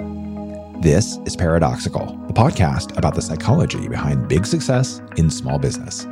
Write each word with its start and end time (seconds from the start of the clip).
This 0.00 1.18
is 1.24 1.36
Paradoxical, 1.36 2.06
the 2.26 2.32
podcast 2.32 2.98
about 2.98 3.14
the 3.14 3.22
psychology 3.22 3.86
behind 3.86 4.28
big 4.28 4.44
success 4.44 5.00
in 5.16 5.30
small 5.30 5.56
business. 5.56 6.04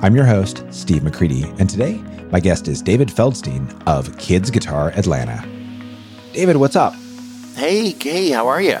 I'm 0.00 0.16
your 0.16 0.24
host, 0.24 0.64
Steve 0.70 1.04
McCready, 1.04 1.44
and 1.60 1.70
today 1.70 2.02
my 2.32 2.40
guest 2.40 2.66
is 2.66 2.82
David 2.82 3.06
Feldstein 3.08 3.80
of 3.86 4.18
Kids 4.18 4.50
Guitar 4.50 4.88
Atlanta. 4.96 5.46
David, 6.32 6.56
what's 6.56 6.74
up? 6.74 6.94
Hey, 7.54 7.90
hey, 7.90 8.30
how 8.30 8.48
are 8.48 8.60
you? 8.60 8.78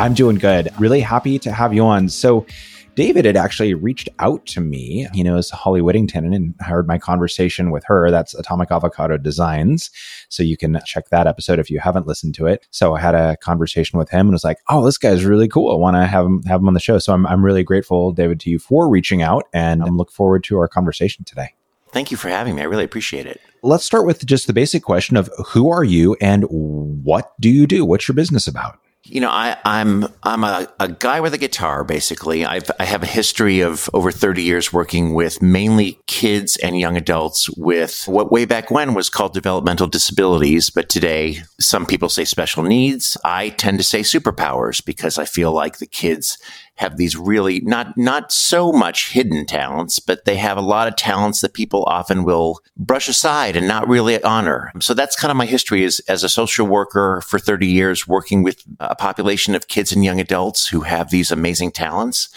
I'm 0.00 0.12
doing 0.12 0.38
good. 0.38 0.70
Really 0.80 1.00
happy 1.00 1.38
to 1.38 1.52
have 1.52 1.72
you 1.72 1.84
on. 1.84 2.08
So, 2.08 2.46
David 2.94 3.24
had 3.24 3.36
actually 3.36 3.74
reached 3.74 4.08
out 4.18 4.46
to 4.46 4.60
me. 4.60 5.08
He 5.12 5.22
knows 5.22 5.50
Holly 5.50 5.82
Whittington 5.82 6.32
and 6.32 6.54
heard 6.60 6.86
my 6.86 6.98
conversation 6.98 7.70
with 7.70 7.84
her. 7.86 8.10
That's 8.10 8.34
Atomic 8.34 8.70
Avocado 8.70 9.16
Designs. 9.16 9.90
So 10.28 10.42
you 10.42 10.56
can 10.56 10.80
check 10.86 11.08
that 11.08 11.26
episode 11.26 11.58
if 11.58 11.70
you 11.70 11.80
haven't 11.80 12.06
listened 12.06 12.34
to 12.36 12.46
it. 12.46 12.66
So 12.70 12.94
I 12.94 13.00
had 13.00 13.14
a 13.14 13.36
conversation 13.38 13.98
with 13.98 14.10
him 14.10 14.26
and 14.26 14.32
was 14.32 14.44
like, 14.44 14.58
"Oh, 14.68 14.84
this 14.84 14.98
guy's 14.98 15.24
really 15.24 15.48
cool. 15.48 15.72
I 15.72 15.76
want 15.76 15.96
to 15.96 16.06
have 16.06 16.24
him 16.24 16.42
have 16.44 16.60
him 16.60 16.68
on 16.68 16.74
the 16.74 16.80
show." 16.80 16.98
So 16.98 17.12
I'm 17.12 17.26
I'm 17.26 17.44
really 17.44 17.62
grateful, 17.62 18.12
David, 18.12 18.40
to 18.40 18.50
you 18.50 18.58
for 18.58 18.88
reaching 18.88 19.22
out, 19.22 19.44
and 19.52 19.82
I'm 19.82 19.96
look 19.96 20.12
forward 20.12 20.44
to 20.44 20.58
our 20.58 20.68
conversation 20.68 21.24
today. 21.24 21.54
Thank 21.92 22.10
you 22.10 22.16
for 22.16 22.28
having 22.28 22.56
me. 22.56 22.62
I 22.62 22.64
really 22.64 22.84
appreciate 22.84 23.26
it. 23.26 23.40
Let's 23.62 23.84
start 23.84 24.04
with 24.04 24.26
just 24.26 24.46
the 24.46 24.52
basic 24.52 24.82
question 24.82 25.16
of 25.16 25.30
who 25.46 25.70
are 25.70 25.84
you 25.84 26.16
and 26.20 26.44
what 26.50 27.32
do 27.40 27.48
you 27.48 27.66
do? 27.66 27.84
What's 27.84 28.08
your 28.08 28.14
business 28.14 28.48
about? 28.48 28.78
You 29.06 29.20
know, 29.20 29.28
I, 29.28 29.58
am 29.64 30.04
I'm, 30.04 30.12
I'm 30.22 30.44
a, 30.44 30.68
a, 30.80 30.88
guy 30.88 31.20
with 31.20 31.34
a 31.34 31.38
guitar. 31.38 31.84
Basically, 31.84 32.46
I've 32.46 32.70
I 32.80 32.84
have 32.84 33.02
a 33.02 33.06
history 33.06 33.60
of 33.60 33.90
over 33.92 34.10
30 34.10 34.42
years 34.42 34.72
working 34.72 35.12
with 35.12 35.42
mainly 35.42 35.98
kids 36.06 36.56
and 36.56 36.78
young 36.78 36.96
adults 36.96 37.50
with 37.50 38.04
what 38.06 38.32
way 38.32 38.46
back 38.46 38.70
when 38.70 38.94
was 38.94 39.10
called 39.10 39.34
developmental 39.34 39.88
disabilities, 39.88 40.70
but 40.70 40.88
today 40.88 41.42
some 41.60 41.84
people 41.84 42.08
say 42.08 42.24
special 42.24 42.62
needs. 42.62 43.18
I 43.24 43.50
tend 43.50 43.76
to 43.76 43.84
say 43.84 44.00
superpowers 44.00 44.82
because 44.82 45.18
I 45.18 45.26
feel 45.26 45.52
like 45.52 45.78
the 45.78 45.86
kids 45.86 46.38
have 46.76 46.96
these 46.96 47.16
really 47.16 47.60
not 47.60 47.96
not 47.96 48.32
so 48.32 48.72
much 48.72 49.12
hidden 49.12 49.46
talents, 49.46 49.98
but 49.98 50.24
they 50.24 50.36
have 50.36 50.56
a 50.56 50.62
lot 50.62 50.88
of 50.88 50.96
talents 50.96 51.40
that 51.40 51.54
people 51.54 51.84
often 51.86 52.24
will 52.24 52.60
brush 52.76 53.08
aside 53.08 53.56
and 53.56 53.68
not 53.68 53.88
really 53.88 54.22
honor. 54.22 54.72
So 54.80 54.94
that's 54.94 55.16
kind 55.16 55.30
of 55.30 55.36
my 55.36 55.46
history 55.46 55.84
as 55.84 56.00
as 56.08 56.24
a 56.24 56.28
social 56.28 56.66
worker 56.66 57.22
for 57.26 57.38
30 57.38 57.66
years 57.66 58.08
working 58.08 58.42
with 58.42 58.62
a 58.80 58.96
population 58.96 59.54
of 59.54 59.68
kids 59.68 59.92
and 59.92 60.04
young 60.04 60.20
adults 60.20 60.66
who 60.68 60.80
have 60.80 61.10
these 61.10 61.30
amazing 61.30 61.72
talents. 61.72 62.28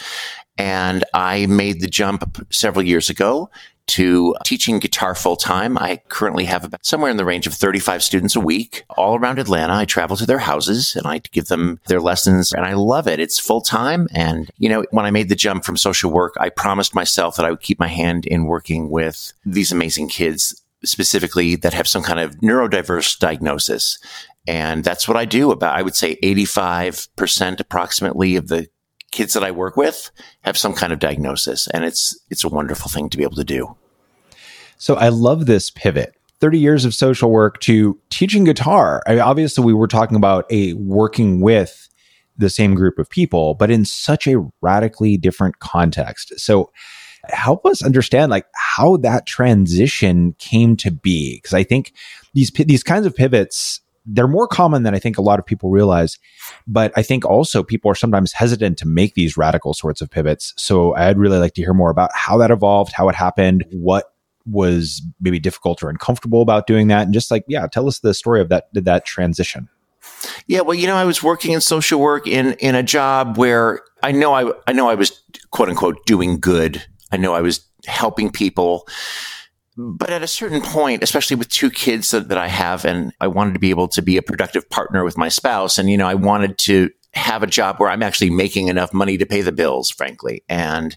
And 0.56 1.04
I 1.14 1.46
made 1.46 1.80
the 1.80 1.86
jump 1.88 2.46
several 2.50 2.84
years 2.84 3.10
ago 3.10 3.50
to 3.88 4.34
teaching 4.44 4.78
guitar 4.78 5.14
full 5.14 5.36
time. 5.36 5.76
I 5.78 6.00
currently 6.08 6.44
have 6.44 6.64
about 6.64 6.84
somewhere 6.84 7.10
in 7.10 7.16
the 7.16 7.24
range 7.24 7.46
of 7.46 7.54
35 7.54 8.02
students 8.02 8.36
a 8.36 8.40
week 8.40 8.84
all 8.90 9.16
around 9.16 9.38
Atlanta. 9.38 9.74
I 9.74 9.84
travel 9.84 10.16
to 10.16 10.26
their 10.26 10.38
houses 10.38 10.94
and 10.94 11.06
I 11.06 11.18
give 11.18 11.46
them 11.46 11.80
their 11.86 12.00
lessons 12.00 12.52
and 12.52 12.64
I 12.64 12.74
love 12.74 13.08
it. 13.08 13.20
It's 13.20 13.38
full 13.38 13.60
time. 13.60 14.08
And, 14.12 14.50
you 14.58 14.68
know, 14.68 14.84
when 14.90 15.06
I 15.06 15.10
made 15.10 15.28
the 15.28 15.34
jump 15.34 15.64
from 15.64 15.76
social 15.76 16.10
work, 16.10 16.34
I 16.38 16.48
promised 16.48 16.94
myself 16.94 17.36
that 17.36 17.46
I 17.46 17.50
would 17.50 17.60
keep 17.60 17.78
my 17.78 17.88
hand 17.88 18.26
in 18.26 18.44
working 18.44 18.90
with 18.90 19.32
these 19.44 19.72
amazing 19.72 20.08
kids 20.08 20.62
specifically 20.84 21.56
that 21.56 21.74
have 21.74 21.88
some 21.88 22.02
kind 22.02 22.20
of 22.20 22.36
neurodiverse 22.36 23.18
diagnosis. 23.18 23.98
And 24.46 24.84
that's 24.84 25.06
what 25.06 25.16
I 25.16 25.24
do 25.24 25.50
about, 25.50 25.76
I 25.76 25.82
would 25.82 25.96
say 25.96 26.16
85% 26.22 27.60
approximately 27.60 28.36
of 28.36 28.48
the 28.48 28.68
kids 29.10 29.34
that 29.34 29.44
I 29.44 29.50
work 29.50 29.76
with 29.76 30.10
have 30.42 30.56
some 30.56 30.74
kind 30.74 30.92
of 30.92 30.98
diagnosis, 30.98 31.68
and 31.68 31.84
it's 31.84 32.18
it's 32.30 32.44
a 32.44 32.48
wonderful 32.48 32.90
thing 32.90 33.08
to 33.10 33.16
be 33.16 33.22
able 33.22 33.36
to 33.36 33.44
do. 33.44 33.76
So 34.76 34.94
I 34.94 35.08
love 35.08 35.46
this 35.46 35.70
pivot. 35.70 36.14
30 36.40 36.58
years 36.58 36.84
of 36.84 36.94
social 36.94 37.32
work 37.32 37.58
to 37.60 37.98
teaching 38.10 38.44
guitar. 38.44 39.02
I 39.06 39.12
mean, 39.12 39.20
obviously, 39.20 39.64
we 39.64 39.74
were 39.74 39.88
talking 39.88 40.16
about 40.16 40.46
a 40.50 40.74
working 40.74 41.40
with 41.40 41.88
the 42.36 42.48
same 42.48 42.76
group 42.76 43.00
of 43.00 43.10
people, 43.10 43.54
but 43.54 43.72
in 43.72 43.84
such 43.84 44.28
a 44.28 44.48
radically 44.60 45.16
different 45.16 45.58
context. 45.58 46.38
So 46.38 46.70
help 47.24 47.66
us 47.66 47.82
understand 47.82 48.30
like 48.30 48.46
how 48.54 48.96
that 48.98 49.26
transition 49.26 50.34
came 50.38 50.76
to 50.76 50.90
be 50.90 51.36
because 51.36 51.52
i 51.52 51.62
think 51.62 51.92
these 52.34 52.50
these 52.50 52.82
kinds 52.82 53.06
of 53.06 53.14
pivots 53.14 53.80
they're 54.08 54.26
more 54.26 54.48
common 54.48 54.82
than 54.82 54.94
I 54.94 54.98
think 54.98 55.18
a 55.18 55.22
lot 55.22 55.38
of 55.38 55.46
people 55.46 55.70
realize. 55.70 56.18
But 56.66 56.92
I 56.96 57.02
think 57.02 57.24
also 57.24 57.62
people 57.62 57.90
are 57.90 57.94
sometimes 57.94 58.32
hesitant 58.32 58.78
to 58.78 58.86
make 58.86 59.14
these 59.14 59.36
radical 59.36 59.74
sorts 59.74 60.00
of 60.00 60.10
pivots. 60.10 60.54
So 60.56 60.94
I'd 60.94 61.18
really 61.18 61.38
like 61.38 61.54
to 61.54 61.62
hear 61.62 61.74
more 61.74 61.90
about 61.90 62.10
how 62.14 62.38
that 62.38 62.50
evolved, 62.50 62.92
how 62.92 63.08
it 63.08 63.14
happened, 63.14 63.64
what 63.70 64.12
was 64.46 65.02
maybe 65.20 65.38
difficult 65.38 65.82
or 65.82 65.90
uncomfortable 65.90 66.40
about 66.40 66.66
doing 66.66 66.88
that. 66.88 67.02
And 67.02 67.12
just 67.12 67.30
like, 67.30 67.44
yeah, 67.48 67.66
tell 67.66 67.86
us 67.86 67.98
the 67.98 68.14
story 68.14 68.40
of 68.40 68.48
that, 68.48 68.68
that 68.72 69.04
transition. 69.04 69.68
Yeah, 70.46 70.62
well, 70.62 70.74
you 70.74 70.86
know, 70.86 70.96
I 70.96 71.04
was 71.04 71.22
working 71.22 71.52
in 71.52 71.60
social 71.60 72.00
work 72.00 72.26
in 72.26 72.54
in 72.54 72.74
a 72.74 72.82
job 72.82 73.36
where 73.36 73.82
I 74.02 74.10
know 74.10 74.32
I 74.32 74.52
I 74.66 74.72
know 74.72 74.88
I 74.88 74.94
was 74.94 75.22
quote 75.50 75.68
unquote 75.68 76.04
doing 76.06 76.40
good. 76.40 76.82
I 77.12 77.18
know 77.18 77.34
I 77.34 77.42
was 77.42 77.60
helping 77.86 78.30
people 78.30 78.88
but 79.78 80.10
at 80.10 80.24
a 80.24 80.26
certain 80.26 80.60
point, 80.60 81.04
especially 81.04 81.36
with 81.36 81.48
two 81.48 81.70
kids 81.70 82.10
that, 82.10 82.28
that 82.28 82.38
I 82.38 82.48
have, 82.48 82.84
and 82.84 83.12
I 83.20 83.28
wanted 83.28 83.54
to 83.54 83.60
be 83.60 83.70
able 83.70 83.86
to 83.88 84.02
be 84.02 84.16
a 84.16 84.22
productive 84.22 84.68
partner 84.68 85.04
with 85.04 85.16
my 85.16 85.28
spouse. 85.28 85.78
And, 85.78 85.88
you 85.88 85.96
know, 85.96 86.08
I 86.08 86.14
wanted 86.14 86.58
to 86.58 86.90
have 87.14 87.44
a 87.44 87.46
job 87.46 87.78
where 87.78 87.88
I'm 87.88 88.02
actually 88.02 88.30
making 88.30 88.66
enough 88.66 88.92
money 88.92 89.16
to 89.16 89.24
pay 89.24 89.40
the 89.40 89.52
bills, 89.52 89.88
frankly. 89.88 90.42
And 90.48 90.96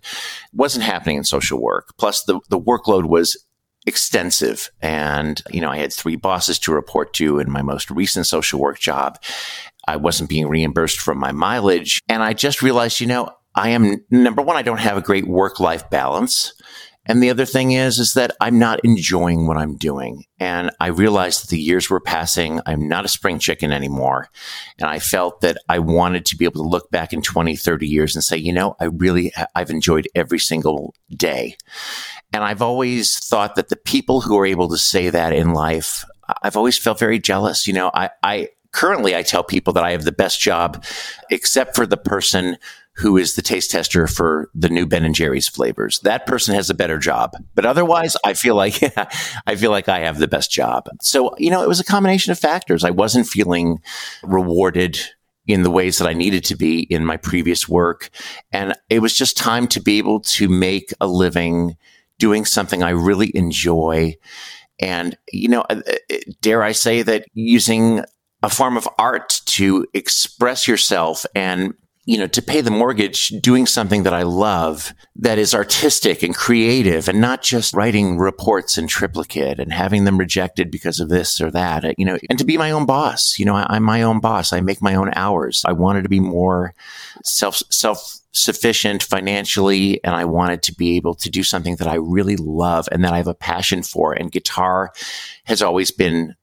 wasn't 0.51 0.83
happening 0.83 1.17
in 1.17 1.23
social 1.23 1.61
work. 1.61 1.93
Plus 1.99 2.23
the, 2.23 2.39
the 2.49 2.59
workload 2.59 3.07
was 3.07 3.37
extensive. 3.85 4.71
And, 4.81 5.43
you 5.51 5.61
know, 5.61 5.69
I 5.69 5.77
had 5.77 5.93
three 5.93 6.15
bosses 6.15 6.57
to 6.59 6.73
report 6.73 7.13
to 7.13 7.37
in 7.37 7.51
my 7.51 7.61
most 7.61 7.91
recent 7.91 8.25
social 8.25 8.59
work 8.59 8.79
job. 8.79 9.19
I 9.87 9.97
wasn't 9.97 10.29
being 10.29 10.47
reimbursed 10.47 10.99
from 10.99 11.19
my 11.19 11.31
mileage. 11.31 12.01
And 12.09 12.23
I 12.23 12.33
just 12.33 12.63
realized, 12.63 12.99
you 12.99 13.05
know, 13.05 13.29
I 13.53 13.69
am 13.69 14.03
number 14.09 14.41
one, 14.41 14.55
I 14.55 14.63
don't 14.63 14.79
have 14.79 14.97
a 14.97 15.01
great 15.01 15.27
work 15.27 15.59
life 15.59 15.87
balance. 15.91 16.53
And 17.05 17.21
the 17.21 17.31
other 17.31 17.45
thing 17.45 17.71
is, 17.71 17.97
is 17.97 18.13
that 18.13 18.31
I'm 18.39 18.59
not 18.59 18.79
enjoying 18.83 19.47
what 19.47 19.57
I'm 19.57 19.75
doing. 19.75 20.25
And 20.39 20.69
I 20.79 20.87
realized 20.87 21.43
that 21.43 21.49
the 21.49 21.59
years 21.59 21.89
were 21.89 21.99
passing. 21.99 22.61
I'm 22.65 22.87
not 22.87 23.05
a 23.05 23.09
spring 23.09 23.39
chicken 23.39 23.71
anymore. 23.71 24.29
And 24.79 24.87
I 24.87 24.99
felt 24.99 25.41
that 25.41 25.57
I 25.67 25.79
wanted 25.79 26.25
to 26.27 26.35
be 26.35 26.45
able 26.45 26.63
to 26.63 26.69
look 26.69 26.91
back 26.91 27.11
in 27.11 27.21
20, 27.21 27.55
30 27.55 27.87
years 27.87 28.15
and 28.15 28.23
say, 28.23 28.37
you 28.37 28.53
know, 28.53 28.75
I 28.79 28.85
really, 28.85 29.33
I've 29.55 29.71
enjoyed 29.71 30.07
every 30.13 30.39
single 30.39 30.93
day. 31.09 31.57
And 32.33 32.43
I've 32.43 32.61
always 32.61 33.17
thought 33.17 33.55
that 33.55 33.69
the 33.69 33.75
people 33.75 34.21
who 34.21 34.37
are 34.37 34.45
able 34.45 34.69
to 34.69 34.77
say 34.77 35.09
that 35.09 35.33
in 35.33 35.53
life, 35.53 36.05
I've 36.43 36.55
always 36.55 36.77
felt 36.77 36.99
very 36.99 37.19
jealous. 37.19 37.67
You 37.67 37.73
know, 37.73 37.91
I, 37.93 38.11
I 38.23 38.49
currently 38.71 39.15
I 39.15 39.23
tell 39.23 39.43
people 39.43 39.73
that 39.73 39.83
I 39.83 39.91
have 39.91 40.03
the 40.03 40.11
best 40.11 40.39
job, 40.39 40.83
except 41.29 41.75
for 41.75 41.85
the 41.85 41.97
person 41.97 42.57
who 43.01 43.17
is 43.17 43.35
the 43.35 43.41
taste 43.41 43.71
tester 43.71 44.05
for 44.05 44.49
the 44.53 44.69
new 44.69 44.85
Ben 44.85 45.03
and 45.03 45.15
Jerry's 45.15 45.47
flavors. 45.47 45.99
That 46.01 46.27
person 46.27 46.53
has 46.53 46.69
a 46.69 46.75
better 46.75 46.99
job. 46.99 47.33
But 47.55 47.65
otherwise, 47.65 48.15
I 48.23 48.33
feel 48.33 48.55
like 48.55 48.79
I 49.47 49.55
feel 49.55 49.71
like 49.71 49.89
I 49.89 49.99
have 49.99 50.19
the 50.19 50.27
best 50.27 50.51
job. 50.51 50.87
So, 51.01 51.35
you 51.37 51.49
know, 51.49 51.63
it 51.63 51.67
was 51.67 51.79
a 51.79 51.83
combination 51.85 52.31
of 52.31 52.37
factors. 52.37 52.83
I 52.83 52.91
wasn't 52.91 53.27
feeling 53.27 53.79
rewarded 54.21 54.99
in 55.47 55.63
the 55.63 55.71
ways 55.71 55.97
that 55.97 56.07
I 56.07 56.13
needed 56.13 56.43
to 56.45 56.55
be 56.55 56.81
in 56.81 57.03
my 57.03 57.17
previous 57.17 57.67
work. 57.67 58.09
And 58.51 58.75
it 58.89 58.99
was 58.99 59.17
just 59.17 59.35
time 59.35 59.67
to 59.69 59.81
be 59.81 59.97
able 59.97 60.19
to 60.21 60.47
make 60.47 60.93
a 61.01 61.07
living 61.07 61.77
doing 62.19 62.45
something 62.45 62.83
I 62.83 62.91
really 62.91 63.35
enjoy. 63.35 64.15
And, 64.79 65.17
you 65.31 65.47
know, 65.47 65.61
uh, 65.61 65.81
uh, 65.89 66.15
dare 66.41 66.61
I 66.61 66.73
say 66.73 67.01
that 67.01 67.25
using 67.33 68.03
a 68.43 68.49
form 68.49 68.77
of 68.77 68.87
art 68.99 69.41
to 69.45 69.87
express 69.93 70.67
yourself 70.67 71.25
and 71.33 71.73
you 72.05 72.17
know, 72.17 72.27
to 72.27 72.41
pay 72.41 72.61
the 72.61 72.71
mortgage, 72.71 73.29
doing 73.29 73.67
something 73.67 74.03
that 74.03 74.13
I 74.13 74.23
love 74.23 74.93
that 75.17 75.37
is 75.37 75.53
artistic 75.53 76.23
and 76.23 76.35
creative 76.35 77.07
and 77.07 77.21
not 77.21 77.43
just 77.43 77.75
writing 77.75 78.17
reports 78.17 78.77
in 78.77 78.87
triplicate 78.87 79.59
and 79.59 79.71
having 79.71 80.05
them 80.05 80.17
rejected 80.17 80.71
because 80.71 80.99
of 80.99 81.09
this 81.09 81.39
or 81.39 81.51
that, 81.51 81.97
you 81.99 82.05
know, 82.05 82.17
and 82.27 82.39
to 82.39 82.45
be 82.45 82.57
my 82.57 82.71
own 82.71 82.87
boss. 82.87 83.37
You 83.37 83.45
know, 83.45 83.55
I, 83.55 83.75
am 83.75 83.83
my 83.83 84.01
own 84.01 84.19
boss. 84.19 84.51
I 84.51 84.61
make 84.61 84.81
my 84.81 84.95
own 84.95 85.11
hours. 85.15 85.63
I 85.67 85.73
wanted 85.73 86.01
to 86.03 86.09
be 86.09 86.19
more 86.19 86.73
self, 87.23 87.61
self 87.69 88.17
sufficient 88.33 89.03
financially 89.03 90.03
and 90.03 90.15
I 90.15 90.25
wanted 90.25 90.63
to 90.63 90.73
be 90.73 90.95
able 90.95 91.15
to 91.15 91.29
do 91.29 91.43
something 91.43 91.75
that 91.75 91.87
I 91.87 91.95
really 91.95 92.37
love 92.37 92.87
and 92.91 93.03
that 93.03 93.13
I 93.13 93.17
have 93.17 93.27
a 93.27 93.35
passion 93.35 93.83
for. 93.83 94.13
And 94.13 94.31
guitar 94.31 94.91
has 95.43 95.61
always 95.61 95.91
been 95.91 96.35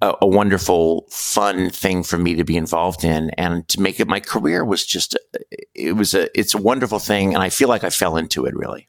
a, 0.00 0.14
a, 0.22 0.26
wonderful, 0.26 1.06
fun 1.10 1.70
thing 1.70 2.02
for 2.02 2.18
me 2.18 2.34
to 2.34 2.44
be 2.44 2.56
involved 2.56 3.04
in, 3.04 3.30
and 3.30 3.66
to 3.68 3.80
make 3.80 4.00
it 4.00 4.08
my 4.08 4.20
career 4.20 4.64
was 4.64 4.84
just 4.84 5.16
it 5.74 5.96
was 5.96 6.14
a 6.14 6.38
it's 6.38 6.54
a 6.54 6.58
wonderful 6.58 6.98
thing, 6.98 7.34
and 7.34 7.42
I 7.42 7.50
feel 7.50 7.68
like 7.68 7.84
I 7.84 7.90
fell 7.90 8.16
into 8.16 8.46
it 8.46 8.54
really. 8.56 8.88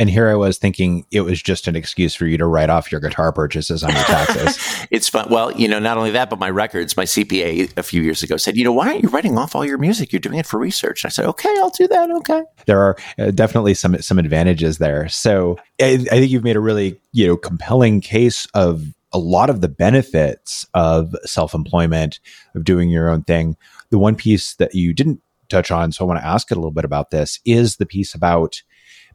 And 0.00 0.08
here 0.08 0.30
I 0.30 0.34
was 0.34 0.56
thinking 0.56 1.04
it 1.10 1.20
was 1.20 1.42
just 1.42 1.68
an 1.68 1.76
excuse 1.76 2.14
for 2.14 2.24
you 2.24 2.38
to 2.38 2.46
write 2.46 2.70
off 2.70 2.90
your 2.90 3.02
guitar 3.02 3.32
purchases 3.32 3.84
on 3.84 3.92
your 3.92 4.02
taxes. 4.04 4.86
it's 4.90 5.10
fun. 5.10 5.28
Well, 5.28 5.52
you 5.52 5.68
know, 5.68 5.78
not 5.78 5.98
only 5.98 6.10
that, 6.12 6.30
but 6.30 6.38
my 6.38 6.48
records, 6.48 6.96
my 6.96 7.04
CPA 7.04 7.76
a 7.76 7.82
few 7.82 8.00
years 8.00 8.22
ago 8.22 8.38
said, 8.38 8.56
you 8.56 8.64
know, 8.64 8.72
why 8.72 8.88
aren't 8.88 9.02
you 9.02 9.10
writing 9.10 9.36
off 9.36 9.54
all 9.54 9.62
your 9.62 9.76
music? 9.76 10.10
You're 10.10 10.20
doing 10.20 10.38
it 10.38 10.46
for 10.46 10.58
research. 10.58 11.04
And 11.04 11.10
I 11.10 11.12
said, 11.12 11.26
okay, 11.26 11.54
I'll 11.58 11.68
do 11.68 11.86
that. 11.86 12.10
Okay. 12.10 12.42
There 12.64 12.80
are 12.80 12.96
uh, 13.18 13.30
definitely 13.30 13.74
some 13.74 14.00
some 14.00 14.18
advantages 14.18 14.78
there. 14.78 15.06
So 15.10 15.58
I, 15.78 16.06
I 16.10 16.16
think 16.16 16.30
you've 16.30 16.44
made 16.44 16.56
a 16.56 16.60
really 16.60 16.98
you 17.12 17.26
know 17.26 17.36
compelling 17.36 18.00
case 18.00 18.46
of 18.54 18.82
a 19.12 19.18
lot 19.18 19.50
of 19.50 19.60
the 19.60 19.68
benefits 19.68 20.66
of 20.74 21.14
self 21.24 21.54
employment, 21.54 22.20
of 22.54 22.64
doing 22.64 22.90
your 22.90 23.08
own 23.08 23.22
thing. 23.22 23.56
The 23.90 23.98
one 23.98 24.16
piece 24.16 24.54
that 24.56 24.74
you 24.74 24.92
didn't 24.92 25.20
touch 25.48 25.70
on, 25.70 25.92
so 25.92 26.04
I 26.04 26.08
want 26.08 26.20
to 26.20 26.26
ask 26.26 26.50
it 26.50 26.56
a 26.56 26.60
little 26.60 26.70
bit 26.70 26.84
about 26.84 27.10
this, 27.10 27.40
is 27.44 27.76
the 27.76 27.86
piece 27.86 28.14
about 28.14 28.62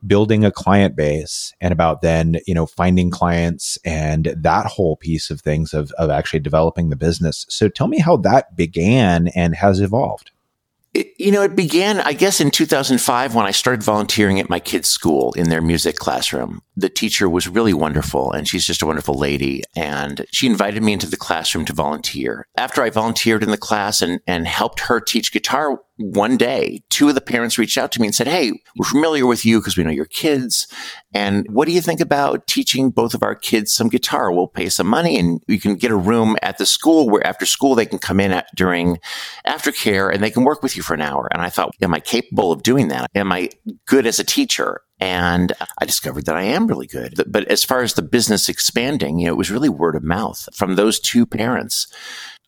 building 0.06 0.44
a 0.44 0.52
client 0.52 0.96
base 0.96 1.54
and 1.62 1.72
about 1.72 2.02
then 2.02 2.38
you 2.46 2.54
know 2.54 2.66
finding 2.66 3.10
clients 3.10 3.78
and 3.86 4.36
that 4.38 4.66
whole 4.66 4.98
piece 4.98 5.32
of 5.32 5.42
things 5.42 5.74
of, 5.74 5.92
of 5.94 6.10
actually 6.10 6.40
developing 6.40 6.90
the 6.90 6.98
business 6.98 7.46
so 7.50 7.70
tell 7.70 7.88
me 7.88 7.98
how 7.98 8.16
that 8.18 8.56
began 8.56 9.30
and 9.30 9.56
has 9.56 9.80
evolved 9.80 10.32
you 11.18 11.32
know, 11.32 11.42
it 11.42 11.56
began, 11.56 12.00
I 12.00 12.14
guess, 12.14 12.40
in 12.40 12.52
2005 12.52 13.36
when 13.36 13.46
I 13.46 13.52
started 13.52 13.84
volunteering 13.84 14.40
at 14.40 14.50
my 14.50 14.60
kids' 14.60 14.88
school 14.88 15.34
in 15.34 15.50
their 15.50 15.62
music 15.62 15.98
classroom. 15.98 16.62
The 16.76 16.90
teacher 16.90 17.30
was 17.30 17.48
really 17.48 17.74
wonderful 17.74 18.32
and 18.32 18.48
she's 18.48 18.66
just 18.66 18.82
a 18.82 18.86
wonderful 18.86 19.18
lady. 19.18 19.64
And 19.76 20.26
she 20.32 20.48
invited 20.48 20.84
me 20.84 20.94
into 20.94 21.10
the 21.10 21.18
classroom 21.18 21.66
to 21.66 21.74
volunteer. 21.74 22.48
After 22.58 22.84
I 22.84 22.90
volunteered 22.90 23.44
in 23.44 23.52
the 23.52 23.58
class 23.58 24.02
and, 24.02 24.20
and 24.28 24.48
helped 24.48 24.82
her 24.82 25.00
teach 25.00 25.32
guitar 25.32 25.80
one 25.98 26.36
day, 26.36 26.84
two 26.90 27.08
of 27.08 27.16
the 27.16 27.22
parents 27.22 27.58
reached 27.58 27.78
out 27.78 27.92
to 27.94 28.02
me 28.02 28.08
and 28.08 28.16
said, 28.16 28.28
Hey, 28.28 28.52
we're 28.78 28.86
familiar 28.86 29.26
with 29.26 29.46
you 29.46 29.60
because 29.60 29.78
we 29.78 29.84
know 29.84 29.92
your 29.92 30.06
kids. 30.06 30.68
And 31.14 31.48
what 31.50 31.68
do 31.68 31.72
you 31.72 31.80
think 31.80 32.02
about 32.02 32.48
teaching 32.48 32.90
both 32.90 33.14
of 33.14 33.24
our 33.24 33.36
kids 33.36 33.74
some 33.74 33.88
guitar? 33.88 34.32
We'll 34.32 34.48
pay 34.48 34.68
some 34.68 34.88
money 34.88 35.18
and 35.18 35.42
you 35.48 35.60
can 35.60 35.76
get 35.76 35.92
a 35.92 35.96
room 35.96 36.36
at 36.42 36.58
the 36.58 36.66
school 36.66 37.10
where 37.10 37.26
after 37.26 37.46
school 37.46 37.76
they 37.76 37.86
can 37.86 38.00
come 38.00 38.20
in 38.20 38.34
at, 38.34 38.48
during 38.56 38.98
aftercare 39.48 40.14
and 40.14 40.22
they 40.22 40.32
can 40.32 40.44
work 40.44 40.62
with 40.62 40.76
you 40.76 40.84
for 40.84 40.94
an 40.94 41.02
hour. 41.02 41.30
And 41.32 41.42
I 41.42 41.50
thought, 41.50 41.74
am 41.82 41.94
I 41.94 42.02
capable 42.02 42.52
of 42.52 42.64
doing 42.64 42.90
that? 42.90 43.10
Am 43.16 43.32
I 43.32 43.50
good 43.86 44.06
as 44.06 44.20
a 44.20 44.26
teacher? 44.26 44.82
And 45.00 45.52
I 45.78 45.86
discovered 45.86 46.26
that 46.26 46.38
I 46.38 46.44
am 46.44 46.68
really 46.68 46.88
good. 46.88 47.22
But 47.28 47.48
as 47.50 47.64
far 47.64 47.82
as 47.82 47.94
the 47.94 48.02
business 48.02 48.48
expanding, 48.48 49.20
you 49.20 49.26
know, 49.26 49.34
it 49.34 49.38
was 49.38 49.52
really 49.52 49.70
word 49.70 49.96
of 49.96 50.04
mouth 50.04 50.48
from 50.56 50.76
those 50.76 51.00
two 51.00 51.26
parents 51.26 51.88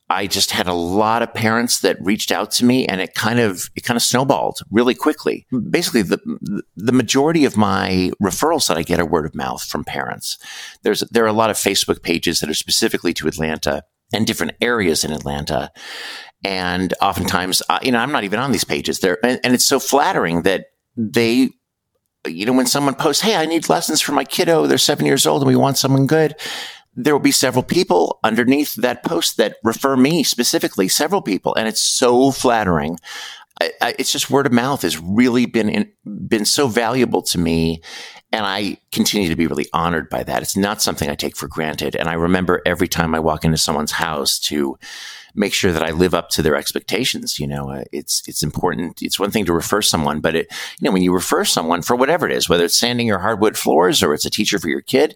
I 0.10 0.28
just 0.28 0.52
had 0.52 0.68
a 0.68 0.74
lot 0.74 1.22
of 1.22 1.34
parents 1.34 1.82
that 1.82 1.98
reached 2.00 2.32
out 2.32 2.52
to 2.52 2.66
me 2.66 2.86
and 2.86 3.02
it 3.02 3.14
kind 3.14 3.40
of, 3.40 3.70
it 3.76 3.82
kind 3.82 3.98
of 3.98 4.04
snowballed 4.04 4.60
really 4.72 4.96
quickly. 4.96 5.46
Basically, 5.70 6.02
the, 6.02 6.64
the 6.76 6.94
majority 6.94 7.44
of 7.44 7.58
my 7.58 8.12
referrals 8.22 8.68
that 8.68 8.78
I 8.78 8.84
get 8.84 9.00
are 9.00 9.06
word 9.06 9.26
of 9.26 9.36
mouth 9.36 9.64
from 9.64 9.84
parents. 9.84 10.38
There's, 10.84 11.02
there 11.12 11.26
are 11.26 11.28
a 11.28 11.34
lot 11.34 11.50
of 11.50 11.58
Facebook 11.58 12.04
pages 12.04 12.40
that 12.40 12.50
are 12.50 12.56
specifically 12.56 13.14
to 13.16 13.28
Atlanta 13.28 13.84
and 14.14 14.26
different 14.26 14.54
areas 14.62 15.04
in 15.04 15.12
Atlanta. 15.12 15.72
And 16.46 16.94
oftentimes, 17.02 17.62
you 17.82 17.92
know, 17.92 18.00
I'm 18.00 18.12
not 18.14 18.24
even 18.24 18.40
on 18.40 18.54
these 18.54 18.64
pages 18.64 19.00
there. 19.00 19.18
And, 19.26 19.42
and 19.44 19.54
it's 19.54 19.68
so 19.68 19.80
flattering 19.80 20.44
that 20.44 20.68
they 20.96 21.50
you 22.28 22.46
know, 22.46 22.54
when 22.54 22.66
someone 22.66 22.96
posts, 22.96 23.22
Hey, 23.22 23.36
I 23.36 23.46
need 23.46 23.70
lessons 23.70 24.02
for 24.02 24.12
my 24.12 24.24
kiddo. 24.24 24.68
They're 24.68 24.78
seven 24.78 25.06
years 25.06 25.26
old 25.26 25.42
and 25.42 25.48
we 25.48 25.56
want 25.56 25.78
someone 25.78 26.08
good 26.08 26.36
there 26.98 27.14
will 27.14 27.22
be 27.22 27.32
several 27.32 27.64
people 27.64 28.20
underneath 28.24 28.74
that 28.74 29.04
post 29.04 29.38
that 29.38 29.58
refer 29.64 29.96
me 29.96 30.24
specifically, 30.24 30.88
several 30.88 31.22
people. 31.22 31.56
And 31.56 31.68
it's 31.68 31.82
so 31.82 32.32
flattering. 32.32 32.98
I, 33.62 33.72
I, 33.82 33.96
it's 34.00 34.12
just 34.12 34.32
word 34.32 34.48
of 34.48 34.52
mouth 34.52 34.82
has 34.82 35.00
really 35.00 35.46
been 35.46 35.70
in, 35.70 35.92
been 36.28 36.44
so 36.44 36.68
valuable 36.68 37.22
to 37.22 37.38
me. 37.38 37.82
And 38.32 38.46
I 38.46 38.78
continue 38.92 39.30
to 39.30 39.36
be 39.36 39.48
really 39.48 39.68
honored 39.74 40.10
by 40.10 40.24
that. 40.24 40.42
It's 40.42 40.58
not 40.58 40.82
something 40.82 41.08
I 41.08 41.16
take 41.16 41.38
for 41.38 41.48
granted. 41.48 41.96
And 41.96 42.10
I 42.10 42.14
remember 42.14 42.64
every 42.66 42.88
time 42.88 43.14
I 43.14 43.20
walk 43.20 43.46
into 43.46 43.58
someone's 43.58 43.92
house 43.92 44.40
to 44.40 44.78
make 45.38 45.54
sure 45.54 45.72
that 45.72 45.84
I 45.84 45.92
live 45.92 46.14
up 46.14 46.30
to 46.30 46.42
their 46.42 46.56
expectations. 46.56 47.40
You 47.40 47.48
know, 47.48 47.70
uh, 47.70 47.84
it's 47.92 48.28
it's 48.28 48.44
important. 48.44 49.02
It's 49.02 49.20
one 49.20 49.32
thing 49.32 49.46
to 49.46 49.54
refer 49.54 49.82
someone, 49.82 50.20
but 50.20 50.36
it 50.36 50.48
you 50.80 50.86
know 50.86 50.92
when 50.92 51.04
you 51.04 51.14
refer 51.14 51.46
someone 51.46 51.82
for 51.82 51.96
whatever 51.96 52.26
it 52.26 52.36
is, 52.36 52.50
whether 52.50 52.66
it's 52.66 52.78
sanding 52.78 53.08
your 53.08 53.20
hardwood 53.20 53.58
floors 53.58 54.04
or 54.04 54.14
it's 54.14 54.26
a 54.26 54.30
teacher 54.32 54.60
for 54.60 54.68
your 54.68 54.82
kid, 54.82 55.16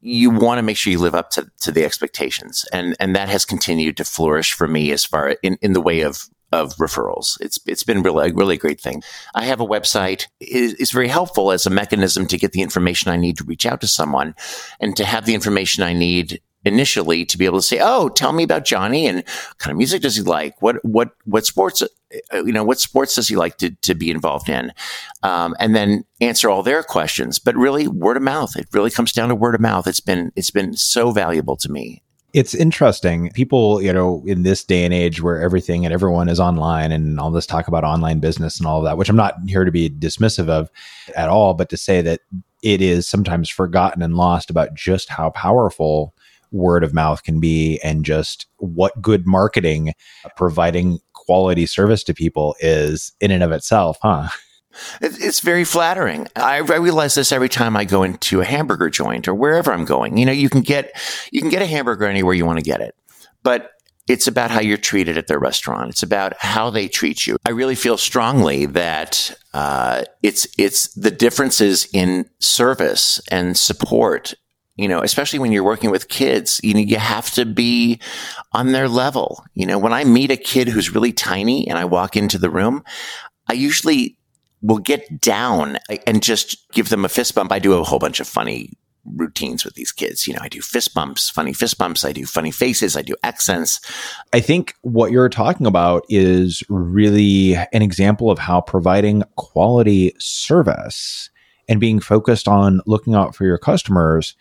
you 0.00 0.30
want 0.30 0.58
to 0.58 0.62
make 0.62 0.76
sure 0.76 0.90
you 0.90 0.98
live 0.98 1.14
up 1.14 1.30
to, 1.30 1.48
to 1.60 1.70
the 1.70 1.84
expectations, 1.84 2.64
and 2.72 2.96
and 2.98 3.14
that 3.14 3.28
has 3.28 3.44
continued 3.44 3.96
to 3.98 4.04
flourish 4.04 4.52
for 4.52 4.66
me 4.66 4.90
as 4.90 5.04
far 5.04 5.36
in 5.42 5.58
in 5.60 5.74
the 5.74 5.80
way 5.80 6.00
of 6.00 6.28
of 6.52 6.74
referrals. 6.76 7.40
It's 7.40 7.58
it's 7.66 7.84
been 7.84 8.02
really 8.02 8.32
really 8.32 8.56
great 8.56 8.80
thing. 8.80 9.02
I 9.34 9.44
have 9.44 9.60
a 9.60 9.66
website. 9.66 10.26
It 10.40 10.80
is 10.80 10.90
very 10.90 11.08
helpful 11.08 11.52
as 11.52 11.66
a 11.66 11.70
mechanism 11.70 12.26
to 12.26 12.38
get 12.38 12.52
the 12.52 12.62
information 12.62 13.10
I 13.10 13.16
need 13.16 13.36
to 13.38 13.44
reach 13.44 13.66
out 13.66 13.80
to 13.82 13.86
someone, 13.86 14.34
and 14.80 14.96
to 14.96 15.04
have 15.04 15.26
the 15.26 15.34
information 15.34 15.84
I 15.84 15.92
need 15.92 16.40
initially 16.64 17.24
to 17.24 17.38
be 17.38 17.44
able 17.44 17.58
to 17.58 17.66
say, 17.66 17.78
"Oh, 17.80 18.08
tell 18.08 18.32
me 18.32 18.42
about 18.42 18.64
Johnny 18.64 19.06
and 19.06 19.18
what 19.18 19.58
kind 19.58 19.72
of 19.72 19.78
music 19.78 20.02
does 20.02 20.16
he 20.16 20.22
like? 20.22 20.60
What 20.60 20.84
what 20.84 21.10
what 21.24 21.46
sports 21.46 21.82
uh, 21.82 21.86
you 22.32 22.52
know 22.52 22.64
what 22.64 22.80
sports 22.80 23.14
does 23.14 23.28
he 23.28 23.36
like 23.36 23.56
to 23.58 23.70
to 23.70 23.94
be 23.94 24.10
involved 24.10 24.48
in?" 24.48 24.72
Um, 25.22 25.54
and 25.58 25.74
then 25.74 26.04
answer 26.20 26.50
all 26.50 26.62
their 26.62 26.82
questions. 26.82 27.38
But 27.38 27.56
really, 27.56 27.88
word 27.88 28.16
of 28.16 28.22
mouth. 28.22 28.56
It 28.56 28.68
really 28.72 28.90
comes 28.90 29.12
down 29.12 29.28
to 29.28 29.34
word 29.34 29.54
of 29.54 29.60
mouth. 29.60 29.86
It's 29.86 30.00
been 30.00 30.32
it's 30.36 30.50
been 30.50 30.74
so 30.74 31.10
valuable 31.12 31.56
to 31.56 31.70
me. 31.70 32.02
It's 32.32 32.54
interesting. 32.54 33.30
People, 33.30 33.82
you 33.82 33.92
know, 33.92 34.22
in 34.24 34.44
this 34.44 34.62
day 34.62 34.84
and 34.84 34.94
age 34.94 35.20
where 35.20 35.42
everything 35.42 35.84
and 35.84 35.92
everyone 35.92 36.28
is 36.28 36.38
online 36.38 36.92
and 36.92 37.18
all 37.18 37.32
this 37.32 37.46
talk 37.46 37.66
about 37.66 37.82
online 37.82 38.20
business 38.20 38.58
and 38.58 38.68
all 38.68 38.78
of 38.78 38.84
that, 38.84 38.96
which 38.96 39.08
I'm 39.08 39.16
not 39.16 39.34
here 39.48 39.64
to 39.64 39.72
be 39.72 39.90
dismissive 39.90 40.48
of 40.48 40.70
at 41.16 41.28
all, 41.28 41.54
but 41.54 41.68
to 41.70 41.76
say 41.76 42.02
that 42.02 42.20
it 42.62 42.80
is 42.80 43.08
sometimes 43.08 43.48
forgotten 43.50 44.00
and 44.00 44.16
lost 44.16 44.48
about 44.48 44.74
just 44.74 45.08
how 45.08 45.30
powerful 45.30 46.14
word 46.52 46.84
of 46.84 46.94
mouth 46.94 47.22
can 47.22 47.40
be 47.40 47.78
and 47.82 48.04
just 48.04 48.46
what 48.58 49.00
good 49.00 49.26
marketing 49.26 49.92
providing 50.36 50.98
quality 51.14 51.66
service 51.66 52.02
to 52.04 52.14
people 52.14 52.56
is 52.60 53.12
in 53.20 53.30
and 53.30 53.42
of 53.42 53.52
itself, 53.52 53.98
huh? 54.02 54.28
It's 55.00 55.40
very 55.40 55.64
flattering. 55.64 56.28
I, 56.36 56.58
realize 56.58 57.16
this 57.16 57.32
every 57.32 57.48
time 57.48 57.76
I 57.76 57.84
go 57.84 58.04
into 58.04 58.40
a 58.40 58.44
hamburger 58.44 58.88
joint 58.88 59.26
or 59.26 59.34
wherever 59.34 59.72
I'm 59.72 59.84
going. 59.84 60.16
You 60.16 60.26
know, 60.26 60.32
you 60.32 60.48
can 60.48 60.60
get 60.60 60.92
you 61.32 61.40
can 61.40 61.50
get 61.50 61.60
a 61.62 61.66
hamburger 61.66 62.06
anywhere 62.06 62.34
you 62.34 62.46
want 62.46 62.58
to 62.58 62.64
get 62.64 62.80
it, 62.80 62.94
but 63.42 63.72
it's 64.08 64.26
about 64.26 64.50
how 64.50 64.60
you're 64.60 64.76
treated 64.76 65.16
at 65.16 65.26
their 65.26 65.38
restaurant. 65.38 65.90
It's 65.90 66.02
about 66.02 66.36
how 66.38 66.70
they 66.70 66.88
treat 66.88 67.26
you. 67.26 67.36
I 67.44 67.50
really 67.50 67.74
feel 67.74 67.96
strongly 67.96 68.66
that 68.66 69.36
uh, 69.54 70.04
it's 70.22 70.46
it's 70.58 70.92
the 70.94 71.10
differences 71.10 71.88
in 71.92 72.28
service 72.40 73.20
and 73.30 73.56
support 73.56 74.34
you 74.80 74.88
know, 74.88 75.02
especially 75.02 75.38
when 75.38 75.52
you're 75.52 75.62
working 75.64 75.90
with 75.90 76.08
kids, 76.08 76.60
you 76.62 76.72
know, 76.72 76.80
you 76.80 76.96
have 76.96 77.30
to 77.32 77.44
be 77.44 78.00
on 78.52 78.72
their 78.72 78.88
level. 78.88 79.44
You 79.54 79.66
know, 79.66 79.78
when 79.78 79.92
I 79.92 80.04
meet 80.04 80.30
a 80.30 80.36
kid 80.36 80.68
who's 80.68 80.94
really 80.94 81.12
tiny 81.12 81.68
and 81.68 81.78
I 81.78 81.84
walk 81.84 82.16
into 82.16 82.38
the 82.38 82.50
room, 82.50 82.82
I 83.46 83.52
usually 83.52 84.16
will 84.62 84.78
get 84.78 85.20
down 85.20 85.78
and 86.06 86.22
just 86.22 86.70
give 86.72 86.88
them 86.88 87.04
a 87.04 87.08
fist 87.10 87.34
bump. 87.34 87.52
I 87.52 87.58
do 87.58 87.74
a 87.74 87.84
whole 87.84 87.98
bunch 87.98 88.20
of 88.20 88.28
funny 88.28 88.72
routines 89.16 89.64
with 89.64 89.74
these 89.74 89.92
kids. 89.92 90.26
You 90.26 90.34
know, 90.34 90.40
I 90.42 90.48
do 90.48 90.62
fist 90.62 90.94
bumps, 90.94 91.28
funny 91.28 91.52
fist 91.52 91.76
bumps. 91.76 92.04
I 92.04 92.12
do 92.12 92.24
funny 92.24 92.50
faces. 92.50 92.96
I 92.96 93.02
do 93.02 93.16
accents. 93.22 93.80
I 94.32 94.40
think 94.40 94.74
what 94.82 95.10
you're 95.10 95.28
talking 95.28 95.66
about 95.66 96.04
is 96.08 96.62
really 96.68 97.54
an 97.54 97.82
example 97.82 98.30
of 98.30 98.38
how 98.38 98.60
providing 98.62 99.24
quality 99.36 100.14
service 100.18 101.28
and 101.68 101.80
being 101.80 102.00
focused 102.00 102.48
on 102.48 102.80
looking 102.86 103.14
out 103.14 103.34
for 103.34 103.44
your 103.44 103.58
customers 103.58 104.34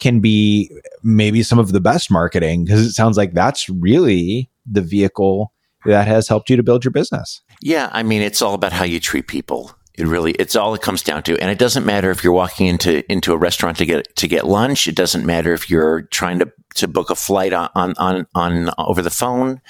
can 0.00 0.20
be 0.20 0.70
maybe 1.02 1.42
some 1.42 1.58
of 1.58 1.72
the 1.72 1.80
best 1.80 2.10
marketing 2.10 2.64
because 2.64 2.84
it 2.86 2.92
sounds 2.92 3.16
like 3.16 3.32
that's 3.32 3.68
really 3.68 4.50
the 4.70 4.80
vehicle 4.80 5.52
that 5.84 6.06
has 6.06 6.28
helped 6.28 6.50
you 6.50 6.56
to 6.56 6.62
build 6.62 6.84
your 6.84 6.92
business. 6.92 7.42
Yeah, 7.60 7.90
I 7.92 8.02
mean, 8.02 8.22
it's 8.22 8.42
all 8.42 8.54
about 8.54 8.72
how 8.72 8.84
you 8.84 9.00
treat 9.00 9.28
people. 9.28 9.72
It 9.96 10.08
really, 10.08 10.32
it's 10.32 10.56
all 10.56 10.74
it 10.74 10.82
comes 10.82 11.02
down 11.02 11.22
to. 11.24 11.38
And 11.38 11.50
it 11.50 11.58
doesn't 11.58 11.86
matter 11.86 12.10
if 12.10 12.24
you're 12.24 12.32
walking 12.32 12.66
into, 12.66 13.10
into 13.12 13.32
a 13.32 13.36
restaurant 13.36 13.76
to 13.78 13.86
get, 13.86 14.16
to 14.16 14.26
get 14.26 14.44
lunch. 14.44 14.88
It 14.88 14.96
doesn't 14.96 15.24
matter 15.24 15.52
if 15.52 15.70
you're 15.70 16.02
trying 16.02 16.40
to, 16.40 16.50
to 16.76 16.88
book 16.88 17.10
a 17.10 17.14
flight 17.14 17.52
on, 17.52 17.70
on, 17.76 17.94
on, 17.98 18.26
on 18.34 18.70
over 18.76 19.02
the 19.02 19.10
phone. 19.10 19.60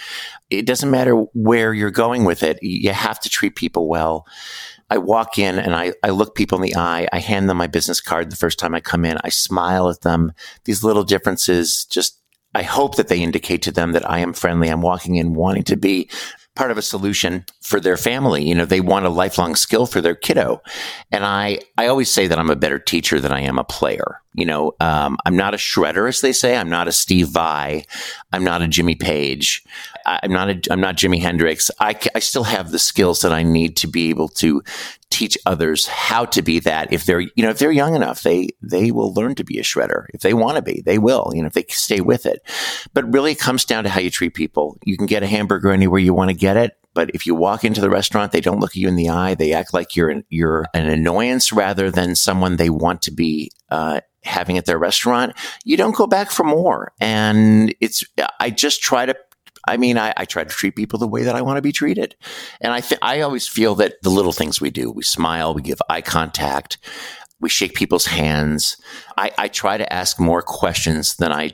It 0.48 0.64
doesn't 0.64 0.90
matter 0.90 1.14
where 1.34 1.74
you're 1.74 1.90
going 1.90 2.24
with 2.24 2.42
it. 2.42 2.58
You 2.62 2.92
have 2.92 3.20
to 3.20 3.28
treat 3.28 3.54
people 3.54 3.86
well. 3.86 4.26
I 4.94 4.98
walk 4.98 5.40
in 5.40 5.58
and 5.58 5.74
I, 5.74 5.92
I 6.04 6.10
look 6.10 6.36
people 6.36 6.56
in 6.56 6.62
the 6.62 6.76
eye. 6.76 7.08
I 7.12 7.18
hand 7.18 7.50
them 7.50 7.56
my 7.56 7.66
business 7.66 8.00
card 8.00 8.30
the 8.30 8.36
first 8.36 8.60
time 8.60 8.76
I 8.76 8.80
come 8.80 9.04
in. 9.04 9.18
I 9.24 9.28
smile 9.28 9.88
at 9.88 10.02
them. 10.02 10.32
These 10.66 10.84
little 10.84 11.02
differences 11.02 11.84
just, 11.86 12.16
I 12.54 12.62
hope 12.62 12.94
that 12.94 13.08
they 13.08 13.20
indicate 13.20 13.60
to 13.62 13.72
them 13.72 13.90
that 13.90 14.08
I 14.08 14.20
am 14.20 14.32
friendly. 14.32 14.68
I'm 14.68 14.82
walking 14.82 15.16
in 15.16 15.34
wanting 15.34 15.64
to 15.64 15.76
be 15.76 16.08
part 16.54 16.70
of 16.70 16.78
a 16.78 16.82
solution 16.82 17.44
for 17.60 17.80
their 17.80 17.96
family. 17.96 18.44
You 18.44 18.54
know, 18.54 18.66
they 18.66 18.80
want 18.80 19.04
a 19.04 19.08
lifelong 19.08 19.56
skill 19.56 19.86
for 19.86 20.00
their 20.00 20.14
kiddo. 20.14 20.62
And 21.10 21.24
I, 21.24 21.58
I 21.76 21.88
always 21.88 22.08
say 22.08 22.28
that 22.28 22.38
I'm 22.38 22.50
a 22.50 22.54
better 22.54 22.78
teacher 22.78 23.18
than 23.18 23.32
I 23.32 23.40
am 23.40 23.58
a 23.58 23.64
player. 23.64 24.22
You 24.34 24.46
know, 24.46 24.72
um, 24.80 25.16
I'm 25.24 25.36
not 25.36 25.54
a 25.54 25.56
shredder, 25.56 26.08
as 26.08 26.20
they 26.20 26.32
say. 26.32 26.56
I'm 26.56 26.68
not 26.68 26.88
a 26.88 26.92
Steve 26.92 27.28
Vai. 27.28 27.84
I'm 28.32 28.42
not 28.42 28.62
a 28.62 28.68
Jimmy 28.68 28.96
Page. 28.96 29.62
I'm 30.04 30.32
not 30.32 30.50
a, 30.50 30.60
I'm 30.72 30.80
not 30.80 30.96
Jimi 30.96 31.20
Hendrix. 31.20 31.70
I, 31.78 31.98
I 32.14 32.18
still 32.18 32.42
have 32.44 32.72
the 32.72 32.78
skills 32.80 33.20
that 33.20 33.32
I 33.32 33.44
need 33.44 33.76
to 33.78 33.86
be 33.86 34.10
able 34.10 34.28
to 34.30 34.62
teach 35.10 35.38
others 35.46 35.86
how 35.86 36.24
to 36.26 36.42
be 36.42 36.58
that. 36.60 36.92
If 36.92 37.06
they're, 37.06 37.20
you 37.20 37.30
know, 37.38 37.50
if 37.50 37.58
they're 37.58 37.70
young 37.70 37.94
enough, 37.94 38.22
they, 38.22 38.48
they 38.60 38.90
will 38.90 39.14
learn 39.14 39.36
to 39.36 39.44
be 39.44 39.58
a 39.60 39.62
shredder. 39.62 40.06
If 40.12 40.22
they 40.22 40.34
want 40.34 40.56
to 40.56 40.62
be, 40.62 40.82
they 40.84 40.98
will, 40.98 41.30
you 41.32 41.40
know, 41.42 41.46
if 41.46 41.52
they 41.52 41.64
stay 41.68 42.00
with 42.00 42.26
it. 42.26 42.42
But 42.92 43.10
really 43.12 43.32
it 43.32 43.38
comes 43.38 43.64
down 43.64 43.84
to 43.84 43.90
how 43.90 44.00
you 44.00 44.10
treat 44.10 44.34
people. 44.34 44.76
You 44.84 44.96
can 44.96 45.06
get 45.06 45.22
a 45.22 45.28
hamburger 45.28 45.70
anywhere 45.70 46.00
you 46.00 46.12
want 46.12 46.30
to 46.30 46.36
get 46.36 46.56
it. 46.56 46.76
But 46.94 47.10
if 47.12 47.26
you 47.26 47.34
walk 47.34 47.64
into 47.64 47.80
the 47.80 47.90
restaurant, 47.90 48.32
they 48.32 48.40
don't 48.40 48.60
look 48.60 48.70
at 48.70 48.76
you 48.76 48.88
in 48.88 48.96
the 48.96 49.10
eye. 49.10 49.34
They 49.34 49.52
act 49.52 49.74
like 49.74 49.96
you're 49.96 50.10
an, 50.10 50.24
you're 50.28 50.66
an 50.72 50.88
annoyance 50.88 51.52
rather 51.52 51.90
than 51.90 52.14
someone 52.14 52.56
they 52.56 52.70
want 52.70 53.02
to 53.02 53.10
be 53.10 53.50
uh, 53.70 54.00
having 54.22 54.56
at 54.56 54.66
their 54.66 54.78
restaurant. 54.78 55.34
You 55.64 55.76
don't 55.76 55.96
go 55.96 56.06
back 56.06 56.30
for 56.30 56.44
more. 56.44 56.92
And 57.00 57.74
it's 57.80 58.04
I 58.40 58.50
just 58.50 58.80
try 58.80 59.06
to. 59.06 59.16
I 59.66 59.78
mean, 59.78 59.96
I, 59.96 60.12
I 60.16 60.26
try 60.26 60.44
to 60.44 60.50
treat 60.50 60.76
people 60.76 60.98
the 60.98 61.08
way 61.08 61.22
that 61.22 61.34
I 61.34 61.40
want 61.40 61.56
to 61.56 61.62
be 61.62 61.72
treated, 61.72 62.14
and 62.60 62.70
I 62.70 62.80
th- 62.80 62.98
I 63.00 63.22
always 63.22 63.48
feel 63.48 63.74
that 63.76 63.94
the 64.02 64.10
little 64.10 64.32
things 64.32 64.60
we 64.60 64.68
do, 64.68 64.90
we 64.90 65.02
smile, 65.02 65.54
we 65.54 65.62
give 65.62 65.80
eye 65.88 66.02
contact, 66.02 66.76
we 67.40 67.48
shake 67.48 67.74
people's 67.74 68.04
hands. 68.04 68.76
I, 69.16 69.32
I 69.38 69.48
try 69.48 69.78
to 69.78 69.90
ask 69.90 70.20
more 70.20 70.42
questions 70.42 71.16
than 71.16 71.32
I 71.32 71.52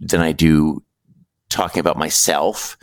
than 0.00 0.22
I 0.22 0.32
do 0.32 0.82
talking 1.50 1.80
about 1.80 1.98
myself 1.98 2.78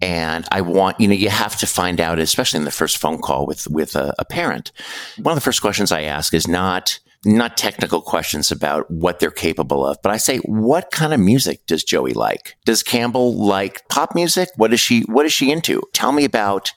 and 0.00 0.46
I 0.50 0.60
want, 0.62 1.00
you 1.00 1.08
know, 1.08 1.14
you 1.14 1.28
have 1.28 1.56
to 1.58 1.66
find 1.66 2.00
out, 2.00 2.18
especially 2.18 2.58
in 2.58 2.64
the 2.64 2.70
first 2.70 2.98
phone 2.98 3.18
call 3.18 3.46
with, 3.46 3.68
with 3.68 3.96
a, 3.96 4.14
a, 4.18 4.24
parent. 4.24 4.72
One 5.18 5.32
of 5.32 5.36
the 5.36 5.44
first 5.44 5.60
questions 5.60 5.92
I 5.92 6.02
ask 6.02 6.32
is 6.32 6.48
not, 6.48 6.98
not 7.24 7.58
technical 7.58 8.00
questions 8.00 8.50
about 8.50 8.90
what 8.90 9.20
they're 9.20 9.30
capable 9.30 9.84
of, 9.84 9.98
but 10.02 10.10
I 10.10 10.16
say, 10.16 10.38
what 10.38 10.90
kind 10.90 11.12
of 11.12 11.20
music 11.20 11.66
does 11.66 11.84
Joey 11.84 12.14
like? 12.14 12.56
Does 12.64 12.82
Campbell 12.82 13.34
like 13.34 13.86
pop 13.88 14.14
music? 14.14 14.48
What 14.56 14.72
is 14.72 14.80
she, 14.80 15.02
what 15.02 15.26
is 15.26 15.32
she 15.32 15.52
into? 15.52 15.82
Tell 15.92 16.12
me 16.12 16.24
about, 16.24 16.72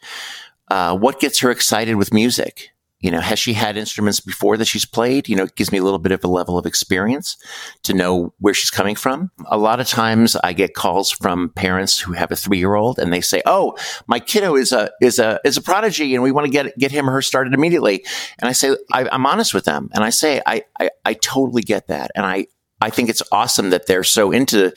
uh, 0.70 0.98
what 0.98 1.20
gets 1.20 1.39
her 1.39 1.51
excited 1.51 1.96
with 1.96 2.13
music? 2.13 2.73
You 3.04 3.12
know, 3.12 3.20
has 3.20 3.38
she 3.38 3.52
had 3.52 3.76
instruments 3.76 4.22
before 4.22 4.56
that 4.56 4.66
she's 4.66 4.86
played? 4.86 5.28
You 5.28 5.36
know, 5.36 5.44
it 5.44 5.58
gives 5.58 5.74
me 5.74 5.78
a 5.78 5.84
little 5.84 6.00
bit 6.00 6.14
of 6.14 6.24
a 6.24 6.30
level 6.30 6.58
of 6.58 6.66
experience 6.66 7.36
to 7.84 7.94
know 7.94 8.34
where 8.40 8.54
she's 8.54 8.72
coming 8.72 8.96
from. 8.96 9.30
A 9.48 9.58
lot 9.58 9.82
of 9.82 9.88
times 9.90 10.38
I 10.38 10.54
get 10.54 10.74
calls 10.74 11.12
from 11.12 11.50
parents 11.50 12.00
who 12.00 12.14
have 12.14 12.32
a 12.32 12.38
three 12.38 12.60
year 12.60 12.76
old 12.76 13.00
and 13.00 13.12
they 13.12 13.20
say, 13.20 13.42
Oh, 13.46 13.78
my 14.08 14.22
kiddo 14.22 14.56
is 14.56 14.72
a, 14.72 14.90
is 15.02 15.20
a, 15.20 15.42
is 15.44 15.58
a 15.58 15.62
prodigy 15.62 16.16
and 16.16 16.24
we 16.24 16.32
want 16.32 16.46
to 16.46 16.52
get, 16.52 16.78
get 16.78 16.94
him 16.94 17.10
or 17.10 17.12
her 17.12 17.22
started 17.22 17.54
immediately. 17.54 18.06
And 18.40 18.48
I 18.48 18.54
say, 18.54 18.74
I, 18.94 19.14
am 19.14 19.26
honest 19.26 19.54
with 19.54 19.66
them. 19.66 19.90
And 19.94 20.02
I 20.02 20.10
say, 20.10 20.42
I, 20.46 20.64
I, 20.80 20.90
I 21.04 21.14
totally 21.16 21.62
get 21.62 21.88
that. 21.88 22.10
And 22.16 22.26
I, 22.26 22.48
I 22.80 22.90
think 22.90 23.10
it's 23.10 23.24
awesome 23.34 23.72
that 23.72 23.86
they're 23.86 24.06
so 24.06 24.32
into 24.32 24.72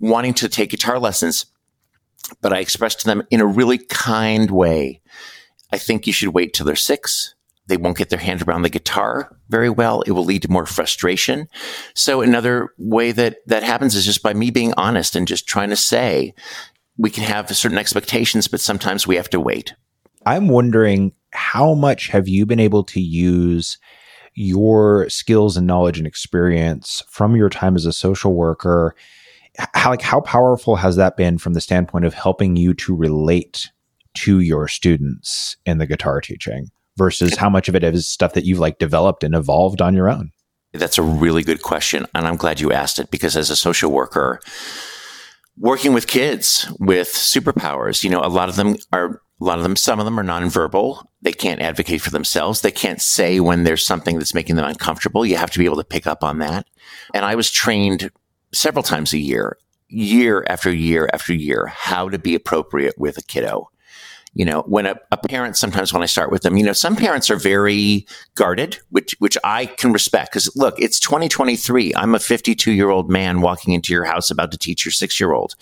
wanting 0.00 0.32
to 0.34 0.48
take 0.48 0.70
guitar 0.70 0.98
lessons. 0.98 1.44
But 2.40 2.54
I 2.54 2.60
express 2.60 2.94
to 2.94 3.04
them 3.06 3.22
in 3.30 3.42
a 3.42 3.46
really 3.46 3.76
kind 3.76 4.50
way. 4.50 5.02
I 5.70 5.76
think 5.76 6.06
you 6.06 6.14
should 6.14 6.30
wait 6.30 6.54
till 6.54 6.64
they're 6.64 6.74
six 6.74 7.34
they 7.68 7.76
won't 7.76 7.96
get 7.96 8.10
their 8.10 8.18
hand 8.18 8.42
around 8.42 8.62
the 8.62 8.70
guitar 8.70 9.36
very 9.48 9.70
well. 9.70 10.02
It 10.02 10.12
will 10.12 10.24
lead 10.24 10.42
to 10.42 10.50
more 10.50 10.66
frustration. 10.66 11.48
So 11.94 12.20
another 12.20 12.70
way 12.78 13.12
that 13.12 13.38
that 13.46 13.62
happens 13.62 13.94
is 13.94 14.04
just 14.04 14.22
by 14.22 14.34
me 14.34 14.50
being 14.50 14.72
honest 14.76 15.16
and 15.16 15.26
just 15.26 15.46
trying 15.46 15.70
to 15.70 15.76
say 15.76 16.34
we 16.96 17.10
can 17.10 17.24
have 17.24 17.54
certain 17.54 17.78
expectations, 17.78 18.48
but 18.48 18.60
sometimes 18.60 19.06
we 19.06 19.16
have 19.16 19.30
to 19.30 19.40
wait. 19.40 19.74
I'm 20.24 20.48
wondering 20.48 21.12
how 21.32 21.74
much 21.74 22.08
have 22.08 22.28
you 22.28 22.46
been 22.46 22.60
able 22.60 22.84
to 22.84 23.00
use 23.00 23.78
your 24.34 25.08
skills 25.08 25.56
and 25.56 25.66
knowledge 25.66 25.98
and 25.98 26.06
experience 26.06 27.02
from 27.08 27.36
your 27.36 27.48
time 27.48 27.76
as 27.76 27.86
a 27.86 27.92
social 27.92 28.34
worker? 28.34 28.94
How 29.74 29.90
like 29.90 30.02
how 30.02 30.20
powerful 30.20 30.76
has 30.76 30.96
that 30.96 31.16
been 31.16 31.38
from 31.38 31.54
the 31.54 31.60
standpoint 31.60 32.04
of 32.04 32.14
helping 32.14 32.56
you 32.56 32.74
to 32.74 32.94
relate 32.94 33.70
to 34.14 34.40
your 34.40 34.68
students 34.68 35.56
in 35.64 35.78
the 35.78 35.86
guitar 35.86 36.20
teaching? 36.20 36.70
Versus 36.96 37.36
how 37.36 37.50
much 37.50 37.68
of 37.68 37.74
it 37.74 37.84
is 37.84 38.08
stuff 38.08 38.34
that 38.34 38.44
you've 38.44 38.58
like 38.58 38.78
developed 38.78 39.22
and 39.22 39.34
evolved 39.34 39.80
on 39.80 39.94
your 39.94 40.08
own? 40.08 40.32
That's 40.72 40.98
a 40.98 41.02
really 41.02 41.42
good 41.42 41.62
question. 41.62 42.06
And 42.14 42.26
I'm 42.26 42.36
glad 42.36 42.60
you 42.60 42.72
asked 42.72 42.98
it 42.98 43.10
because 43.10 43.36
as 43.36 43.50
a 43.50 43.56
social 43.56 43.90
worker, 43.90 44.40
working 45.58 45.92
with 45.92 46.06
kids 46.06 46.70
with 46.78 47.08
superpowers, 47.08 48.04
you 48.04 48.10
know, 48.10 48.20
a 48.20 48.28
lot 48.28 48.48
of 48.48 48.56
them 48.56 48.76
are, 48.92 49.22
a 49.40 49.44
lot 49.44 49.58
of 49.58 49.62
them, 49.62 49.76
some 49.76 49.98
of 49.98 50.04
them 50.04 50.18
are 50.18 50.24
nonverbal. 50.24 51.04
They 51.22 51.32
can't 51.32 51.60
advocate 51.60 52.02
for 52.02 52.10
themselves. 52.10 52.60
They 52.60 52.70
can't 52.70 53.00
say 53.00 53.40
when 53.40 53.64
there's 53.64 53.86
something 53.86 54.18
that's 54.18 54.34
making 54.34 54.56
them 54.56 54.66
uncomfortable. 54.66 55.24
You 55.24 55.36
have 55.36 55.50
to 55.52 55.58
be 55.58 55.64
able 55.64 55.76
to 55.76 55.84
pick 55.84 56.06
up 56.06 56.22
on 56.22 56.38
that. 56.38 56.66
And 57.14 57.24
I 57.24 57.34
was 57.34 57.50
trained 57.50 58.10
several 58.52 58.82
times 58.82 59.12
a 59.12 59.18
year, 59.18 59.58
year 59.88 60.44
after 60.48 60.72
year 60.72 61.08
after 61.12 61.34
year, 61.34 61.66
how 61.66 62.08
to 62.08 62.18
be 62.18 62.34
appropriate 62.34 62.98
with 62.98 63.18
a 63.18 63.22
kiddo 63.22 63.70
you 64.36 64.44
know, 64.44 64.62
when 64.66 64.84
a, 64.84 64.96
a, 65.10 65.16
parent, 65.16 65.56
sometimes 65.56 65.94
when 65.94 66.02
I 66.02 66.06
start 66.06 66.30
with 66.30 66.42
them, 66.42 66.58
you 66.58 66.64
know, 66.64 66.74
some 66.74 66.94
parents 66.94 67.30
are 67.30 67.36
very 67.36 68.06
guarded, 68.34 68.78
which, 68.90 69.16
which 69.18 69.38
I 69.42 69.64
can 69.64 69.94
respect. 69.94 70.34
Cause 70.34 70.54
look, 70.54 70.78
it's 70.78 71.00
2023. 71.00 71.94
I'm 71.96 72.14
a 72.14 72.18
52 72.18 72.70
year 72.70 72.90
old 72.90 73.08
man 73.08 73.40
walking 73.40 73.72
into 73.72 73.94
your 73.94 74.04
house 74.04 74.30
about 74.30 74.52
to 74.52 74.58
teach 74.58 74.84
your 74.84 74.92
six 74.92 75.18
year 75.18 75.32
old. 75.32 75.54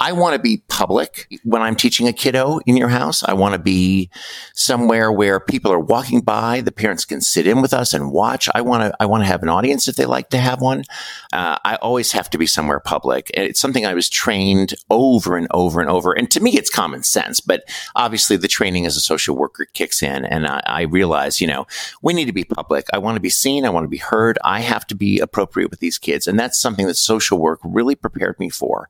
I 0.00 0.12
want 0.12 0.34
to 0.34 0.38
be 0.40 0.62
public 0.68 1.28
when 1.44 1.60
I'm 1.60 1.76
teaching 1.76 2.08
a 2.08 2.14
kiddo 2.14 2.60
in 2.64 2.78
your 2.78 2.88
house. 2.88 3.22
I 3.22 3.34
want 3.34 3.52
to 3.52 3.58
be 3.58 4.08
somewhere 4.54 5.12
where 5.12 5.38
people 5.38 5.70
are 5.70 5.78
walking 5.78 6.22
by. 6.22 6.62
The 6.62 6.72
parents 6.72 7.04
can 7.04 7.20
sit 7.20 7.46
in 7.46 7.60
with 7.60 7.74
us 7.74 7.92
and 7.92 8.10
watch. 8.10 8.48
I 8.54 8.62
want 8.62 8.84
to, 8.84 8.96
I 8.98 9.04
want 9.04 9.22
to 9.22 9.26
have 9.26 9.42
an 9.42 9.50
audience 9.50 9.86
if 9.86 9.96
they 9.96 10.06
like 10.06 10.30
to 10.30 10.38
have 10.38 10.62
one. 10.62 10.84
Uh, 11.30 11.58
I 11.62 11.76
always 11.76 12.12
have 12.12 12.30
to 12.30 12.38
be 12.38 12.46
somewhere 12.46 12.80
public. 12.80 13.30
It's 13.34 13.60
something 13.60 13.84
I 13.84 13.92
was 13.92 14.08
trained 14.08 14.72
over 14.88 15.36
and 15.36 15.46
over 15.50 15.82
and 15.82 15.90
over. 15.90 16.14
And 16.14 16.30
to 16.30 16.40
me, 16.40 16.52
it's 16.52 16.70
common 16.70 17.02
sense, 17.02 17.40
but 17.40 17.64
obviously 17.94 18.13
obviously 18.14 18.36
the 18.36 18.46
training 18.46 18.86
as 18.86 18.96
a 18.96 19.00
social 19.00 19.34
worker 19.34 19.64
kicks 19.72 20.00
in 20.00 20.24
and 20.24 20.46
I, 20.46 20.62
I 20.66 20.82
realize, 20.82 21.40
you 21.40 21.48
know, 21.48 21.66
we 22.00 22.12
need 22.12 22.26
to 22.26 22.32
be 22.32 22.44
public. 22.44 22.86
I 22.92 22.98
want 22.98 23.16
to 23.16 23.20
be 23.20 23.28
seen. 23.28 23.64
I 23.64 23.70
want 23.70 23.82
to 23.82 23.88
be 23.88 23.96
heard. 23.96 24.38
I 24.44 24.60
have 24.60 24.86
to 24.86 24.94
be 24.94 25.18
appropriate 25.18 25.68
with 25.68 25.80
these 25.80 25.98
kids. 25.98 26.28
And 26.28 26.38
that's 26.38 26.60
something 26.60 26.86
that 26.86 26.94
social 26.94 27.38
work 27.38 27.58
really 27.64 27.96
prepared 27.96 28.38
me 28.38 28.50
for. 28.50 28.88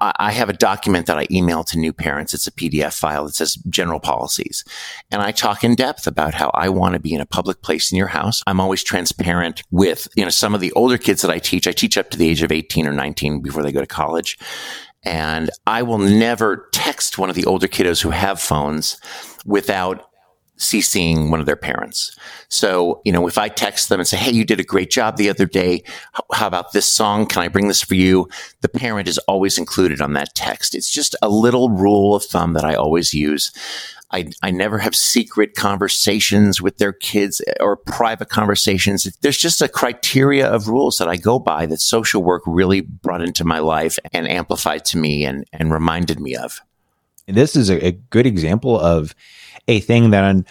I 0.00 0.32
have 0.32 0.48
a 0.48 0.52
document 0.52 1.06
that 1.06 1.18
I 1.18 1.26
email 1.30 1.62
to 1.64 1.78
new 1.78 1.92
parents. 1.92 2.34
It's 2.34 2.48
a 2.48 2.52
PDF 2.52 2.98
file 2.98 3.26
that 3.26 3.36
says 3.36 3.54
general 3.68 4.00
policies. 4.00 4.64
And 5.12 5.22
I 5.22 5.30
talk 5.30 5.62
in 5.62 5.76
depth 5.76 6.08
about 6.08 6.34
how 6.34 6.50
I 6.52 6.68
want 6.68 6.94
to 6.94 7.00
be 7.00 7.14
in 7.14 7.20
a 7.20 7.26
public 7.26 7.62
place 7.62 7.92
in 7.92 7.98
your 7.98 8.08
house. 8.08 8.42
I'm 8.46 8.60
always 8.60 8.82
transparent 8.82 9.62
with, 9.70 10.08
you 10.16 10.24
know, 10.24 10.30
some 10.30 10.54
of 10.54 10.60
the 10.60 10.72
older 10.72 10.98
kids 10.98 11.22
that 11.22 11.30
I 11.30 11.38
teach. 11.38 11.68
I 11.68 11.72
teach 11.72 11.96
up 11.96 12.10
to 12.10 12.18
the 12.18 12.28
age 12.28 12.42
of 12.42 12.52
18 12.52 12.88
or 12.88 12.92
19 12.92 13.40
before 13.40 13.62
they 13.62 13.72
go 13.72 13.80
to 13.80 13.86
college. 13.86 14.36
And 15.04 15.50
I 15.66 15.82
will 15.82 15.98
never 15.98 16.68
text 16.88 17.18
one 17.18 17.28
of 17.28 17.36
the 17.36 17.44
older 17.44 17.68
kiddos 17.68 18.02
who 18.02 18.08
have 18.08 18.40
phones 18.40 18.98
without 19.44 20.06
CCing 20.56 21.30
one 21.30 21.38
of 21.38 21.44
their 21.44 21.54
parents. 21.54 22.18
So, 22.48 23.02
you 23.04 23.12
know, 23.12 23.28
if 23.28 23.36
I 23.36 23.50
text 23.50 23.90
them 23.90 24.00
and 24.00 24.08
say, 24.08 24.16
Hey, 24.16 24.32
you 24.32 24.42
did 24.42 24.58
a 24.58 24.64
great 24.64 24.90
job 24.90 25.16
the 25.18 25.28
other 25.28 25.44
day. 25.44 25.84
How 26.32 26.46
about 26.46 26.72
this 26.72 26.90
song? 26.90 27.26
Can 27.26 27.42
I 27.42 27.48
bring 27.48 27.68
this 27.68 27.82
for 27.82 27.94
you? 27.94 28.26
The 28.62 28.70
parent 28.70 29.06
is 29.06 29.18
always 29.28 29.58
included 29.58 30.00
on 30.00 30.14
that 30.14 30.34
text. 30.34 30.74
It's 30.74 30.90
just 30.90 31.14
a 31.20 31.28
little 31.28 31.68
rule 31.68 32.14
of 32.14 32.24
thumb 32.24 32.54
that 32.54 32.64
I 32.64 32.74
always 32.74 33.12
use. 33.12 33.52
I, 34.10 34.30
I 34.42 34.50
never 34.50 34.78
have 34.78 34.96
secret 34.96 35.54
conversations 35.54 36.62
with 36.62 36.78
their 36.78 36.94
kids 36.94 37.42
or 37.60 37.76
private 37.76 38.30
conversations. 38.30 39.04
There's 39.20 39.36
just 39.36 39.60
a 39.60 39.68
criteria 39.68 40.48
of 40.48 40.68
rules 40.68 40.96
that 40.96 41.08
I 41.08 41.16
go 41.16 41.38
by 41.38 41.66
that 41.66 41.82
social 41.82 42.22
work 42.22 42.42
really 42.46 42.80
brought 42.80 43.20
into 43.20 43.44
my 43.44 43.58
life 43.58 43.98
and 44.14 44.26
amplified 44.26 44.86
to 44.86 44.96
me 44.96 45.26
and, 45.26 45.44
and 45.52 45.70
reminded 45.70 46.18
me 46.18 46.34
of. 46.34 46.62
This 47.28 47.54
is 47.54 47.70
a, 47.70 47.86
a 47.86 47.92
good 47.92 48.26
example 48.26 48.78
of 48.78 49.14
a 49.68 49.80
thing 49.80 50.10
that 50.10 50.44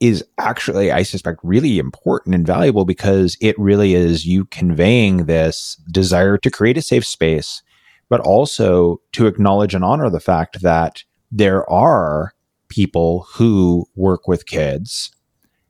is 0.00 0.24
actually, 0.38 0.90
I 0.90 1.02
suspect, 1.02 1.40
really 1.42 1.78
important 1.78 2.34
and 2.34 2.46
valuable 2.46 2.84
because 2.84 3.36
it 3.40 3.58
really 3.58 3.94
is 3.94 4.26
you 4.26 4.46
conveying 4.46 5.26
this 5.26 5.76
desire 5.90 6.36
to 6.38 6.50
create 6.50 6.76
a 6.76 6.82
safe 6.82 7.06
space, 7.06 7.62
but 8.08 8.20
also 8.20 9.00
to 9.12 9.26
acknowledge 9.26 9.74
and 9.74 9.84
honor 9.84 10.10
the 10.10 10.20
fact 10.20 10.62
that 10.62 11.04
there 11.30 11.68
are 11.70 12.32
people 12.68 13.26
who 13.34 13.86
work 13.94 14.26
with 14.26 14.46
kids 14.46 15.10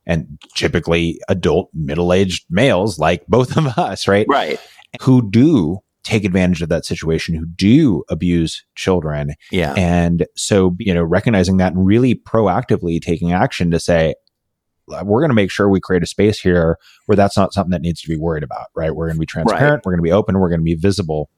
and 0.06 0.38
typically 0.54 1.20
adult 1.28 1.70
middle-aged 1.72 2.44
males 2.50 2.98
like 2.98 3.26
both 3.26 3.56
of 3.56 3.66
us 3.78 4.06
right? 4.06 4.26
Right. 4.28 4.58
Who 5.02 5.28
do 5.30 5.80
take 6.04 6.24
advantage 6.24 6.62
of 6.62 6.68
that 6.68 6.84
situation 6.84 7.34
who 7.34 7.46
do 7.46 8.04
abuse 8.08 8.64
children 8.74 9.34
yeah 9.50 9.74
and 9.76 10.26
so 10.36 10.76
you 10.78 10.94
know 10.94 11.02
recognizing 11.02 11.56
that 11.56 11.72
and 11.72 11.86
really 11.86 12.14
proactively 12.14 13.00
taking 13.00 13.32
action 13.32 13.70
to 13.70 13.80
say 13.80 14.14
we're 14.86 15.20
going 15.20 15.30
to 15.30 15.34
make 15.34 15.50
sure 15.50 15.68
we 15.68 15.80
create 15.80 16.02
a 16.02 16.06
space 16.06 16.38
here 16.38 16.78
where 17.06 17.16
that's 17.16 17.38
not 17.38 17.54
something 17.54 17.70
that 17.70 17.80
needs 17.80 18.02
to 18.02 18.08
be 18.08 18.16
worried 18.16 18.42
about 18.42 18.66
right 18.74 18.94
we're 18.94 19.06
going 19.06 19.16
to 19.16 19.20
be 19.20 19.26
transparent 19.26 19.62
right. 19.62 19.82
we're 19.84 19.92
going 19.92 20.02
to 20.02 20.08
be 20.08 20.12
open 20.12 20.38
we're 20.38 20.50
going 20.50 20.60
to 20.60 20.64
be 20.64 20.74
visible 20.74 21.30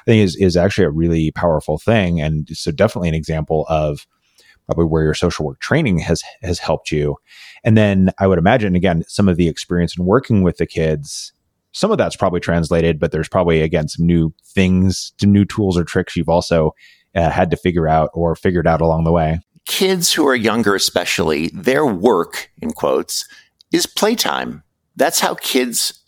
i 0.00 0.04
think 0.10 0.24
is 0.24 0.34
is 0.36 0.56
actually 0.56 0.84
a 0.84 0.90
really 0.90 1.30
powerful 1.30 1.78
thing 1.78 2.20
and 2.20 2.48
so 2.52 2.70
definitely 2.70 3.08
an 3.08 3.14
example 3.14 3.66
of 3.68 4.06
probably 4.66 4.84
where 4.84 5.02
your 5.02 5.14
social 5.14 5.46
work 5.46 5.60
training 5.60 5.98
has 5.98 6.22
has 6.42 6.58
helped 6.58 6.90
you. 6.90 7.16
And 7.64 7.76
then 7.76 8.10
I 8.18 8.26
would 8.26 8.38
imagine 8.38 8.74
again 8.74 9.04
some 9.08 9.28
of 9.28 9.36
the 9.36 9.48
experience 9.48 9.96
in 9.96 10.04
working 10.04 10.42
with 10.42 10.58
the 10.58 10.66
kids. 10.66 11.32
Some 11.76 11.90
of 11.90 11.98
that's 11.98 12.16
probably 12.16 12.40
translated, 12.40 12.98
but 12.98 13.12
there's 13.12 13.28
probably 13.28 13.60
again 13.60 13.86
some 13.88 14.06
new 14.06 14.32
things, 14.42 15.12
some 15.20 15.30
new 15.30 15.44
tools 15.44 15.76
or 15.76 15.84
tricks 15.84 16.16
you've 16.16 16.30
also 16.30 16.72
uh, 17.14 17.28
had 17.28 17.50
to 17.50 17.56
figure 17.58 17.86
out 17.86 18.08
or 18.14 18.34
figured 18.34 18.66
out 18.66 18.80
along 18.80 19.04
the 19.04 19.12
way. 19.12 19.40
Kids 19.66 20.14
who 20.14 20.26
are 20.26 20.34
younger, 20.34 20.74
especially, 20.74 21.48
their 21.48 21.84
work 21.84 22.50
in 22.62 22.70
quotes 22.70 23.28
is 23.72 23.84
playtime. 23.84 24.62
That's 24.96 25.20
how 25.20 25.34
kids 25.34 26.02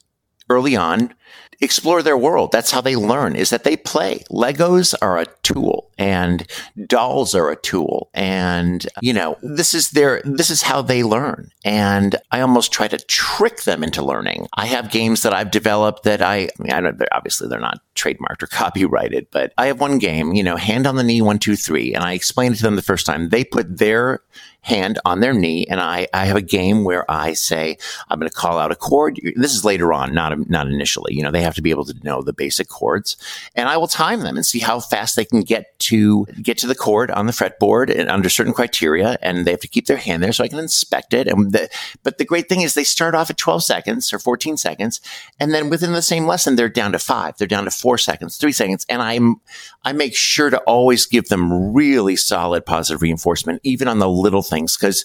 early 0.49 0.75
on 0.75 1.13
explore 1.61 2.03
their 2.03 2.17
world. 2.17 2.51
That's 2.51 2.71
how 2.71 2.81
they 2.81 2.97
learn 2.97 3.37
is 3.37 3.51
that 3.51 3.65
they 3.65 3.77
play. 3.77 4.23
Legos 4.31 4.95
are 5.03 5.19
a 5.19 5.27
tool. 5.43 5.88
And 5.99 6.47
dolls 6.87 7.35
are 7.35 7.51
a 7.51 7.57
tool. 7.57 8.11
And, 8.15 8.87
you 9.03 9.13
know, 9.13 9.37
this 9.43 9.75
is 9.75 9.91
their, 9.91 10.23
this 10.25 10.51
is 10.51 10.63
how 10.63 10.81
they 10.81 11.03
learn. 11.03 11.51
And 11.65 12.17
I 12.31 12.41
almost 12.41 12.73
try 12.73 12.89
to 12.89 12.99
trick 12.99 13.63
them 13.63 13.83
into 13.83 14.05
learning. 14.05 14.49
I 14.55 14.67
have 14.67 14.91
games 14.91 15.23
that 15.23 15.35
I've 15.35 15.51
developed 15.51 16.05
that 16.05 16.23
I, 16.23 16.37
I 16.37 16.49
mean, 16.59 16.73
I 16.73 16.81
don't, 16.81 16.99
they're, 16.99 17.09
obviously 17.13 17.49
they're 17.49 17.61
not 17.61 17.81
trademarked 17.95 18.43
or 18.43 18.47
copyrighted, 18.51 19.27
but 19.31 19.53
I 19.59 19.67
have 19.67 19.81
one 19.81 19.99
game, 19.99 20.33
you 20.33 20.43
know, 20.43 20.57
hand 20.57 20.87
on 20.87 20.97
the 20.97 21.03
knee, 21.03 21.21
one, 21.21 21.39
two, 21.39 21.57
three. 21.57 21.95
And 21.95 22.05
I 22.05 22.13
explained 22.13 22.55
it 22.55 22.59
to 22.59 22.63
them 22.63 22.77
the 22.77 22.83
first 22.83 23.05
time. 23.05 23.31
They 23.31 23.45
put 23.45 23.79
their 23.79 24.23
hand 24.69 24.99
on 25.05 25.21
their 25.21 25.33
knee. 25.33 25.67
And 25.69 25.81
I, 25.81 26.07
I 26.13 26.27
have 26.27 26.37
a 26.37 26.43
game 26.43 26.85
where 26.85 27.11
I 27.11 27.33
say, 27.33 27.79
I'm 28.09 28.19
going 28.19 28.31
to 28.31 28.35
call 28.35 28.59
out 28.59 28.71
a 28.71 28.77
chord. 28.77 29.19
This 29.35 29.55
is 29.55 29.65
later 29.65 29.93
on, 29.93 30.15
not, 30.15 30.49
not 30.49 30.69
initially. 30.69 31.15
You 31.15 31.23
know, 31.23 31.31
they 31.31 31.43
have 31.43 31.55
to 31.55 31.63
be 31.63 31.71
able 31.71 31.87
to 31.87 31.95
know 32.05 32.23
the 32.23 32.33
basic 32.33 32.69
chords 32.69 33.17
and 33.55 33.69
I 33.69 33.77
will 33.77 33.89
time 33.89 34.21
them 34.21 34.37
and 34.37 34.47
see 34.47 34.59
how 34.59 34.81
fast 34.81 35.17
they 35.17 35.25
can 35.25 35.41
get 35.41 35.79
to 35.81 36.27
get 36.43 36.59
to 36.59 36.67
the 36.67 36.75
chord 36.75 37.11
on 37.11 37.27
the 37.27 37.33
fretboard 37.33 37.91
and 37.95 38.11
under 38.11 38.29
certain 38.29 38.53
criteria. 38.53 39.19
And 39.23 39.47
they 39.47 39.51
have 39.51 39.61
to 39.61 39.69
keep 39.69 39.87
their 39.87 39.97
hand 39.97 40.23
there 40.23 40.33
so 40.33 40.45
I 40.45 40.49
can 40.49 40.59
inspect 40.59 41.15
it. 41.15 41.27
And 41.29 41.53
the, 41.53 41.69
but 42.03 42.19
the 42.19 42.25
great 42.25 42.49
thing 42.49 42.63
is 42.63 42.75
they 42.75 42.85
start 42.85 43.15
off 43.15 43.31
at 43.31 43.37
12 43.37 43.65
seconds 43.65 44.13
or 44.13 44.19
14 44.19 44.57
seconds. 44.57 45.01
And 45.41 45.53
then 45.55 45.71
within 45.71 45.93
the 45.93 46.03
same 46.03 46.27
lesson, 46.27 46.57
they're 46.57 46.69
down 46.69 46.93
to 46.93 46.99
five. 46.99 47.37
They're 47.39 47.47
down 47.47 47.65
to 47.65 47.71
four 47.71 47.99
seconds, 47.99 48.37
three 48.37 48.53
seconds. 48.53 48.85
And 48.89 49.03
I'm, 49.03 49.41
I 49.85 49.93
make 49.93 50.15
sure 50.15 50.51
to 50.51 50.59
always 50.61 51.07
give 51.07 51.29
them 51.29 51.73
really 51.73 52.17
solid 52.17 52.67
positive 52.67 53.03
reinforcement, 53.03 53.61
even 53.65 53.89
on 53.89 53.99
the 53.99 54.09
little 54.09 54.43
things, 54.43 54.58
because 54.67 55.05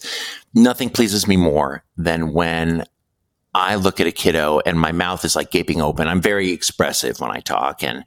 nothing 0.54 0.90
pleases 0.90 1.28
me 1.28 1.38
more 1.38 1.84
than 1.98 2.34
when 2.34 2.86
I 3.56 3.76
look 3.76 4.00
at 4.00 4.08
a 4.08 4.12
kiddo 4.12 4.62
and 4.66 4.80
my 4.80 4.92
mouth 4.92 5.24
is 5.24 5.36
like 5.36 5.52
gaping 5.52 5.82
open. 5.82 6.08
I'm 6.08 6.22
very 6.22 6.52
expressive 6.52 7.20
when 7.20 7.32
I 7.32 7.40
talk 7.40 7.84
and 7.84 8.04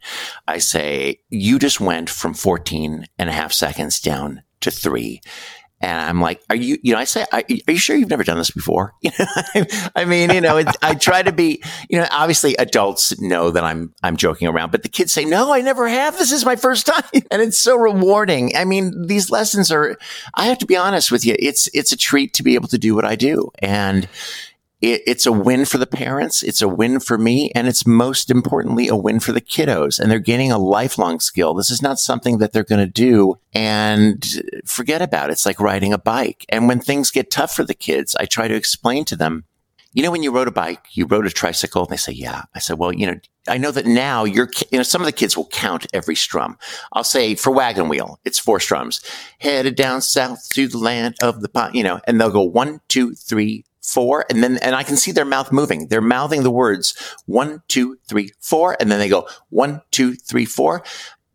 I 0.48 0.58
say, 0.58 1.20
you 1.30 1.58
just 1.58 1.80
went 1.80 2.10
from 2.10 2.34
14 2.34 3.06
and 3.18 3.28
a 3.28 3.32
half 3.32 3.52
seconds 3.52 4.00
down 4.00 4.42
to 4.60 4.70
three. 4.70 5.20
And 5.80 5.98
I'm 6.00 6.20
like, 6.22 6.42
are 6.48 6.56
you, 6.56 6.78
you 6.82 6.94
know, 6.94 6.98
I 6.98 7.04
say, 7.04 7.26
are 7.32 7.42
you 7.48 7.76
sure 7.76 7.96
you've 7.96 8.08
never 8.08 8.24
done 8.24 8.38
this 8.38 8.50
before? 8.50 8.94
You 9.02 9.10
know, 9.18 9.64
I 9.94 10.04
mean, 10.04 10.30
you 10.30 10.40
know, 10.40 10.62
I 10.82 10.94
try 10.94 11.22
to 11.22 11.32
be, 11.32 11.62
you 11.88 11.98
know, 11.98 12.06
obviously 12.10 12.54
adults 12.56 13.18
know 13.20 13.50
that 13.50 13.62
I'm, 13.62 13.94
I'm 14.02 14.16
joking 14.16 14.48
around, 14.48 14.72
but 14.72 14.82
the 14.82 14.88
kids 14.88 15.12
say, 15.12 15.24
no, 15.24 15.52
I 15.52 15.60
never 15.60 15.86
have. 15.86 16.18
This 16.18 16.32
is 16.32 16.44
my 16.44 16.56
first 16.56 16.86
time. 16.86 17.02
And 17.30 17.42
it's 17.42 17.58
so 17.58 17.76
rewarding. 17.76 18.56
I 18.56 18.64
mean, 18.64 19.06
these 19.06 19.30
lessons 19.30 19.70
are, 19.70 19.98
I 20.34 20.46
have 20.46 20.58
to 20.58 20.66
be 20.66 20.76
honest 20.76 21.10
with 21.10 21.24
you. 21.26 21.34
It's, 21.38 21.68
it's 21.74 21.92
a 21.92 21.96
treat 21.96 22.32
to 22.34 22.42
be 22.42 22.54
able 22.54 22.68
to 22.68 22.78
do 22.78 22.94
what 22.94 23.04
I 23.04 23.16
do. 23.16 23.50
And, 23.60 24.08
it, 24.80 25.02
it's 25.06 25.26
a 25.26 25.32
win 25.32 25.64
for 25.64 25.78
the 25.78 25.86
parents. 25.86 26.42
It's 26.42 26.62
a 26.62 26.68
win 26.68 27.00
for 27.00 27.16
me. 27.16 27.50
And 27.54 27.66
it's 27.66 27.86
most 27.86 28.30
importantly 28.30 28.88
a 28.88 28.96
win 28.96 29.20
for 29.20 29.32
the 29.32 29.40
kiddos. 29.40 29.98
And 29.98 30.10
they're 30.10 30.18
gaining 30.18 30.52
a 30.52 30.58
lifelong 30.58 31.20
skill. 31.20 31.54
This 31.54 31.70
is 31.70 31.82
not 31.82 31.98
something 31.98 32.38
that 32.38 32.52
they're 32.52 32.64
going 32.64 32.84
to 32.84 32.90
do 32.90 33.38
and 33.52 34.24
forget 34.64 35.02
about. 35.02 35.30
It's 35.30 35.46
like 35.46 35.60
riding 35.60 35.92
a 35.92 35.98
bike. 35.98 36.44
And 36.48 36.68
when 36.68 36.80
things 36.80 37.10
get 37.10 37.30
tough 37.30 37.54
for 37.54 37.64
the 37.64 37.74
kids, 37.74 38.14
I 38.18 38.26
try 38.26 38.48
to 38.48 38.54
explain 38.54 39.04
to 39.06 39.16
them, 39.16 39.44
you 39.92 40.02
know, 40.02 40.10
when 40.10 40.22
you 40.22 40.30
rode 40.30 40.48
a 40.48 40.52
bike, 40.52 40.88
you 40.90 41.06
rode 41.06 41.24
a 41.24 41.30
tricycle, 41.30 41.84
and 41.84 41.90
they 41.90 41.96
say, 41.96 42.12
yeah. 42.12 42.42
I 42.54 42.58
said, 42.58 42.78
well, 42.78 42.92
you 42.92 43.06
know, 43.06 43.18
I 43.48 43.56
know 43.56 43.70
that 43.70 43.86
now 43.86 44.24
you're, 44.24 44.50
you 44.70 44.76
know, 44.76 44.82
some 44.82 45.00
of 45.00 45.06
the 45.06 45.12
kids 45.12 45.38
will 45.38 45.46
count 45.46 45.86
every 45.94 46.14
strum. 46.14 46.58
I'll 46.92 47.02
say 47.02 47.34
for 47.34 47.50
wagon 47.50 47.88
wheel, 47.88 48.20
it's 48.22 48.38
four 48.38 48.60
strums. 48.60 49.00
Headed 49.38 49.74
down 49.74 50.02
south 50.02 50.50
to 50.50 50.68
the 50.68 50.76
land 50.76 51.14
of 51.22 51.40
the, 51.40 51.48
pot, 51.48 51.74
you 51.74 51.82
know, 51.82 52.00
and 52.06 52.20
they'll 52.20 52.28
go 52.28 52.42
one, 52.42 52.82
two, 52.88 53.14
three, 53.14 53.64
four, 53.86 54.26
and 54.28 54.42
then 54.42 54.58
and 54.58 54.74
I 54.74 54.82
can 54.82 54.96
see 54.96 55.12
their 55.12 55.24
mouth 55.24 55.52
moving. 55.52 55.88
They're 55.88 56.00
mouthing 56.00 56.42
the 56.42 56.50
words 56.50 56.94
one, 57.26 57.62
two, 57.68 57.98
three, 58.06 58.32
four, 58.40 58.76
and 58.80 58.90
then 58.90 58.98
they 58.98 59.08
go 59.08 59.28
one, 59.50 59.80
two, 59.90 60.14
three, 60.14 60.44
four. 60.44 60.82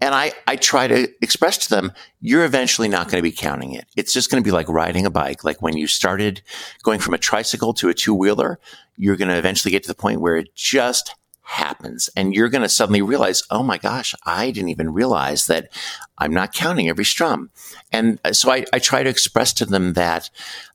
And 0.03 0.15
I, 0.15 0.33
I 0.47 0.55
try 0.55 0.87
to 0.87 1.07
express 1.21 1.59
to 1.59 1.69
them, 1.69 1.91
you're 2.21 2.43
eventually 2.43 2.87
not 2.87 3.05
going 3.05 3.19
to 3.19 3.29
be 3.29 3.31
counting 3.31 3.73
it. 3.73 3.85
It's 3.95 4.11
just 4.11 4.31
going 4.31 4.41
to 4.41 4.47
be 4.47 4.51
like 4.51 4.67
riding 4.67 5.05
a 5.05 5.11
bike. 5.11 5.43
Like 5.43 5.61
when 5.61 5.77
you 5.77 5.85
started 5.85 6.41
going 6.81 6.99
from 6.99 7.13
a 7.13 7.19
tricycle 7.19 7.71
to 7.75 7.89
a 7.89 7.93
two 7.93 8.15
wheeler, 8.15 8.59
you're 8.97 9.15
going 9.15 9.27
to 9.27 9.37
eventually 9.37 9.71
get 9.71 9.83
to 9.83 9.87
the 9.87 9.93
point 9.93 10.19
where 10.19 10.37
it 10.37 10.55
just 10.55 11.13
happens 11.43 12.09
and 12.15 12.33
you're 12.33 12.49
going 12.49 12.61
to 12.61 12.69
suddenly 12.69 13.01
realize, 13.01 13.43
oh 13.49 13.63
my 13.63 13.77
gosh, 13.77 14.15
I 14.25 14.51
didn't 14.51 14.69
even 14.69 14.93
realize 14.93 15.47
that 15.47 15.69
I'm 16.17 16.33
not 16.33 16.53
counting 16.53 16.87
every 16.87 17.03
strum. 17.03 17.49
And 17.91 18.19
so 18.31 18.51
I, 18.51 18.65
I 18.71 18.79
try 18.79 19.03
to 19.03 19.09
express 19.09 19.51
to 19.53 19.65
them 19.65 19.93
that, 19.93 20.29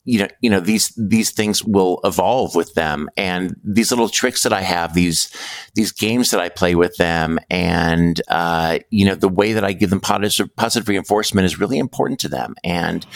you 0.04 0.20
know, 0.20 0.28
you 0.40 0.50
know, 0.50 0.60
these, 0.60 0.92
these 0.96 1.30
things 1.30 1.62
will 1.62 2.00
evolve 2.04 2.54
with 2.54 2.74
them 2.74 3.08
and 3.16 3.56
these 3.64 3.90
little 3.90 4.08
tricks 4.08 4.42
that 4.42 4.52
I 4.52 4.62
have, 4.62 4.94
these, 4.94 5.34
these 5.74 5.92
games 5.92 6.30
that 6.30 6.40
I 6.40 6.48
play 6.48 6.74
with 6.74 6.96
them 6.96 7.38
and, 7.48 8.20
uh, 8.28 8.80
you 8.90 9.04
know, 9.04 9.14
the 9.14 9.28
way 9.28 9.52
that 9.52 9.64
I 9.64 9.72
give 9.72 9.90
them 9.90 10.00
positive, 10.00 10.54
positive 10.56 10.88
reinforcement 10.88 11.46
is 11.46 11.60
really 11.60 11.78
important 11.78 12.20
to 12.20 12.28
them. 12.28 12.54
And, 12.64 13.06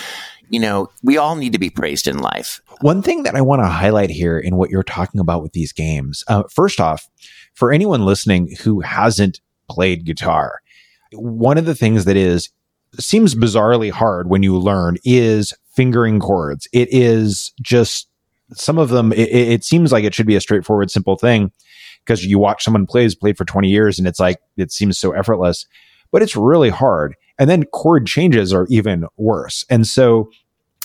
you 0.51 0.61
know, 0.61 0.91
we 1.03 1.17
all 1.17 1.37
need 1.37 1.53
to 1.53 1.59
be 1.59 1.71
praised 1.71 2.09
in 2.09 2.19
life. 2.19 2.61
One 2.81 3.03
thing 3.03 3.23
that 3.23 3.37
I 3.37 3.41
want 3.41 3.63
to 3.63 3.69
highlight 3.69 4.11
here 4.11 4.39
in 4.39 4.57
what 4.57 4.71
you're 4.71 4.83
talking 4.83 5.21
about 5.21 5.43
with 5.43 5.53
these 5.53 5.73
games, 5.73 6.25
uh, 6.29 6.45
first 6.51 6.81
off, 6.81 7.09
for 7.61 7.71
anyone 7.71 8.07
listening 8.07 8.57
who 8.63 8.81
hasn't 8.81 9.39
played 9.69 10.07
guitar, 10.07 10.63
one 11.13 11.59
of 11.59 11.67
the 11.67 11.75
things 11.75 12.07
that 12.07 12.17
is 12.17 12.49
seems 12.99 13.35
bizarrely 13.35 13.91
hard 13.91 14.31
when 14.31 14.43
you 14.43 14.57
learn 14.57 14.97
is 15.05 15.53
fingering 15.75 16.21
chords. 16.21 16.67
It 16.73 16.89
is 16.91 17.53
just 17.61 18.09
some 18.55 18.79
of 18.79 18.89
them. 18.89 19.13
It, 19.13 19.29
it 19.29 19.63
seems 19.63 19.93
like 19.93 20.05
it 20.05 20.15
should 20.15 20.27
be 20.27 20.37
a 20.37 20.41
straightforward, 20.41 20.91
simple 20.91 21.17
thing 21.17 21.53
because 22.03 22.25
you 22.25 22.39
watch 22.39 22.65
someone 22.65 22.87
plays 22.87 23.15
played 23.15 23.37
for 23.37 23.45
20 23.45 23.69
years 23.69 23.99
and 23.99 24.09
it's 24.09 24.19
like 24.19 24.39
it 24.57 24.73
seems 24.73 24.99
so 24.99 25.13
effortless, 25.13 25.67
but 26.11 26.23
it's 26.23 26.35
really 26.35 26.71
hard. 26.71 27.15
And 27.39 27.51
then 27.51 27.65
chord 27.65 28.07
changes 28.07 28.55
are 28.55 28.67
even 28.71 29.05
worse. 29.19 29.67
And 29.69 29.87
so 29.87 30.31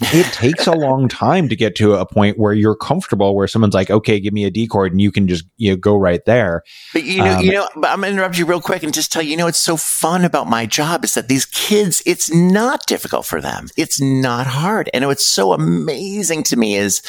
it 0.01 0.25
takes 0.33 0.67
a 0.67 0.73
long 0.73 1.07
time 1.07 1.47
to 1.49 1.55
get 1.55 1.75
to 1.75 1.93
a 1.93 2.05
point 2.05 2.37
where 2.37 2.53
you're 2.53 2.75
comfortable 2.75 3.35
where 3.35 3.47
someone's 3.47 3.73
like 3.73 3.89
okay 3.89 4.19
give 4.19 4.33
me 4.33 4.43
a 4.43 4.51
d 4.51 4.67
chord 4.67 4.91
and 4.91 5.01
you 5.01 5.11
can 5.11 5.27
just 5.27 5.45
you 5.57 5.71
know, 5.71 5.77
go 5.77 5.95
right 5.95 6.25
there. 6.25 6.63
But 6.93 7.03
you 7.03 7.19
know 7.19 7.37
um, 7.37 7.45
you 7.45 7.51
know 7.51 7.69
but 7.75 7.89
i'm 7.89 8.01
gonna 8.01 8.13
interrupt 8.13 8.37
you 8.37 8.45
real 8.45 8.61
quick 8.61 8.83
and 8.83 8.93
just 8.93 9.11
tell 9.11 9.21
you 9.21 9.31
you 9.31 9.37
know 9.37 9.47
it's 9.47 9.59
so 9.59 9.77
fun 9.77 10.25
about 10.25 10.47
my 10.47 10.65
job 10.65 11.03
is 11.03 11.13
that 11.13 11.27
these 11.27 11.45
kids 11.45 12.01
it's 12.05 12.31
not 12.31 12.85
difficult 12.85 13.25
for 13.25 13.41
them. 13.41 13.69
It's 13.77 13.99
not 13.99 14.47
hard. 14.47 14.89
And 14.93 15.05
what's 15.05 15.25
so 15.25 15.53
amazing 15.53 16.43
to 16.43 16.55
me 16.55 16.75
is 16.75 17.01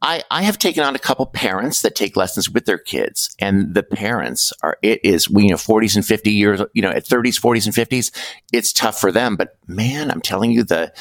I, 0.00 0.22
I 0.30 0.42
have 0.42 0.58
taken 0.58 0.84
on 0.84 0.94
a 0.94 0.98
couple 0.98 1.26
parents 1.26 1.82
that 1.82 1.96
take 1.96 2.16
lessons 2.16 2.48
with 2.48 2.66
their 2.66 2.78
kids. 2.78 3.34
And 3.40 3.74
the 3.74 3.82
parents 3.82 4.52
are, 4.62 4.78
it 4.80 5.00
is, 5.02 5.28
you 5.28 5.48
know, 5.48 5.56
40s 5.56 5.96
and 5.96 6.06
50 6.06 6.30
years, 6.30 6.60
you 6.72 6.82
know, 6.82 6.90
at 6.90 7.04
30s, 7.04 7.40
40s 7.40 7.66
and 7.66 7.74
50s, 7.74 8.12
it's 8.52 8.72
tough 8.72 9.00
for 9.00 9.10
them. 9.10 9.34
But 9.34 9.56
man, 9.66 10.10
I'm 10.10 10.20
telling 10.20 10.52
you 10.52 10.62
the, 10.62 10.92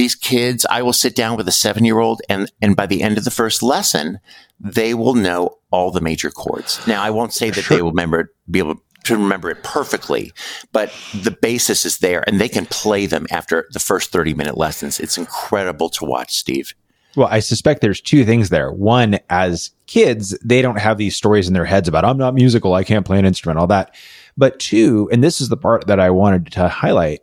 these 0.00 0.14
kids, 0.14 0.64
I 0.70 0.80
will 0.80 0.94
sit 0.94 1.14
down 1.14 1.36
with 1.36 1.46
a 1.46 1.52
seven 1.52 1.84
year 1.84 1.98
old 1.98 2.22
and, 2.30 2.50
and 2.62 2.74
by 2.74 2.86
the 2.86 3.02
end 3.02 3.18
of 3.18 3.24
the 3.24 3.30
first 3.30 3.62
lesson, 3.62 4.18
they 4.58 4.94
will 4.94 5.12
know 5.12 5.58
all 5.70 5.90
the 5.90 6.00
major 6.00 6.30
chords. 6.30 6.80
Now, 6.86 7.02
I 7.02 7.10
won't 7.10 7.34
say 7.34 7.50
that 7.50 7.60
sure. 7.60 7.76
they 7.76 7.82
will 7.82 7.90
remember, 7.90 8.32
be 8.50 8.60
able 8.60 8.76
to 9.04 9.16
remember 9.16 9.50
it 9.50 9.62
perfectly, 9.62 10.32
but 10.72 10.90
the 11.14 11.30
basis 11.30 11.84
is 11.84 11.98
there 11.98 12.24
and 12.26 12.40
they 12.40 12.48
can 12.48 12.64
play 12.64 13.04
them 13.04 13.26
after 13.30 13.68
the 13.72 13.78
first 13.78 14.10
30 14.10 14.32
minute 14.32 14.56
lessons. 14.56 14.98
It's 14.98 15.18
incredible 15.18 15.90
to 15.90 16.06
watch, 16.06 16.34
Steve. 16.34 16.74
Well, 17.14 17.28
I 17.30 17.40
suspect 17.40 17.82
there's 17.82 18.00
two 18.00 18.24
things 18.24 18.48
there. 18.48 18.72
One, 18.72 19.18
as 19.28 19.70
kids, 19.86 20.38
they 20.42 20.62
don't 20.62 20.78
have 20.78 20.96
these 20.96 21.14
stories 21.14 21.46
in 21.46 21.52
their 21.52 21.66
heads 21.66 21.88
about, 21.88 22.06
I'm 22.06 22.16
not 22.16 22.34
musical, 22.34 22.72
I 22.72 22.84
can't 22.84 23.04
play 23.04 23.18
an 23.18 23.26
instrument, 23.26 23.58
all 23.58 23.66
that. 23.66 23.94
But 24.38 24.60
two, 24.60 25.10
and 25.12 25.22
this 25.22 25.42
is 25.42 25.50
the 25.50 25.58
part 25.58 25.88
that 25.88 26.00
I 26.00 26.08
wanted 26.08 26.52
to 26.52 26.68
highlight, 26.70 27.20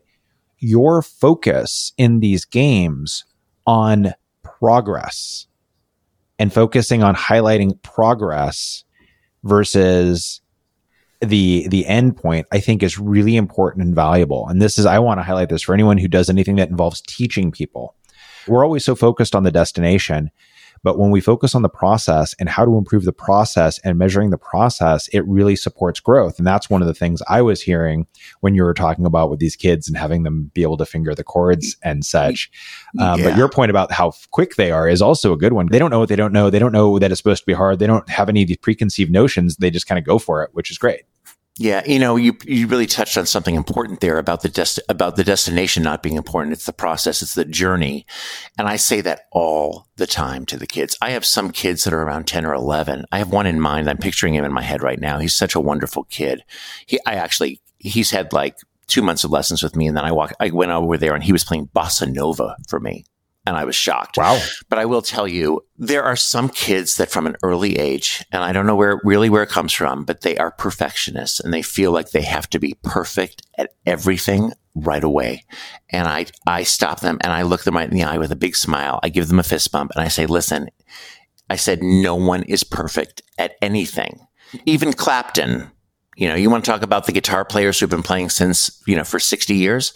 your 0.60 1.02
focus 1.02 1.94
in 1.98 2.20
these 2.20 2.46
games 2.46 3.26
on 3.66 4.14
progress 4.44 5.48
and 6.40 6.54
focusing 6.54 7.04
on 7.04 7.16
highlighting 7.16 7.82
progress 7.84 8.84
versus 9.44 10.42
the 11.22 11.68
the 11.70 11.86
end 11.88 12.16
point 12.16 12.46
i 12.52 12.60
think 12.60 12.84
is 12.84 13.00
really 13.00 13.36
important 13.36 13.84
and 13.84 13.96
valuable 13.96 14.48
and 14.48 14.62
this 14.62 14.78
is 14.78 14.86
i 14.86 15.00
want 15.00 15.20
to 15.20 15.24
highlight 15.24 15.50
this 15.50 15.64
for 15.64 15.74
anyone 15.74 15.98
who 15.98 16.08
does 16.08 16.30
anything 16.30 16.58
that 16.58 16.70
involves 16.70 17.02
teaching 17.02 17.52
people 17.52 17.96
we're 18.48 18.64
always 18.64 18.86
so 18.86 18.96
focused 18.96 19.36
on 19.36 19.44
the 19.44 19.52
destination. 19.52 20.32
But 20.84 20.98
when 20.98 21.12
we 21.12 21.22
focus 21.22 21.56
on 21.56 21.62
the 21.62 21.70
process 21.70 22.34
and 22.40 22.50
how 22.50 22.66
to 22.66 22.78
improve 22.78 23.06
the 23.06 23.14
process 23.14 23.80
and 23.80 23.98
measuring 23.98 24.30
the 24.30 24.38
process, 24.38 25.08
it 25.10 25.26
really 25.28 25.56
supports 25.56 26.00
growth. 26.00 26.38
And 26.38 26.48
that's 26.48 26.70
one 26.70 26.82
of 26.82 26.88
the 26.88 26.94
things 26.94 27.22
I 27.28 27.42
was 27.42 27.62
hearing 27.62 28.08
when 28.42 28.56
you 28.56 28.64
were 28.64 28.74
talking 28.74 29.06
about 29.06 29.30
with 29.30 29.40
these 29.40 29.56
kids 29.56 29.88
and 29.88 29.98
having 29.98 30.24
them 30.24 30.52
be 30.54 30.62
able 30.62 30.78
to 30.78 30.86
finger 30.86 31.14
the 31.16 31.24
chords 31.24 31.76
and 31.84 32.06
such. 32.06 32.50
Um, 33.00 33.20
yeah. 33.20 33.30
But 33.30 33.38
your 33.38 33.50
point 33.50 33.70
about 33.70 33.92
how 33.92 34.14
quick 34.32 34.56
they 34.56 34.72
are 34.72 34.88
is 34.88 35.02
also 35.02 35.34
a 35.34 35.38
good 35.38 35.54
one. 35.54 35.68
They 35.68 35.80
don't 35.80 35.92
know 35.92 36.00
what 36.00 36.10
they 36.10 36.16
don't 36.16 36.34
know. 36.34 36.50
They 36.50 36.60
don't 36.60 36.72
know 36.72 37.00
that 37.00 37.12
it's 37.12 37.20
supposed 37.20 37.44
to 37.44 37.46
be 37.46 37.54
hard. 37.54 37.80
They 37.80 37.88
don't 37.88 38.08
have 38.10 38.30
any 38.30 38.42
of 38.42 38.48
these 38.48 38.58
preconceived 38.58 39.12
notions. 39.12 39.58
They 39.58 39.70
just 39.70 39.88
kind 39.88 40.00
of 40.00 40.06
go 40.06 40.20
for 40.20 40.44
it, 40.44 40.50
which 40.54 40.72
is 40.72 40.78
great. 40.78 41.04
Yeah, 41.60 41.82
you 41.88 41.98
know, 41.98 42.18
you 42.18 42.38
you 42.46 42.68
really 42.68 42.86
touched 42.86 43.18
on 43.18 43.26
something 43.26 43.56
important 43.56 44.00
there 44.00 44.20
about 44.20 44.44
the 44.44 44.50
des- 44.50 44.82
about 44.90 45.16
the 45.16 45.24
destination 45.24 45.82
not 45.82 46.04
being 46.04 46.16
important. 46.16 46.54
It's 46.54 46.68
the 46.68 46.74
process, 46.74 47.24
it's 47.24 47.34
the 47.34 47.46
journey, 47.46 48.06
and 48.60 48.68
I 48.68 48.76
say 48.76 49.02
that 49.02 49.22
all 49.32 49.88
the 49.96 50.06
time 50.06 50.46
to 50.48 50.58
the 50.58 50.68
kids. 50.68 50.96
I 51.02 51.10
have 51.12 51.26
some 51.26 51.52
kids 51.52 51.84
that 51.84 51.94
are 51.94 52.04
around 52.04 52.28
ten 52.28 52.46
or 52.46 52.54
eleven. 52.54 53.06
I 53.12 53.18
have 53.18 53.32
one 53.32 53.48
in 53.48 53.60
mind. 53.60 53.90
I'm 53.90 53.98
picturing 53.98 54.36
him 54.36 54.46
in 54.46 54.54
my 54.54 54.62
head 54.62 54.84
right 54.84 55.00
now. 55.00 55.18
He's 55.18 55.34
such 55.34 55.56
a 55.56 55.60
wonderful 55.60 56.04
kid. 56.04 56.44
He, 56.86 57.00
I 57.08 57.16
actually, 57.16 57.60
he's 57.80 58.12
had 58.12 58.34
like 58.34 58.56
two 58.88 59.02
months 59.02 59.24
of 59.24 59.32
lessons 59.32 59.64
with 59.64 59.76
me. 59.76 59.88
And 59.88 59.98
then 59.98 60.06
I 60.06 60.12
walked, 60.12 60.34
I 60.40 60.50
went 60.50 60.72
over 60.72 60.98
there 60.98 61.14
and 61.14 61.24
he 61.24 61.34
was 61.34 61.44
playing 61.44 61.70
bossa 61.76 62.12
nova 62.12 62.56
for 62.68 62.80
me. 62.80 63.06
And 63.48 63.56
I 63.56 63.64
was 63.64 63.78
shocked. 63.78 64.18
Wow. 64.18 64.42
But 64.68 64.78
I 64.78 64.84
will 64.84 65.02
tell 65.02 65.26
you, 65.26 65.64
there 65.78 66.04
are 66.04 66.18
some 66.18 66.50
kids 66.50 66.98
that 66.98 67.10
from 67.10 67.26
an 67.26 67.38
early 67.44 67.78
age, 67.78 68.26
and 68.34 68.44
I 68.44 68.52
don't 68.52 68.68
know 68.68 68.76
where 68.76 69.00
really 69.06 69.30
where 69.30 69.44
it 69.44 69.50
comes 69.50 69.72
from, 69.72 70.04
but 70.04 70.20
they 70.20 70.38
are 70.38 70.52
perfectionists 70.52 71.40
and 71.40 71.54
they 71.54 71.62
feel 71.62 71.94
like 71.94 72.12
they 72.12 72.24
have 72.24 72.50
to 72.50 72.60
be 72.60 72.76
perfect 72.84 73.44
at 73.58 73.70
everything 73.86 74.52
right 74.76 75.04
away. 75.04 75.46
And 75.90 76.10
I, 76.10 76.26
I 76.46 76.64
stop 76.64 77.00
them 77.00 77.20
and 77.22 77.32
I 77.32 77.44
look 77.44 77.64
them 77.64 77.78
right 77.78 77.90
in 77.90 77.96
the 77.96 78.04
eye 78.04 78.18
with 78.18 78.34
a 78.34 78.36
big 78.36 78.58
smile. 78.58 79.00
I 79.02 79.08
give 79.08 79.30
them 79.30 79.40
a 79.40 79.44
fist 79.44 79.72
bump 79.72 79.92
and 79.96 80.04
I 80.04 80.10
say, 80.10 80.26
listen, 80.26 80.68
I 81.50 81.56
said, 81.56 81.82
no 81.82 82.16
one 82.16 82.44
is 82.44 82.66
perfect 82.66 83.22
at 83.38 83.56
anything. 83.62 84.20
Even 84.66 84.92
Clapton, 84.92 85.72
you 86.18 86.28
know, 86.28 86.36
you 86.36 86.50
want 86.50 86.66
to 86.66 86.72
talk 86.72 86.82
about 86.82 87.06
the 87.06 87.14
guitar 87.14 87.46
players 87.46 87.80
who've 87.80 87.90
been 87.90 88.04
playing 88.04 88.30
since, 88.30 88.82
you 88.86 88.96
know, 88.98 89.06
for 89.06 89.20
60 89.20 89.56
years. 89.56 89.94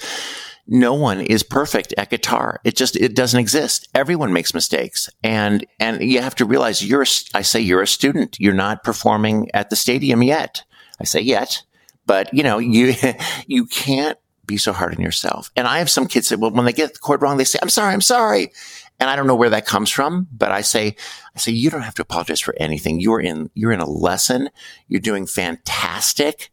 No 0.74 0.94
one 0.94 1.20
is 1.20 1.44
perfect 1.44 1.94
at 1.98 2.10
guitar. 2.10 2.62
It 2.64 2.78
just, 2.78 2.96
it 2.96 3.14
doesn't 3.14 3.42
exist. 3.42 3.90
Everyone 3.94 4.32
makes 4.32 4.54
mistakes. 4.54 5.10
And, 5.22 5.66
and 5.82 6.02
you 6.02 6.22
have 6.22 6.36
to 6.36 6.46
realize 6.46 6.82
you're, 6.82 7.02
a, 7.02 7.08
I 7.34 7.42
say 7.42 7.60
you're 7.60 7.82
a 7.82 7.88
student. 7.88 8.40
You're 8.40 8.54
not 8.54 8.86
performing 8.86 9.50
at 9.54 9.70
the 9.70 9.76
stadium 9.76 10.24
yet. 10.24 10.64
I 10.98 11.04
say 11.04 11.20
yet, 11.20 11.64
but 12.06 12.34
you 12.34 12.42
know, 12.42 12.58
you, 12.58 12.94
you 13.48 13.66
can't 13.66 14.18
be 14.46 14.56
so 14.56 14.72
hard 14.72 14.96
on 14.96 15.02
yourself. 15.02 15.52
And 15.58 15.68
I 15.68 15.80
have 15.80 15.90
some 15.90 16.08
kids 16.08 16.30
that, 16.30 16.40
well, 16.40 16.52
when 16.52 16.64
they 16.64 16.72
get 16.72 16.94
the 16.94 17.00
chord 17.00 17.22
wrong, 17.22 17.36
they 17.36 17.44
say, 17.44 17.60
I'm 17.62 17.70
sorry, 17.70 17.94
I'm 17.94 18.00
sorry. 18.00 18.54
And 18.98 19.10
I 19.10 19.18
don't 19.18 19.28
know 19.28 19.36
where 19.36 19.50
that 19.50 19.66
comes 19.66 19.90
from, 19.90 20.30
but 20.32 20.54
I 20.54 20.62
say, 20.62 20.96
I 21.36 21.40
say, 21.40 21.52
you 21.52 21.70
don't 21.70 21.82
have 21.82 21.96
to 21.96 22.02
apologize 22.02 22.40
for 22.40 22.56
anything. 22.58 23.02
You're 23.02 23.20
in, 23.20 23.50
you're 23.56 23.74
in 23.74 23.82
a 23.82 23.90
lesson. 23.90 24.50
You're 24.88 25.02
doing 25.02 25.26
fantastic. 25.26 26.50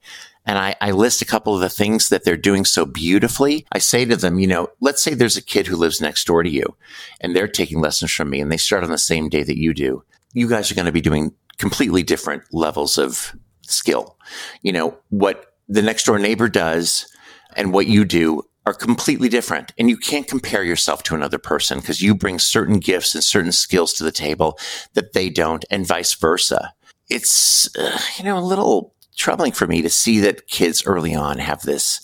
And 0.48 0.58
I, 0.58 0.74
I, 0.80 0.92
list 0.92 1.20
a 1.20 1.26
couple 1.26 1.54
of 1.54 1.61
the 1.61 1.68
things 1.68 2.08
that 2.08 2.24
they're 2.24 2.34
doing 2.34 2.64
so 2.64 2.87
beautifully. 2.87 3.66
I 3.70 3.78
say 3.80 4.06
to 4.06 4.16
them, 4.16 4.38
you 4.38 4.46
know, 4.46 4.68
let's 4.80 5.02
say 5.02 5.12
there's 5.12 5.37
a 5.37 5.42
kid 5.42 5.66
who 5.66 5.76
lives 5.76 6.00
next 6.00 6.26
door 6.26 6.42
to 6.42 6.48
you 6.48 6.74
and 7.20 7.37
they're 7.37 7.46
taking 7.46 7.82
lessons 7.82 8.12
from 8.12 8.30
me 8.30 8.40
and 8.40 8.50
they 8.50 8.56
start 8.56 8.82
on 8.82 8.90
the 8.90 8.96
same 8.96 9.28
day 9.28 9.42
that 9.42 9.58
you 9.58 9.74
do. 9.74 10.02
You 10.32 10.48
guys 10.48 10.72
are 10.72 10.74
going 10.74 10.87
to 10.87 10.92
be 10.92 11.02
doing 11.02 11.34
completely 11.58 12.02
different 12.02 12.44
levels 12.50 12.96
of 12.96 13.37
skill. 13.61 14.16
You 14.62 14.72
know, 14.72 14.96
what 15.11 15.54
the 15.68 15.82
next 15.82 16.04
door 16.04 16.18
neighbor 16.18 16.48
does 16.48 17.06
and 17.54 17.74
what 17.74 17.87
you 17.87 18.06
do 18.06 18.42
are 18.64 18.72
completely 18.72 19.28
different. 19.28 19.72
And 19.76 19.90
you 19.90 19.98
can't 19.98 20.26
compare 20.26 20.64
yourself 20.64 21.02
to 21.04 21.14
another 21.14 21.38
person 21.38 21.80
because 21.80 22.00
you 22.00 22.14
bring 22.14 22.38
certain 22.38 22.78
gifts 22.78 23.14
and 23.14 23.22
certain 23.22 23.52
skills 23.52 23.92
to 23.94 24.04
the 24.04 24.12
table 24.12 24.58
that 24.94 25.12
they 25.12 25.28
don't 25.28 25.66
and 25.70 25.87
vice 25.87 26.14
versa. 26.14 26.72
It's, 27.11 27.74
uh, 27.76 27.98
you 28.16 28.24
know, 28.24 28.38
a 28.38 28.40
little 28.40 28.94
troubling 29.18 29.52
for 29.52 29.66
me 29.66 29.83
to 29.83 29.90
see 29.90 30.20
that 30.20 30.46
kids 30.46 30.87
early 30.87 31.14
on 31.14 31.38
have 31.38 31.62
this 31.62 32.00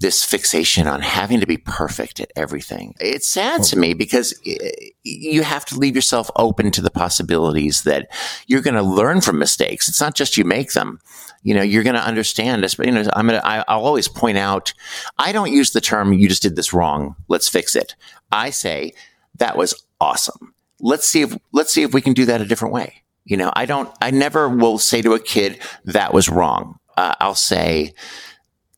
this 0.00 0.24
fixation 0.24 0.86
on 0.86 1.00
having 1.00 1.40
to 1.40 1.46
be 1.46 1.56
perfect 1.56 2.20
at 2.20 2.30
everything. 2.36 2.94
It's 3.00 3.28
sad 3.28 3.64
to 3.64 3.76
oh. 3.76 3.80
me 3.80 3.94
because 3.94 4.32
eh, 4.46 4.70
you 5.02 5.42
have 5.42 5.64
to 5.66 5.76
leave 5.76 5.96
yourself 5.96 6.30
open 6.36 6.70
to 6.70 6.80
the 6.80 6.90
possibilities 6.90 7.82
that 7.82 8.08
you're 8.46 8.62
going 8.62 8.74
to 8.74 8.82
learn 8.82 9.20
from 9.20 9.40
mistakes. 9.40 9.88
It's 9.88 10.00
not 10.00 10.14
just 10.14 10.36
you 10.36 10.44
make 10.44 10.72
them. 10.72 11.00
You 11.42 11.54
know, 11.54 11.62
you're 11.62 11.82
going 11.82 11.96
to 11.96 12.06
understand 12.06 12.62
this, 12.62 12.76
but 12.76 12.86
you 12.86 12.92
know, 12.92 13.04
I'm 13.12 13.26
going 13.26 13.40
to, 13.40 13.46
I'll 13.46 13.84
always 13.84 14.06
point 14.06 14.38
out, 14.38 14.72
I 15.18 15.32
don't 15.32 15.52
use 15.52 15.72
the 15.72 15.80
term, 15.80 16.12
you 16.12 16.28
just 16.28 16.42
did 16.42 16.54
this 16.54 16.72
wrong. 16.72 17.16
Let's 17.26 17.48
fix 17.48 17.74
it. 17.74 17.96
I 18.30 18.50
say 18.50 18.92
that 19.36 19.56
was 19.56 19.74
awesome. 20.00 20.54
Let's 20.78 21.08
see 21.08 21.22
if, 21.22 21.36
let's 21.52 21.72
see 21.72 21.82
if 21.82 21.92
we 21.92 22.02
can 22.02 22.12
do 22.12 22.24
that 22.26 22.40
a 22.40 22.46
different 22.46 22.72
way. 22.72 23.02
You 23.28 23.36
know, 23.36 23.52
I 23.54 23.66
don't, 23.66 23.90
I 24.00 24.10
never 24.10 24.48
will 24.48 24.78
say 24.78 25.02
to 25.02 25.12
a 25.12 25.20
kid 25.20 25.60
that 25.84 26.14
was 26.14 26.28
wrong. 26.28 26.78
Uh, 26.96 27.14
I'll 27.20 27.34
say, 27.34 27.92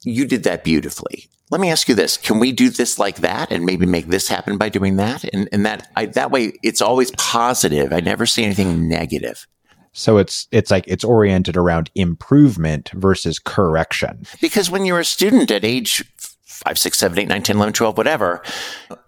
you 0.05 0.27
did 0.27 0.43
that 0.43 0.65
beautifully. 0.65 1.29
Let 1.51 1.61
me 1.61 1.71
ask 1.71 1.89
you 1.89 1.95
this. 1.95 2.17
Can 2.17 2.41
we 2.41 2.53
do 2.53 2.69
this 2.69 2.99
like 2.99 3.19
that 3.19 3.51
and 3.53 3.65
maybe 3.65 3.87
make 3.87 4.09
this 4.09 4.29
happen 4.29 4.59
by 4.59 4.69
doing 4.69 4.97
that? 4.97 5.25
And, 5.25 5.49
and 5.53 5.65
that, 5.67 5.91
I, 5.97 6.07
that 6.07 6.31
way 6.31 6.53
it's 6.63 6.81
always 6.81 7.13
positive. 7.13 7.93
I 7.93 8.01
never 8.01 8.27
see 8.27 8.45
anything 8.45 8.89
negative. 8.89 9.47
So 9.93 10.19
it's 10.19 10.47
it's 10.53 10.71
like 10.71 10.85
it's 10.87 11.03
oriented 11.03 11.57
around 11.57 11.91
improvement 11.97 12.91
versus 12.95 13.41
correction. 13.41 14.25
Because 14.41 14.71
when 14.71 14.85
you're 14.85 15.01
a 15.01 15.05
student 15.05 15.51
at 15.51 15.65
age 15.65 16.05
five, 16.65 16.79
six, 16.79 16.99
seven, 16.99 17.19
eight, 17.19 17.29
nine, 17.29 17.43
10, 17.43 17.57
11, 17.57 17.73
12, 17.73 17.97
whatever, 17.97 18.43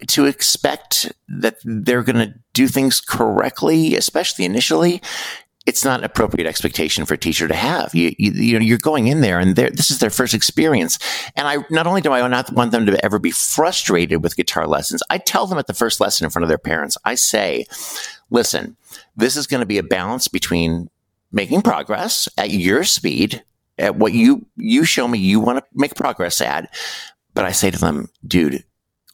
to 0.07 0.25
expect 0.25 1.11
that 1.27 1.57
they're 1.63 2.03
going 2.03 2.27
to 2.27 2.33
do 2.53 2.67
things 2.67 2.99
correctly, 2.99 3.95
especially 3.95 4.45
initially, 4.45 5.01
it's 5.65 5.85
not 5.85 6.01
an 6.01 6.05
appropriate 6.05 6.47
expectation 6.47 7.05
for 7.05 7.13
a 7.13 7.17
teacher 7.17 7.47
to 7.47 7.55
have. 7.55 7.95
You, 7.95 8.13
you, 8.17 8.31
you 8.31 8.59
know, 8.59 8.65
you're 8.65 8.77
going 8.77 9.07
in 9.07 9.21
there 9.21 9.39
and 9.39 9.55
this 9.55 9.89
is 9.89 9.99
their 9.99 10.09
first 10.09 10.33
experience. 10.33 10.99
And 11.35 11.47
I, 11.47 11.57
not 11.69 11.87
only 11.87 12.01
do 12.01 12.11
I 12.11 12.27
not 12.27 12.51
want 12.51 12.71
them 12.71 12.85
to 12.85 13.05
ever 13.05 13.17
be 13.17 13.31
frustrated 13.31 14.21
with 14.21 14.35
guitar 14.35 14.67
lessons, 14.67 15.01
I 15.09 15.19
tell 15.19 15.47
them 15.47 15.57
at 15.57 15.67
the 15.67 15.73
first 15.73 16.01
lesson 16.01 16.25
in 16.25 16.31
front 16.31 16.43
of 16.43 16.49
their 16.49 16.57
parents, 16.57 16.97
I 17.05 17.15
say, 17.15 17.65
listen, 18.29 18.75
this 19.15 19.37
is 19.37 19.47
going 19.47 19.61
to 19.61 19.65
be 19.65 19.77
a 19.77 19.83
balance 19.83 20.27
between 20.27 20.89
making 21.31 21.61
progress 21.61 22.27
at 22.37 22.49
your 22.49 22.83
speed, 22.83 23.43
at 23.77 23.95
what 23.95 24.11
you, 24.11 24.45
you 24.57 24.83
show 24.83 25.07
me 25.07 25.17
you 25.17 25.39
want 25.39 25.59
to 25.59 25.65
make 25.73 25.95
progress 25.95 26.41
at. 26.41 26.75
But 27.33 27.45
I 27.45 27.51
say 27.51 27.71
to 27.71 27.79
them, 27.79 28.09
dude, 28.25 28.63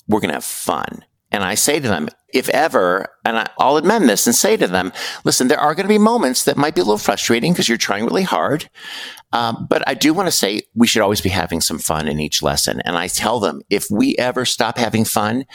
we're 0.08 0.19
going 0.19 0.29
to 0.29 0.36
have 0.36 0.43
fun. 0.43 1.05
And 1.32 1.43
I 1.43 1.55
say 1.55 1.79
to 1.79 1.88
them, 1.88 2.10
if 2.34 2.49
ever, 2.49 3.08
and 3.23 3.38
I, 3.38 3.49
will 3.60 3.77
amend 3.77 4.10
this 4.10 4.25
and 4.25 4.36
say 4.36 4.58
to 4.58 4.67
them, 4.67 4.91
listen, 5.23 5.47
there 5.47 5.60
are 5.60 5.75
going 5.75 5.86
to 5.86 5.93
be 5.93 5.99
moments 5.99 6.43
that 6.43 6.58
might 6.58 6.75
be 6.75 6.82
a 6.82 6.84
little 6.84 6.97
frustrating 6.97 7.53
because 7.53 7.69
you're 7.69 7.77
trying 7.77 8.05
really 8.05 8.23
hard. 8.23 8.69
Um, 9.32 9.67
but 9.69 9.88
I 9.88 9.93
do 9.93 10.13
want 10.13 10.27
to 10.27 10.32
say 10.32 10.63
we 10.73 10.88
should 10.88 11.01
always 11.03 11.21
be 11.21 11.29
having 11.29 11.62
some 11.62 11.77
fun 11.77 12.08
in 12.08 12.19
each 12.19 12.41
lesson. 12.41 12.82
And 12.82 12.97
I 12.97 13.08
tell 13.08 13.39
them, 13.39 13.62
if 13.69 13.88
we 13.91 14.15
ever 14.17 14.43
stop 14.45 14.77
having 14.77 15.05
fun, 15.05 15.45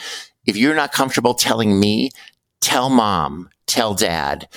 if 0.45 0.55
you're 0.55 0.75
not 0.75 0.93
comfortable 0.93 1.33
telling 1.33 1.77
me, 1.79 2.11
tell 2.61 2.89
mom, 2.89 3.49
tell 3.67 3.93
dad, 3.93 4.47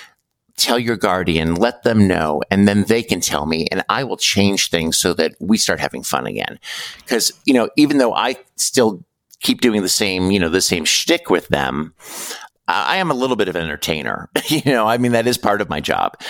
tell 0.58 0.78
your 0.78 0.96
guardian, 0.96 1.54
let 1.54 1.82
them 1.82 2.06
know, 2.06 2.42
and 2.50 2.68
then 2.68 2.84
they 2.84 3.02
can 3.02 3.20
tell 3.20 3.46
me, 3.46 3.66
and 3.70 3.84
I 3.88 4.04
will 4.04 4.16
change 4.16 4.70
things 4.70 4.98
so 4.98 5.14
that 5.14 5.34
we 5.40 5.56
start 5.56 5.80
having 5.80 6.02
fun 6.02 6.26
again. 6.26 6.58
Because, 6.98 7.32
you 7.44 7.54
know, 7.54 7.70
even 7.76 7.98
though 7.98 8.12
I 8.12 8.36
still 8.56 9.04
keep 9.40 9.60
doing 9.60 9.82
the 9.82 9.88
same, 9.88 10.30
you 10.30 10.38
know, 10.38 10.48
the 10.48 10.60
same 10.60 10.84
shtick 10.84 11.30
with 11.30 11.48
them, 11.48 11.94
I 12.66 12.98
am 12.98 13.10
a 13.10 13.14
little 13.14 13.36
bit 13.36 13.48
of 13.48 13.56
an 13.56 13.62
entertainer. 13.62 14.28
you 14.48 14.62
know, 14.66 14.86
I 14.86 14.98
mean, 14.98 15.12
that 15.12 15.26
is 15.26 15.38
part 15.38 15.60
of 15.60 15.70
my 15.70 15.80
job. 15.80 16.20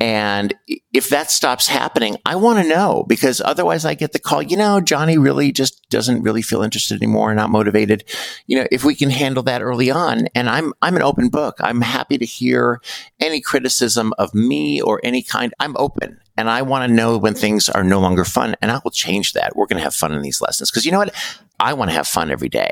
And 0.00 0.54
if 0.92 1.08
that 1.08 1.30
stops 1.30 1.66
happening, 1.66 2.18
I 2.24 2.36
want 2.36 2.62
to 2.62 2.68
know 2.68 3.04
because 3.08 3.40
otherwise 3.40 3.84
I 3.84 3.94
get 3.94 4.12
the 4.12 4.20
call, 4.20 4.42
you 4.42 4.56
know, 4.56 4.80
Johnny 4.80 5.18
really 5.18 5.50
just 5.50 5.88
doesn't 5.90 6.22
really 6.22 6.42
feel 6.42 6.62
interested 6.62 7.02
anymore, 7.02 7.34
not 7.34 7.50
motivated. 7.50 8.04
You 8.46 8.58
know, 8.58 8.66
if 8.70 8.84
we 8.84 8.94
can 8.94 9.10
handle 9.10 9.42
that 9.44 9.60
early 9.60 9.90
on 9.90 10.28
and 10.36 10.48
I'm, 10.48 10.72
I'm 10.82 10.94
an 10.94 11.02
open 11.02 11.30
book. 11.30 11.56
I'm 11.60 11.80
happy 11.80 12.16
to 12.16 12.24
hear 12.24 12.80
any 13.18 13.40
criticism 13.40 14.14
of 14.18 14.34
me 14.34 14.80
or 14.80 15.00
any 15.02 15.22
kind. 15.22 15.52
I'm 15.58 15.76
open 15.76 16.20
and 16.36 16.48
I 16.48 16.62
want 16.62 16.88
to 16.88 16.94
know 16.94 17.18
when 17.18 17.34
things 17.34 17.68
are 17.68 17.82
no 17.82 17.98
longer 17.98 18.24
fun 18.24 18.54
and 18.62 18.70
I 18.70 18.80
will 18.84 18.92
change 18.92 19.32
that. 19.32 19.56
We're 19.56 19.66
going 19.66 19.78
to 19.78 19.84
have 19.84 19.96
fun 19.96 20.12
in 20.12 20.22
these 20.22 20.40
lessons 20.40 20.70
because 20.70 20.86
you 20.86 20.92
know 20.92 20.98
what? 20.98 21.14
I 21.58 21.72
want 21.72 21.90
to 21.90 21.96
have 21.96 22.06
fun 22.06 22.30
every 22.30 22.48
day. 22.48 22.70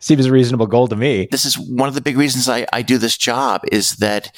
Seems 0.00 0.26
a 0.26 0.32
reasonable 0.32 0.66
goal 0.66 0.88
to 0.88 0.96
me. 0.96 1.28
This 1.30 1.44
is 1.44 1.58
one 1.58 1.88
of 1.88 1.94
the 1.94 2.00
big 2.00 2.16
reasons 2.16 2.48
I, 2.48 2.66
I 2.72 2.82
do 2.82 2.98
this 2.98 3.16
job 3.16 3.62
is 3.72 3.96
that 3.96 4.34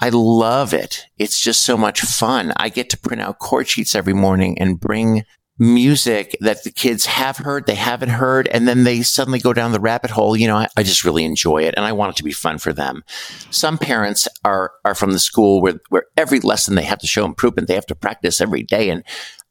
I 0.00 0.10
love 0.10 0.74
it. 0.74 1.06
It's 1.18 1.40
just 1.40 1.62
so 1.62 1.76
much 1.76 2.00
fun. 2.00 2.52
I 2.56 2.68
get 2.68 2.90
to 2.90 2.98
print 2.98 3.22
out 3.22 3.38
chord 3.38 3.68
sheets 3.68 3.94
every 3.94 4.12
morning 4.12 4.58
and 4.58 4.80
bring 4.80 5.24
music 5.58 6.36
that 6.40 6.64
the 6.64 6.70
kids 6.70 7.06
have 7.06 7.36
heard, 7.38 7.66
they 7.66 7.76
haven't 7.76 8.08
heard, 8.08 8.48
and 8.48 8.66
then 8.66 8.82
they 8.82 9.02
suddenly 9.02 9.38
go 9.38 9.52
down 9.52 9.70
the 9.70 9.80
rabbit 9.80 10.10
hole. 10.10 10.36
You 10.36 10.48
know, 10.48 10.56
I, 10.56 10.68
I, 10.76 10.82
just 10.82 11.04
really 11.04 11.24
enjoy 11.24 11.62
it 11.62 11.74
and 11.76 11.84
I 11.84 11.92
want 11.92 12.10
it 12.10 12.16
to 12.16 12.24
be 12.24 12.32
fun 12.32 12.58
for 12.58 12.72
them. 12.72 13.04
Some 13.50 13.78
parents 13.78 14.26
are, 14.44 14.72
are 14.84 14.96
from 14.96 15.12
the 15.12 15.20
school 15.20 15.62
where, 15.62 15.80
where 15.90 16.06
every 16.16 16.40
lesson 16.40 16.74
they 16.74 16.82
have 16.82 16.98
to 16.98 17.06
show 17.06 17.24
improvement. 17.24 17.68
They 17.68 17.74
have 17.74 17.86
to 17.86 17.94
practice 17.94 18.40
every 18.40 18.64
day. 18.64 18.90
And 18.90 19.04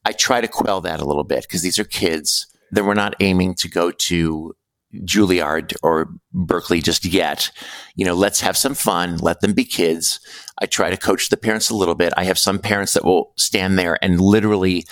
I 0.04 0.12
try 0.12 0.42
to 0.42 0.48
quell 0.48 0.82
that 0.82 1.00
a 1.00 1.06
little 1.06 1.24
bit 1.24 1.44
because 1.44 1.62
these 1.62 1.80
are 1.80 1.86
kids 1.86 2.48
that 2.72 2.84
we're 2.84 2.96
not 2.96 3.16
aiming 3.22 3.56
to 3.56 3.70
go 3.70 3.92
to 3.92 4.56
Juilliard 5.02 5.74
or 5.82 6.10
Berklee 6.34 6.84
just 6.84 7.06
yet. 7.06 7.52
You 7.96 8.06
know, 8.06 8.14
let's 8.14 8.42
have 8.42 8.58
some 8.58 8.76
fun. 8.76 9.18
Let 9.18 9.42
them 9.42 9.54
be 9.54 9.66
kids. 9.66 10.20
I 10.60 10.66
try 10.66 10.90
to 10.90 10.98
coach 10.98 11.30
the 11.30 11.38
parents 11.38 11.70
a 11.70 11.76
little 11.76 11.96
bit. 11.96 12.14
I 12.16 12.26
have 12.26 12.38
some 12.38 12.60
parents 12.60 12.94
that 12.94 13.06
will 13.06 13.34
stand 13.38 13.78
there 13.80 13.98
and 14.04 14.20
literally, 14.22 14.86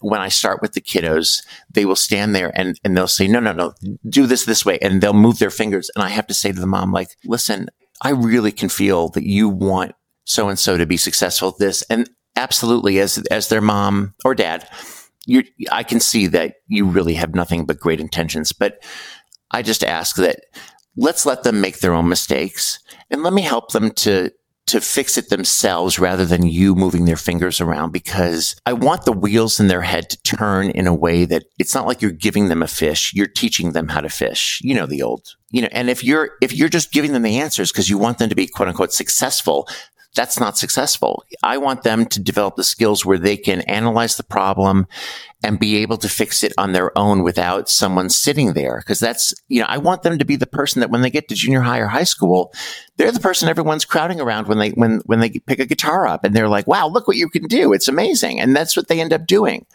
when 0.00 0.20
I 0.20 0.28
start 0.28 0.62
with 0.62 0.74
the 0.74 0.80
kiddos, 0.80 1.42
they 1.70 1.84
will 1.84 1.96
stand 1.96 2.34
there 2.34 2.52
and, 2.54 2.78
and 2.84 2.96
they'll 2.96 3.08
say, 3.08 3.26
no, 3.26 3.40
no, 3.40 3.52
no, 3.52 3.74
do 4.08 4.26
this 4.26 4.44
this 4.44 4.64
way. 4.64 4.78
And 4.80 5.00
they'll 5.00 5.12
move 5.12 5.38
their 5.38 5.50
fingers. 5.50 5.90
And 5.94 6.04
I 6.04 6.08
have 6.08 6.26
to 6.28 6.34
say 6.34 6.52
to 6.52 6.60
the 6.60 6.66
mom, 6.66 6.92
like, 6.92 7.08
listen, 7.24 7.68
I 8.00 8.10
really 8.10 8.52
can 8.52 8.68
feel 8.68 9.08
that 9.10 9.24
you 9.24 9.48
want 9.48 9.94
so 10.24 10.48
and 10.48 10.58
so 10.58 10.76
to 10.76 10.86
be 10.86 10.96
successful 10.96 11.48
at 11.48 11.58
this. 11.58 11.82
And 11.90 12.08
absolutely, 12.36 13.00
as, 13.00 13.18
as 13.30 13.48
their 13.48 13.60
mom 13.60 14.14
or 14.24 14.34
dad, 14.34 14.68
I 15.70 15.82
can 15.82 16.00
see 16.00 16.26
that 16.28 16.54
you 16.68 16.86
really 16.86 17.14
have 17.14 17.34
nothing 17.34 17.66
but 17.66 17.80
great 17.80 18.00
intentions, 18.00 18.52
but 18.52 18.82
I 19.58 19.62
just 19.62 19.82
ask 19.82 20.14
that 20.18 20.44
let's 20.96 21.26
let 21.26 21.42
them 21.42 21.60
make 21.60 21.80
their 21.80 21.92
own 21.92 22.08
mistakes 22.08 22.78
and 23.10 23.24
let 23.24 23.32
me 23.32 23.42
help 23.42 23.72
them 23.72 23.90
to 23.90 24.30
to 24.68 24.80
fix 24.80 25.18
it 25.18 25.30
themselves 25.30 25.98
rather 25.98 26.24
than 26.24 26.46
you 26.46 26.76
moving 26.76 27.06
their 27.06 27.16
fingers 27.16 27.60
around 27.60 27.90
because 27.90 28.54
I 28.66 28.74
want 28.74 29.04
the 29.04 29.12
wheels 29.12 29.58
in 29.58 29.66
their 29.66 29.82
head 29.82 30.10
to 30.10 30.22
turn 30.22 30.70
in 30.70 30.86
a 30.86 30.94
way 30.94 31.24
that 31.24 31.44
it's 31.58 31.74
not 31.74 31.88
like 31.88 32.02
you're 32.02 32.12
giving 32.12 32.48
them 32.48 32.62
a 32.62 32.68
fish. 32.68 33.12
You're 33.14 33.26
teaching 33.26 33.72
them 33.72 33.88
how 33.88 34.00
to 34.00 34.10
fish. 34.10 34.60
You 34.62 34.74
know, 34.74 34.86
the 34.86 35.02
old, 35.02 35.34
you 35.50 35.62
know, 35.62 35.68
and 35.72 35.90
if 35.90 36.04
you're, 36.04 36.32
if 36.42 36.52
you're 36.52 36.68
just 36.68 36.92
giving 36.92 37.14
them 37.14 37.22
the 37.22 37.38
answers 37.38 37.72
because 37.72 37.88
you 37.88 37.98
want 37.98 38.18
them 38.18 38.28
to 38.28 38.36
be 38.36 38.46
quote 38.46 38.68
unquote 38.68 38.92
successful, 38.92 39.66
that's 40.18 40.40
not 40.40 40.58
successful. 40.58 41.24
I 41.44 41.58
want 41.58 41.84
them 41.84 42.04
to 42.06 42.18
develop 42.18 42.56
the 42.56 42.64
skills 42.64 43.06
where 43.06 43.18
they 43.18 43.36
can 43.36 43.60
analyze 43.62 44.16
the 44.16 44.24
problem 44.24 44.88
and 45.44 45.60
be 45.60 45.76
able 45.76 45.96
to 45.98 46.08
fix 46.08 46.42
it 46.42 46.52
on 46.58 46.72
their 46.72 46.96
own 46.98 47.22
without 47.22 47.68
someone 47.68 48.10
sitting 48.10 48.54
there. 48.54 48.82
Cause 48.84 48.98
that's, 48.98 49.32
you 49.46 49.60
know, 49.60 49.66
I 49.68 49.78
want 49.78 50.02
them 50.02 50.18
to 50.18 50.24
be 50.24 50.34
the 50.34 50.44
person 50.44 50.80
that 50.80 50.90
when 50.90 51.02
they 51.02 51.10
get 51.10 51.28
to 51.28 51.36
junior 51.36 51.60
high 51.60 51.78
or 51.78 51.86
high 51.86 52.02
school, 52.02 52.52
they're 52.96 53.12
the 53.12 53.20
person 53.20 53.48
everyone's 53.48 53.84
crowding 53.84 54.20
around 54.20 54.48
when 54.48 54.58
they, 54.58 54.70
when, 54.70 55.02
when 55.06 55.20
they 55.20 55.30
pick 55.30 55.60
a 55.60 55.66
guitar 55.66 56.08
up 56.08 56.24
and 56.24 56.34
they're 56.34 56.48
like, 56.48 56.66
wow, 56.66 56.88
look 56.88 57.06
what 57.06 57.16
you 57.16 57.28
can 57.28 57.44
do. 57.44 57.72
It's 57.72 57.86
amazing. 57.86 58.40
And 58.40 58.56
that's 58.56 58.76
what 58.76 58.88
they 58.88 59.00
end 59.00 59.12
up 59.12 59.24
doing. 59.24 59.66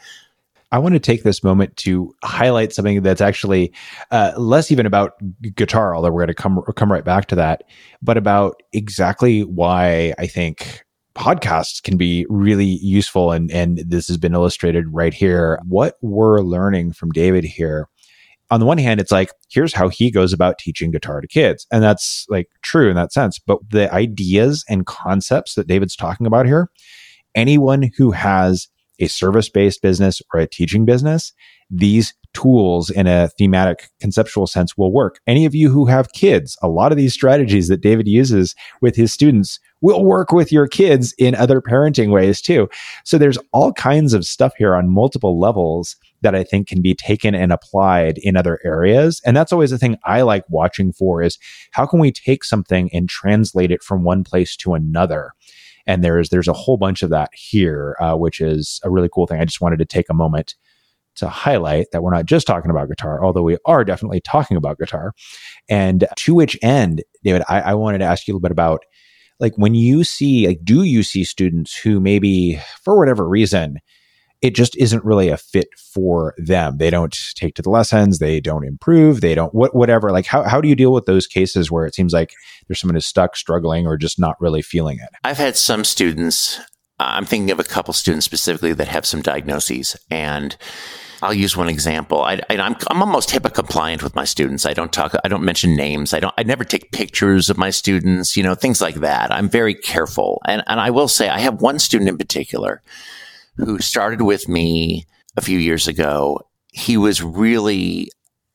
I 0.73 0.79
want 0.79 0.93
to 0.93 0.99
take 0.99 1.21
this 1.21 1.43
moment 1.43 1.77
to 1.77 2.15
highlight 2.23 2.73
something 2.73 3.03
that's 3.03 3.21
actually 3.21 3.71
uh, 4.09 4.33
less 4.38 4.71
even 4.71 4.88
about 4.88 5.13
guitar, 5.53 5.95
although 5.95 6.09
we're 6.09 6.21
going 6.21 6.27
to 6.29 6.33
come 6.33 6.62
come 6.75 6.91
right 6.91 7.05
back 7.05 7.27
to 7.27 7.36
that, 7.36 7.63
but 8.01 8.17
about 8.17 8.63
exactly 8.73 9.41
why 9.41 10.15
I 10.17 10.25
think 10.25 10.83
podcasts 11.13 11.81
can 11.81 11.95
be 11.95 12.25
really 12.27 12.79
useful 12.81 13.31
and 13.31 13.51
and 13.51 13.83
this 13.86 14.07
has 14.07 14.17
been 14.17 14.33
illustrated 14.33 14.86
right 14.91 15.13
here. 15.13 15.59
What 15.67 15.97
we're 16.01 16.41
learning 16.41 16.93
from 16.93 17.12
david 17.12 17.43
here 17.43 17.88
on 18.49 18.59
the 18.59 18.65
one 18.65 18.79
hand 18.79 18.99
it's 18.99 19.12
like 19.12 19.29
here's 19.51 19.75
how 19.75 19.89
he 19.89 20.09
goes 20.09 20.33
about 20.33 20.57
teaching 20.57 20.89
guitar 20.89 21.21
to 21.21 21.27
kids 21.27 21.67
and 21.71 21.83
that's 21.83 22.25
like 22.29 22.49
true 22.63 22.89
in 22.89 22.95
that 22.95 23.13
sense 23.13 23.38
but 23.38 23.59
the 23.69 23.93
ideas 23.93 24.65
and 24.67 24.88
concepts 24.88 25.53
that 25.53 25.67
david's 25.67 25.95
talking 25.95 26.25
about 26.25 26.45
here 26.45 26.67
anyone 27.36 27.91
who 27.95 28.12
has 28.12 28.67
a 28.99 29.08
service 29.08 29.49
based 29.49 29.82
business 29.82 30.21
or 30.34 30.39
a 30.39 30.47
teaching 30.47 30.86
business, 30.86 31.34
these 31.69 32.13
tools 32.34 32.89
in 32.89 33.08
a 33.08 33.29
thematic 33.29 33.89
conceptual 33.99 34.47
sense 34.47 34.77
will 34.77 34.91
work. 34.91 35.19
Any 35.27 35.45
of 35.45 35.53
you 35.53 35.69
who 35.69 35.86
have 35.86 36.13
kids, 36.13 36.58
a 36.62 36.67
lot 36.67 36.91
of 36.91 36.97
these 36.97 37.13
strategies 37.13 37.67
that 37.67 37.82
David 37.82 38.08
uses 38.08 38.56
with 38.82 38.95
his 38.95 39.13
students 39.13 39.60
will 39.82 40.03
work 40.03 40.32
with 40.32 40.51
your 40.51 40.67
kids 40.67 41.13
in 41.17 41.36
other 41.36 41.62
parenting 41.62 42.10
ways 42.12 42.41
too. 42.41 42.69
So 43.03 43.17
there's 43.17 43.38
all 43.51 43.73
kinds 43.73 44.13
of 44.13 44.25
stuff 44.25 44.53
here 44.58 44.75
on 44.75 44.89
multiple 44.89 45.39
levels 45.39 45.95
that 46.21 46.34
I 46.34 46.43
think 46.43 46.67
can 46.67 46.82
be 46.82 46.95
taken 46.95 47.36
and 47.36 47.51
applied 47.51 48.17
in 48.19 48.38
other 48.38 48.60
areas. 48.63 49.21
And 49.25 49.36
that's 49.36 49.51
always 49.51 49.71
the 49.71 49.77
thing 49.77 49.97
I 50.06 50.21
like 50.21 50.45
watching 50.49 50.93
for 50.93 51.21
is 51.21 51.38
how 51.71 51.86
can 51.86 51.99
we 51.99 52.12
take 52.12 52.43
something 52.43 52.89
and 52.93 53.10
translate 53.10 53.71
it 53.71 53.84
from 53.84 54.03
one 54.03 54.23
place 54.23 54.56
to 54.58 54.73
another? 54.73 55.34
And 55.86 56.04
there's 56.04 56.30
there's 56.30 56.48
a 56.48 56.54
whole 56.54 56.78
bunch 56.78 57.04
of 57.04 57.10
that 57.10 57.30
here, 57.34 57.96
uh, 58.00 58.15
which 58.15 58.39
is 58.41 58.80
a 58.84 58.89
really 58.89 59.10
cool 59.13 59.28
thing. 59.28 59.39
I 59.39 59.46
just 59.46 59.62
wanted 59.62 59.80
to 59.80 59.86
take 59.86 60.10
a 60.10 60.13
moment 60.13 60.56
to 61.15 61.28
highlight 61.28 61.88
that 61.91 62.02
we're 62.02 62.13
not 62.13 62.26
just 62.26 62.48
talking 62.48 62.72
about 62.72 62.89
guitar, 62.89 63.24
although 63.24 63.43
we 63.43 63.58
are 63.65 63.84
definitely 63.84 64.22
talking 64.22 64.58
about 64.58 64.80
guitar. 64.80 65.13
And 65.69 66.06
to 66.17 66.34
which 66.34 66.58
end, 66.63 67.04
David, 67.24 67.43
I, 67.48 67.62
I 67.62 67.74
wanted 67.76 68.00
to 68.00 68.06
ask 68.06 68.28
you 68.28 68.34
a 68.34 68.36
little 68.36 68.41
bit 68.41 68.52
about 68.52 68.84
like 69.39 69.54
when 69.58 69.76
you 69.76 70.04
see 70.04 70.48
like 70.48 70.60
do 70.63 70.84
you 70.84 71.04
see 71.04 71.24
students 71.24 71.76
who 71.76 72.00
maybe 72.00 72.60
for 72.84 72.98
whatever 72.98 73.28
reason 73.28 73.78
it 74.43 74.53
just 74.53 74.75
isn't 74.75 75.06
really 75.06 75.29
a 75.29 75.38
fit 75.38 75.69
for 75.77 76.36
them. 76.38 76.77
They 76.77 76.89
don't 76.89 77.17
take 77.36 77.56
to 77.56 77.62
the 77.62 77.69
lessons. 77.69 78.19
They 78.19 78.41
don't 78.41 78.65
improve. 78.65 79.21
They 79.21 79.36
don't 79.36 79.56
what 79.56 79.73
whatever. 79.73 80.12
Like 80.12 80.25
how 80.25 80.43
how 80.43 80.60
do 80.60 80.67
you 80.67 80.75
deal 80.75 80.91
with 80.91 81.06
those 81.06 81.25
cases 81.25 81.71
where 81.71 81.86
it 81.86 81.95
seems 81.95 82.13
like 82.13 82.34
there's 82.67 82.79
someone 82.82 82.95
who's 82.95 83.06
stuck, 83.06 83.38
struggling, 83.38 83.88
or 83.88 83.97
just 83.97 84.19
not 84.19 84.39
really 84.41 84.62
feeling 84.62 84.99
it? 84.99 85.10
I've 85.23 85.38
had 85.38 85.56
some 85.56 85.86
students. 85.86 86.60
I'm 86.99 87.25
thinking 87.25 87.51
of 87.51 87.60
a 87.60 87.63
couple 87.63 87.93
students 87.93 88.25
specifically 88.25 88.73
that 88.73 88.88
have 88.89 89.06
some 89.06 89.21
diagnoses, 89.21 89.95
and 90.12 90.56
I'll 91.21 91.34
use 91.34 91.56
one 91.56 91.69
example. 91.69 92.21
I, 92.21 92.41
am 92.49 92.75
I'm 92.89 93.01
almost 93.01 93.29
HIPAA 93.29 93.53
compliant 93.53 94.03
with 94.03 94.13
my 94.13 94.25
students. 94.25 94.65
I 94.65 94.73
don't 94.73 94.91
talk. 94.91 95.15
I 95.23 95.29
don't 95.29 95.43
mention 95.43 95.75
names. 95.75 96.13
I 96.13 96.19
don't. 96.19 96.34
I 96.38 96.43
never 96.43 96.65
take 96.65 96.91
pictures 96.91 97.49
of 97.49 97.58
my 97.58 97.69
students. 97.69 98.36
You 98.36 98.43
know, 98.43 98.56
things 98.56 98.82
like 98.82 98.95
that. 98.95 99.34
I'm 99.34 99.47
very 99.47 99.73
careful, 99.73 100.41
and 100.45 100.63
and 100.67 100.82
I 100.82 100.89
will 100.89 101.08
say 101.08 101.29
I 101.29 101.39
have 101.39 101.62
one 101.62 101.79
student 101.79 102.10
in 102.10 102.17
particular 102.17 102.82
who 103.58 103.80
started 103.80 104.22
with 104.22 104.48
me 104.48 105.06
a 105.38 105.42
few 105.42 105.60
years 105.60 105.88
ago. 105.88 106.39
He 106.68 106.98
was 106.98 107.22
really 107.22 108.10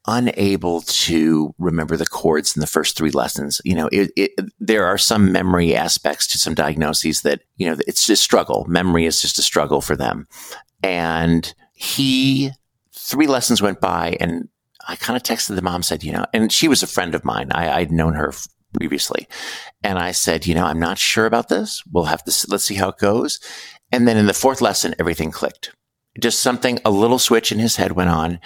unable 0.06 0.80
to 0.80 1.54
remember 1.58 1.96
the 1.96 2.06
chords 2.06 2.56
in 2.56 2.60
the 2.60 2.66
first 2.66 2.96
three 2.96 3.10
lessons. 3.10 3.60
You 3.64 3.74
know, 3.74 3.88
it, 3.92 4.10
it, 4.16 4.32
there 4.58 4.86
are 4.86 4.96
some 4.96 5.32
memory 5.32 5.76
aspects 5.76 6.26
to 6.28 6.38
some 6.38 6.54
diagnoses 6.54 7.22
that, 7.22 7.42
you 7.56 7.68
know, 7.68 7.76
it's 7.86 8.06
just 8.06 8.22
struggle. 8.22 8.64
Memory 8.68 9.04
is 9.04 9.20
just 9.20 9.38
a 9.38 9.42
struggle 9.42 9.82
for 9.82 9.96
them. 9.96 10.26
And 10.82 11.52
he, 11.74 12.52
three 12.92 13.26
lessons 13.26 13.60
went 13.60 13.80
by 13.80 14.16
and 14.18 14.48
I 14.88 14.96
kind 14.96 15.16
of 15.16 15.22
texted 15.22 15.54
the 15.54 15.62
mom, 15.62 15.82
said, 15.82 16.02
you 16.02 16.12
know, 16.12 16.24
and 16.32 16.50
she 16.50 16.68
was 16.68 16.82
a 16.82 16.86
friend 16.86 17.14
of 17.14 17.24
mine. 17.24 17.50
I, 17.52 17.70
I'd 17.70 17.92
known 17.92 18.14
her 18.14 18.32
previously. 18.72 19.28
And 19.82 19.98
I 19.98 20.12
said, 20.12 20.46
you 20.46 20.54
know, 20.54 20.64
I'm 20.64 20.80
not 20.80 20.96
sure 20.96 21.26
about 21.26 21.48
this. 21.48 21.82
We'll 21.92 22.04
have 22.04 22.24
to, 22.24 22.46
let's 22.48 22.64
see 22.64 22.76
how 22.76 22.88
it 22.88 22.98
goes. 22.98 23.40
And 23.92 24.06
then 24.06 24.16
in 24.16 24.26
the 24.26 24.34
fourth 24.34 24.60
lesson, 24.60 24.94
everything 24.98 25.30
clicked. 25.30 25.74
Just 26.20 26.40
something, 26.40 26.78
a 26.84 26.90
little 26.90 27.18
switch 27.18 27.52
in 27.52 27.58
his 27.58 27.76
head 27.76 27.92
went 27.92 28.10
on. 28.10 28.40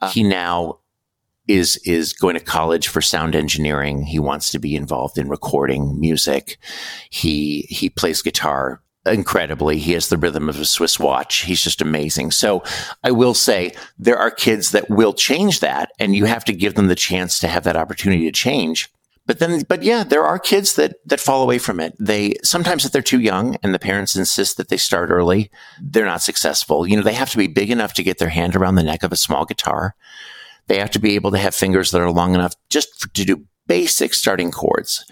Uh, 0.00 0.10
he 0.10 0.22
now 0.22 0.80
is 1.46 1.76
is 1.84 2.12
going 2.12 2.34
to 2.34 2.40
college 2.40 2.88
for 2.88 3.02
sound 3.02 3.34
engineering. 3.34 4.04
He 4.04 4.18
wants 4.18 4.50
to 4.50 4.58
be 4.58 4.74
involved 4.74 5.18
in 5.18 5.28
recording 5.28 6.00
music. 6.00 6.58
He 7.10 7.62
he 7.68 7.90
plays 7.90 8.22
guitar 8.22 8.82
incredibly. 9.06 9.78
He 9.78 9.92
has 9.92 10.08
the 10.08 10.16
rhythm 10.16 10.48
of 10.48 10.58
a 10.58 10.64
Swiss 10.64 10.98
watch. 10.98 11.42
He's 11.42 11.62
just 11.62 11.82
amazing. 11.82 12.30
So 12.30 12.62
I 13.02 13.10
will 13.10 13.34
say 13.34 13.74
there 13.98 14.16
are 14.16 14.30
kids 14.30 14.70
that 14.70 14.88
will 14.88 15.12
change 15.12 15.60
that 15.60 15.90
and 15.98 16.16
you 16.16 16.24
have 16.24 16.44
to 16.46 16.54
give 16.54 16.74
them 16.74 16.86
the 16.86 16.94
chance 16.94 17.38
to 17.40 17.48
have 17.48 17.64
that 17.64 17.76
opportunity 17.76 18.24
to 18.24 18.32
change 18.32 18.90
but 19.26 19.38
then, 19.38 19.62
but 19.68 19.82
yeah, 19.82 20.04
there 20.04 20.24
are 20.24 20.38
kids 20.38 20.74
that, 20.74 20.96
that 21.06 21.20
fall 21.20 21.42
away 21.42 21.58
from 21.58 21.80
it. 21.80 21.94
They, 21.98 22.34
sometimes 22.42 22.84
if 22.84 22.92
they're 22.92 23.02
too 23.02 23.20
young 23.20 23.56
and 23.62 23.72
the 23.74 23.78
parents 23.78 24.16
insist 24.16 24.56
that 24.58 24.68
they 24.68 24.76
start 24.76 25.10
early, 25.10 25.50
they're 25.80 26.04
not 26.04 26.22
successful. 26.22 26.86
You 26.86 26.96
know, 26.96 27.02
they 27.02 27.14
have 27.14 27.30
to 27.30 27.38
be 27.38 27.46
big 27.46 27.70
enough 27.70 27.94
to 27.94 28.02
get 28.02 28.18
their 28.18 28.28
hand 28.28 28.54
around 28.54 28.74
the 28.74 28.82
neck 28.82 29.02
of 29.02 29.12
a 29.12 29.16
small 29.16 29.44
guitar. 29.44 29.94
They 30.66 30.78
have 30.78 30.90
to 30.92 30.98
be 30.98 31.14
able 31.14 31.30
to 31.30 31.38
have 31.38 31.54
fingers 31.54 31.90
that 31.90 32.00
are 32.00 32.10
long 32.10 32.34
enough 32.34 32.54
just 32.68 33.00
for, 33.00 33.08
to 33.08 33.24
do 33.24 33.44
basic 33.66 34.12
starting 34.14 34.50
chords. 34.50 35.04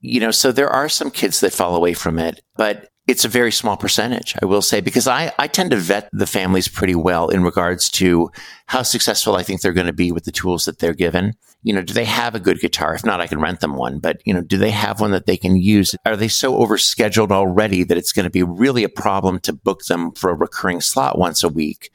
You 0.00 0.20
know, 0.20 0.30
so 0.30 0.52
there 0.52 0.70
are 0.70 0.88
some 0.88 1.10
kids 1.10 1.40
that 1.40 1.54
fall 1.54 1.74
away 1.74 1.94
from 1.94 2.18
it, 2.18 2.42
but 2.56 2.90
it's 3.06 3.24
a 3.24 3.28
very 3.28 3.52
small 3.52 3.76
percentage, 3.76 4.34
I 4.42 4.46
will 4.46 4.62
say, 4.62 4.80
because 4.80 5.06
I, 5.06 5.32
I 5.38 5.46
tend 5.46 5.70
to 5.70 5.76
vet 5.76 6.10
the 6.12 6.26
families 6.26 6.68
pretty 6.68 6.94
well 6.94 7.28
in 7.28 7.44
regards 7.44 7.88
to 7.92 8.30
how 8.66 8.82
successful 8.82 9.36
I 9.36 9.42
think 9.42 9.60
they're 9.60 9.72
going 9.72 9.86
to 9.86 9.92
be 9.92 10.12
with 10.12 10.24
the 10.24 10.32
tools 10.32 10.64
that 10.64 10.80
they're 10.80 10.92
given. 10.92 11.34
You 11.62 11.72
know, 11.72 11.82
do 11.82 11.92
they 11.92 12.04
have 12.04 12.34
a 12.34 12.40
good 12.40 12.60
guitar? 12.60 12.94
If 12.94 13.04
not, 13.04 13.20
I 13.20 13.26
can 13.26 13.40
rent 13.40 13.60
them 13.60 13.76
one, 13.76 13.98
but 13.98 14.20
you 14.24 14.32
know, 14.32 14.40
do 14.40 14.56
they 14.56 14.70
have 14.70 15.00
one 15.00 15.10
that 15.10 15.26
they 15.26 15.36
can 15.36 15.56
use? 15.56 15.94
Are 16.04 16.16
they 16.16 16.28
so 16.28 16.54
overscheduled 16.54 17.32
already 17.32 17.82
that 17.84 17.98
it's 17.98 18.12
going 18.12 18.24
to 18.24 18.30
be 18.30 18.42
really 18.42 18.84
a 18.84 18.88
problem 18.88 19.40
to 19.40 19.52
book 19.52 19.84
them 19.84 20.12
for 20.12 20.30
a 20.30 20.34
recurring 20.34 20.80
slot 20.80 21.18
once 21.18 21.42
a 21.42 21.48
week? 21.48 21.90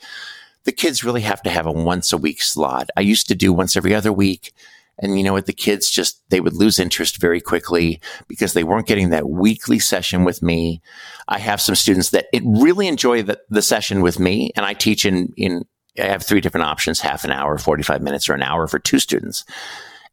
The 0.65 0.71
kids 0.71 1.03
really 1.03 1.21
have 1.21 1.41
to 1.43 1.49
have 1.49 1.65
a 1.65 1.71
once 1.71 2.11
a 2.11 2.17
week 2.17 2.41
slot. 2.41 2.89
I 2.97 3.01
used 3.01 3.27
to 3.29 3.35
do 3.35 3.53
once 3.53 3.77
every 3.77 3.95
other 3.95 4.11
week. 4.11 4.53
And 4.99 5.17
you 5.17 5.23
know 5.23 5.33
what? 5.33 5.47
The 5.47 5.53
kids 5.53 5.89
just, 5.89 6.21
they 6.29 6.39
would 6.39 6.53
lose 6.53 6.77
interest 6.77 7.19
very 7.19 7.41
quickly 7.41 7.99
because 8.27 8.53
they 8.53 8.63
weren't 8.63 8.87
getting 8.87 9.09
that 9.09 9.29
weekly 9.29 9.79
session 9.79 10.23
with 10.23 10.43
me. 10.43 10.81
I 11.27 11.39
have 11.39 11.59
some 11.59 11.75
students 11.75 12.11
that 12.11 12.27
it 12.31 12.43
really 12.45 12.87
enjoy 12.87 13.23
the, 13.23 13.39
the 13.49 13.63
session 13.63 14.01
with 14.01 14.19
me 14.19 14.51
and 14.55 14.65
I 14.65 14.73
teach 14.73 15.05
in, 15.05 15.33
in, 15.37 15.65
I 15.99 16.03
have 16.03 16.23
three 16.23 16.41
different 16.41 16.67
options, 16.67 17.01
half 17.01 17.23
an 17.23 17.31
hour, 17.31 17.57
45 17.57 18.01
minutes 18.01 18.29
or 18.29 18.33
an 18.33 18.43
hour 18.43 18.67
for 18.67 18.79
two 18.79 18.99
students. 18.99 19.43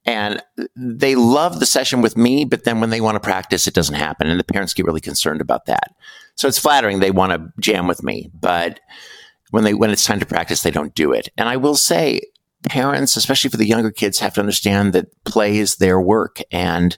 And 0.05 0.43
they 0.75 1.15
love 1.15 1.61
the 1.61 1.67
session 1.67 2.01
with 2.01 2.17
me, 2.17 2.45
but 2.45 2.65
then 2.65 2.81
when 2.81 2.91
they 2.91 3.01
want 3.01 3.17
to 3.17 3.21
practice, 3.21 3.67
it 3.67 3.75
doesn't 3.75 3.95
happen. 3.95 4.29
And 4.29 4.41
the 4.41 4.45
parents 4.45 4.73
get 4.73 4.87
really 4.87 5.01
concerned 5.01 5.41
about 5.41 5.67
that. 5.67 5.95
So 6.35 6.49
it's 6.49 6.59
flattering. 6.59 7.01
They 7.01 7.11
want 7.11 7.33
to 7.33 7.53
jam 7.61 7.87
with 7.87 8.03
me, 8.03 8.31
but 8.33 8.81
when 9.51 9.65
they, 9.65 9.75
when 9.75 9.91
it's 9.91 10.05
time 10.05 10.21
to 10.21 10.27
practice, 10.27 10.63
they 10.63 10.71
don't 10.71 10.95
do 10.95 11.13
it. 11.13 11.29
And 11.37 11.49
I 11.49 11.57
will 11.57 11.75
say 11.75 12.23
parents, 12.69 13.17
especially 13.17 13.51
for 13.51 13.57
the 13.57 13.67
younger 13.67 13.91
kids, 13.91 14.19
have 14.19 14.35
to 14.35 14.41
understand 14.41 14.93
that 14.93 15.13
play 15.25 15.59
is 15.59 15.77
their 15.77 16.01
work. 16.01 16.41
And 16.51 16.97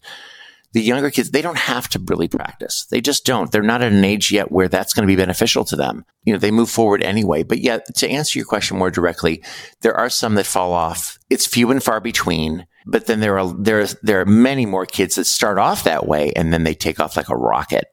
the 0.72 0.82
younger 0.82 1.10
kids, 1.10 1.30
they 1.30 1.42
don't 1.42 1.58
have 1.58 1.88
to 1.88 2.04
really 2.06 2.28
practice. 2.28 2.86
They 2.90 3.00
just 3.00 3.26
don't. 3.26 3.50
They're 3.50 3.62
not 3.62 3.82
at 3.82 3.92
an 3.92 4.04
age 4.04 4.30
yet 4.30 4.52
where 4.52 4.68
that's 4.68 4.92
going 4.92 5.06
to 5.06 5.10
be 5.10 5.20
beneficial 5.20 5.64
to 5.66 5.76
them. 5.76 6.04
You 6.24 6.32
know, 6.32 6.38
they 6.38 6.50
move 6.50 6.70
forward 6.70 7.02
anyway. 7.02 7.42
But 7.42 7.58
yet, 7.58 7.94
to 7.96 8.08
answer 8.08 8.38
your 8.38 8.46
question 8.46 8.78
more 8.78 8.90
directly, 8.90 9.42
there 9.80 9.96
are 9.96 10.10
some 10.10 10.36
that 10.36 10.46
fall 10.46 10.72
off. 10.72 11.18
It's 11.28 11.46
few 11.46 11.70
and 11.70 11.82
far 11.82 12.00
between. 12.00 12.66
But 12.86 13.06
then 13.06 13.20
there 13.20 13.38
are 13.38 13.52
there 13.52 13.86
there 14.02 14.20
are 14.20 14.26
many 14.26 14.64
more 14.64 14.86
kids 14.86 15.16
that 15.16 15.26
start 15.26 15.58
off 15.58 15.84
that 15.84 16.06
way 16.06 16.32
and 16.34 16.52
then 16.52 16.64
they 16.64 16.74
take 16.74 16.98
off 16.98 17.16
like 17.16 17.28
a 17.28 17.36
rocket. 17.36 17.84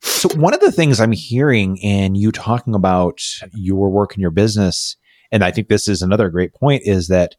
So 0.00 0.30
one 0.30 0.54
of 0.54 0.60
the 0.60 0.72
things 0.72 1.00
I'm 1.00 1.12
hearing 1.12 1.76
in 1.76 2.14
you 2.14 2.32
talking 2.32 2.74
about 2.74 3.22
your 3.52 3.90
work 3.90 4.14
in 4.14 4.20
your 4.20 4.30
business 4.30 4.96
and 5.32 5.42
I 5.42 5.50
think 5.50 5.68
this 5.68 5.88
is 5.88 6.02
another 6.02 6.28
great 6.28 6.54
point 6.54 6.82
is 6.84 7.08
that 7.08 7.34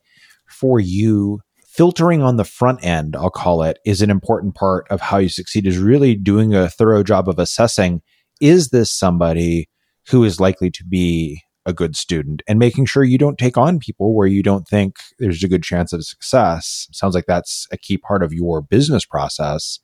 for 0.48 0.80
you, 0.80 1.42
filtering 1.74 2.22
on 2.22 2.38
the 2.38 2.46
front 2.46 2.84
end, 2.86 3.16
I'll 3.16 3.32
call 3.32 3.64
it, 3.64 3.80
is 3.86 4.02
an 4.02 4.12
important 4.12 4.54
part 4.56 4.86
of 4.90 5.02
how 5.02 5.18
you 5.18 5.30
succeed, 5.30 5.66
is 5.66 5.78
really 5.78 6.16
doing 6.16 6.54
a 6.54 6.70
thorough 6.70 7.04
job 7.04 7.28
of 7.28 7.40
assessing 7.40 8.02
is 8.40 8.70
this 8.70 8.92
somebody 8.92 9.70
who 10.10 10.24
is 10.24 10.40
likely 10.40 10.70
to 10.70 10.84
be 10.84 11.42
a 11.66 11.74
good 11.74 11.96
student 11.96 12.44
and 12.48 12.60
making 12.60 12.86
sure 12.86 13.04
you 13.04 13.18
don't 13.18 13.38
take 13.38 13.58
on 13.58 13.80
people 13.80 14.14
where 14.14 14.28
you 14.28 14.44
don't 14.44 14.68
think 14.68 14.98
there's 15.18 15.44
a 15.44 15.48
good 15.48 15.64
chance 15.64 15.94
of 15.94 16.06
success. 16.06 16.88
Sounds 16.92 17.16
like 17.16 17.26
that's 17.26 17.68
a 17.72 17.78
key 17.78 17.98
part 17.98 18.22
of 18.22 18.34
your 18.34 18.62
business 18.62 19.06
process 19.06 19.80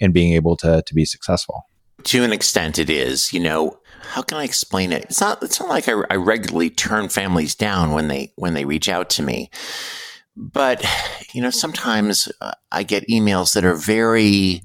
and 0.00 0.12
being 0.12 0.32
able 0.32 0.56
to, 0.56 0.82
to 0.84 0.94
be 0.94 1.04
successful. 1.04 1.62
To 2.04 2.24
an 2.24 2.32
extent, 2.32 2.78
it 2.78 2.90
is. 2.90 3.32
You 3.32 3.38
know, 3.38 3.78
how 4.10 4.22
can 4.22 4.38
I 4.38 4.44
explain 4.44 4.92
it? 4.92 5.04
It's 5.04 5.20
not. 5.20 5.40
It's 5.42 5.60
not 5.60 5.68
like 5.68 5.88
I, 5.88 5.92
I 6.10 6.16
regularly 6.16 6.68
turn 6.68 7.08
families 7.08 7.54
down 7.54 7.92
when 7.92 8.08
they 8.08 8.32
when 8.34 8.54
they 8.54 8.64
reach 8.64 8.88
out 8.88 9.08
to 9.10 9.22
me 9.22 9.50
but 10.36 10.84
you 11.32 11.42
know 11.42 11.50
sometimes 11.50 12.30
uh, 12.40 12.52
i 12.70 12.82
get 12.82 13.06
emails 13.08 13.54
that 13.54 13.64
are 13.64 13.74
very 13.74 14.62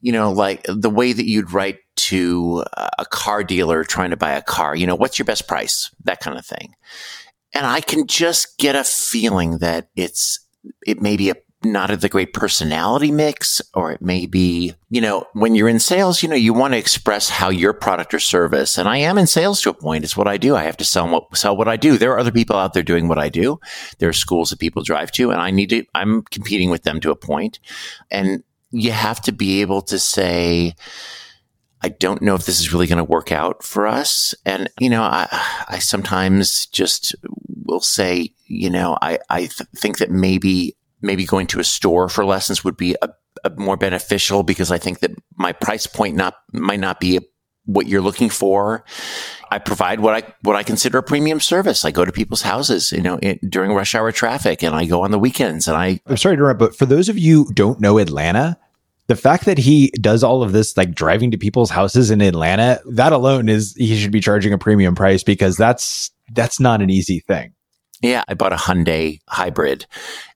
you 0.00 0.12
know 0.12 0.32
like 0.32 0.64
the 0.66 0.90
way 0.90 1.12
that 1.12 1.26
you'd 1.26 1.52
write 1.52 1.78
to 1.96 2.64
a 2.98 3.04
car 3.06 3.44
dealer 3.44 3.84
trying 3.84 4.10
to 4.10 4.16
buy 4.16 4.32
a 4.32 4.42
car 4.42 4.74
you 4.74 4.86
know 4.86 4.94
what's 4.94 5.18
your 5.18 5.26
best 5.26 5.46
price? 5.46 5.90
that 6.04 6.20
kind 6.20 6.38
of 6.38 6.44
thing. 6.44 6.74
And 7.54 7.66
i 7.66 7.80
can 7.80 8.06
just 8.06 8.58
get 8.58 8.74
a 8.74 8.84
feeling 8.84 9.58
that 9.58 9.88
it's 9.96 10.40
it 10.86 11.00
may 11.00 11.16
be 11.16 11.30
a 11.30 11.36
not 11.64 11.90
of 11.90 12.00
the 12.00 12.08
great 12.08 12.32
personality 12.32 13.10
mix, 13.10 13.62
or 13.74 13.92
it 13.92 14.02
may 14.02 14.26
be, 14.26 14.74
you 14.90 15.00
know, 15.00 15.26
when 15.32 15.54
you're 15.54 15.68
in 15.68 15.78
sales, 15.78 16.22
you 16.22 16.28
know, 16.28 16.36
you 16.36 16.52
want 16.52 16.74
to 16.74 16.78
express 16.78 17.28
how 17.28 17.48
your 17.48 17.72
product 17.72 18.14
or 18.14 18.18
service, 18.18 18.78
and 18.78 18.88
I 18.88 18.98
am 18.98 19.18
in 19.18 19.26
sales 19.26 19.60
to 19.62 19.70
a 19.70 19.74
point. 19.74 20.04
It's 20.04 20.16
what 20.16 20.28
I 20.28 20.36
do. 20.36 20.56
I 20.56 20.64
have 20.64 20.76
to 20.78 20.84
sell 20.84 21.08
what, 21.08 21.36
sell 21.36 21.56
what 21.56 21.68
I 21.68 21.76
do. 21.76 21.98
There 21.98 22.12
are 22.12 22.18
other 22.18 22.32
people 22.32 22.56
out 22.56 22.74
there 22.74 22.82
doing 22.82 23.08
what 23.08 23.18
I 23.18 23.28
do. 23.28 23.60
There 23.98 24.08
are 24.08 24.12
schools 24.14 24.50
that 24.50 24.58
people 24.58 24.82
drive 24.82 25.12
to, 25.12 25.30
and 25.30 25.40
I 25.40 25.50
need 25.50 25.70
to, 25.70 25.84
I'm 25.94 26.22
competing 26.22 26.70
with 26.70 26.82
them 26.82 27.00
to 27.00 27.10
a 27.10 27.16
point. 27.16 27.58
And 28.10 28.42
you 28.70 28.90
have 28.92 29.20
to 29.22 29.32
be 29.32 29.60
able 29.60 29.82
to 29.82 29.98
say, 29.98 30.74
I 31.82 31.88
don't 31.88 32.22
know 32.22 32.34
if 32.34 32.46
this 32.46 32.60
is 32.60 32.72
really 32.72 32.86
going 32.86 32.98
to 32.98 33.04
work 33.04 33.32
out 33.32 33.64
for 33.64 33.86
us. 33.86 34.34
And, 34.46 34.70
you 34.78 34.88
know, 34.88 35.02
I, 35.02 35.28
I 35.68 35.78
sometimes 35.80 36.66
just 36.66 37.14
will 37.64 37.80
say, 37.80 38.32
you 38.46 38.70
know, 38.70 38.96
I, 39.02 39.18
I 39.28 39.40
th- 39.40 39.68
think 39.76 39.98
that 39.98 40.10
maybe 40.10 40.76
maybe 41.02 41.24
going 41.24 41.46
to 41.48 41.60
a 41.60 41.64
store 41.64 42.08
for 42.08 42.24
lessons 42.24 42.64
would 42.64 42.76
be 42.76 42.96
a, 43.02 43.08
a 43.44 43.50
more 43.50 43.76
beneficial 43.76 44.42
because 44.42 44.70
I 44.70 44.78
think 44.78 45.00
that 45.00 45.10
my 45.36 45.52
price 45.52 45.86
point 45.86 46.16
not 46.16 46.34
might 46.52 46.80
not 46.80 47.00
be 47.00 47.20
what 47.64 47.86
you're 47.86 48.00
looking 48.00 48.28
for. 48.28 48.84
I 49.50 49.58
provide 49.58 50.00
what 50.00 50.14
I 50.14 50.34
what 50.42 50.56
I 50.56 50.62
consider 50.62 50.98
a 50.98 51.02
premium 51.02 51.40
service. 51.40 51.84
I 51.84 51.90
go 51.90 52.04
to 52.04 52.12
people's 52.12 52.42
houses, 52.42 52.92
you 52.92 53.02
know, 53.02 53.18
in, 53.18 53.38
during 53.48 53.72
rush 53.72 53.94
hour 53.94 54.10
traffic, 54.12 54.62
and 54.62 54.74
I 54.74 54.86
go 54.86 55.02
on 55.02 55.10
the 55.10 55.18
weekends. 55.18 55.68
And 55.68 55.76
I 55.76 56.00
I'm 56.06 56.16
sorry 56.16 56.36
to 56.36 56.40
interrupt, 56.40 56.60
but 56.60 56.76
for 56.76 56.86
those 56.86 57.08
of 57.08 57.18
you 57.18 57.44
who 57.44 57.52
don't 57.52 57.80
know 57.80 57.98
Atlanta, 57.98 58.58
the 59.08 59.16
fact 59.16 59.44
that 59.44 59.58
he 59.58 59.92
does 60.00 60.24
all 60.24 60.42
of 60.42 60.52
this, 60.52 60.76
like 60.76 60.94
driving 60.94 61.30
to 61.32 61.38
people's 61.38 61.70
houses 61.70 62.10
in 62.10 62.20
Atlanta, 62.20 62.80
that 62.86 63.12
alone 63.12 63.48
is 63.48 63.74
he 63.76 63.96
should 64.00 64.12
be 64.12 64.20
charging 64.20 64.52
a 64.52 64.58
premium 64.58 64.94
price 64.94 65.22
because 65.22 65.56
that's 65.56 66.10
that's 66.32 66.58
not 66.58 66.80
an 66.80 66.90
easy 66.90 67.20
thing. 67.20 67.52
Yeah, 68.00 68.24
I 68.26 68.34
bought 68.34 68.52
a 68.52 68.56
Hyundai 68.56 69.20
hybrid, 69.28 69.86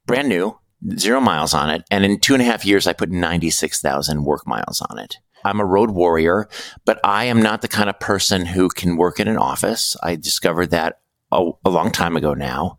brand 0.07 0.29
new, 0.29 0.59
zero 0.99 1.21
miles 1.21 1.55
on 1.55 1.71
it. 1.71 1.83
And 1.90 2.05
in 2.05 2.21
two 2.21 2.35
and 2.35 2.42
a 2.42 2.47
half 2.47 2.64
years, 2.64 2.87
I 2.87 2.92
put 2.92 3.11
96,000 3.11 4.25
work 4.25 4.47
miles 4.47 4.83
on 4.88 4.99
it. 4.99 5.19
I'm 5.45 5.61
a 5.61 5.64
road 5.64 5.90
warrior, 5.90 6.49
but 6.85 6.99
I 7.05 7.25
am 7.25 7.40
not 7.40 7.62
the 7.62 7.69
kind 7.69 7.88
of 7.88 8.01
person 8.01 8.47
who 8.47 8.69
can 8.69 8.97
work 8.97 9.21
in 9.21 9.29
an 9.29 9.37
office. 9.37 9.97
I 10.03 10.16
discovered 10.16 10.71
that 10.71 11.01
a, 11.31 11.51
a 11.64 11.71
long 11.71 11.92
time 11.92 12.16
ago 12.16 12.35
now. 12.35 12.79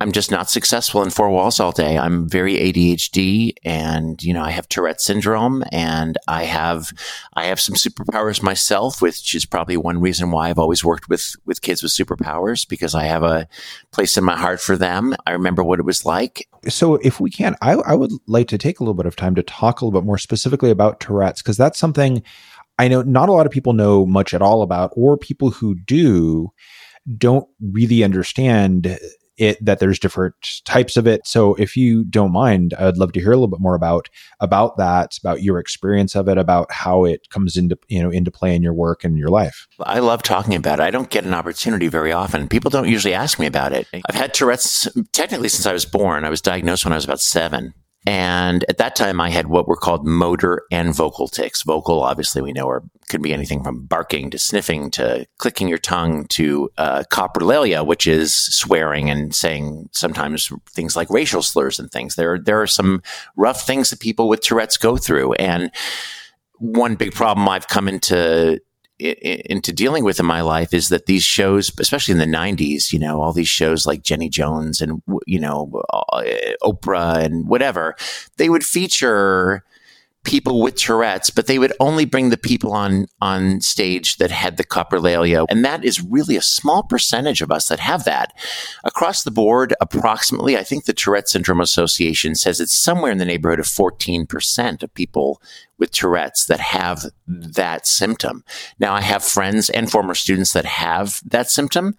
I'm 0.00 0.12
just 0.12 0.30
not 0.30 0.48
successful 0.48 1.02
in 1.02 1.10
four 1.10 1.28
walls 1.28 1.58
all 1.58 1.72
day. 1.72 1.98
I'm 1.98 2.28
very 2.28 2.54
ADHD 2.54 3.54
and, 3.64 4.22
you 4.22 4.32
know, 4.32 4.42
I 4.42 4.50
have 4.50 4.68
Tourette 4.68 5.00
syndrome 5.00 5.64
and 5.72 6.16
I 6.28 6.44
have, 6.44 6.92
I 7.34 7.46
have 7.46 7.60
some 7.60 7.74
superpowers 7.74 8.40
myself, 8.40 9.02
which 9.02 9.34
is 9.34 9.44
probably 9.44 9.76
one 9.76 10.00
reason 10.00 10.30
why 10.30 10.50
I've 10.50 10.58
always 10.58 10.84
worked 10.84 11.08
with, 11.08 11.34
with 11.46 11.62
kids 11.62 11.82
with 11.82 11.90
superpowers 11.90 12.68
because 12.68 12.94
I 12.94 13.04
have 13.04 13.24
a 13.24 13.48
place 13.90 14.16
in 14.16 14.22
my 14.22 14.36
heart 14.36 14.60
for 14.60 14.76
them. 14.76 15.16
I 15.26 15.32
remember 15.32 15.64
what 15.64 15.80
it 15.80 15.84
was 15.84 16.04
like. 16.04 16.48
So 16.68 16.94
if 16.96 17.18
we 17.18 17.30
can, 17.30 17.56
I, 17.60 17.72
I 17.72 17.94
would 17.94 18.12
like 18.28 18.46
to 18.48 18.58
take 18.58 18.78
a 18.78 18.84
little 18.84 18.94
bit 18.94 19.06
of 19.06 19.16
time 19.16 19.34
to 19.34 19.42
talk 19.42 19.80
a 19.80 19.84
little 19.84 20.00
bit 20.00 20.06
more 20.06 20.18
specifically 20.18 20.70
about 20.70 21.00
Tourette's 21.00 21.42
because 21.42 21.56
that's 21.56 21.78
something 21.78 22.22
I 22.78 22.86
know 22.86 23.02
not 23.02 23.28
a 23.28 23.32
lot 23.32 23.46
of 23.46 23.50
people 23.50 23.72
know 23.72 24.06
much 24.06 24.32
at 24.32 24.42
all 24.42 24.62
about, 24.62 24.92
or 24.94 25.16
people 25.16 25.50
who 25.50 25.74
do 25.74 26.52
don't 27.16 27.48
really 27.60 28.04
understand 28.04 28.98
it 29.38 29.64
that 29.64 29.78
there's 29.78 29.98
different 29.98 30.34
types 30.64 30.96
of 30.96 31.06
it. 31.06 31.26
So 31.26 31.54
if 31.54 31.76
you 31.76 32.04
don't 32.04 32.32
mind, 32.32 32.74
I'd 32.78 32.96
love 32.96 33.12
to 33.12 33.20
hear 33.20 33.32
a 33.32 33.36
little 33.36 33.48
bit 33.48 33.60
more 33.60 33.74
about 33.74 34.08
about 34.40 34.76
that, 34.76 35.16
about 35.18 35.42
your 35.42 35.58
experience 35.58 36.14
of 36.14 36.28
it, 36.28 36.38
about 36.38 36.70
how 36.72 37.04
it 37.04 37.28
comes 37.30 37.56
into 37.56 37.78
you 37.88 38.02
know 38.02 38.10
into 38.10 38.30
play 38.30 38.54
in 38.54 38.62
your 38.62 38.74
work 38.74 39.04
and 39.04 39.16
your 39.16 39.28
life. 39.28 39.66
I 39.80 40.00
love 40.00 40.22
talking 40.22 40.54
about 40.54 40.80
it. 40.80 40.82
I 40.82 40.90
don't 40.90 41.10
get 41.10 41.24
an 41.24 41.34
opportunity 41.34 41.88
very 41.88 42.12
often. 42.12 42.48
People 42.48 42.70
don't 42.70 42.88
usually 42.88 43.14
ask 43.14 43.38
me 43.38 43.46
about 43.46 43.72
it. 43.72 43.86
I've 43.92 44.14
had 44.14 44.34
Tourette's 44.34 44.88
technically 45.12 45.48
since 45.48 45.66
I 45.66 45.72
was 45.72 45.84
born. 45.84 46.24
I 46.24 46.30
was 46.30 46.40
diagnosed 46.40 46.84
when 46.84 46.92
I 46.92 46.96
was 46.96 47.04
about 47.04 47.20
seven. 47.20 47.74
And 48.08 48.64
at 48.70 48.78
that 48.78 48.96
time, 48.96 49.20
I 49.20 49.28
had 49.28 49.48
what 49.48 49.68
were 49.68 49.76
called 49.76 50.06
motor 50.06 50.62
and 50.70 50.94
vocal 50.94 51.28
tics. 51.28 51.62
Vocal, 51.62 52.02
obviously, 52.02 52.40
we 52.40 52.54
know, 52.54 52.66
are, 52.66 52.82
could 53.10 53.20
be 53.20 53.34
anything 53.34 53.62
from 53.62 53.84
barking 53.84 54.30
to 54.30 54.38
sniffing 54.38 54.90
to 54.92 55.26
clicking 55.36 55.68
your 55.68 55.76
tongue 55.76 56.24
to 56.28 56.70
uh, 56.78 57.02
coprolalia, 57.12 57.84
which 57.84 58.06
is 58.06 58.34
swearing 58.34 59.10
and 59.10 59.34
saying 59.34 59.90
sometimes 59.92 60.50
things 60.70 60.96
like 60.96 61.10
racial 61.10 61.42
slurs 61.42 61.78
and 61.78 61.90
things. 61.90 62.14
There, 62.14 62.38
there 62.38 62.62
are 62.62 62.66
some 62.66 63.02
rough 63.36 63.66
things 63.66 63.90
that 63.90 64.00
people 64.00 64.26
with 64.26 64.40
Tourette's 64.40 64.78
go 64.78 64.96
through. 64.96 65.34
And 65.34 65.70
one 66.54 66.94
big 66.94 67.12
problem 67.12 67.46
I've 67.46 67.68
come 67.68 67.88
into 67.88 68.58
into 68.98 69.72
dealing 69.72 70.04
with 70.04 70.18
in 70.18 70.26
my 70.26 70.40
life 70.40 70.74
is 70.74 70.88
that 70.88 71.06
these 71.06 71.22
shows, 71.22 71.70
especially 71.78 72.12
in 72.12 72.18
the 72.18 72.24
90s, 72.24 72.92
you 72.92 72.98
know, 72.98 73.20
all 73.20 73.32
these 73.32 73.48
shows 73.48 73.86
like 73.86 74.02
Jenny 74.02 74.28
Jones 74.28 74.80
and, 74.80 75.02
you 75.26 75.38
know, 75.38 75.82
uh, 75.92 76.22
Oprah 76.62 77.22
and 77.22 77.48
whatever, 77.48 77.94
they 78.38 78.48
would 78.48 78.64
feature 78.64 79.64
people 80.28 80.60
with 80.60 80.76
Tourette's, 80.76 81.30
but 81.30 81.46
they 81.46 81.58
would 81.58 81.72
only 81.80 82.04
bring 82.04 82.28
the 82.28 82.36
people 82.36 82.72
on 82.72 83.06
on 83.22 83.62
stage 83.62 84.18
that 84.18 84.30
had 84.30 84.58
the 84.58 84.64
coprolalia, 84.64 85.46
and 85.48 85.64
that 85.64 85.82
is 85.82 86.02
really 86.02 86.36
a 86.36 86.42
small 86.42 86.82
percentage 86.82 87.40
of 87.40 87.50
us 87.50 87.68
that 87.68 87.80
have 87.80 88.04
that. 88.04 88.34
Across 88.84 89.22
the 89.22 89.30
board, 89.30 89.74
approximately, 89.80 90.58
I 90.58 90.64
think 90.64 90.84
the 90.84 90.92
Tourette 90.92 91.30
Syndrome 91.30 91.62
Association 91.62 92.34
says 92.34 92.60
it's 92.60 92.74
somewhere 92.74 93.10
in 93.10 93.18
the 93.18 93.24
neighborhood 93.24 93.58
of 93.58 93.66
14% 93.66 94.82
of 94.82 94.92
people 94.92 95.40
with 95.78 95.92
Tourette's 95.92 96.44
that 96.44 96.60
have 96.60 97.06
that 97.26 97.86
symptom. 97.86 98.44
Now, 98.78 98.92
I 98.92 99.00
have 99.00 99.24
friends 99.24 99.70
and 99.70 99.90
former 99.90 100.14
students 100.14 100.52
that 100.52 100.66
have 100.66 101.22
that 101.24 101.50
symptom, 101.50 101.96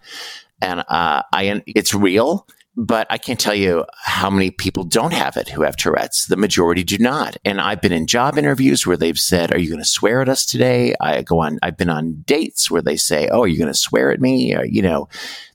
and 0.62 0.80
uh, 0.80 1.22
I 1.32 1.62
it's 1.66 1.94
real 1.94 2.46
but 2.76 3.06
I 3.10 3.18
can't 3.18 3.40
tell 3.40 3.54
you 3.54 3.84
how 4.04 4.30
many 4.30 4.50
people 4.50 4.84
don't 4.84 5.12
have 5.12 5.36
it 5.36 5.48
who 5.48 5.62
have 5.62 5.76
Tourette's. 5.76 6.26
The 6.26 6.36
majority 6.36 6.84
do 6.84 6.98
not. 6.98 7.36
And 7.44 7.60
I've 7.60 7.80
been 7.80 7.92
in 7.92 8.06
job 8.06 8.38
interviews 8.38 8.86
where 8.86 8.96
they've 8.96 9.18
said, 9.18 9.52
Are 9.52 9.58
you 9.58 9.68
going 9.68 9.82
to 9.82 9.88
swear 9.88 10.22
at 10.22 10.28
us 10.28 10.46
today? 10.46 10.94
I 11.00 11.22
go 11.22 11.40
on, 11.40 11.58
I've 11.62 11.76
been 11.76 11.90
on 11.90 12.22
dates 12.26 12.70
where 12.70 12.82
they 12.82 12.96
say, 12.96 13.28
Oh, 13.28 13.42
are 13.42 13.48
you 13.48 13.58
going 13.58 13.72
to 13.72 13.78
swear 13.78 14.10
at 14.10 14.20
me? 14.20 14.54
Or, 14.54 14.64
you 14.64 14.82
know, 14.82 15.08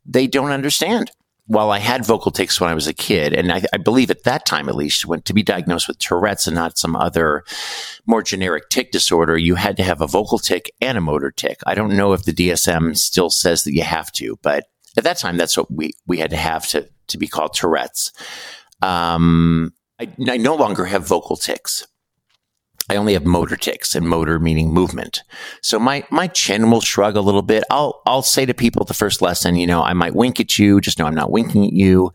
they 0.05 0.27
don't 0.27 0.51
understand. 0.51 1.11
While 1.47 1.69
I 1.69 1.77
had 1.77 2.03
vocal 2.03 2.31
tics 2.31 2.59
when 2.59 2.71
I 2.71 2.73
was 2.73 2.87
a 2.87 2.93
kid, 2.93 3.31
and 3.31 3.51
I, 3.51 3.61
I 3.71 3.77
believe 3.77 4.09
at 4.09 4.23
that 4.23 4.47
time 4.47 4.67
at 4.67 4.75
least, 4.75 5.05
when 5.05 5.21
to 5.21 5.33
be 5.33 5.43
diagnosed 5.43 5.87
with 5.87 5.99
Tourette's 5.99 6.47
and 6.47 6.55
not 6.55 6.79
some 6.79 6.95
other 6.95 7.43
more 8.07 8.23
generic 8.23 8.69
tic 8.69 8.91
disorder, 8.91 9.37
you 9.37 9.53
had 9.53 9.77
to 9.77 9.83
have 9.83 10.01
a 10.01 10.07
vocal 10.07 10.39
tic 10.39 10.71
and 10.81 10.97
a 10.97 11.01
motor 11.01 11.29
tic. 11.29 11.59
I 11.67 11.75
don't 11.75 11.95
know 11.95 12.13
if 12.13 12.23
the 12.23 12.33
DSM 12.33 12.97
still 12.97 13.29
says 13.29 13.63
that 13.63 13.75
you 13.75 13.83
have 13.83 14.11
to, 14.13 14.39
but 14.41 14.65
at 14.97 15.03
that 15.03 15.17
time, 15.17 15.37
that's 15.37 15.57
what 15.57 15.71
we, 15.71 15.93
we 16.07 16.19
had 16.19 16.29
to 16.31 16.37
have 16.37 16.67
to, 16.69 16.87
to 17.07 17.17
be 17.17 17.27
called 17.27 17.53
Tourette's. 17.53 18.11
Um, 18.81 19.73
I, 19.99 20.09
I 20.27 20.37
no 20.37 20.55
longer 20.55 20.85
have 20.85 21.07
vocal 21.07 21.35
tics. 21.35 21.87
I 22.87 22.97
only 22.97 23.13
have 23.13 23.25
motor 23.25 23.55
tics 23.55 23.95
and 23.95 24.07
motor 24.07 24.37
meaning 24.37 24.71
movement. 24.71 25.23
So 25.61 25.79
my, 25.79 26.05
my 26.11 26.27
chin 26.27 26.69
will 26.69 26.81
shrug 26.81 27.15
a 27.15 27.21
little 27.21 27.41
bit. 27.41 27.63
I'll, 27.71 28.03
I'll 28.05 28.21
say 28.21 28.45
to 28.45 28.53
people 28.53 28.85
the 28.85 28.93
first 28.93 29.23
lesson, 29.23 29.55
you 29.55 29.65
know, 29.65 29.81
I 29.81 29.93
might 29.93 30.13
wink 30.13 30.39
at 30.39 30.59
you. 30.59 30.79
Just 30.79 30.99
know 30.99 31.07
I'm 31.07 31.15
not 31.15 31.31
winking 31.31 31.65
at 31.65 31.73
you. 31.73 32.13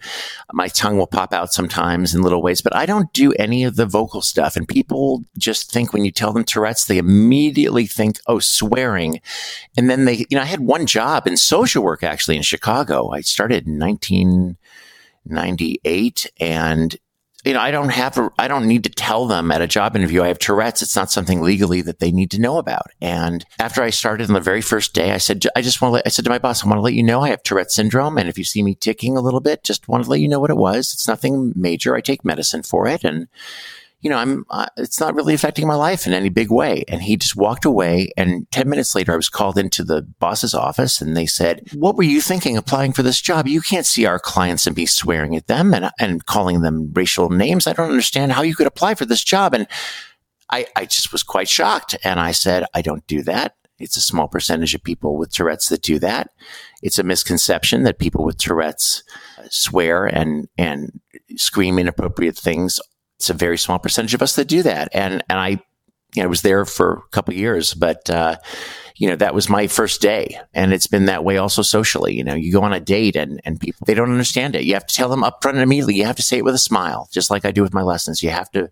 My 0.52 0.68
tongue 0.68 0.96
will 0.96 1.09
pop 1.09 1.33
out 1.33 1.52
sometimes 1.52 2.14
in 2.14 2.22
little 2.22 2.40
ways, 2.40 2.62
but 2.62 2.76
I 2.76 2.87
don't 2.87 3.12
do 3.12 3.33
any 3.33 3.64
of 3.64 3.74
the 3.74 3.85
vocal 3.85 4.22
stuff. 4.22 4.54
And 4.54 4.68
people 4.68 5.24
just 5.37 5.72
think 5.72 5.92
when 5.92 6.04
you 6.04 6.12
tell 6.12 6.33
them 6.33 6.44
Tourette's, 6.44 6.85
they 6.85 6.98
immediately 6.98 7.87
think, 7.87 8.20
oh, 8.28 8.38
swearing. 8.38 9.20
And 9.76 9.90
then 9.90 10.05
they, 10.05 10.24
you 10.30 10.36
know, 10.36 10.42
I 10.42 10.47
had 10.47 10.61
one 10.61 10.86
job 10.86 11.26
in 11.26 11.36
social 11.36 11.82
work 11.82 12.05
actually 12.05 12.36
in 12.36 12.42
Chicago. 12.42 13.11
I 13.11 13.22
started 13.22 13.66
in 13.66 13.80
1998 13.80 16.30
and 16.38 16.97
you 17.45 17.55
know, 17.55 17.61
I 17.61 17.70
don't 17.70 17.91
have, 17.91 18.18
I 18.38 18.49
don't 18.49 18.66
need 18.66 18.84
to 18.84 18.91
tell 18.91 19.26
them 19.26 19.51
at 19.51 19.62
a 19.62 19.66
job 19.66 19.97
interview 19.97 20.22
I 20.22 20.28
have 20.28 20.38
Tourette's. 20.38 20.82
It's 20.82 20.97
not 20.97 21.11
something 21.11 21.41
legally 21.41 21.80
that 21.82 21.99
they 21.99 22.12
need 22.12 22.30
to 22.32 22.41
know 22.41 22.59
about. 22.59 22.86
And 23.01 23.45
after 23.59 23.82
I 23.82 23.91
started 23.91 24.28
on 24.28 24.34
the 24.34 24.41
very 24.41 24.61
first 24.61 24.95
day, 24.95 25.12
I 25.12 25.18
said, 25.18 25.45
I 25.57 25.62
just 25.62 25.80
want 25.80 25.91
to, 25.91 25.95
let, 25.95 26.07
I 26.07 26.11
said 26.11 26.24
to 26.26 26.30
my 26.30 26.38
boss, 26.38 26.62
I 26.62 26.68
want 26.68 26.78
to 26.78 26.82
let 26.82 26.95
you 26.95 27.03
know 27.03 27.22
I 27.22 27.30
have 27.30 27.43
Tourette's 27.43 27.74
syndrome. 27.74 28.18
And 28.18 28.28
if 28.28 28.36
you 28.36 28.45
see 28.45 28.62
me 28.62 28.74
ticking 28.74 29.16
a 29.16 29.22
little 29.22 29.41
bit, 29.41 29.64
just 29.64 29.88
want 29.88 30.05
to 30.05 30.11
let 30.11 30.20
you 30.20 30.28
know 30.28 30.41
what 30.41 30.51
it 30.51 30.57
was. 30.57 30.93
It's 30.93 31.09
nothing 31.09 31.53
major. 31.57 31.95
I 31.95 32.01
take 32.01 32.24
medicine 32.24 32.62
for 32.62 32.86
it. 32.86 33.05
And 33.05 33.28
you 34.01 34.09
know, 34.09 34.16
I'm, 34.16 34.44
uh, 34.48 34.66
it's 34.78 34.98
not 34.98 35.14
really 35.14 35.34
affecting 35.34 35.66
my 35.66 35.74
life 35.74 36.07
in 36.07 36.14
any 36.14 36.30
big 36.30 36.51
way. 36.51 36.84
And 36.88 37.03
he 37.03 37.16
just 37.16 37.36
walked 37.36 37.66
away. 37.66 38.12
And 38.16 38.51
10 38.51 38.68
minutes 38.68 38.94
later, 38.94 39.12
I 39.12 39.16
was 39.16 39.28
called 39.28 39.59
into 39.59 39.84
the 39.84 40.03
boss's 40.03 40.55
office 40.55 41.03
and 41.03 41.16
they 41.16 41.26
said, 41.26 41.68
what 41.74 41.96
were 41.96 42.03
you 42.03 42.20
thinking 42.20 42.57
applying 42.57 42.92
for 42.92 43.03
this 43.03 43.20
job? 43.20 43.46
You 43.46 43.61
can't 43.61 43.84
see 43.84 44.07
our 44.07 44.18
clients 44.18 44.66
and 44.66 44.74
be 44.74 44.86
swearing 44.86 45.36
at 45.36 45.48
them 45.48 45.74
and, 45.74 45.90
and 45.98 46.24
calling 46.24 46.62
them 46.62 46.90
racial 46.94 47.28
names. 47.28 47.66
I 47.66 47.74
don't 47.74 47.90
understand 47.90 48.32
how 48.32 48.42
you 48.42 48.55
could 48.55 48.66
apply 48.66 48.94
for 48.94 49.05
this 49.05 49.22
job. 49.22 49.53
And 49.53 49.66
I, 50.48 50.66
I 50.74 50.86
just 50.86 51.12
was 51.12 51.22
quite 51.22 51.48
shocked. 51.48 51.94
And 52.03 52.18
I 52.18 52.32
said, 52.32 52.64
I 52.72 52.80
don't 52.80 53.07
do 53.07 53.22
that. 53.24 53.55
It's 53.78 53.96
a 53.96 54.03
small 54.03 54.28
percentage 54.28 54.74
of 54.74 54.82
people 54.82 55.16
with 55.16 55.32
Tourette's 55.32 55.68
that 55.70 55.82
do 55.82 55.98
that. 56.01 56.30
It's 56.82 56.98
a 56.98 57.03
misconception 57.03 57.82
that 57.84 57.98
people 57.98 58.24
with 58.24 58.36
Tourette's 58.36 59.03
swear 59.48 60.05
and, 60.07 60.48
and 60.59 61.01
scream 61.36 61.78
inappropriate 61.78 62.36
things 62.36 62.78
it's 63.21 63.29
a 63.29 63.35
very 63.35 63.59
small 63.59 63.79
percentage 63.79 64.14
of 64.14 64.23
us 64.23 64.37
that 64.37 64.49
do 64.49 64.62
that. 64.62 64.89
And, 64.95 65.23
and 65.29 65.39
I, 65.39 65.49
you 65.51 65.59
know, 66.16 66.23
I 66.23 66.27
was 66.27 66.41
there 66.41 66.64
for 66.64 66.95
a 66.95 67.09
couple 67.11 67.35
years, 67.35 67.75
but, 67.75 68.09
uh, 68.09 68.39
you 68.97 69.09
know, 69.09 69.16
that 69.16 69.35
was 69.35 69.51
my 69.51 69.66
first 69.66 70.01
day. 70.01 70.41
And 70.55 70.73
it's 70.73 70.87
been 70.87 71.05
that 71.05 71.23
way 71.23 71.37
also 71.37 71.61
socially. 71.61 72.14
You 72.14 72.25
know, 72.25 72.35
you 72.35 72.51
go 72.51 72.62
on 72.62 72.73
a 72.73 72.81
date 72.81 73.16
and, 73.16 73.39
and 73.45 73.61
people, 73.61 73.85
they 73.85 73.93
don't 73.93 74.11
understand 74.11 74.57
it. 74.57 74.64
You 74.64 74.73
have 74.73 74.87
to 74.87 74.95
tell 74.95 75.11
them 75.11 75.23
upfront 75.23 75.51
and 75.51 75.59
immediately. 75.61 75.97
You 75.97 76.07
have 76.07 76.16
to 76.16 76.23
say 76.23 76.39
it 76.39 76.45
with 76.47 76.55
a 76.55 76.59
smile, 76.59 77.11
just 77.12 77.31
like 77.31 77.45
I 77.45 77.51
do 77.51 77.61
with 77.61 77.75
my 77.75 77.83
lessons. 77.83 78.23
You 78.23 78.31
have 78.31 78.51
to, 78.53 78.71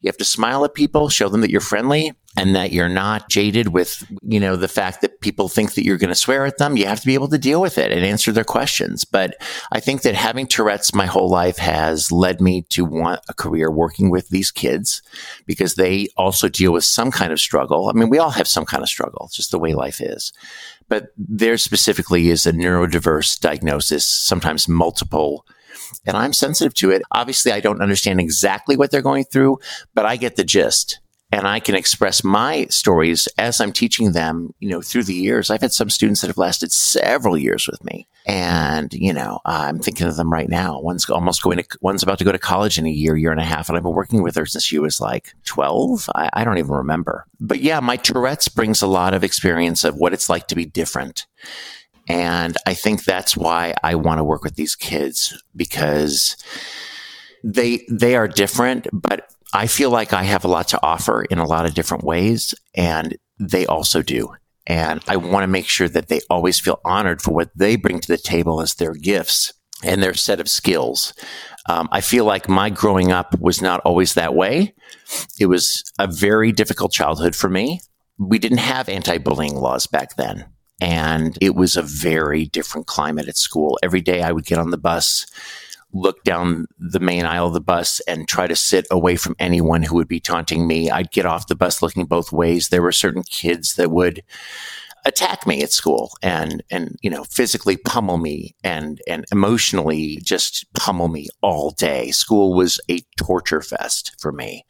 you 0.00 0.08
have 0.08 0.16
to 0.16 0.24
smile 0.24 0.64
at 0.64 0.74
people, 0.74 1.08
show 1.08 1.28
them 1.28 1.42
that 1.42 1.50
you're 1.50 1.60
friendly 1.60 2.12
and 2.36 2.54
that 2.54 2.72
you're 2.72 2.88
not 2.88 3.28
jaded 3.28 3.68
with, 3.68 4.04
you 4.22 4.38
know, 4.38 4.56
the 4.56 4.68
fact 4.68 5.00
that 5.00 5.20
people 5.20 5.48
think 5.48 5.74
that 5.74 5.84
you're 5.84 5.96
going 5.96 6.10
to 6.10 6.14
swear 6.14 6.44
at 6.44 6.58
them. 6.58 6.76
You 6.76 6.86
have 6.86 7.00
to 7.00 7.06
be 7.06 7.14
able 7.14 7.28
to 7.28 7.38
deal 7.38 7.60
with 7.60 7.78
it 7.78 7.90
and 7.90 8.04
answer 8.04 8.30
their 8.30 8.44
questions. 8.44 9.04
But 9.04 9.36
I 9.72 9.80
think 9.80 10.02
that 10.02 10.14
having 10.14 10.46
Tourette's 10.46 10.94
my 10.94 11.06
whole 11.06 11.30
life 11.30 11.56
has 11.58 12.12
led 12.12 12.40
me 12.40 12.62
to 12.70 12.84
want 12.84 13.20
a 13.28 13.34
career 13.34 13.70
working 13.70 14.10
with 14.10 14.28
these 14.28 14.50
kids 14.50 15.02
because 15.46 15.74
they 15.74 16.08
also 16.16 16.48
deal 16.48 16.72
with 16.72 16.84
some 16.84 17.10
kind 17.10 17.32
of 17.32 17.40
struggle. 17.40 17.88
I 17.88 17.92
mean, 17.92 18.10
we 18.10 18.18
all 18.18 18.30
have 18.30 18.48
some 18.48 18.66
kind 18.66 18.82
of 18.82 18.88
struggle. 18.88 19.24
It's 19.26 19.36
just 19.36 19.50
the 19.50 19.58
way 19.58 19.72
life 19.72 20.00
is. 20.00 20.32
But 20.88 21.08
there 21.16 21.56
specifically 21.56 22.28
is 22.28 22.46
a 22.46 22.52
neurodiverse 22.52 23.40
diagnosis, 23.40 24.06
sometimes 24.06 24.68
multiple 24.68 25.46
and 26.04 26.16
I'm 26.16 26.32
sensitive 26.32 26.74
to 26.74 26.90
it. 26.90 27.02
Obviously, 27.12 27.52
I 27.52 27.60
don't 27.60 27.82
understand 27.82 28.18
exactly 28.18 28.76
what 28.76 28.90
they're 28.90 29.02
going 29.02 29.24
through, 29.24 29.58
but 29.94 30.06
I 30.06 30.16
get 30.16 30.36
the 30.36 30.42
gist 30.42 30.98
and 31.32 31.46
I 31.46 31.58
can 31.58 31.74
express 31.74 32.22
my 32.22 32.66
stories 32.66 33.26
as 33.36 33.60
I'm 33.60 33.72
teaching 33.72 34.12
them, 34.12 34.54
you 34.60 34.68
know, 34.68 34.80
through 34.80 35.04
the 35.04 35.14
years. 35.14 35.50
I've 35.50 35.60
had 35.60 35.72
some 35.72 35.90
students 35.90 36.20
that 36.20 36.28
have 36.28 36.38
lasted 36.38 36.70
several 36.70 37.36
years 37.36 37.66
with 37.66 37.82
me. 37.84 38.06
And, 38.26 38.92
you 38.94 39.12
know, 39.12 39.40
I'm 39.44 39.80
thinking 39.80 40.06
of 40.06 40.16
them 40.16 40.32
right 40.32 40.48
now. 40.48 40.80
One's 40.80 41.08
almost 41.10 41.42
going 41.42 41.58
to, 41.58 41.64
one's 41.80 42.04
about 42.04 42.18
to 42.18 42.24
go 42.24 42.30
to 42.30 42.38
college 42.38 42.78
in 42.78 42.86
a 42.86 42.90
year, 42.90 43.16
year 43.16 43.32
and 43.32 43.40
a 43.40 43.44
half. 43.44 43.68
And 43.68 43.76
I've 43.76 43.82
been 43.82 43.92
working 43.92 44.22
with 44.22 44.36
her 44.36 44.46
since 44.46 44.64
she 44.64 44.78
was 44.78 45.00
like 45.00 45.34
12. 45.44 46.08
I, 46.14 46.30
I 46.32 46.44
don't 46.44 46.58
even 46.58 46.72
remember. 46.72 47.26
But 47.40 47.60
yeah, 47.60 47.80
my 47.80 47.96
Tourette's 47.96 48.48
brings 48.48 48.80
a 48.80 48.86
lot 48.86 49.12
of 49.12 49.24
experience 49.24 49.82
of 49.82 49.96
what 49.96 50.12
it's 50.12 50.30
like 50.30 50.46
to 50.48 50.54
be 50.54 50.64
different. 50.64 51.26
And 52.08 52.56
I 52.66 52.74
think 52.74 53.04
that's 53.04 53.36
why 53.36 53.74
I 53.82 53.96
want 53.96 54.18
to 54.18 54.24
work 54.24 54.44
with 54.44 54.54
these 54.54 54.76
kids 54.76 55.42
because 55.56 56.36
they, 57.42 57.84
they 57.90 58.14
are 58.14 58.28
different, 58.28 58.86
but 58.92 59.28
I 59.56 59.68
feel 59.68 59.88
like 59.88 60.12
I 60.12 60.22
have 60.24 60.44
a 60.44 60.48
lot 60.48 60.68
to 60.68 60.82
offer 60.82 61.22
in 61.22 61.38
a 61.38 61.46
lot 61.46 61.64
of 61.64 61.72
different 61.72 62.04
ways, 62.04 62.54
and 62.74 63.16
they 63.38 63.64
also 63.64 64.02
do. 64.02 64.34
And 64.66 65.02
I 65.08 65.16
want 65.16 65.44
to 65.44 65.48
make 65.48 65.66
sure 65.66 65.88
that 65.88 66.08
they 66.08 66.20
always 66.28 66.60
feel 66.60 66.78
honored 66.84 67.22
for 67.22 67.32
what 67.32 67.50
they 67.56 67.76
bring 67.76 68.00
to 68.00 68.08
the 68.08 68.18
table 68.18 68.60
as 68.60 68.74
their 68.74 68.92
gifts 68.92 69.54
and 69.82 70.02
their 70.02 70.12
set 70.12 70.40
of 70.40 70.50
skills. 70.50 71.14
Um, 71.70 71.88
I 71.90 72.02
feel 72.02 72.26
like 72.26 72.50
my 72.50 72.68
growing 72.68 73.12
up 73.12 73.40
was 73.40 73.62
not 73.62 73.80
always 73.80 74.12
that 74.12 74.34
way. 74.34 74.74
It 75.40 75.46
was 75.46 75.90
a 75.98 76.06
very 76.06 76.52
difficult 76.52 76.92
childhood 76.92 77.34
for 77.34 77.48
me. 77.48 77.80
We 78.18 78.38
didn't 78.38 78.58
have 78.58 78.90
anti 78.90 79.16
bullying 79.16 79.56
laws 79.56 79.86
back 79.86 80.16
then. 80.16 80.44
And 80.82 81.38
it 81.40 81.54
was 81.54 81.78
a 81.78 81.82
very 81.82 82.44
different 82.44 82.86
climate 82.86 83.26
at 83.28 83.38
school. 83.38 83.78
Every 83.82 84.02
day 84.02 84.20
I 84.20 84.32
would 84.32 84.44
get 84.44 84.58
on 84.58 84.70
the 84.70 84.76
bus 84.76 85.24
look 86.00 86.22
down 86.24 86.66
the 86.78 87.00
main 87.00 87.24
aisle 87.24 87.48
of 87.48 87.54
the 87.54 87.60
bus 87.60 88.00
and 88.08 88.28
try 88.28 88.46
to 88.46 88.56
sit 88.56 88.86
away 88.90 89.16
from 89.16 89.36
anyone 89.38 89.82
who 89.82 89.96
would 89.96 90.08
be 90.08 90.20
taunting 90.20 90.66
me. 90.66 90.90
I'd 90.90 91.10
get 91.10 91.26
off 91.26 91.48
the 91.48 91.54
bus 91.54 91.82
looking 91.82 92.04
both 92.04 92.32
ways. 92.32 92.68
There 92.68 92.82
were 92.82 92.92
certain 92.92 93.22
kids 93.22 93.74
that 93.74 93.90
would 93.90 94.22
attack 95.06 95.46
me 95.46 95.62
at 95.62 95.70
school 95.70 96.10
and 96.20 96.64
and 96.68 96.96
you 97.00 97.08
know 97.08 97.22
physically 97.24 97.76
pummel 97.76 98.18
me 98.18 98.56
and 98.64 99.00
and 99.06 99.24
emotionally 99.30 100.18
just 100.22 100.66
pummel 100.74 101.06
me 101.06 101.28
all 101.42 101.70
day 101.70 102.10
school 102.10 102.54
was 102.54 102.80
a 102.90 102.98
torture 103.16 103.62
fest 103.62 104.16
for 104.18 104.32
me 104.32 104.66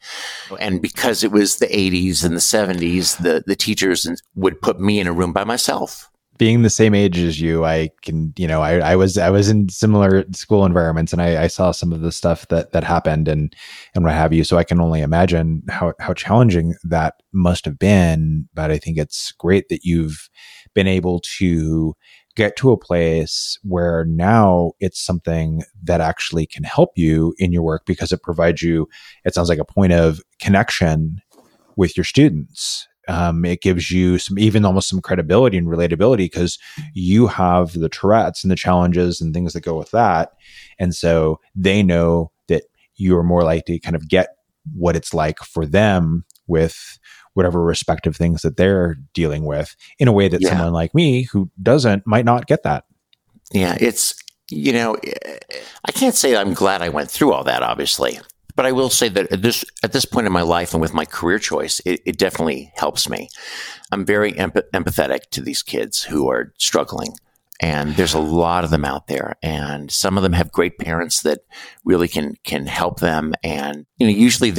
and 0.59 0.79
because 0.79 1.23
it 1.23 1.31
was 1.31 1.55
the 1.55 1.65
80s 1.65 2.23
and 2.23 2.35
the 2.35 2.39
70s 2.39 3.17
the 3.17 3.43
the 3.47 3.55
teachers 3.55 4.07
would 4.35 4.61
put 4.61 4.79
me 4.79 4.99
in 4.99 5.07
a 5.07 5.13
room 5.13 5.33
by 5.33 5.43
myself 5.43 6.07
being 6.37 6.61
the 6.61 6.69
same 6.69 6.93
age 6.93 7.17
as 7.17 7.39
you, 7.41 7.65
I 7.65 7.89
can, 8.01 8.33
you 8.37 8.47
know, 8.47 8.61
I, 8.61 8.79
I 8.79 8.95
was, 8.95 9.17
I 9.17 9.29
was 9.29 9.49
in 9.49 9.69
similar 9.69 10.23
school 10.31 10.65
environments 10.65 11.13
and 11.13 11.21
I, 11.21 11.43
I 11.43 11.47
saw 11.47 11.71
some 11.71 11.91
of 11.91 12.01
the 12.01 12.11
stuff 12.11 12.47
that, 12.49 12.71
that 12.71 12.83
happened 12.83 13.27
and, 13.27 13.55
and 13.95 14.03
what 14.03 14.13
have 14.13 14.33
you. 14.33 14.43
So 14.43 14.57
I 14.57 14.63
can 14.63 14.79
only 14.79 15.01
imagine 15.01 15.63
how, 15.69 15.93
how 15.99 16.13
challenging 16.13 16.75
that 16.83 17.15
must 17.33 17.65
have 17.65 17.79
been. 17.79 18.47
But 18.53 18.71
I 18.71 18.77
think 18.77 18.97
it's 18.97 19.31
great 19.33 19.69
that 19.69 19.83
you've 19.83 20.29
been 20.73 20.87
able 20.87 21.21
to 21.37 21.95
get 22.35 22.55
to 22.55 22.71
a 22.71 22.77
place 22.77 23.57
where 23.63 24.05
now 24.05 24.71
it's 24.79 25.03
something 25.03 25.63
that 25.83 26.01
actually 26.01 26.45
can 26.45 26.63
help 26.63 26.91
you 26.95 27.33
in 27.39 27.51
your 27.51 27.63
work 27.63 27.83
because 27.87 28.11
it 28.11 28.21
provides 28.21 28.61
you, 28.61 28.87
it 29.25 29.33
sounds 29.33 29.49
like 29.49 29.57
a 29.59 29.65
point 29.65 29.91
of 29.91 30.21
connection 30.39 31.17
with 31.75 31.97
your 31.97 32.03
students 32.03 32.87
um, 33.07 33.45
it 33.45 33.61
gives 33.61 33.91
you 33.91 34.17
some 34.17 34.37
even 34.37 34.65
almost 34.65 34.89
some 34.89 35.01
credibility 35.01 35.57
and 35.57 35.67
relatability 35.67 36.17
because 36.17 36.59
you 36.93 37.27
have 37.27 37.73
the 37.73 37.89
Tourette's 37.89 38.43
and 38.43 38.51
the 38.51 38.55
challenges 38.55 39.21
and 39.21 39.33
things 39.33 39.53
that 39.53 39.61
go 39.61 39.77
with 39.77 39.91
that, 39.91 40.33
and 40.79 40.95
so 40.95 41.39
they 41.55 41.83
know 41.83 42.31
that 42.47 42.63
you 42.95 43.17
are 43.17 43.23
more 43.23 43.43
likely 43.43 43.79
to 43.79 43.79
kind 43.79 43.95
of 43.95 44.07
get 44.07 44.37
what 44.75 44.95
it's 44.95 45.13
like 45.13 45.39
for 45.39 45.65
them 45.65 46.25
with 46.47 46.99
whatever 47.33 47.63
respective 47.63 48.15
things 48.15 48.41
that 48.41 48.57
they're 48.57 48.95
dealing 49.13 49.45
with 49.45 49.75
in 49.99 50.07
a 50.07 50.11
way 50.11 50.27
that 50.27 50.41
yeah. 50.41 50.49
someone 50.49 50.73
like 50.73 50.95
me 50.95 51.23
who 51.23 51.49
doesn't 51.61 52.05
might 52.07 52.25
not 52.25 52.47
get 52.47 52.63
that. 52.63 52.85
Yeah, 53.53 53.77
it's 53.79 54.15
you 54.49 54.73
know, 54.73 54.97
I 55.85 55.91
can't 55.91 56.15
say 56.15 56.35
I'm 56.35 56.53
glad 56.53 56.81
I 56.81 56.89
went 56.89 57.11
through 57.11 57.33
all 57.33 57.43
that. 57.43 57.63
Obviously, 57.63 58.19
but 58.57 58.65
I 58.65 58.71
will 58.73 58.89
say 58.89 59.07
that 59.07 59.31
at 59.31 59.43
this 59.43 59.63
at 59.83 59.93
this 59.93 60.03
point 60.03 60.25
in 60.25 60.33
my 60.33 60.41
life 60.41 60.73
and 60.73 60.81
with 60.81 60.93
my 60.93 61.05
career 61.05 61.39
choice, 61.39 61.79
it, 61.85 62.01
it 62.05 62.17
definitely 62.17 62.73
helps 62.75 63.07
me. 63.07 63.29
I'm 63.91 64.03
very 64.03 64.33
empath- 64.33 64.69
empathetic 64.73 65.29
to 65.31 65.41
these 65.41 65.61
kids 65.61 66.03
who 66.03 66.27
are 66.29 66.53
struggling. 66.57 67.13
And 67.59 67.95
there's 67.95 68.13
a 68.13 68.19
lot 68.19 68.63
of 68.63 68.69
them 68.69 68.85
out 68.85 69.07
there, 69.07 69.35
and 69.41 69.89
some 69.89 70.15
of 70.15 70.21
them 70.21 70.33
have 70.33 70.51
great 70.51 70.77
parents 70.77 71.23
that 71.23 71.39
really 71.83 72.07
can 72.07 72.35
can 72.43 72.67
help 72.67 72.99
them. 72.99 73.33
And 73.43 73.87
you 73.97 74.05
know, 74.05 74.13
usually 74.13 74.53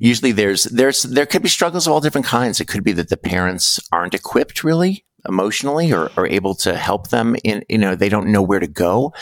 usually 0.00 0.32
there's 0.32 0.64
there's 0.64 1.04
there 1.04 1.26
could 1.26 1.42
be 1.42 1.48
struggles 1.48 1.86
of 1.86 1.92
all 1.92 2.00
different 2.00 2.26
kinds. 2.26 2.60
It 2.60 2.66
could 2.66 2.82
be 2.82 2.92
that 2.92 3.08
the 3.08 3.16
parents 3.16 3.78
aren't 3.92 4.14
equipped 4.14 4.64
really 4.64 5.04
emotionally 5.28 5.92
or, 5.92 6.10
or 6.16 6.26
able 6.26 6.54
to 6.54 6.76
help 6.76 7.08
them 7.08 7.36
in, 7.44 7.64
you 7.68 7.78
know, 7.78 7.94
they 7.94 8.08
don't 8.08 8.32
know 8.32 8.42
where 8.42 8.60
to 8.60 8.66
go. 8.66 9.12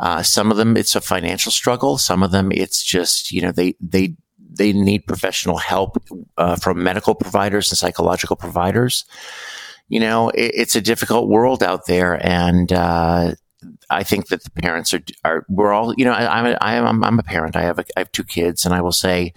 Uh, 0.00 0.22
some 0.22 0.50
of 0.50 0.56
them, 0.56 0.76
it's 0.76 0.94
a 0.94 1.00
financial 1.00 1.52
struggle. 1.52 1.98
Some 1.98 2.22
of 2.22 2.30
them, 2.30 2.52
it's 2.52 2.82
just, 2.82 3.32
you 3.32 3.40
know, 3.40 3.52
they, 3.52 3.74
they, 3.80 4.16
they 4.38 4.72
need 4.72 5.06
professional 5.06 5.58
help 5.58 6.02
uh, 6.36 6.56
from 6.56 6.82
medical 6.82 7.14
providers 7.14 7.70
and 7.70 7.78
psychological 7.78 8.36
providers. 8.36 9.04
You 9.88 10.00
know, 10.00 10.30
it, 10.30 10.52
it's 10.54 10.74
a 10.74 10.80
difficult 10.80 11.28
world 11.28 11.62
out 11.62 11.86
there, 11.86 12.18
and 12.26 12.72
uh, 12.72 13.34
I 13.88 14.02
think 14.02 14.28
that 14.28 14.42
the 14.42 14.50
parents 14.50 14.92
are 14.92 15.02
are 15.24 15.46
we're 15.48 15.72
all 15.72 15.94
you 15.94 16.04
know 16.04 16.12
I, 16.12 16.38
I'm 16.38 16.46
a, 16.46 16.58
I'm 16.60 17.04
I'm 17.04 17.18
a 17.18 17.22
parent. 17.22 17.56
I 17.56 17.62
have 17.62 17.78
a, 17.78 17.84
I 17.96 18.00
have 18.00 18.12
two 18.12 18.24
kids, 18.24 18.64
and 18.64 18.74
I 18.74 18.80
will 18.80 18.92
say 18.92 19.32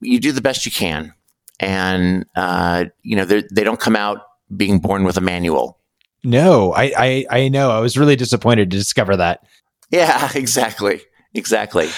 you 0.00 0.18
do 0.18 0.32
the 0.32 0.40
best 0.40 0.66
you 0.66 0.72
can, 0.72 1.14
and 1.60 2.26
uh, 2.34 2.86
you 3.02 3.16
know 3.16 3.24
they 3.24 3.64
don't 3.64 3.80
come 3.80 3.96
out 3.96 4.22
being 4.56 4.78
born 4.78 5.04
with 5.04 5.16
a 5.16 5.20
manual. 5.20 5.78
No, 6.24 6.72
I, 6.72 6.92
I, 6.96 7.26
I 7.30 7.48
know. 7.48 7.70
I 7.70 7.80
was 7.80 7.96
really 7.96 8.16
disappointed 8.16 8.70
to 8.70 8.76
discover 8.76 9.16
that. 9.16 9.44
Yeah, 9.90 10.30
exactly. 10.34 11.00
Exactly. 11.34 11.88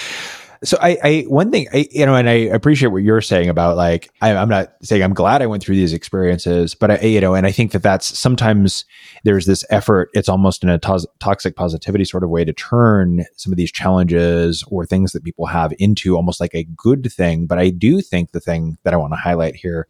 So 0.63 0.77
I, 0.79 0.97
I 1.03 1.25
one 1.27 1.49
thing 1.49 1.67
I, 1.73 1.87
you 1.89 2.05
know, 2.05 2.13
and 2.13 2.29
I 2.29 2.33
appreciate 2.33 2.89
what 2.89 3.01
you're 3.01 3.21
saying 3.21 3.49
about 3.49 3.77
like 3.77 4.11
I, 4.21 4.29
am 4.29 4.47
not 4.47 4.73
saying 4.83 5.01
I'm 5.01 5.15
glad 5.15 5.41
I 5.41 5.47
went 5.47 5.63
through 5.63 5.75
these 5.75 5.91
experiences, 5.91 6.75
but 6.75 6.91
I, 6.91 6.99
you 6.99 7.19
know, 7.19 7.33
and 7.33 7.47
I 7.47 7.51
think 7.51 7.71
that 7.71 7.81
that's 7.81 8.15
sometimes 8.17 8.85
there's 9.23 9.47
this 9.47 9.65
effort. 9.71 10.09
It's 10.13 10.29
almost 10.29 10.61
in 10.61 10.69
a 10.69 10.77
to- 10.77 11.07
toxic 11.19 11.55
positivity 11.55 12.05
sort 12.05 12.23
of 12.23 12.29
way 12.29 12.45
to 12.45 12.53
turn 12.53 13.25
some 13.37 13.51
of 13.51 13.57
these 13.57 13.71
challenges 13.71 14.63
or 14.67 14.85
things 14.85 15.13
that 15.13 15.23
people 15.23 15.47
have 15.47 15.73
into 15.79 16.15
almost 16.15 16.39
like 16.39 16.53
a 16.53 16.67
good 16.75 17.11
thing. 17.11 17.47
But 17.47 17.57
I 17.57 17.71
do 17.71 17.99
think 17.99 18.31
the 18.31 18.39
thing 18.39 18.77
that 18.83 18.93
I 18.93 18.97
want 18.97 19.13
to 19.13 19.17
highlight 19.17 19.55
here 19.55 19.87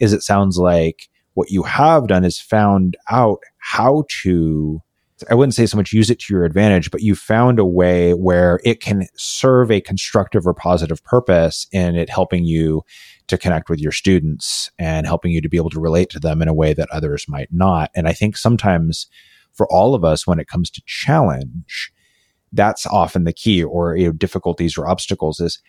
is 0.00 0.12
it 0.12 0.22
sounds 0.22 0.58
like 0.58 1.08
what 1.34 1.50
you 1.50 1.62
have 1.62 2.06
done 2.06 2.24
is 2.24 2.40
found 2.40 2.96
out 3.10 3.40
how 3.58 4.04
to 4.22 4.82
I 5.28 5.34
wouldn't 5.34 5.54
say 5.54 5.66
so 5.66 5.76
much 5.76 5.92
use 5.92 6.08
it 6.08 6.18
to 6.20 6.34
your 6.34 6.44
advantage, 6.44 6.90
but 6.90 7.02
you 7.02 7.14
found 7.14 7.58
a 7.58 7.64
way 7.64 8.14
where 8.14 8.58
it 8.64 8.80
can 8.80 9.06
serve 9.16 9.70
a 9.70 9.80
constructive 9.80 10.46
or 10.46 10.54
positive 10.54 11.04
purpose 11.04 11.66
in 11.72 11.94
it 11.94 12.08
helping 12.08 12.44
you 12.44 12.82
to 13.26 13.36
connect 13.36 13.68
with 13.68 13.80
your 13.80 13.92
students 13.92 14.70
and 14.78 15.06
helping 15.06 15.30
you 15.30 15.40
to 15.40 15.48
be 15.48 15.56
able 15.56 15.70
to 15.70 15.80
relate 15.80 16.10
to 16.10 16.20
them 16.20 16.40
in 16.40 16.48
a 16.48 16.54
way 16.54 16.72
that 16.72 16.88
others 16.90 17.26
might 17.28 17.52
not. 17.52 17.90
And 17.94 18.08
I 18.08 18.12
think 18.12 18.36
sometimes 18.36 19.08
for 19.52 19.70
all 19.70 19.94
of 19.94 20.04
us, 20.04 20.26
when 20.26 20.40
it 20.40 20.48
comes 20.48 20.70
to 20.70 20.82
challenge, 20.86 21.92
that's 22.52 22.86
often 22.86 23.24
the 23.24 23.32
key 23.32 23.62
or 23.62 23.96
you 23.96 24.06
know, 24.06 24.12
difficulties 24.12 24.76
or 24.76 24.88
obstacles 24.88 25.38
is, 25.38 25.60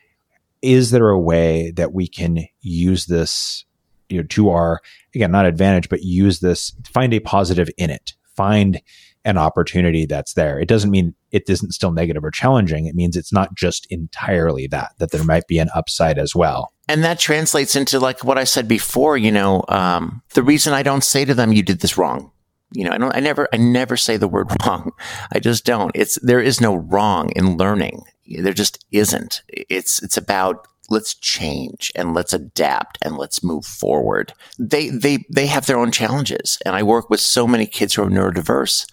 is 0.62 0.92
there 0.92 1.10
a 1.10 1.20
way 1.20 1.72
that 1.72 1.94
we 1.94 2.08
can 2.08 2.46
use 2.62 3.08
this, 3.08 3.66
you 4.12 4.18
know, 4.20 4.28
to 4.28 4.50
our, 4.50 4.82
again, 5.16 5.32
not 5.32 5.46
advantage, 5.46 5.90
but 5.90 6.02
use 6.02 6.40
this, 6.40 6.74
find 6.94 7.14
a 7.14 7.20
positive 7.20 7.70
in 7.78 7.90
it, 7.90 8.14
find 8.36 8.82
an 9.24 9.38
opportunity 9.38 10.06
that's 10.06 10.34
there. 10.34 10.60
It 10.60 10.68
doesn't 10.68 10.90
mean 10.90 11.14
it 11.32 11.50
isn't 11.50 11.74
still 11.74 11.92
negative 11.92 12.24
or 12.24 12.32
challenging. 12.32 12.88
It 12.88 12.96
means 12.96 13.16
it's 13.16 13.34
not 13.34 13.56
just 13.56 13.86
entirely 13.92 14.68
that, 14.68 14.94
that 14.98 15.12
there 15.12 15.24
might 15.24 15.48
be 15.48 15.60
an 15.60 15.70
upside 15.76 16.18
as 16.18 16.36
well. 16.36 16.74
And 16.88 17.04
that 17.04 17.20
translates 17.20 17.76
into 17.76 18.00
like 18.00 18.24
what 18.24 18.38
I 18.38 18.44
said 18.44 18.68
before, 18.68 19.18
you 19.18 19.32
know, 19.32 19.64
um, 19.70 20.22
the 20.34 20.44
reason 20.44 20.74
I 20.74 20.84
don't 20.84 21.04
say 21.04 21.24
to 21.26 21.34
them, 21.34 21.54
you 21.54 21.64
did 21.64 21.80
this 21.80 21.98
wrong. 21.98 22.32
You 22.74 22.86
know, 22.86 22.92
I 22.92 22.98
don't, 22.98 23.16
I 23.16 23.20
never, 23.20 23.48
I 23.54 23.58
never 23.58 23.98
say 23.98 24.18
the 24.18 24.28
word 24.28 24.50
wrong. 24.66 24.92
I 25.32 25.40
just 25.40 25.66
don't. 25.66 25.92
It's, 25.94 26.18
there 26.22 26.40
is 26.40 26.60
no 26.60 26.76
wrong 26.76 27.32
in 27.36 27.58
learning. 27.58 28.04
There 28.28 28.54
just 28.54 28.84
isn't. 28.92 29.44
It's, 29.48 30.02
it's 30.02 30.18
about 30.18 30.68
let's 30.92 31.16
change 31.16 31.92
and 31.96 32.14
let's 32.14 32.34
adapt 32.34 32.98
and 33.02 33.18
let's 33.18 33.44
move 33.44 33.66
forward. 33.66 34.34
They, 34.60 34.90
they, 34.90 35.26
they 35.30 35.48
have 35.48 35.66
their 35.66 35.80
own 35.80 35.92
challenges. 35.92 36.62
And 36.66 36.76
I 36.76 36.84
work 36.84 37.10
with 37.10 37.20
so 37.20 37.48
many 37.48 37.66
kids 37.66 37.96
who 37.96 38.04
are 38.04 38.10
neurodiverse 38.10 38.86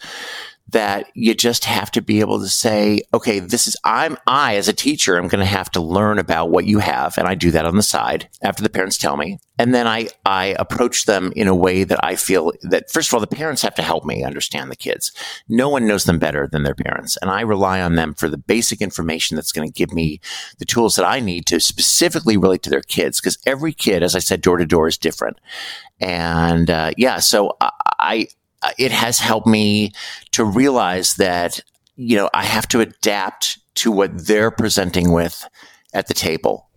that 0.71 1.11
you 1.15 1.35
just 1.35 1.65
have 1.65 1.91
to 1.91 2.03
be 2.03 2.21
able 2.21 2.39
to 2.39 2.49
say, 2.49 3.01
okay, 3.15 3.39
this 3.39 3.67
is, 3.67 3.77
I'm, 3.85 4.19
I 4.27 4.57
as 4.57 4.69
a 4.69 4.75
teacher, 4.75 5.17
I'm 5.17 5.29
going 5.29 5.41
to 5.41 5.47
have 5.47 5.71
to 5.71 5.81
learn 5.81 6.19
about 6.19 6.51
what 6.51 6.67
you 6.67 6.79
have. 6.79 7.17
And 7.17 7.27
I 7.27 7.35
do 7.35 7.51
that 7.53 7.65
on 7.65 7.77
the 7.77 7.83
side 7.83 8.29
after 8.43 8.63
the 8.63 8.69
parents 8.69 8.99
tell 8.99 9.17
me. 9.17 9.39
And 9.59 9.75
then 9.75 9.87
I, 9.87 10.09
I 10.25 10.55
approach 10.59 11.07
them 11.07 11.33
in 11.35 11.49
a 11.49 11.55
way 11.55 11.85
that 11.85 11.99
I 12.05 12.17
feel 12.17 12.53
that, 12.63 12.91
first 12.91 13.09
of 13.09 13.15
all, 13.15 13.21
the 13.21 13.27
parents 13.27 13.63
have 13.63 13.75
to 13.77 13.83
help 13.83 14.05
me 14.05 14.23
understand 14.23 14.71
the 14.71 14.77
kids. 14.77 15.11
No 15.49 15.69
one 15.69 15.87
knows 15.87 16.05
them 16.05 16.19
better 16.19 16.47
than 16.47 16.63
their 16.63 16.77
parents. 16.77 17.17
And 17.21 17.31
I 17.31 17.41
rely 17.41 17.81
on 17.81 17.97
them 17.97 18.15
for 18.15 18.29
the 18.29 18.37
basic 18.37 18.81
information 18.81 19.35
that's 19.35 19.53
going 19.53 19.67
to 19.67 19.73
give 19.73 19.93
me 19.93 20.21
the 20.59 20.65
tools 20.65 20.95
that 20.97 21.07
I 21.07 21.19
need 21.19 21.47
to 21.47 21.61
specifically 21.61 22.37
relate 22.37 22.63
to 22.65 22.71
their 22.71 22.83
kids. 22.83 23.21
Because 23.21 23.39
every 23.47 23.73
kid, 23.73 24.03
as 24.03 24.15
I 24.15 24.21
said, 24.21 24.43
door 24.43 24.59
to 24.59 24.67
door 24.67 24.87
is 24.87 24.99
different. 24.99 25.39
And, 25.99 26.71
uh, 26.71 26.93
yeah, 26.97 27.19
so 27.19 27.57
I, 27.99 28.29
Uh, 28.63 28.73
it 28.79 28.93
has 28.93 29.19
helped 29.19 29.47
me 29.47 29.93
to 30.33 30.45
realize 30.45 31.15
that, 31.15 31.61
you 31.97 32.17
know, 32.17 32.29
I 32.35 32.45
have 32.45 32.69
to 32.69 32.81
adapt 32.81 33.59
to 33.77 33.93
what 33.93 34.27
they're 34.27 34.51
presenting 34.51 35.13
with 35.13 35.47
at 35.95 36.09
the 36.09 36.15
table. 36.15 36.69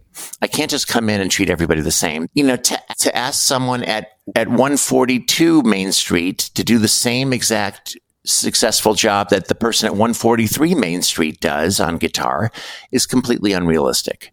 I 0.41 0.47
can't 0.47 0.69
just 0.69 0.87
come 0.87 1.09
in 1.09 1.21
and 1.21 1.31
treat 1.31 1.49
everybody 1.49 1.81
the 1.81 1.91
same. 1.91 2.27
You 2.33 2.43
know, 2.43 2.57
to, 2.57 2.81
to 2.99 3.15
ask 3.15 3.41
someone 3.41 3.83
at, 3.83 4.09
at 4.35 4.49
142 4.49 5.63
Main 5.63 5.91
Street 5.91 6.39
to 6.53 6.63
do 6.63 6.77
the 6.77 6.87
same 6.87 7.33
exact 7.33 7.97
successful 8.25 8.93
job 8.93 9.29
that 9.29 9.47
the 9.47 9.55
person 9.55 9.87
at 9.87 9.93
143 9.93 10.75
Main 10.75 11.01
Street 11.01 11.39
does 11.39 11.79
on 11.79 11.97
guitar 11.97 12.51
is 12.91 13.05
completely 13.05 13.53
unrealistic. 13.53 14.31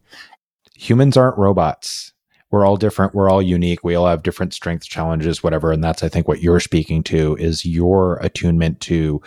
Humans 0.74 1.16
aren't 1.16 1.38
robots 1.38 2.12
we're 2.50 2.64
all 2.64 2.76
different 2.76 3.14
we're 3.14 3.30
all 3.30 3.42
unique 3.42 3.84
we 3.84 3.94
all 3.94 4.06
have 4.06 4.22
different 4.22 4.54
strengths 4.54 4.86
challenges 4.86 5.42
whatever 5.42 5.70
and 5.72 5.82
that's 5.82 6.02
i 6.02 6.08
think 6.08 6.26
what 6.26 6.42
you're 6.42 6.60
speaking 6.60 7.02
to 7.02 7.36
is 7.36 7.64
your 7.64 8.16
attunement 8.18 8.80
to 8.80 9.20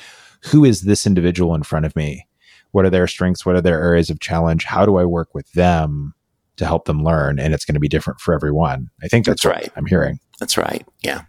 who 0.44 0.66
is 0.66 0.82
this 0.82 1.06
individual 1.06 1.56
in 1.56 1.64
front 1.64 1.86
of 1.86 1.96
me? 1.96 2.28
What 2.72 2.86
are 2.86 2.90
their 2.90 3.08
strengths? 3.08 3.46
What 3.46 3.56
are 3.56 3.62
their 3.62 3.82
areas 3.82 4.10
of 4.10 4.20
challenge? 4.20 4.66
How 4.66 4.86
do 4.86 4.98
i 4.98 5.06
work 5.06 5.34
with 5.34 5.52
them 5.54 6.14
to 6.58 6.66
help 6.66 6.86
them 6.86 7.04
learn? 7.04 7.40
And 7.40 7.54
it's 7.54 7.66
going 7.66 7.76
to 7.76 7.80
be 7.80 7.88
different 7.88 8.20
for 8.20 8.34
everyone. 8.34 8.90
I 9.04 9.08
think 9.08 9.26
that's, 9.26 9.44
that's 9.44 9.54
right. 9.54 9.72
I'm 9.76 9.86
hearing. 9.86 10.20
That's 10.40 10.58
right. 10.58 10.86
Yeah. 11.02 11.24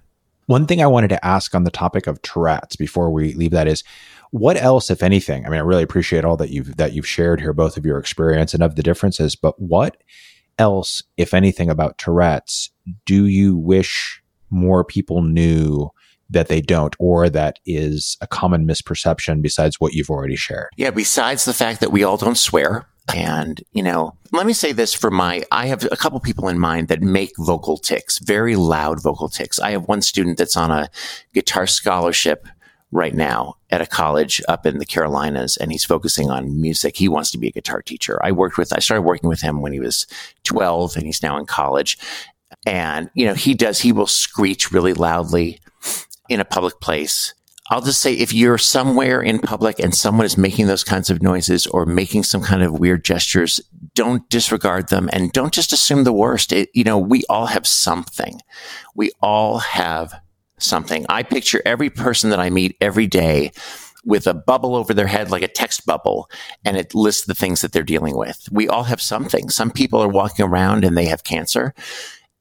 One 0.47 0.67
thing 0.67 0.83
i 0.83 0.87
wanted 0.87 1.09
to 1.09 1.25
ask 1.25 1.55
on 1.55 1.65
the 1.65 1.71
topic 1.71 2.07
of 2.07 2.21
tourette's 2.23 2.77
before 2.77 3.11
we 3.11 3.33
leave 3.35 3.53
that 3.53 3.69
is 3.69 3.85
what 4.33 4.57
else 4.57 4.91
if 4.91 5.03
anything 5.03 5.47
i 5.47 5.49
mean 5.49 5.59
i 5.59 5.63
really 5.63 5.85
appreciate 5.85 6.25
all 6.25 6.37
that 6.37 6.51
you've 6.51 6.77
that 6.77 6.93
you've 6.93 7.07
shared 7.07 7.41
here 7.41 7.53
both 7.53 7.77
of 7.77 7.87
your 7.87 7.97
experience 7.97 8.53
and 8.53 8.63
of 8.63 8.75
the 8.75 8.83
differences 8.83 9.37
but 9.37 9.59
what 9.61 10.03
else, 10.59 11.03
if 11.17 11.35
anything, 11.35 11.71
about 11.71 11.99
Tourette's 11.99 12.71
do 13.07 13.27
you 13.27 13.57
wish 13.57 14.23
more 14.51 14.85
people 14.85 15.23
knew 15.23 15.91
that 16.31 16.49
they 16.49 16.61
don't, 16.61 16.97
or 16.99 17.29
that 17.29 17.59
is 17.67 18.17
a 18.21 18.27
common 18.27 18.67
misperception 18.67 19.43
besides 19.43 19.79
what 19.79 19.93
you've 19.93 20.11
already 20.11 20.37
shared? 20.37 20.71
Yeah, 20.77 20.91
besides 20.91 21.45
the 21.45 21.53
fact 21.53 21.81
that 21.81 21.93
we 21.93 22.03
all 22.05 22.17
don't 22.17 22.39
swear. 22.39 22.89
And, 23.15 23.63
you 23.73 23.83
know, 23.83 24.17
let 24.31 24.47
me 24.47 24.53
say 24.53 24.73
this 24.73 24.95
for 24.95 25.11
my, 25.11 25.43
I 25.51 25.67
have 25.67 25.85
a 25.91 25.97
couple 25.97 26.21
people 26.21 26.49
in 26.49 26.59
mind 26.59 26.89
that 26.89 27.03
make 27.03 27.33
vocal 27.39 27.77
tics, 27.77 28.19
very 28.19 28.57
loud 28.57 29.03
vocal 29.03 29.29
tics. 29.29 29.59
I 29.59 29.73
have 29.73 29.89
one 29.89 30.03
student 30.03 30.39
that's 30.39 30.57
on 30.57 30.71
a 30.71 30.89
guitar 31.35 31.67
scholarship 31.67 32.47
right 32.93 33.15
now 33.15 33.57
at 33.71 33.81
a 33.81 33.87
college 33.87 34.41
up 34.49 34.67
in 34.67 34.79
the 34.79 34.87
Carolinas 34.87 35.57
and 35.57 35.73
he's 35.73 35.85
focusing 35.85 36.31
on 36.31 36.61
music. 36.61 36.97
He 36.97 37.09
wants 37.09 37.31
to 37.33 37.39
be 37.39 37.49
a 37.49 37.53
guitar 37.53 37.83
teacher. 37.83 38.21
I 38.23 38.31
worked 38.33 38.59
with, 38.59 38.73
I 38.73 38.79
started 38.79 39.03
working 39.03 39.29
with 39.29 39.41
him 39.41 39.63
when 39.63 39.73
he 39.73 39.81
was 39.81 40.07
12 40.45 40.97
and 40.97 41.07
he's 41.07 41.23
now 41.23 41.39
in 41.39 41.47
college. 41.47 41.99
And, 42.67 43.11
you 43.15 43.25
know, 43.25 43.35
he 43.35 43.55
does, 43.55 43.81
he 43.81 43.93
will 43.93 44.07
screech 44.07 44.71
really 44.71 44.93
loudly 44.93 45.59
in 46.29 46.39
a 46.39 46.45
public 46.45 46.81
place. 46.81 47.35
I'll 47.71 47.81
just 47.81 48.03
say 48.03 48.13
if 48.13 48.35
you're 48.35 48.59
somewhere 48.59 49.23
in 49.23 49.39
public 49.39 49.79
and 49.79 49.95
someone 49.95 50.27
is 50.27 50.37
making 50.37 50.67
those 50.67 50.85
kinds 50.85 51.09
of 51.09 51.23
noises 51.23 51.67
or 51.67 51.87
making 51.87 52.25
some 52.25 52.43
kind 52.43 52.63
of 52.63 52.79
weird 52.79 53.05
gestures, 53.05 53.61
don't 53.95 54.29
disregard 54.29 54.91
them 54.91 55.09
and 55.13 55.33
don't 55.33 55.55
just 55.55 55.73
assume 55.73 56.05
the 56.05 56.13
worst. 56.13 56.53
It, 56.53 56.69
you 56.75 56.85
know, 56.85 56.99
we 56.99 57.23
all 57.31 57.47
have 57.47 57.67
something. 57.67 58.41
We 58.95 59.13
all 59.23 59.59
have 59.59 60.13
something. 60.63 61.07
I 61.09 61.23
picture 61.23 61.63
every 61.65 61.91
person 61.91 62.31
that 62.31 62.41
I 62.41 62.51
meet 62.51 62.77
every 62.81 63.07
day 63.07 63.53
with 64.05 64.27
a 64.27 64.35
bubble 64.35 64.75
over 64.75 64.93
their 64.93 65.07
head, 65.07 65.31
like 65.31 65.43
a 65.43 65.49
text 65.49 65.87
bubble, 65.87 66.29
and 66.65 66.77
it 66.77 66.95
lists 66.95 67.27
the 67.27 67.35
things 67.35 67.61
that 67.61 67.73
they're 67.73 67.83
dealing 67.83 68.17
with. 68.17 68.49
We 68.51 68.69
all 68.69 68.85
have 68.85 69.01
something. 69.01 69.49
Some 69.49 69.71
people 69.71 70.03
are 70.03 70.09
walking 70.09 70.45
around 70.45 70.85
and 70.85 70.97
they 70.97 71.07
have 71.07 71.25
cancer. 71.25 71.75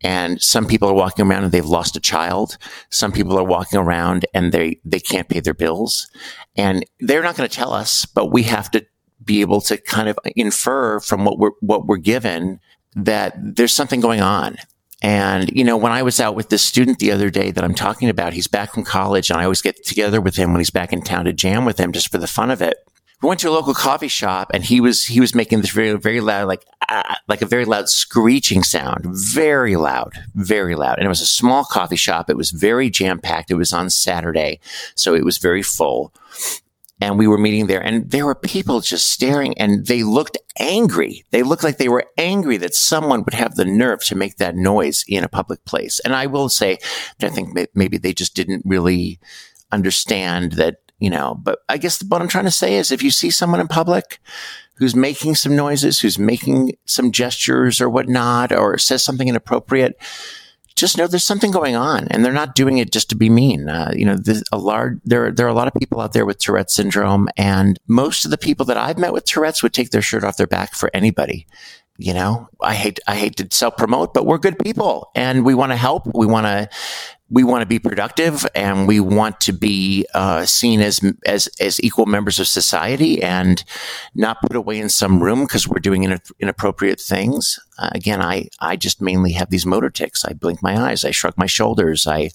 And 0.04 0.42
some 0.42 0.66
people 0.66 0.90
are 0.90 0.96
walking 0.96 1.28
around 1.28 1.44
and 1.44 1.52
they've 1.52 1.64
lost 1.64 1.96
a 1.96 2.00
child. 2.00 2.58
Some 2.90 3.12
people 3.12 3.38
are 3.38 3.44
walking 3.44 3.80
around 3.80 4.26
and 4.34 4.52
they, 4.52 4.80
they 4.84 5.00
can't 5.00 5.30
pay 5.30 5.40
their 5.40 5.54
bills. 5.54 6.10
And 6.56 6.84
they're 7.00 7.22
not 7.22 7.38
going 7.38 7.48
to 7.48 7.56
tell 7.56 7.72
us, 7.72 8.06
but 8.06 8.32
we 8.32 8.44
have 8.44 8.72
to 8.72 8.84
be 9.24 9.42
able 9.42 9.62
to 9.62 9.78
kind 9.78 10.10
of 10.10 10.18
infer 10.36 11.00
from 11.00 11.24
what 11.24 11.38
we're, 11.38 11.52
what 11.60 11.86
we're 11.86 11.98
given 11.98 12.60
that 12.96 13.36
there's 13.38 13.74
something 13.74 14.02
going 14.02 14.22
on. 14.22 14.58
And, 15.02 15.50
you 15.52 15.64
know, 15.64 15.78
when 15.78 15.92
I 15.92 16.04
was 16.04 16.20
out 16.20 16.36
with 16.36 16.50
this 16.50 16.62
student 16.62 17.00
the 17.00 17.12
other 17.12 17.30
day 17.30 17.52
that 17.52 17.64
I'm 17.64 17.74
talking 17.74 18.10
about, 18.10 18.34
he's 18.34 18.48
back 18.48 18.74
from 18.74 18.84
college 18.84 19.30
and 19.30 19.40
I 19.40 19.44
always 19.44 19.62
get 19.62 19.84
together 19.84 20.22
with 20.22 20.36
him 20.36 20.52
when 20.52 20.60
he's 20.60 20.70
back 20.70 20.94
in 20.94 21.02
town 21.02 21.26
to 21.26 21.34
jam 21.34 21.66
with 21.66 21.80
him 21.80 21.92
just 21.92 22.12
for 22.12 22.20
the 22.20 22.28
fun 22.28 22.52
of 22.52 22.62
it. 22.62 22.78
We 23.22 23.28
went 23.28 23.40
to 23.42 23.50
a 23.50 23.52
local 23.52 23.74
coffee 23.74 24.08
shop 24.08 24.50
and 24.54 24.64
he 24.64 24.82
was, 24.82 25.06
he 25.06 25.20
was 25.20 25.36
making 25.36 25.62
this 25.62 25.70
very, 25.72 25.94
very 25.94 26.22
loud, 26.22 26.48
like, 26.48 26.66
uh, 26.90 27.16
like 27.28 27.42
a 27.42 27.48
very 27.48 27.66
loud 27.66 27.88
screeching 27.88 28.64
sound, 28.64 29.06
very 29.06 29.76
loud, 29.76 30.14
very 30.34 30.76
loud. 30.76 30.98
And 30.98 31.06
it 31.06 31.10
was 31.10 31.22
a 31.22 31.28
small 31.28 31.64
coffee 31.64 31.96
shop. 31.96 32.30
It 32.30 32.38
was 32.38 32.52
very 32.52 32.90
jam 32.90 33.20
packed. 33.20 33.52
It 33.52 33.56
was 33.56 33.74
on 33.74 33.90
Saturday. 33.92 34.60
So 34.96 35.14
it 35.14 35.24
was 35.24 35.38
very 35.38 35.62
full 35.62 36.12
and 37.02 37.18
we 37.18 37.28
were 37.28 37.38
meeting 37.38 37.66
there 37.66 37.82
and 37.82 38.10
there 38.12 38.26
were 38.26 38.36
people 38.36 38.80
just 38.80 39.08
staring 39.08 39.58
and 39.58 39.88
they 39.88 40.04
looked 40.04 40.38
angry. 40.60 41.26
They 41.32 41.42
looked 41.42 41.64
like 41.64 41.78
they 41.78 41.90
were 41.90 42.06
angry 42.18 42.58
that 42.58 42.76
someone 42.76 43.24
would 43.24 43.34
have 43.34 43.56
the 43.56 43.66
nerve 43.66 44.04
to 44.06 44.16
make 44.16 44.38
that 44.38 44.56
noise 44.56 45.04
in 45.08 45.24
a 45.24 45.30
public 45.30 45.66
place. 45.66 46.00
And 46.02 46.16
I 46.16 46.28
will 46.28 46.48
say 46.48 46.78
that 47.20 47.32
I 47.32 47.34
think 47.34 47.58
maybe 47.74 47.98
they 47.98 48.14
just 48.14 48.36
didn't 48.36 48.62
really 48.66 49.20
understand 49.72 50.54
that, 50.54 50.78
you 51.00 51.10
know, 51.10 51.36
but 51.42 51.60
I 51.68 51.78
guess 51.78 52.04
what 52.04 52.22
I'm 52.22 52.28
trying 52.28 52.46
to 52.46 52.52
say 52.52 52.76
is 52.76 52.92
if 52.92 53.02
you 53.02 53.10
see 53.10 53.32
someone 53.32 53.60
in 53.60 53.68
public 53.68 54.20
who's 54.76 54.96
making 54.96 55.36
some 55.36 55.56
noises, 55.56 56.00
who's 56.00 56.20
making 56.20 56.74
some 56.86 57.12
gestures 57.12 57.82
or 57.82 57.90
whatnot, 57.90 58.52
or 58.52 58.78
says 58.78 59.04
something 59.04 59.28
inappropriate, 59.28 59.96
just 60.76 60.98
know 60.98 61.08
there's 61.08 61.24
something 61.24 61.52
going 61.52 61.76
on 61.76 62.08
and 62.10 62.24
they're 62.24 62.32
not 62.32 62.56
doing 62.56 62.78
it 62.78 62.92
just 62.92 63.10
to 63.10 63.16
be 63.16 63.30
mean. 63.30 63.70
Uh, 63.70 63.92
you 63.96 64.06
know, 64.06 64.18
a 64.52 64.58
large, 64.58 65.00
there, 65.04 65.32
there 65.32 65.46
are 65.46 65.50
a 65.50 65.54
lot 65.54 65.68
of 65.68 65.74
people 65.74 66.00
out 66.02 66.14
there 66.14 66.26
with 66.26 66.40
Tourette 66.40 66.72
syndrome 66.72 67.30
and 67.38 67.80
most 67.88 68.26
of 68.26 68.32
the 68.32 68.38
people 68.38 68.66
that 68.68 68.78
I've 68.78 68.98
met 68.98 69.14
with 69.14 69.26
Tourette's 69.26 69.64
would 69.64 69.74
take 69.74 69.92
their 69.92 70.02
shirt 70.02 70.24
off 70.24 70.38
their 70.38 70.48
back 70.48 70.74
for 70.74 70.90
anybody. 70.94 71.48
You 71.98 72.14
know, 72.14 72.50
I 72.60 72.74
hate, 72.74 73.00
I 73.08 73.16
hate 73.16 73.38
to 73.38 73.48
self 73.52 73.78
promote, 73.78 74.14
but 74.14 74.26
we're 74.26 74.40
good 74.40 74.58
people 74.58 75.12
and 75.14 75.46
we 75.46 75.54
want 75.54 75.72
to 75.72 75.76
help. 75.76 76.08
We 76.16 76.26
want 76.26 76.48
to 76.48 76.70
we 77.32 77.46
want 77.46 77.62
to 77.62 77.66
be 77.66 77.80
productive 77.80 78.46
and 78.54 78.88
we 78.88 79.00
want 79.00 79.40
to 79.40 79.54
be 79.54 80.06
uh, 80.14 80.46
seen 80.46 80.82
as 80.82 81.00
as 81.26 81.48
as 81.60 81.82
equal 81.82 82.06
members 82.06 82.40
of 82.40 82.48
society 82.48 83.24
and 83.24 83.64
not 84.14 84.42
put 84.42 84.56
away 84.56 84.78
in 84.78 84.90
some 84.90 85.24
room 85.24 85.44
because 85.44 85.68
we're 85.68 85.80
doing 85.80 86.04
inappropriate 86.40 87.00
things. 87.00 87.58
Uh, 87.80 87.90
again, 87.94 88.22
I 88.22 88.50
I 88.60 88.76
just 88.76 89.02
mainly 89.02 89.32
have 89.32 89.50
these 89.50 89.66
motor 89.66 89.90
tics. 89.90 90.26
I 90.26 90.34
blink 90.34 90.62
my 90.62 90.78
eyes. 90.78 91.06
I 91.06 91.12
shrug 91.12 91.36
my 91.38 91.46
shoulders. 91.46 92.06
I 92.06 92.32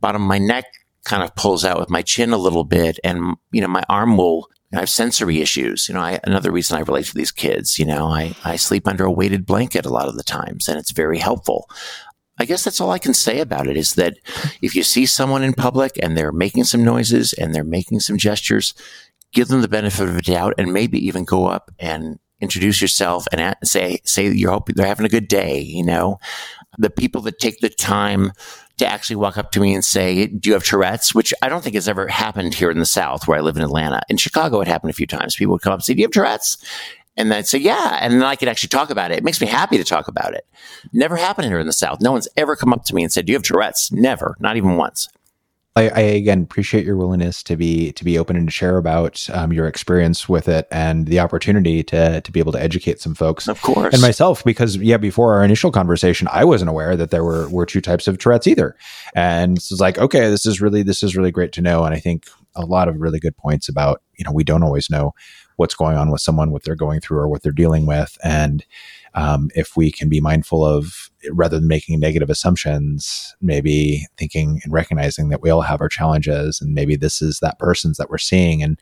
bottom 0.00 0.22
my 0.22 0.38
neck 0.38 0.64
kind 1.04 1.22
of 1.22 1.34
pulls 1.34 1.64
out 1.64 1.78
with 1.78 1.90
my 1.90 2.02
chin 2.02 2.32
a 2.32 2.38
little 2.38 2.64
bit, 2.64 2.98
and 3.04 3.36
you 3.52 3.60
know 3.60 3.68
my 3.68 3.84
arm 3.88 4.16
will. 4.16 4.48
I 4.72 4.78
have 4.78 4.88
sensory 4.88 5.40
issues. 5.40 5.88
You 5.88 5.96
know, 5.96 6.00
I, 6.00 6.20
another 6.22 6.52
reason 6.52 6.76
I 6.76 6.82
relate 6.82 7.06
to 7.06 7.14
these 7.14 7.32
kids. 7.32 7.76
You 7.78 7.84
know, 7.84 8.06
I 8.06 8.34
I 8.44 8.56
sleep 8.56 8.88
under 8.88 9.04
a 9.04 9.12
weighted 9.12 9.44
blanket 9.44 9.84
a 9.84 9.90
lot 9.90 10.08
of 10.08 10.16
the 10.16 10.22
times, 10.22 10.68
and 10.68 10.78
it's 10.78 10.92
very 10.92 11.18
helpful. 11.18 11.68
I 12.40 12.46
guess 12.46 12.64
that's 12.64 12.80
all 12.80 12.90
I 12.90 12.98
can 12.98 13.14
say 13.14 13.40
about 13.40 13.66
it 13.66 13.76
is 13.76 13.94
that 13.94 14.18
if 14.62 14.74
you 14.74 14.82
see 14.82 15.06
someone 15.06 15.44
in 15.44 15.52
public 15.52 15.98
and 16.02 16.16
they're 16.16 16.32
making 16.32 16.64
some 16.64 16.82
noises 16.82 17.32
and 17.34 17.54
they're 17.54 17.64
making 17.64 18.00
some 18.00 18.16
gestures, 18.16 18.74
give 19.32 19.48
them 19.48 19.62
the 19.62 19.68
benefit 19.68 20.08
of 20.08 20.16
a 20.16 20.22
doubt 20.22 20.54
and 20.58 20.72
maybe 20.72 20.98
even 21.06 21.24
go 21.24 21.46
up 21.46 21.70
and 21.78 22.18
introduce 22.40 22.80
yourself 22.80 23.26
and 23.32 23.54
say, 23.62 23.98
say 24.04 24.28
you're 24.28 24.52
hoping 24.52 24.74
they're 24.74 24.86
having 24.86 25.06
a 25.06 25.10
good 25.10 25.28
day. 25.28 25.60
You 25.60 25.84
know, 25.84 26.18
the 26.78 26.90
people 26.90 27.20
that 27.22 27.38
take 27.38 27.60
the 27.60 27.68
time 27.68 28.32
to 28.78 28.86
actually 28.86 29.16
walk 29.16 29.36
up 29.36 29.52
to 29.52 29.60
me 29.60 29.74
and 29.74 29.84
say, 29.84 30.26
do 30.26 30.48
you 30.48 30.54
have 30.54 30.64
Tourette's? 30.64 31.14
Which 31.14 31.34
I 31.42 31.50
don't 31.50 31.62
think 31.62 31.74
has 31.74 31.88
ever 31.88 32.08
happened 32.08 32.54
here 32.54 32.70
in 32.70 32.78
the 32.78 32.86
South 32.86 33.28
where 33.28 33.36
I 33.36 33.42
live 33.42 33.58
in 33.58 33.62
Atlanta. 33.62 34.00
In 34.08 34.16
Chicago, 34.16 34.60
it 34.60 34.68
happened 34.68 34.90
a 34.90 34.94
few 34.94 35.06
times. 35.06 35.36
People 35.36 35.52
would 35.52 35.60
come 35.62 35.74
up 35.74 35.80
and 35.80 35.84
say, 35.84 35.92
do 35.92 36.00
you 36.00 36.06
have 36.06 36.12
Tourette's? 36.12 36.56
And 37.16 37.30
then 37.30 37.38
I'd 37.38 37.46
say, 37.46 37.58
yeah. 37.58 37.98
And 38.00 38.14
then 38.14 38.22
I 38.22 38.36
could 38.36 38.48
actually 38.48 38.68
talk 38.68 38.90
about 38.90 39.10
it. 39.10 39.18
It 39.18 39.24
makes 39.24 39.40
me 39.40 39.46
happy 39.46 39.76
to 39.76 39.84
talk 39.84 40.08
about 40.08 40.34
it. 40.34 40.46
Never 40.92 41.16
happened 41.16 41.48
here 41.48 41.58
in 41.58 41.66
the 41.66 41.72
South. 41.72 42.00
No 42.00 42.12
one's 42.12 42.28
ever 42.36 42.56
come 42.56 42.72
up 42.72 42.84
to 42.84 42.94
me 42.94 43.02
and 43.02 43.12
said, 43.12 43.26
do 43.26 43.32
you 43.32 43.36
have 43.36 43.42
Tourette's? 43.42 43.92
Never, 43.92 44.36
not 44.40 44.56
even 44.56 44.76
once. 44.76 45.08
I, 45.76 45.88
I 45.88 46.00
again 46.00 46.42
appreciate 46.42 46.84
your 46.84 46.96
willingness 46.96 47.44
to 47.44 47.56
be 47.56 47.92
to 47.92 48.04
be 48.04 48.18
open 48.18 48.36
and 48.36 48.48
to 48.48 48.52
share 48.52 48.76
about 48.76 49.28
um, 49.32 49.52
your 49.52 49.68
experience 49.68 50.28
with 50.28 50.48
it 50.48 50.66
and 50.72 51.06
the 51.06 51.20
opportunity 51.20 51.84
to 51.84 52.20
to 52.20 52.32
be 52.32 52.40
able 52.40 52.50
to 52.52 52.60
educate 52.60 53.00
some 53.00 53.14
folks, 53.14 53.46
of 53.46 53.62
course, 53.62 53.94
and 53.94 54.02
myself 54.02 54.42
because 54.42 54.76
yeah, 54.76 54.96
before 54.96 55.32
our 55.32 55.44
initial 55.44 55.70
conversation, 55.70 56.26
I 56.32 56.44
wasn't 56.44 56.70
aware 56.70 56.96
that 56.96 57.12
there 57.12 57.22
were 57.22 57.48
were 57.50 57.66
two 57.66 57.80
types 57.80 58.08
of 58.08 58.18
Tourette's 58.18 58.48
either, 58.48 58.76
and 59.14 59.58
it's 59.58 59.70
like 59.80 59.96
okay, 59.98 60.28
this 60.28 60.44
is 60.44 60.60
really 60.60 60.82
this 60.82 61.04
is 61.04 61.16
really 61.16 61.30
great 61.30 61.52
to 61.52 61.62
know, 61.62 61.84
and 61.84 61.94
I 61.94 62.00
think 62.00 62.26
a 62.56 62.66
lot 62.66 62.88
of 62.88 63.00
really 63.00 63.20
good 63.20 63.36
points 63.36 63.68
about 63.68 64.02
you 64.16 64.24
know 64.24 64.32
we 64.32 64.42
don't 64.42 64.64
always 64.64 64.90
know 64.90 65.12
what's 65.60 65.74
going 65.74 65.98
on 65.98 66.10
with 66.10 66.22
someone, 66.22 66.52
what 66.52 66.64
they're 66.64 66.74
going 66.74 67.00
through, 67.00 67.18
or 67.18 67.28
what 67.28 67.42
they're 67.42 67.52
dealing 67.52 67.84
with. 67.84 68.16
And 68.24 68.64
um, 69.12 69.50
if 69.54 69.76
we 69.76 69.92
can 69.92 70.08
be 70.08 70.18
mindful 70.18 70.64
of, 70.64 71.10
rather 71.32 71.58
than 71.58 71.68
making 71.68 72.00
negative 72.00 72.30
assumptions, 72.30 73.36
maybe 73.42 74.06
thinking 74.16 74.62
and 74.64 74.72
recognizing 74.72 75.28
that 75.28 75.42
we 75.42 75.50
all 75.50 75.60
have 75.60 75.82
our 75.82 75.88
challenges, 75.90 76.62
and 76.62 76.72
maybe 76.72 76.96
this 76.96 77.20
is 77.20 77.40
that 77.40 77.58
person's 77.58 77.98
that 77.98 78.08
we're 78.08 78.16
seeing, 78.16 78.62
and 78.62 78.80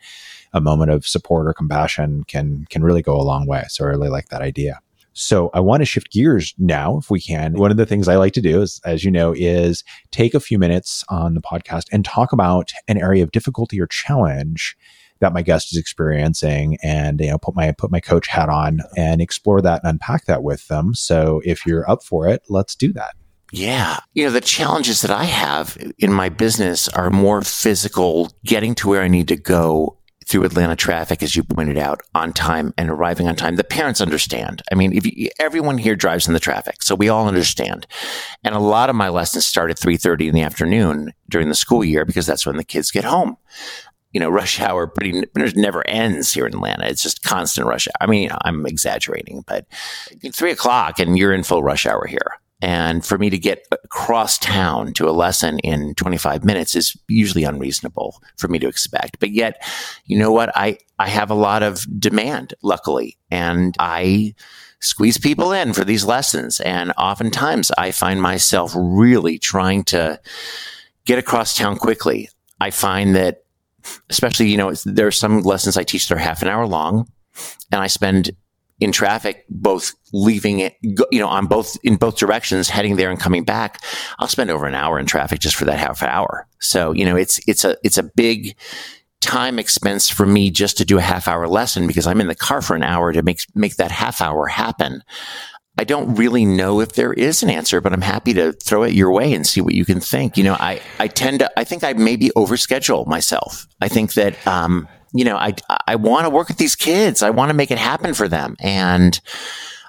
a 0.53 0.61
moment 0.61 0.89
of 0.89 1.05
support 1.05 1.47
or 1.47 1.53
compassion 1.53 2.23
can 2.23 2.65
can 2.69 2.81
really 2.81 3.01
go 3.01 3.19
a 3.19 3.27
long 3.31 3.45
way. 3.45 3.65
So 3.67 3.83
I 3.83 3.89
really 3.89 4.09
like 4.09 4.29
that 4.29 4.41
idea. 4.41 4.79
So 5.11 5.49
I 5.53 5.59
want 5.59 5.81
to 5.81 5.85
shift 5.85 6.13
gears 6.13 6.55
now, 6.57 6.97
if 6.97 7.11
we 7.11 7.19
can. 7.19 7.55
One 7.55 7.71
of 7.71 7.77
the 7.77 7.85
things 7.85 8.07
I 8.07 8.15
like 8.15 8.31
to 8.33 8.41
do 8.41 8.61
is, 8.61 8.79
as 8.85 9.03
you 9.03 9.11
know, 9.11 9.33
is 9.35 9.83
take 10.11 10.33
a 10.33 10.39
few 10.39 10.57
minutes 10.57 11.03
on 11.09 11.33
the 11.33 11.41
podcast 11.41 11.87
and 11.91 12.05
talk 12.05 12.31
about 12.31 12.71
an 12.87 12.97
area 12.97 13.21
of 13.21 13.31
difficulty 13.31 13.81
or 13.81 13.87
challenge 13.87 14.77
that 15.19 15.33
my 15.33 15.41
guest 15.41 15.71
is 15.71 15.77
experiencing 15.77 16.77
and 16.83 17.19
you 17.19 17.29
know 17.29 17.37
put 17.37 17.55
my 17.55 17.71
put 17.71 17.91
my 17.91 17.99
coach 17.99 18.27
hat 18.27 18.49
on 18.49 18.79
and 18.97 19.21
explore 19.21 19.61
that 19.61 19.81
and 19.83 19.89
unpack 19.91 20.25
that 20.25 20.43
with 20.43 20.67
them 20.67 20.93
so 20.93 21.41
if 21.45 21.65
you're 21.65 21.89
up 21.89 22.03
for 22.03 22.27
it 22.27 22.41
let's 22.49 22.75
do 22.75 22.93
that 22.93 23.15
yeah. 23.51 23.97
You 24.13 24.25
know, 24.25 24.31
the 24.31 24.41
challenges 24.41 25.01
that 25.01 25.11
I 25.11 25.23
have 25.23 25.77
in 25.97 26.13
my 26.13 26.29
business 26.29 26.87
are 26.89 27.09
more 27.09 27.41
physical, 27.41 28.31
getting 28.45 28.75
to 28.75 28.87
where 28.87 29.01
I 29.01 29.07
need 29.07 29.27
to 29.29 29.35
go 29.35 29.97
through 30.29 30.43
Atlanta 30.43 30.75
traffic, 30.75 31.23
as 31.23 31.35
you 31.35 31.43
pointed 31.43 31.79
out, 31.79 32.01
on 32.13 32.31
time 32.31 32.71
and 32.77 32.91
arriving 32.91 33.27
on 33.27 33.35
time. 33.35 33.55
The 33.55 33.63
parents 33.63 33.99
understand. 33.99 34.61
I 34.71 34.75
mean, 34.75 34.93
if 34.93 35.03
you, 35.03 35.29
everyone 35.39 35.79
here 35.79 35.95
drives 35.95 36.27
in 36.27 36.35
the 36.35 36.39
traffic, 36.39 36.83
so 36.83 36.93
we 36.93 37.09
all 37.09 37.27
understand. 37.27 37.87
And 38.43 38.53
a 38.53 38.59
lot 38.59 38.91
of 38.91 38.95
my 38.95 39.09
lessons 39.09 39.47
start 39.47 39.71
at 39.71 39.77
3.30 39.77 40.27
in 40.27 40.35
the 40.35 40.43
afternoon 40.43 41.13
during 41.29 41.49
the 41.49 41.55
school 41.55 41.83
year 41.83 42.05
because 42.05 42.27
that's 42.27 42.45
when 42.45 42.57
the 42.57 42.63
kids 42.63 42.91
get 42.91 43.05
home 43.05 43.37
you 44.11 44.19
know, 44.19 44.29
rush 44.29 44.59
hour 44.59 44.87
pretty 44.87 45.23
never 45.55 45.87
ends 45.87 46.33
here 46.33 46.47
in 46.47 46.55
Atlanta. 46.55 46.87
It's 46.87 47.03
just 47.03 47.23
constant 47.23 47.67
rush 47.67 47.87
hour. 47.87 47.93
I 48.01 48.07
mean, 48.07 48.31
I'm 48.41 48.65
exaggerating, 48.65 49.43
but 49.47 49.65
three 50.33 50.51
o'clock 50.51 50.99
and 50.99 51.17
you're 51.17 51.33
in 51.33 51.43
full 51.43 51.63
rush 51.63 51.85
hour 51.85 52.05
here. 52.07 52.39
And 52.61 53.05
for 53.05 53.17
me 53.17 53.29
to 53.29 53.37
get 53.37 53.65
across 53.71 54.37
town 54.37 54.93
to 54.93 55.07
a 55.07 55.11
lesson 55.11 55.59
in 55.59 55.95
25 55.95 56.43
minutes 56.43 56.75
is 56.75 56.97
usually 57.07 57.45
unreasonable 57.45 58.21
for 58.37 58.49
me 58.49 58.59
to 58.59 58.67
expect. 58.67 59.19
But 59.19 59.31
yet, 59.31 59.63
you 60.05 60.17
know 60.17 60.31
what? 60.31 60.51
I, 60.55 60.77
I 60.97 61.07
have 61.07 61.31
a 61.31 61.35
lot 61.35 61.63
of 61.63 61.85
demand, 61.99 62.53
luckily, 62.61 63.17
and 63.31 63.75
I 63.79 64.35
squeeze 64.81 65.17
people 65.17 65.53
in 65.53 65.71
for 65.71 65.85
these 65.85 66.03
lessons. 66.03 66.59
And 66.59 66.91
oftentimes 66.97 67.71
I 67.77 67.91
find 67.91 68.21
myself 68.21 68.73
really 68.75 69.39
trying 69.39 69.85
to 69.85 70.19
get 71.05 71.19
across 71.19 71.55
town 71.55 71.77
quickly. 71.77 72.29
I 72.59 72.71
find 72.71 73.15
that 73.15 73.43
especially, 74.09 74.49
you 74.49 74.57
know, 74.57 74.73
there 74.85 75.07
are 75.07 75.11
some 75.11 75.41
lessons 75.41 75.77
I 75.77 75.83
teach 75.83 76.07
that 76.07 76.15
are 76.15 76.19
half 76.19 76.41
an 76.41 76.47
hour 76.47 76.65
long 76.65 77.09
and 77.71 77.81
I 77.81 77.87
spend 77.87 78.31
in 78.79 78.91
traffic, 78.91 79.45
both 79.49 79.93
leaving 80.13 80.59
it, 80.59 80.77
you 80.81 81.19
know, 81.19 81.27
on 81.27 81.47
both, 81.47 81.77
in 81.83 81.97
both 81.97 82.17
directions, 82.17 82.69
heading 82.69 82.95
there 82.95 83.09
and 83.09 83.19
coming 83.19 83.43
back. 83.43 83.83
I'll 84.19 84.27
spend 84.27 84.49
over 84.49 84.65
an 84.65 84.75
hour 84.75 84.97
in 84.99 85.05
traffic 85.05 85.39
just 85.39 85.57
for 85.57 85.65
that 85.65 85.79
half 85.79 86.01
hour. 86.01 86.47
So, 86.59 86.93
you 86.93 87.03
know, 87.03 87.17
it's, 87.17 87.41
it's 87.47 87.65
a, 87.65 87.75
it's 87.83 87.97
a 87.97 88.03
big, 88.03 88.55
time 89.21 89.59
expense 89.59 90.09
for 90.09 90.25
me 90.25 90.49
just 90.49 90.77
to 90.77 90.85
do 90.85 90.97
a 90.97 91.01
half 91.01 91.27
hour 91.27 91.47
lesson 91.47 91.87
because 91.87 92.07
I'm 92.07 92.21
in 92.21 92.27
the 92.27 92.35
car 92.35 92.61
for 92.61 92.75
an 92.75 92.83
hour 92.83 93.11
to 93.11 93.21
make 93.21 93.41
make 93.53 93.75
that 93.75 93.91
half 93.91 94.21
hour 94.21 94.47
happen. 94.47 95.03
I 95.79 95.85
don't 95.85 96.13
really 96.15 96.43
know 96.43 96.81
if 96.81 96.95
there 96.95 97.13
is 97.13 97.41
an 97.41 97.49
answer, 97.49 97.79
but 97.79 97.93
I'm 97.93 98.01
happy 98.01 98.33
to 98.33 98.51
throw 98.51 98.83
it 98.83 98.91
your 98.91 99.13
way 99.13 99.33
and 99.33 99.47
see 99.47 99.61
what 99.61 99.73
you 99.73 99.85
can 99.85 100.01
think. 100.01 100.35
You 100.35 100.43
know, 100.43 100.55
I, 100.55 100.81
I 100.99 101.07
tend 101.07 101.39
to, 101.39 101.49
I 101.57 101.63
think 101.63 101.85
I 101.85 101.93
maybe 101.93 102.31
overschedule 102.35 103.07
myself. 103.07 103.65
I 103.79 103.87
think 103.87 104.15
that, 104.15 104.45
um, 104.45 104.89
you 105.13 105.23
know, 105.23 105.37
I, 105.37 105.53
I 105.87 105.95
want 105.95 106.25
to 106.25 106.29
work 106.31 106.49
with 106.49 106.57
these 106.57 106.75
kids. 106.75 107.23
I 107.23 107.29
want 107.29 107.49
to 107.49 107.53
make 107.53 107.71
it 107.71 107.77
happen 107.77 108.13
for 108.13 108.27
them. 108.27 108.57
And 108.59 109.21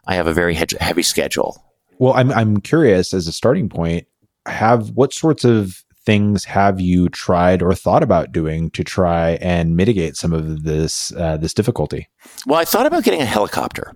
I 0.06 0.14
have 0.14 0.28
a 0.28 0.32
very 0.32 0.54
heavy 0.54 1.02
schedule. 1.02 1.60
Well, 1.98 2.14
I'm, 2.14 2.30
I'm 2.30 2.60
curious 2.60 3.12
as 3.12 3.26
a 3.26 3.32
starting 3.32 3.68
point, 3.68 4.06
have 4.46 4.90
what 4.90 5.12
sorts 5.12 5.44
of 5.44 5.82
things 6.06 6.44
have 6.44 6.80
you 6.80 7.08
tried 7.08 7.62
or 7.62 7.74
thought 7.74 8.04
about 8.04 8.30
doing 8.30 8.70
to 8.70 8.84
try 8.84 9.38
and 9.40 9.76
mitigate 9.76 10.14
some 10.14 10.32
of 10.32 10.62
this, 10.62 11.12
uh, 11.16 11.36
this 11.36 11.52
difficulty? 11.52 12.08
Well, 12.46 12.60
I 12.60 12.64
thought 12.64 12.86
about 12.86 13.02
getting 13.02 13.22
a 13.22 13.26
helicopter 13.26 13.92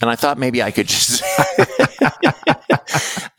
and 0.00 0.10
I 0.10 0.16
thought 0.16 0.38
maybe 0.38 0.62
I 0.62 0.70
could 0.70 0.88
just, 0.88 1.22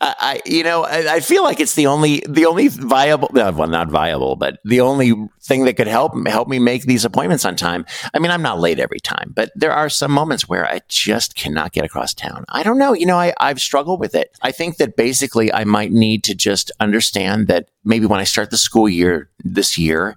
I, 0.00 0.40
you 0.46 0.62
know, 0.62 0.84
I, 0.84 1.14
I, 1.14 1.20
feel 1.20 1.42
like 1.42 1.60
it's 1.60 1.74
the 1.74 1.86
only, 1.86 2.22
the 2.28 2.46
only 2.46 2.68
viable, 2.68 3.28
well, 3.32 3.68
not 3.68 3.90
viable, 3.90 4.36
but 4.36 4.58
the 4.64 4.80
only 4.80 5.12
thing 5.42 5.64
that 5.64 5.76
could 5.76 5.86
help 5.86 6.12
help 6.26 6.48
me 6.48 6.58
make 6.58 6.84
these 6.84 7.04
appointments 7.04 7.44
on 7.44 7.56
time. 7.56 7.84
I 8.14 8.18
mean, 8.18 8.30
I'm 8.30 8.42
not 8.42 8.60
late 8.60 8.78
every 8.78 9.00
time, 9.00 9.32
but 9.34 9.50
there 9.54 9.72
are 9.72 9.88
some 9.88 10.12
moments 10.12 10.48
where 10.48 10.66
I 10.66 10.80
just 10.88 11.34
cannot 11.34 11.72
get 11.72 11.84
across 11.84 12.14
town. 12.14 12.44
I 12.48 12.62
don't 12.62 12.78
know. 12.78 12.92
You 12.92 13.06
know, 13.06 13.18
I, 13.18 13.32
I've 13.38 13.60
struggled 13.60 14.00
with 14.00 14.14
it. 14.14 14.36
I 14.42 14.52
think 14.52 14.76
that 14.76 14.96
basically 14.96 15.52
I 15.52 15.64
might 15.64 15.92
need 15.92 16.24
to 16.24 16.34
just 16.34 16.70
understand 16.80 17.48
that 17.48 17.68
maybe 17.84 18.06
when 18.06 18.20
I 18.20 18.24
start 18.24 18.50
the 18.50 18.56
school 18.56 18.88
year 18.88 19.30
this 19.44 19.76
year, 19.76 20.16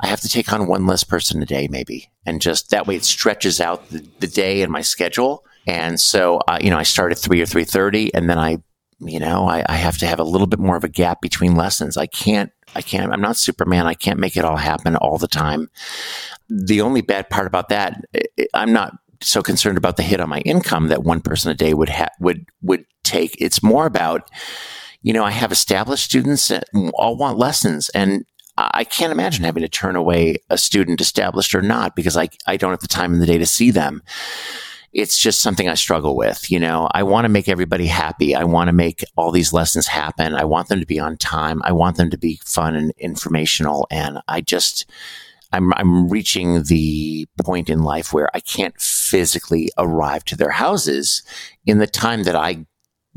I 0.00 0.08
have 0.08 0.20
to 0.22 0.28
take 0.28 0.52
on 0.52 0.66
one 0.66 0.86
less 0.86 1.04
person 1.04 1.42
a 1.42 1.46
day, 1.46 1.68
maybe. 1.68 2.10
And 2.26 2.40
just 2.40 2.70
that 2.70 2.86
way 2.86 2.96
it 2.96 3.04
stretches 3.04 3.60
out 3.60 3.88
the, 3.90 4.06
the 4.20 4.26
day 4.26 4.62
and 4.62 4.72
my 4.72 4.82
schedule 4.82 5.44
and 5.66 6.00
so, 6.00 6.38
uh, 6.48 6.58
you 6.60 6.70
know, 6.70 6.78
I 6.78 6.82
start 6.82 7.12
at 7.12 7.18
three 7.18 7.40
or 7.40 7.46
three 7.46 7.64
thirty, 7.64 8.12
and 8.14 8.28
then 8.28 8.38
I, 8.38 8.58
you 9.00 9.18
know, 9.18 9.46
I, 9.46 9.64
I, 9.66 9.76
have 9.76 9.98
to 9.98 10.06
have 10.06 10.20
a 10.20 10.24
little 10.24 10.46
bit 10.46 10.58
more 10.58 10.76
of 10.76 10.84
a 10.84 10.88
gap 10.88 11.20
between 11.20 11.56
lessons. 11.56 11.96
I 11.96 12.06
can't, 12.06 12.50
I 12.74 12.82
can't. 12.82 13.12
I'm 13.12 13.20
not 13.20 13.36
Superman. 13.36 13.86
I 13.86 13.94
can't 13.94 14.18
make 14.18 14.36
it 14.36 14.44
all 14.44 14.56
happen 14.56 14.96
all 14.96 15.18
the 15.18 15.28
time. 15.28 15.70
The 16.48 16.80
only 16.80 17.00
bad 17.00 17.30
part 17.30 17.46
about 17.46 17.70
that, 17.70 18.04
I'm 18.52 18.72
not 18.72 18.94
so 19.22 19.42
concerned 19.42 19.78
about 19.78 19.96
the 19.96 20.02
hit 20.02 20.20
on 20.20 20.28
my 20.28 20.40
income 20.40 20.88
that 20.88 21.02
one 21.02 21.20
person 21.20 21.50
a 21.50 21.54
day 21.54 21.74
would 21.74 21.88
ha- 21.88 22.08
would 22.20 22.46
would 22.62 22.84
take. 23.02 23.36
It's 23.40 23.62
more 23.62 23.86
about, 23.86 24.30
you 25.02 25.12
know, 25.12 25.24
I 25.24 25.30
have 25.30 25.52
established 25.52 26.04
students 26.04 26.48
that 26.48 26.64
all 26.94 27.16
want 27.16 27.38
lessons, 27.38 27.88
and 27.90 28.24
I 28.56 28.84
can't 28.84 29.12
imagine 29.12 29.44
having 29.44 29.62
to 29.62 29.68
turn 29.68 29.96
away 29.96 30.36
a 30.48 30.56
student, 30.56 31.00
established 31.00 31.54
or 31.54 31.62
not, 31.62 31.96
because 31.96 32.16
I 32.16 32.28
I 32.46 32.56
don't 32.56 32.70
have 32.70 32.80
the 32.80 32.88
time 32.88 33.14
in 33.14 33.20
the 33.20 33.26
day 33.26 33.38
to 33.38 33.46
see 33.46 33.70
them 33.70 34.02
it's 34.94 35.18
just 35.18 35.40
something 35.40 35.68
I 35.68 35.74
struggle 35.74 36.16
with. 36.16 36.50
You 36.50 36.60
know, 36.60 36.88
I 36.92 37.02
want 37.02 37.24
to 37.24 37.28
make 37.28 37.48
everybody 37.48 37.86
happy. 37.86 38.34
I 38.34 38.44
want 38.44 38.68
to 38.68 38.72
make 38.72 39.04
all 39.16 39.32
these 39.32 39.52
lessons 39.52 39.88
happen. 39.88 40.34
I 40.34 40.44
want 40.44 40.68
them 40.68 40.80
to 40.80 40.86
be 40.86 41.00
on 41.00 41.16
time. 41.16 41.60
I 41.64 41.72
want 41.72 41.96
them 41.96 42.10
to 42.10 42.18
be 42.18 42.40
fun 42.44 42.76
and 42.76 42.92
informational. 42.98 43.88
And 43.90 44.20
I 44.28 44.40
just, 44.40 44.88
I'm, 45.52 45.74
I'm 45.74 46.08
reaching 46.08 46.62
the 46.62 47.26
point 47.42 47.68
in 47.68 47.82
life 47.82 48.12
where 48.12 48.30
I 48.34 48.40
can't 48.40 48.80
physically 48.80 49.68
arrive 49.76 50.24
to 50.26 50.36
their 50.36 50.52
houses 50.52 51.22
in 51.66 51.78
the 51.78 51.88
time 51.88 52.22
that 52.22 52.36
I 52.36 52.64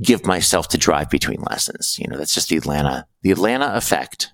give 0.01 0.25
myself 0.25 0.67
to 0.69 0.77
drive 0.77 1.11
between 1.11 1.41
lessons. 1.41 1.97
You 1.99 2.07
know, 2.07 2.17
that's 2.17 2.33
just 2.33 2.49
the 2.49 2.57
Atlanta, 2.57 3.05
the 3.21 3.31
Atlanta 3.31 3.75
effect. 3.75 4.31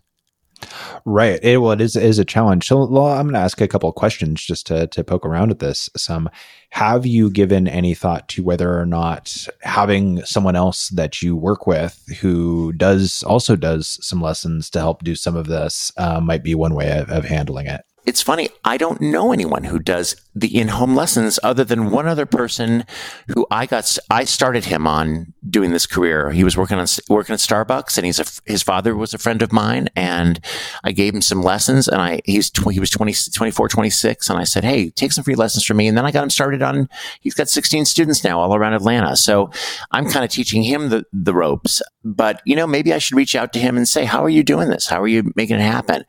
Right. 1.05 1.39
It, 1.43 1.57
well, 1.57 1.71
it 1.71 1.81
is, 1.81 1.95
is 1.95 2.19
a 2.19 2.25
challenge. 2.25 2.67
So 2.67 2.81
I'm 2.83 3.25
going 3.25 3.33
to 3.33 3.39
ask 3.39 3.59
a 3.59 3.67
couple 3.67 3.89
of 3.89 3.95
questions 3.95 4.43
just 4.43 4.65
to, 4.67 4.87
to 4.87 5.03
poke 5.03 5.25
around 5.25 5.51
at 5.51 5.59
this. 5.59 5.89
Some, 5.97 6.29
have 6.69 7.05
you 7.05 7.29
given 7.29 7.67
any 7.67 7.93
thought 7.93 8.29
to 8.29 8.43
whether 8.43 8.79
or 8.79 8.85
not 8.85 9.47
having 9.61 10.23
someone 10.25 10.55
else 10.55 10.89
that 10.89 11.21
you 11.21 11.35
work 11.35 11.67
with 11.67 12.07
who 12.21 12.73
does 12.73 13.23
also 13.23 13.55
does 13.55 13.99
some 14.05 14.21
lessons 14.21 14.69
to 14.71 14.79
help 14.79 15.03
do 15.03 15.15
some 15.15 15.35
of 15.35 15.47
this 15.47 15.91
uh, 15.97 16.19
might 16.19 16.43
be 16.43 16.55
one 16.55 16.73
way 16.73 16.97
of, 16.97 17.09
of 17.09 17.25
handling 17.25 17.67
it? 17.67 17.83
It's 18.05 18.21
funny. 18.21 18.49
I 18.65 18.77
don't 18.77 18.99
know 18.99 19.31
anyone 19.31 19.63
who 19.63 19.79
does 19.79 20.15
the 20.35 20.57
in-home 20.59 20.95
lessons 20.95 21.39
other 21.41 21.63
than 21.63 21.89
one 21.89 22.07
other 22.07 22.25
person 22.25 22.85
who 23.29 23.45
I 23.49 23.65
got. 23.65 23.97
I 24.09 24.25
started 24.25 24.65
him 24.65 24.85
on 24.87 25.33
doing 25.49 25.71
this 25.71 25.85
career. 25.85 26.31
He 26.31 26.43
was 26.43 26.57
working 26.57 26.77
on 26.77 26.87
working 27.07 27.33
at 27.33 27.39
Starbucks, 27.39 27.97
and 27.97 28.05
he's 28.05 28.19
a, 28.19 28.25
his 28.45 28.61
father 28.61 28.95
was 28.95 29.13
a 29.13 29.17
friend 29.17 29.41
of 29.41 29.53
mine, 29.53 29.89
and 29.95 30.43
I 30.83 30.91
gave 30.91 31.13
him 31.13 31.21
some 31.21 31.41
lessons. 31.43 31.87
And 31.87 32.01
I 32.01 32.21
he's 32.25 32.51
he 32.71 32.79
was 32.79 32.89
20, 32.89 33.13
24, 33.33 33.69
26, 33.69 34.29
and 34.29 34.39
I 34.39 34.43
said, 34.43 34.63
"Hey, 34.63 34.89
take 34.89 35.13
some 35.13 35.23
free 35.23 35.35
lessons 35.35 35.63
from 35.63 35.77
me." 35.77 35.87
And 35.87 35.97
then 35.97 36.05
I 36.05 36.11
got 36.11 36.23
him 36.23 36.29
started 36.29 36.61
on. 36.61 36.89
He's 37.21 37.35
got 37.35 37.47
sixteen 37.47 37.85
students 37.85 38.23
now 38.23 38.39
all 38.39 38.55
around 38.55 38.73
Atlanta, 38.73 39.15
so 39.15 39.49
I'm 39.91 40.09
kind 40.09 40.25
of 40.25 40.31
teaching 40.31 40.63
him 40.63 40.89
the 40.89 41.05
the 41.13 41.33
ropes. 41.33 41.81
But 42.03 42.41
you 42.43 42.55
know, 42.55 42.67
maybe 42.67 42.93
I 42.93 42.97
should 42.97 43.15
reach 43.15 43.35
out 43.35 43.53
to 43.53 43.59
him 43.59 43.77
and 43.77 43.87
say, 43.87 44.03
"How 44.03 44.23
are 44.25 44.29
you 44.29 44.43
doing 44.43 44.69
this? 44.69 44.87
How 44.87 45.01
are 45.01 45.07
you 45.07 45.31
making 45.35 45.57
it 45.57 45.61
happen?" 45.61 46.03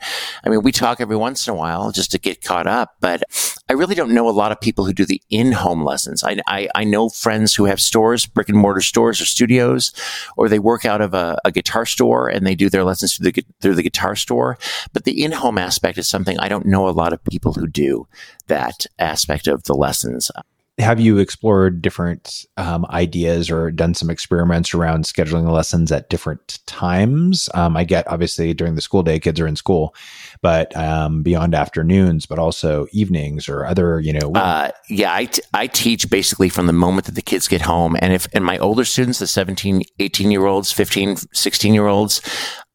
I 0.44 0.48
mean, 0.48 0.62
we 0.62 0.72
talk 0.72 1.00
every 1.00 1.16
once 1.16 1.46
in 1.46 1.52
a 1.52 1.56
while 1.56 1.83
just 1.92 2.10
to 2.12 2.18
get 2.18 2.42
caught 2.42 2.66
up. 2.66 2.96
But 3.00 3.22
I 3.68 3.72
really 3.72 3.94
don't 3.94 4.12
know 4.12 4.28
a 4.28 4.30
lot 4.30 4.52
of 4.52 4.60
people 4.60 4.84
who 4.84 4.92
do 4.92 5.04
the 5.04 5.22
in-home 5.30 5.84
lessons. 5.84 6.22
I, 6.22 6.38
I, 6.46 6.68
I 6.74 6.84
know 6.84 7.08
friends 7.08 7.54
who 7.54 7.64
have 7.64 7.80
stores, 7.80 8.26
brick 8.26 8.48
and 8.48 8.58
mortar 8.58 8.80
stores 8.80 9.20
or 9.20 9.26
studios, 9.26 9.92
or 10.36 10.48
they 10.48 10.58
work 10.58 10.84
out 10.84 11.00
of 11.00 11.14
a, 11.14 11.38
a 11.44 11.50
guitar 11.50 11.86
store 11.86 12.28
and 12.28 12.46
they 12.46 12.54
do 12.54 12.68
their 12.68 12.84
lessons 12.84 13.16
through 13.16 13.30
the, 13.30 13.44
through 13.60 13.74
the 13.74 13.82
guitar 13.82 14.16
store. 14.16 14.58
But 14.92 15.04
the 15.04 15.22
in-home 15.22 15.58
aspect 15.58 15.98
is 15.98 16.08
something 16.08 16.38
I 16.38 16.48
don't 16.48 16.66
know 16.66 16.88
a 16.88 16.90
lot 16.90 17.12
of 17.12 17.24
people 17.24 17.54
who 17.54 17.66
do 17.66 18.06
that 18.46 18.86
aspect 18.98 19.46
of 19.46 19.64
the 19.64 19.74
lessons 19.74 20.30
have 20.78 20.98
you 20.98 21.18
explored 21.18 21.80
different 21.82 22.46
um, 22.56 22.84
ideas 22.90 23.48
or 23.48 23.70
done 23.70 23.94
some 23.94 24.10
experiments 24.10 24.74
around 24.74 25.04
scheduling 25.04 25.48
lessons 25.48 25.92
at 25.92 26.10
different 26.10 26.58
times? 26.66 27.48
Um, 27.54 27.76
I 27.76 27.84
get 27.84 28.08
obviously 28.08 28.52
during 28.54 28.74
the 28.74 28.80
school 28.80 29.04
day, 29.04 29.20
kids 29.20 29.38
are 29.38 29.46
in 29.46 29.54
school, 29.54 29.94
but 30.42 30.76
um, 30.76 31.22
beyond 31.22 31.54
afternoons, 31.54 32.26
but 32.26 32.40
also 32.40 32.88
evenings 32.90 33.48
or 33.48 33.64
other, 33.64 34.00
you 34.00 34.12
know. 34.12 34.32
Uh, 34.32 34.72
yeah, 34.88 35.14
I, 35.14 35.26
t- 35.26 35.42
I 35.52 35.68
teach 35.68 36.10
basically 36.10 36.48
from 36.48 36.66
the 36.66 36.72
moment 36.72 37.06
that 37.06 37.14
the 37.14 37.22
kids 37.22 37.46
get 37.46 37.60
home. 37.60 37.96
And 38.00 38.12
if, 38.12 38.26
and 38.32 38.44
my 38.44 38.58
older 38.58 38.84
students, 38.84 39.20
the 39.20 39.28
17, 39.28 39.82
18 40.00 40.30
year 40.32 40.46
olds, 40.46 40.72
15, 40.72 41.16
16 41.32 41.72
year 41.72 41.86
olds, 41.86 42.20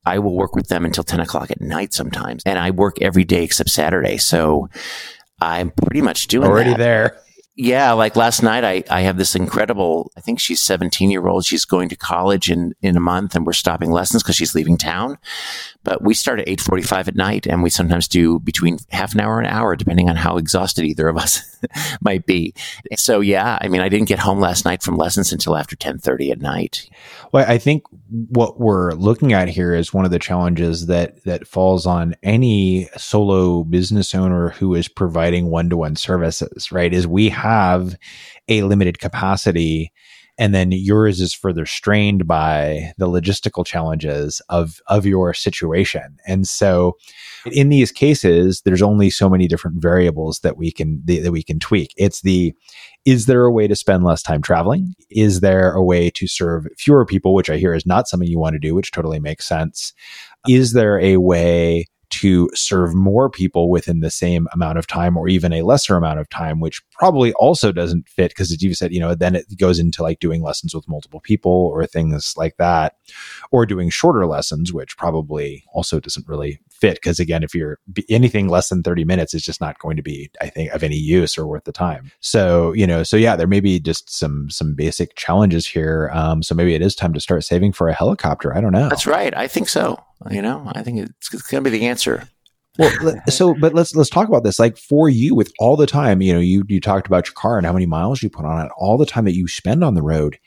I 0.06 0.20
will 0.20 0.36
work 0.36 0.56
with 0.56 0.70
them 0.70 0.86
until 0.86 1.04
10 1.04 1.20
o'clock 1.20 1.52
at 1.52 1.60
night 1.60 1.94
sometimes. 1.94 2.44
And 2.46 2.58
I 2.58 2.72
work 2.72 3.02
every 3.02 3.26
day 3.26 3.44
except 3.44 3.70
Saturday. 3.70 4.18
So 4.18 4.70
I'm 5.42 5.72
pretty 5.72 6.02
much 6.02 6.28
doing 6.28 6.48
already 6.48 6.72
that. 6.72 6.78
there 6.78 7.22
yeah, 7.62 7.92
like 7.92 8.16
last 8.16 8.42
night, 8.42 8.64
I, 8.64 8.86
I 8.90 9.02
have 9.02 9.18
this 9.18 9.36
incredible, 9.36 10.14
I 10.16 10.22
think 10.22 10.40
she's 10.40 10.62
17 10.62 11.12
year 11.12 11.28
old. 11.28 11.44
She's 11.44 11.66
going 11.66 11.90
to 11.90 11.98
college 11.98 12.50
in, 12.50 12.74
in 12.82 12.96
a 12.96 13.02
month 13.02 13.36
and 13.36 13.46
we're 13.46 13.52
stopping 13.52 13.92
lessons 13.92 14.24
because 14.24 14.38
she's 14.38 14.56
leaving 14.56 14.78
town. 14.78 15.18
But 15.84 16.02
we 16.02 16.14
start 16.14 16.40
at 16.40 16.48
845 16.48 17.10
at 17.10 17.16
night 17.18 17.48
and 17.48 17.62
we 17.62 17.70
sometimes 17.70 18.08
do 18.08 18.40
between 18.40 18.78
half 18.92 19.14
an 19.14 19.20
hour 19.20 19.40
and 19.40 19.46
an 19.46 19.54
hour, 19.54 19.76
depending 19.76 20.10
on 20.10 20.16
how 20.16 20.38
exhausted 20.38 20.86
either 20.86 21.10
of 21.10 21.18
us 21.18 21.58
might 22.02 22.26
be. 22.26 22.54
So 22.96 23.20
yeah, 23.20 23.58
I 23.60 23.68
mean, 23.68 23.82
I 23.82 23.90
didn't 23.90 24.08
get 24.08 24.20
home 24.20 24.40
last 24.40 24.64
night 24.64 24.82
from 24.82 24.96
lessons 24.96 25.34
until 25.34 25.58
after 25.58 25.74
1030 25.74 26.32
at 26.32 26.40
night. 26.40 26.90
Well, 27.34 27.46
I 27.46 27.58
think 27.58 27.84
what 28.30 28.58
we're 28.58 28.94
looking 28.94 29.34
at 29.34 29.50
here 29.50 29.76
is 29.76 29.94
one 29.94 30.06
of 30.06 30.12
the 30.12 30.20
challenges 30.20 30.86
that, 30.86 31.26
that 31.26 31.46
falls 31.46 31.86
on 31.86 32.16
any 32.24 32.88
solo 32.96 33.66
business 33.66 34.16
owner 34.16 34.52
who 34.52 34.76
is 34.76 34.88
providing 34.88 35.48
one-to-one 35.48 35.98
services, 35.98 36.72
right? 36.72 36.94
Is 36.94 37.06
we 37.06 37.28
have 37.28 37.49
have 37.50 37.96
a 38.48 38.62
limited 38.64 39.00
capacity 39.00 39.92
and 40.40 40.56
then 40.56 40.72
yours 40.72 41.20
is 41.20 41.34
further 41.34 41.66
strained 41.66 42.26
by 42.26 42.94
the 42.98 43.08
logistical 43.08 43.66
challenges 43.66 44.42
of 44.48 44.80
of 44.88 45.06
your 45.06 45.34
situation. 45.34 46.18
And 46.26 46.48
so 46.48 46.96
in 47.52 47.68
these 47.68 47.92
cases 47.92 48.62
there's 48.64 48.82
only 48.82 49.10
so 49.10 49.30
many 49.30 49.48
different 49.48 49.82
variables 49.82 50.40
that 50.40 50.56
we 50.56 50.72
can 50.72 51.04
that 51.06 51.34
we 51.34 51.44
can 51.44 51.60
tweak. 51.60 51.94
It's 51.98 52.22
the 52.22 52.54
is 53.06 53.26
there 53.26 53.44
a 53.44 53.52
way 53.52 53.68
to 53.68 53.76
spend 53.76 54.06
less 54.06 54.24
time 54.24 54.42
traveling? 54.42 54.96
Is 55.10 55.42
there 55.42 55.74
a 55.74 55.84
way 55.84 56.10
to 56.12 56.28
serve 56.28 56.68
fewer 56.78 57.06
people 57.06 57.34
which 57.34 57.50
i 57.50 57.58
hear 57.58 57.74
is 57.74 57.86
not 57.86 58.08
something 58.08 58.30
you 58.30 58.40
want 58.40 58.54
to 58.54 58.60
do 58.60 58.74
which 58.74 58.92
totally 58.92 59.20
makes 59.20 59.46
sense? 59.46 59.94
Is 60.48 60.72
there 60.72 61.00
a 61.02 61.18
way 61.18 61.86
to 62.10 62.50
serve 62.56 62.96
more 62.96 63.30
people 63.30 63.70
within 63.70 64.00
the 64.00 64.10
same 64.10 64.48
amount 64.54 64.78
of 64.78 64.88
time 64.88 65.16
or 65.16 65.28
even 65.28 65.54
a 65.54 65.62
lesser 65.62 65.96
amount 65.96 66.20
of 66.20 66.30
time, 66.30 66.60
which 66.60 66.82
probably 67.00 67.34
also 67.34 67.72
doesn't 67.72 68.08
fit 68.10 68.30
because 68.30 68.52
as 68.52 68.62
you 68.62 68.76
said, 68.76 68.94
you 68.94 69.00
know, 69.00 69.16
then 69.16 69.36
it 69.36 69.46
goes 69.58 69.80
into 69.80 70.04
like 70.04 70.20
doing 70.20 70.44
lessons 70.44 70.76
with 70.76 70.88
multiple 70.88 71.22
people 71.22 71.72
or 71.74 71.86
things 71.88 72.34
like 72.38 72.58
that, 72.58 72.96
or 73.52 73.66
doing 73.66 73.90
shorter 73.90 74.28
lessons, 74.28 74.74
which 74.74 74.98
probably 74.98 75.64
also 75.74 76.00
doesn't 76.00 76.28
really 76.28 76.60
fit 76.70 76.96
because 76.96 77.20
again, 77.20 77.42
if 77.42 77.56
you're 77.56 77.80
anything 78.10 78.50
less 78.50 78.70
than 78.70 78.84
30 78.84 79.06
minutes 79.06 79.34
is 79.34 79.44
just 79.44 79.62
not 79.62 79.80
going 79.80 79.96
to 79.96 80.04
be, 80.04 80.30
I 80.42 80.50
think, 80.50 80.72
of 80.72 80.84
any 80.84 80.98
use 80.98 81.38
or 81.38 81.48
worth 81.48 81.64
the 81.64 81.72
time. 81.72 82.12
So, 82.20 82.74
you 82.74 82.86
know, 82.86 83.04
so 83.04 83.16
yeah, 83.16 83.36
there 83.36 83.48
may 83.48 83.62
be 83.62 83.80
just 83.80 84.10
some, 84.10 84.50
some 84.50 84.76
basic 84.76 85.16
challenges 85.16 85.66
here. 85.66 86.12
Um, 86.14 86.44
so 86.44 86.54
maybe 86.54 86.76
it 86.76 86.82
is 86.82 86.96
time 86.96 87.14
to 87.14 87.20
start 87.22 87.46
saving 87.46 87.72
for 87.72 87.88
a 87.88 87.94
helicopter. 87.94 88.56
I 88.56 88.60
don't 88.60 88.74
know. 88.74 88.90
That's 88.90 89.08
right. 89.08 89.36
I 89.36 89.48
think 89.48 89.70
so. 89.70 89.98
You 90.30 90.42
know, 90.42 90.70
I 90.74 90.84
think 90.84 91.00
it's, 91.00 91.34
it's 91.34 91.48
going 91.48 91.64
to 91.64 91.70
be 91.70 91.78
the 91.78 91.88
answer. 91.88 92.28
Well, 92.80 93.22
so 93.30 93.54
but 93.54 93.74
let's 93.76 93.94
let's 93.96 94.10
talk 94.10 94.28
about 94.28 94.44
this. 94.44 94.58
Like 94.58 94.78
for 94.78 95.10
you, 95.10 95.36
with 95.36 95.52
all 95.60 95.76
the 95.76 95.86
time, 95.86 96.22
you 96.22 96.34
know, 96.34 96.40
you 96.40 96.64
you 96.68 96.80
talked 96.80 97.06
about 97.06 97.28
your 97.28 97.34
car 97.34 97.58
and 97.58 97.68
how 97.68 97.74
many 97.74 97.86
miles 97.86 98.24
you 98.24 98.30
put 98.30 98.46
on 98.46 98.66
it, 98.66 98.72
all 98.78 98.98
the 98.98 99.06
time 99.06 99.26
that 99.26 99.36
you 99.36 99.48
spend 99.48 99.84
on 99.84 99.94
the 99.94 100.02
road. 100.02 100.40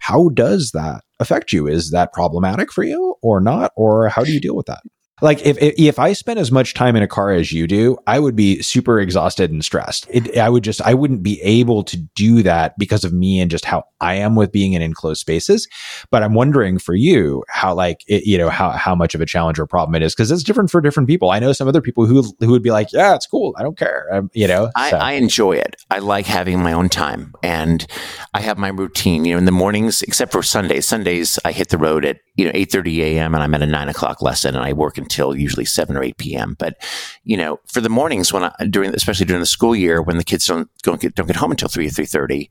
How 0.00 0.28
does 0.28 0.72
that 0.72 1.04
affect 1.20 1.52
you? 1.52 1.66
Is 1.66 1.90
that 1.92 2.12
problematic 2.12 2.70
for 2.70 2.84
you 2.84 3.14
or 3.22 3.40
not? 3.40 3.72
Or 3.76 4.08
how 4.08 4.24
do 4.24 4.32
you 4.32 4.40
deal 4.40 4.54
with 4.54 4.66
that? 4.66 4.82
Like 5.22 5.40
if, 5.46 5.56
if 5.58 5.98
I 5.98 6.12
spent 6.12 6.38
as 6.38 6.52
much 6.52 6.74
time 6.74 6.94
in 6.94 7.02
a 7.02 7.08
car 7.08 7.32
as 7.32 7.50
you 7.50 7.66
do, 7.66 7.96
I 8.06 8.18
would 8.18 8.36
be 8.36 8.60
super 8.60 9.00
exhausted 9.00 9.50
and 9.50 9.64
stressed. 9.64 10.06
It, 10.10 10.36
I 10.36 10.50
would 10.50 10.62
just 10.62 10.82
I 10.82 10.92
wouldn't 10.92 11.22
be 11.22 11.40
able 11.40 11.84
to 11.84 11.96
do 11.96 12.42
that 12.42 12.76
because 12.76 13.02
of 13.02 13.14
me 13.14 13.40
and 13.40 13.50
just 13.50 13.64
how 13.64 13.84
I 14.02 14.14
am 14.14 14.34
with 14.34 14.52
being 14.52 14.74
in 14.74 14.82
enclosed 14.82 15.20
spaces. 15.20 15.68
But 16.10 16.22
I'm 16.22 16.34
wondering 16.34 16.78
for 16.78 16.94
you 16.94 17.44
how 17.48 17.74
like 17.74 18.02
it, 18.06 18.26
you 18.26 18.36
know 18.36 18.50
how 18.50 18.70
how 18.72 18.94
much 18.94 19.14
of 19.14 19.22
a 19.22 19.26
challenge 19.26 19.58
or 19.58 19.66
problem 19.66 19.94
it 19.94 20.02
is 20.02 20.14
because 20.14 20.30
it's 20.30 20.42
different 20.42 20.70
for 20.70 20.82
different 20.82 21.08
people. 21.08 21.30
I 21.30 21.38
know 21.38 21.54
some 21.54 21.66
other 21.66 21.80
people 21.80 22.04
who 22.04 22.22
who 22.40 22.50
would 22.50 22.62
be 22.62 22.70
like, 22.70 22.92
yeah, 22.92 23.14
it's 23.14 23.26
cool, 23.26 23.54
I 23.58 23.62
don't 23.62 23.78
care, 23.78 24.06
um, 24.12 24.30
you 24.34 24.46
know. 24.46 24.70
I, 24.76 24.90
so. 24.90 24.98
I 24.98 25.12
enjoy 25.12 25.52
it. 25.52 25.76
I 25.90 26.00
like 26.00 26.26
having 26.26 26.62
my 26.62 26.74
own 26.74 26.90
time, 26.90 27.32
and 27.42 27.86
I 28.34 28.42
have 28.42 28.58
my 28.58 28.68
routine. 28.68 29.24
You 29.24 29.32
know, 29.32 29.38
in 29.38 29.44
the 29.46 29.52
mornings, 29.52 30.02
except 30.02 30.30
for 30.32 30.42
Sundays. 30.42 30.86
Sundays 30.86 31.38
I 31.42 31.52
hit 31.52 31.70
the 31.70 31.78
road 31.78 32.04
at 32.04 32.18
you 32.36 32.44
know 32.44 32.52
8:30 32.52 32.98
a.m. 32.98 33.34
and 33.34 33.42
I'm 33.42 33.54
at 33.54 33.62
a 33.62 33.66
nine 33.66 33.88
o'clock 33.88 34.20
lesson, 34.20 34.54
and 34.54 34.62
I 34.64 34.74
work 34.74 34.98
until 35.06 35.36
usually 35.36 35.64
7 35.64 35.96
or 35.96 36.02
8 36.02 36.16
p.m. 36.16 36.56
But, 36.58 36.76
you 37.22 37.36
know, 37.36 37.60
for 37.66 37.80
the 37.80 37.88
mornings 37.88 38.32
when 38.32 38.42
I, 38.42 38.52
during, 38.68 38.92
especially 38.92 39.26
during 39.26 39.40
the 39.40 39.46
school 39.46 39.76
year, 39.76 40.02
when 40.02 40.18
the 40.18 40.24
kids 40.24 40.46
don't, 40.46 40.68
don't 40.82 41.00
get, 41.00 41.14
don't 41.14 41.28
get 41.28 41.36
home 41.36 41.52
until 41.52 41.68
3 41.68 41.86
or 41.86 41.90
3.30, 41.90 42.48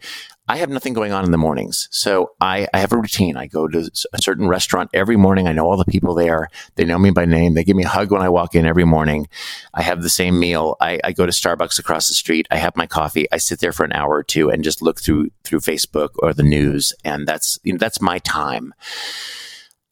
I 0.48 0.58
have 0.58 0.70
nothing 0.70 0.94
going 0.94 1.12
on 1.12 1.26
in 1.26 1.32
the 1.32 1.38
mornings. 1.38 1.90
So 1.92 2.32
I, 2.40 2.68
I 2.74 2.80
have 2.80 2.94
a 2.94 2.98
routine. 2.98 3.36
I 3.36 3.48
go 3.48 3.68
to 3.68 3.90
a 4.14 4.22
certain 4.22 4.48
restaurant 4.48 4.92
every 4.94 5.18
morning. 5.18 5.48
I 5.48 5.52
know 5.52 5.66
all 5.66 5.76
the 5.76 5.86
people 5.86 6.14
there. 6.14 6.50
They 6.76 6.86
know 6.86 7.00
me 7.00 7.12
by 7.12 7.26
name. 7.26 7.56
They 7.56 7.64
give 7.64 7.76
me 7.76 7.84
a 7.84 7.90
hug 7.90 8.12
when 8.12 8.22
I 8.22 8.30
walk 8.30 8.56
in 8.56 8.66
every 8.66 8.86
morning. 8.86 9.28
I 9.74 9.82
have 9.82 10.02
the 10.02 10.10
same 10.10 10.40
meal. 10.40 10.78
I, 10.80 11.00
I 11.04 11.12
go 11.12 11.26
to 11.26 11.32
Starbucks 11.32 11.80
across 11.80 12.08
the 12.08 12.14
street. 12.14 12.48
I 12.52 12.58
have 12.58 12.78
my 12.78 12.88
coffee. 12.88 13.28
I 13.32 13.38
sit 13.38 13.60
there 13.60 13.74
for 13.74 13.84
an 13.84 13.94
hour 13.94 14.14
or 14.14 14.24
two 14.24 14.50
and 14.50 14.64
just 14.64 14.82
look 14.82 15.02
through, 15.02 15.32
through 15.44 15.60
Facebook 15.60 16.12
or 16.20 16.34
the 16.34 16.44
news. 16.44 16.94
And 17.04 17.28
that's, 17.28 17.60
you 17.64 17.74
know, 17.74 17.80
that's 17.80 18.00
my 18.00 18.20
time. 18.20 18.74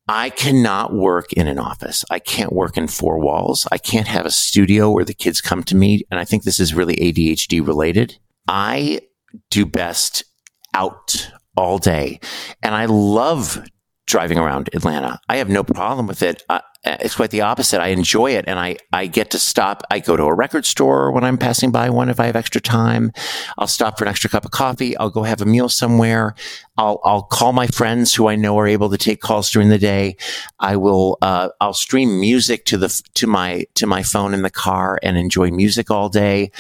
I 0.08 0.30
cannot 0.30 0.94
work 0.94 1.32
in 1.34 1.48
an 1.48 1.60
office. 1.60 2.04
I 2.12 2.20
can't 2.20 2.52
work 2.52 2.78
in 2.78 2.88
four 2.88 3.20
walls. 3.20 3.68
I 3.72 3.78
can't 3.78 4.08
have 4.08 4.26
a 4.26 4.32
studio 4.32 4.92
where 4.92 5.06
the 5.06 5.14
kids 5.14 5.40
come 5.40 5.64
to 5.64 5.76
me. 5.76 6.04
And 6.12 6.20
I 6.20 6.26
think 6.26 6.44
this 6.44 6.60
is 6.60 6.74
really 6.74 6.96
ADHD 6.98 7.66
related. 7.66 8.18
I 8.48 9.02
do 9.50 9.66
best 9.66 10.26
out 10.74 11.32
all 11.56 11.78
day. 11.78 12.20
And 12.62 12.76
I 12.76 12.86
love 12.86 13.64
driving 14.06 14.38
around 14.38 14.70
Atlanta. 14.74 15.20
I 15.30 15.38
have 15.38 15.50
no 15.50 15.64
problem 15.64 16.08
with 16.08 16.22
it. 16.22 16.44
Uh, 16.50 16.60
it's 16.86 17.16
quite 17.16 17.32
the 17.32 17.42
opposite. 17.42 17.82
I 17.82 17.88
enjoy 17.88 18.32
it 18.32 18.44
and 18.46 18.60
I, 18.60 18.76
I 18.92 19.08
get 19.08 19.32
to 19.32 19.40
stop. 19.40 19.84
I 19.90 20.00
go 20.00 20.18
to 20.18 20.24
a 20.24 20.34
record 20.34 20.66
store 20.66 21.12
when 21.12 21.24
I'm 21.24 21.38
passing 21.38 21.72
by 21.72 21.90
one 21.90 22.10
if 22.10 22.20
I 22.20 22.26
have 22.26 22.36
extra 22.36 22.60
time. 22.60 23.14
I'll 23.58 23.68
stop 23.68 23.98
for 23.98 24.04
an 24.04 24.10
extra 24.10 24.30
cup 24.30 24.44
of 24.44 24.52
coffee. 24.52 24.98
I'll 24.98 25.10
go 25.10 25.24
have 25.24 25.42
a 25.42 25.46
meal 25.46 25.70
somewhere. 25.70 26.36
I'll, 26.78 27.00
I'll 27.06 27.24
call 27.24 27.54
my 27.54 27.68
friends 27.68 28.14
who 28.14 28.28
I 28.28 28.36
know 28.36 28.60
are 28.60 28.68
able 28.68 28.90
to 28.90 28.98
take 28.98 29.22
calls 29.22 29.50
during 29.50 29.70
the 29.70 29.78
day. 29.78 30.18
I 30.60 30.76
will, 30.76 31.18
uh, 31.22 31.50
I'll 31.62 31.74
stream 31.74 32.20
music 32.20 32.66
to 32.66 32.78
the, 32.78 33.02
to 33.14 33.28
my, 33.28 33.66
to 33.76 33.88
my 33.88 34.04
phone 34.04 34.34
in 34.34 34.42
the 34.42 34.50
car 34.50 35.00
and 35.02 35.18
enjoy 35.18 35.52
music 35.52 35.90
all 35.90 36.10
day. 36.10 36.52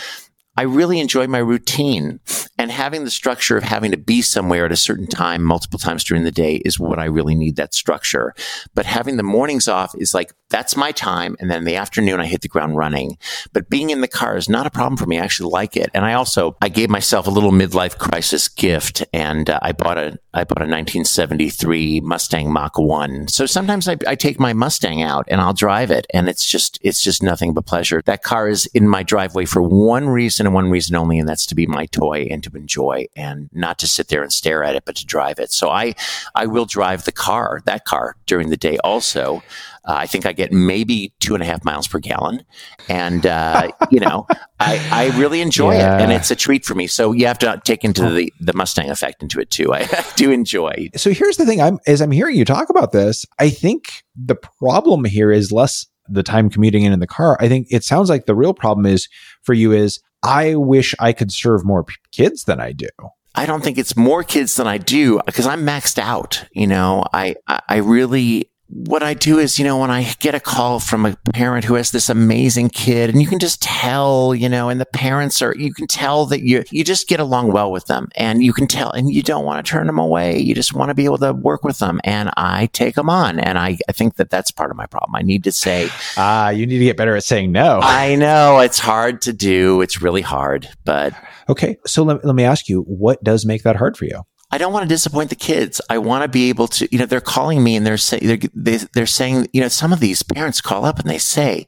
I 0.56 0.64
really 0.64 1.00
enjoy 1.00 1.28
my 1.28 1.40
routine 1.40 2.20
and 2.64 2.72
having 2.72 3.04
the 3.04 3.12
structure 3.12 3.58
of 3.58 3.64
having 3.66 3.92
to 3.92 3.98
be 3.98 4.22
somewhere 4.22 4.66
at 4.66 4.72
a 4.72 4.78
certain 4.78 5.06
time 5.06 5.44
multiple 5.44 5.78
times 5.78 6.02
during 6.02 6.24
the 6.24 6.32
day 6.32 6.62
is 6.64 6.80
what 6.80 6.98
I 6.98 7.04
really 7.04 7.36
need 7.36 7.58
that 7.58 7.74
structure. 7.74 8.34
But 8.74 8.86
having 8.86 9.18
the 9.18 9.24
mornings 9.24 9.68
off 9.68 9.94
is 9.98 10.14
like, 10.14 10.32
that's 10.50 10.78
my 10.78 10.94
time. 10.94 11.36
And 11.40 11.52
then 11.52 11.58
in 11.58 11.64
the 11.66 11.76
afternoon, 11.76 12.22
I 12.22 12.26
hit 12.26 12.40
the 12.40 12.48
ground 12.48 12.78
running. 12.78 13.18
But 13.52 13.70
being 13.70 13.90
in 13.90 14.00
the 14.00 14.08
car 14.08 14.38
is 14.38 14.48
not 14.48 14.66
a 14.66 14.70
problem 14.70 14.96
for 14.96 15.08
me. 15.08 15.20
I 15.20 15.24
actually 15.24 15.50
like 15.50 15.76
it. 15.76 15.90
And 15.94 16.06
I 16.06 16.14
also, 16.14 16.56
I 16.62 16.70
gave 16.70 16.90
myself 16.90 17.28
a 17.28 17.32
little 17.32 17.52
midlife 17.52 17.98
crisis 17.98 18.48
gift 18.48 19.04
and 19.12 19.50
uh, 19.50 19.60
I 19.62 19.74
bought 19.74 19.98
a, 19.98 20.18
I 20.34 20.46
bought 20.46 20.60
a 20.60 20.70
1973 20.70 22.00
Mustang 22.02 22.54
Mach 22.54 22.78
1. 22.78 23.28
So 23.28 23.46
sometimes 23.46 23.90
I, 23.90 23.98
I 24.08 24.16
take 24.16 24.40
my 24.40 24.54
Mustang 24.54 25.02
out 25.02 25.26
and 25.28 25.42
I'll 25.42 25.54
drive 25.54 25.92
it 25.92 26.08
and 26.14 26.30
it's 26.30 26.46
just, 26.46 26.80
it's 26.82 27.04
just 27.04 27.22
nothing 27.22 27.54
but 27.54 27.66
pleasure. 27.66 28.02
That 28.06 28.24
car 28.24 28.48
is 28.48 28.68
in 28.68 28.88
my 28.88 29.04
driveway 29.04 29.46
for 29.46 29.62
one 29.62 30.08
reason 30.08 30.46
and 30.46 30.54
one 30.54 30.70
reason 30.70 30.96
only, 30.96 31.20
and 31.20 31.28
that's 31.28 31.48
to 31.48 31.56
be 31.56 31.66
my 31.66 31.88
toy 31.88 32.28
and 32.30 32.42
to 32.44 32.53
enjoy 32.56 33.08
and 33.16 33.50
not 33.54 33.80
to 33.80 33.88
sit 33.88 34.08
there 34.08 34.22
and 34.22 34.32
stare 34.32 34.64
at 34.64 34.76
it, 34.76 34.84
but 34.86 34.96
to 34.98 35.06
drive 35.06 35.40
it. 35.40 35.52
So 35.52 35.70
I, 35.70 35.94
I 36.36 36.46
will 36.46 36.66
drive 36.66 37.06
the 37.06 37.12
car, 37.12 37.62
that 37.66 37.86
car 37.86 38.16
during 38.26 38.50
the 38.50 38.58
day 38.58 38.78
also. 38.84 39.44
Uh, 39.86 39.96
I 39.96 40.08
think 40.08 40.26
I 40.26 40.32
get 40.32 40.52
maybe 40.52 41.14
two 41.20 41.34
and 41.34 41.44
a 41.44 41.46
half 41.46 41.66
miles 41.66 41.88
per 41.88 42.00
gallon. 42.00 42.44
And, 42.88 43.26
uh, 43.26 43.72
you 43.92 44.00
know, 44.00 44.28
I, 44.60 44.80
I 44.92 45.18
really 45.20 45.42
enjoy 45.42 45.74
yeah. 45.74 45.98
it 45.98 46.04
and 46.04 46.12
it's 46.12 46.32
a 46.32 46.36
treat 46.36 46.64
for 46.64 46.74
me. 46.74 46.88
So 46.88 47.12
you 47.12 47.28
have 47.28 47.40
to 47.40 47.62
take 47.66 47.84
into 47.84 48.10
the, 48.10 48.34
the 48.40 48.54
Mustang 48.54 48.90
effect 48.90 49.22
into 49.22 49.40
it 49.40 49.50
too. 49.50 49.74
I 49.74 49.88
do 50.16 50.32
enjoy. 50.32 50.90
So 50.96 51.12
here's 51.12 51.38
the 51.38 51.46
thing 51.46 51.62
I'm, 51.62 51.80
as 51.86 52.02
I'm 52.02 52.12
hearing 52.12 52.38
you 52.38 52.46
talk 52.46 52.70
about 52.70 52.92
this, 52.92 53.26
I 53.40 53.50
think 53.50 54.04
the 54.16 54.36
problem 54.36 55.06
here 55.06 55.32
is 55.32 55.52
less 55.52 55.86
the 56.08 56.24
time 56.24 56.50
commuting 56.50 56.84
in 56.84 56.94
in 56.94 57.00
the 57.00 57.08
car. 57.08 57.38
I 57.40 57.48
think 57.48 57.68
it 57.70 57.84
sounds 57.84 58.10
like 58.10 58.26
the 58.26 58.36
real 58.36 58.54
problem 58.54 58.86
is 58.86 59.08
for 59.42 59.54
you 59.54 59.72
is 59.72 60.02
I 60.24 60.56
wish 60.56 60.96
I 61.00 61.14
could 61.14 61.32
serve 61.32 61.66
more 61.66 61.84
p- 61.84 61.96
kids 62.12 62.46
than 62.46 62.60
I 62.60 62.72
do. 62.72 62.88
I 63.36 63.46
don't 63.46 63.64
think 63.64 63.78
it's 63.78 63.98
more 63.98 64.24
kids 64.24 64.56
than 64.56 64.68
I 64.68 64.78
do 64.78 65.20
because 65.26 65.48
I'm 65.48 65.66
maxed 65.66 65.98
out. 65.98 66.46
You 66.52 66.68
know, 66.68 67.04
I, 67.14 67.36
I 67.48 67.78
really 67.78 68.50
what 68.76 69.04
I 69.04 69.14
do 69.14 69.38
is, 69.38 69.60
you 69.60 69.66
know, 69.66 69.78
when 69.78 69.92
I 69.92 70.14
get 70.20 70.34
a 70.34 70.40
call 70.40 70.80
from 70.80 71.06
a 71.06 71.16
parent 71.34 71.66
who 71.66 71.76
has 71.76 71.92
this 71.92 72.10
amazing 72.10 72.70
kid 72.70 73.10
and 73.10 73.22
you 73.22 73.28
can 73.28 73.38
just 73.38 73.62
tell, 73.62 74.34
you 74.34 74.50
know, 74.50 74.70
and 74.70 74.82
the 74.82 74.86
parents 74.86 75.42
are, 75.42 75.56
you 75.56 75.74
can 75.74 75.86
tell 75.86 76.26
that 76.28 76.42
you, 76.42 76.64
you 76.72 76.84
just 76.84 77.08
get 77.08 77.20
along 77.20 77.52
well 77.52 77.72
with 77.72 77.86
them 77.86 78.10
and 78.16 78.44
you 78.44 78.52
can 78.52 78.68
tell 78.68 78.90
and 78.92 79.14
you 79.14 79.22
don't 79.22 79.46
want 79.46 79.64
to 79.64 79.70
turn 79.70 79.86
them 79.86 80.00
away. 80.00 80.40
You 80.40 80.56
just 80.56 80.74
want 80.74 80.90
to 80.90 80.96
be 80.96 81.06
able 81.06 81.20
to 81.20 81.34
work 81.34 81.64
with 81.64 81.80
them. 81.80 82.02
And 82.04 82.32
I 82.36 82.68
take 82.68 82.96
them 82.96 83.10
on. 83.10 83.40
And 83.40 83.60
I, 83.60 83.78
I 83.88 83.92
think 83.92 84.16
that 84.16 84.32
that's 84.32 84.50
part 84.50 84.72
of 84.72 84.78
my 84.78 84.88
problem. 84.88 85.16
I 85.16 85.22
need 85.22 85.44
to 85.44 85.52
say, 85.52 85.90
ah, 86.18 86.48
uh, 86.48 86.50
you 86.50 86.66
need 86.66 86.80
to 86.80 86.86
get 86.86 86.98
better 86.98 87.16
at 87.16 87.24
saying 87.24 87.52
no. 87.52 87.80
I 87.82 88.16
know 88.16 88.60
it's 88.60 88.80
hard 88.80 89.22
to 89.24 89.34
do. 89.34 89.82
It's 89.82 90.02
really 90.02 90.22
hard, 90.22 90.68
but. 90.84 91.14
Okay. 91.48 91.78
So 91.86 92.04
let, 92.04 92.26
let 92.26 92.36
me 92.36 92.44
ask 92.44 92.70
you, 92.70 92.82
what 92.84 93.24
does 93.24 93.46
make 93.46 93.64
that 93.64 93.76
hard 93.76 93.98
for 93.98 94.06
you? 94.06 94.24
I 94.54 94.60
don't 94.60 94.72
want 94.72 94.84
to 94.84 94.88
disappoint 94.88 95.32
the 95.32 95.36
kids. 95.36 95.82
I 95.90 95.98
want 95.98 96.22
to 96.22 96.28
be 96.28 96.50
able 96.50 96.68
to, 96.68 96.88
you 96.92 97.00
know, 97.00 97.08
they're 97.08 97.20
calling 97.20 97.64
me 97.64 97.76
and 97.76 97.84
they're 97.84 97.98
saying, 97.98 98.22
they're, 98.54 98.80
they, 98.94 99.02
are 99.02 99.08
saying, 99.08 99.48
you 99.52 99.62
know, 99.62 99.68
some 99.68 99.92
of 99.92 100.00
these 100.00 100.22
parents 100.22 100.62
call 100.62 100.86
up 100.86 101.00
and 101.00 101.10
they 101.10 101.18
say, 101.18 101.66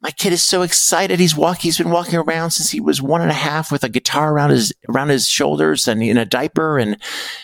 my 0.00 0.12
kid 0.12 0.32
is 0.32 0.40
so 0.40 0.62
excited. 0.62 1.20
He's 1.20 1.36
walking, 1.36 1.64
he's 1.64 1.76
been 1.76 1.90
walking 1.90 2.18
around 2.18 2.52
since 2.52 2.70
he 2.70 2.80
was 2.80 3.02
one 3.02 3.20
and 3.20 3.30
a 3.30 3.34
half 3.34 3.70
with 3.70 3.84
a 3.84 3.90
guitar 3.90 4.32
around 4.32 4.48
his, 4.48 4.72
around 4.88 5.10
his 5.10 5.28
shoulders 5.28 5.86
and 5.86 6.02
in 6.02 6.16
a 6.16 6.24
diaper. 6.24 6.78
And 6.78 6.96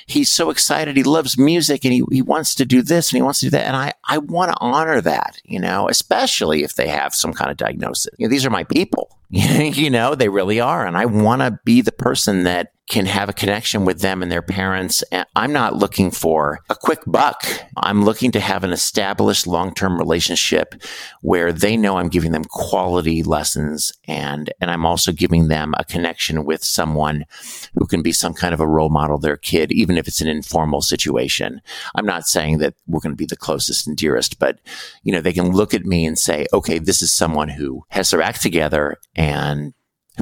he's 0.07 0.33
so 0.33 0.49
excited. 0.49 0.97
He 0.97 1.03
loves 1.03 1.37
music 1.37 1.85
and 1.85 1.93
he, 1.93 2.03
he 2.11 2.23
wants 2.23 2.55
to 2.55 2.65
do 2.65 2.81
this 2.81 3.13
and 3.13 3.19
he 3.19 3.23
wants 3.23 3.41
to 3.41 3.47
do 3.47 3.51
that. 3.51 3.67
And 3.67 3.77
I, 3.77 3.93
I 4.09 4.17
want 4.17 4.53
to 4.53 4.59
honor 4.59 5.03
that, 5.03 5.39
you 5.45 5.61
know, 5.61 5.87
especially 5.91 6.65
if 6.65 6.77
they 6.77 6.89
have 6.89 7.15
some 7.15 7.35
kind 7.35 7.51
of 7.51 7.59
diagnosis. 7.59 8.15
You 8.17 8.27
know, 8.27 8.31
these 8.31 8.47
are 8.47 8.51
my 8.51 8.65
people, 8.65 9.19
you 9.29 9.91
know, 9.91 10.15
they 10.15 10.31
really 10.31 10.61
are. 10.61 10.87
And 10.87 10.97
I 10.97 11.05
want 11.05 11.43
to 11.43 11.61
be 11.67 11.83
the 11.83 11.93
person 11.93 12.45
that 12.45 12.73
can 12.89 13.07
have 13.07 13.29
a 13.29 13.35
connection 13.35 13.85
with 13.85 14.01
them 14.01 14.23
and 14.23 14.33
their 14.33 14.43
parents. 14.43 15.05
I'm 15.37 15.53
not 15.53 15.77
looking 15.77 16.11
for 16.11 16.61
a 16.71 16.75
quick 16.75 17.01
buck. 17.07 17.45
I'm 17.77 18.05
looking 18.05 18.33
to 18.33 18.41
have 18.41 18.65
an 18.65 18.73
established 18.73 19.47
long-term 19.47 19.99
relationship 19.99 20.75
where 21.21 21.53
they 21.53 21.77
know 21.77 21.99
I'm 21.99 22.09
giving 22.09 22.33
them 22.33 22.45
quality 22.45 23.23
lessons 23.23 23.93
and, 24.07 24.53
and 24.61 24.71
I'm 24.71 24.87
also 24.87 25.13
giving 25.13 25.49
them 25.49 25.75
a 25.79 25.85
connection 25.85 26.45
with 26.45 26.65
someone 26.65 27.27
who 27.75 27.87
can 27.87 28.03
be 28.03 28.13
some 28.13 28.33
kind 28.33 28.55
of 28.55 28.61
a 28.61 28.67
role 28.67 28.91
model 28.91 29.19
their 29.19 29.37
kid, 29.37 29.71
even 29.71 29.99
if 29.99 30.09
it's 30.09 30.23
an 30.23 30.29
informal 30.29 30.81
situation. 30.81 31.61
I'm 31.95 32.07
not 32.07 32.27
saying 32.27 32.59
that 32.59 32.75
we're 32.87 33.01
going 33.01 33.13
to 33.13 33.17
be 33.17 33.27
the 33.27 33.37
closest 33.37 33.87
and 33.87 33.97
dearest, 33.97 34.39
but 34.39 34.59
you 35.03 35.13
know, 35.13 35.21
they 35.21 35.33
can 35.33 35.53
look 35.53 35.75
at 35.75 35.85
me 35.85 36.07
and 36.07 36.19
say, 36.19 36.47
okay, 36.53 36.79
this 36.79 37.03
is 37.03 37.13
someone 37.13 37.49
who 37.49 37.85
has 37.91 38.11
their 38.11 38.23
act 38.23 38.41
together 38.41 38.97
and 39.15 39.75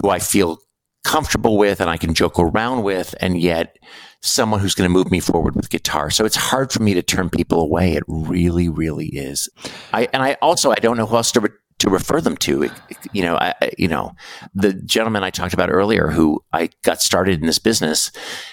who 0.02 0.10
I 0.10 0.18
feel 0.18 0.58
comfortable 1.06 1.56
with 1.56 1.80
and 1.80 1.88
I 1.88 1.96
can 1.96 2.14
joke 2.14 2.38
around 2.38 2.82
with, 2.82 3.14
and 3.20 3.40
yet 3.40 3.78
someone 4.20 4.60
who's 4.60 4.74
going 4.74 4.88
to 4.88 4.92
move 4.92 5.10
me 5.10 5.20
forward 5.20 5.54
with 5.54 5.70
guitar. 5.70 6.10
So 6.10 6.24
it's 6.24 6.36
hard 6.36 6.72
for 6.72 6.82
me 6.82 6.94
to 6.94 7.02
turn 7.02 7.30
people 7.30 7.60
away. 7.60 7.92
It 7.92 8.02
really, 8.08 8.68
really 8.68 9.06
is. 9.06 9.48
I 9.92 10.08
and 10.12 10.22
I 10.22 10.36
also 10.42 10.72
I 10.72 10.76
don't 10.76 10.96
know 10.96 11.06
who 11.06 11.16
else 11.16 11.32
to. 11.32 11.40
Re- 11.40 11.50
to 11.78 11.90
refer 11.90 12.22
them 12.22 12.38
to, 12.38 12.70
you 13.12 13.22
know, 13.22 13.36
I, 13.36 13.52
you 13.76 13.86
know, 13.86 14.14
the 14.54 14.72
gentleman 14.72 15.22
I 15.22 15.28
talked 15.28 15.52
about 15.52 15.70
earlier, 15.70 16.08
who 16.08 16.42
I 16.50 16.70
got 16.84 17.02
started 17.02 17.40
in 17.40 17.46
this 17.46 17.58
business, 17.58 18.10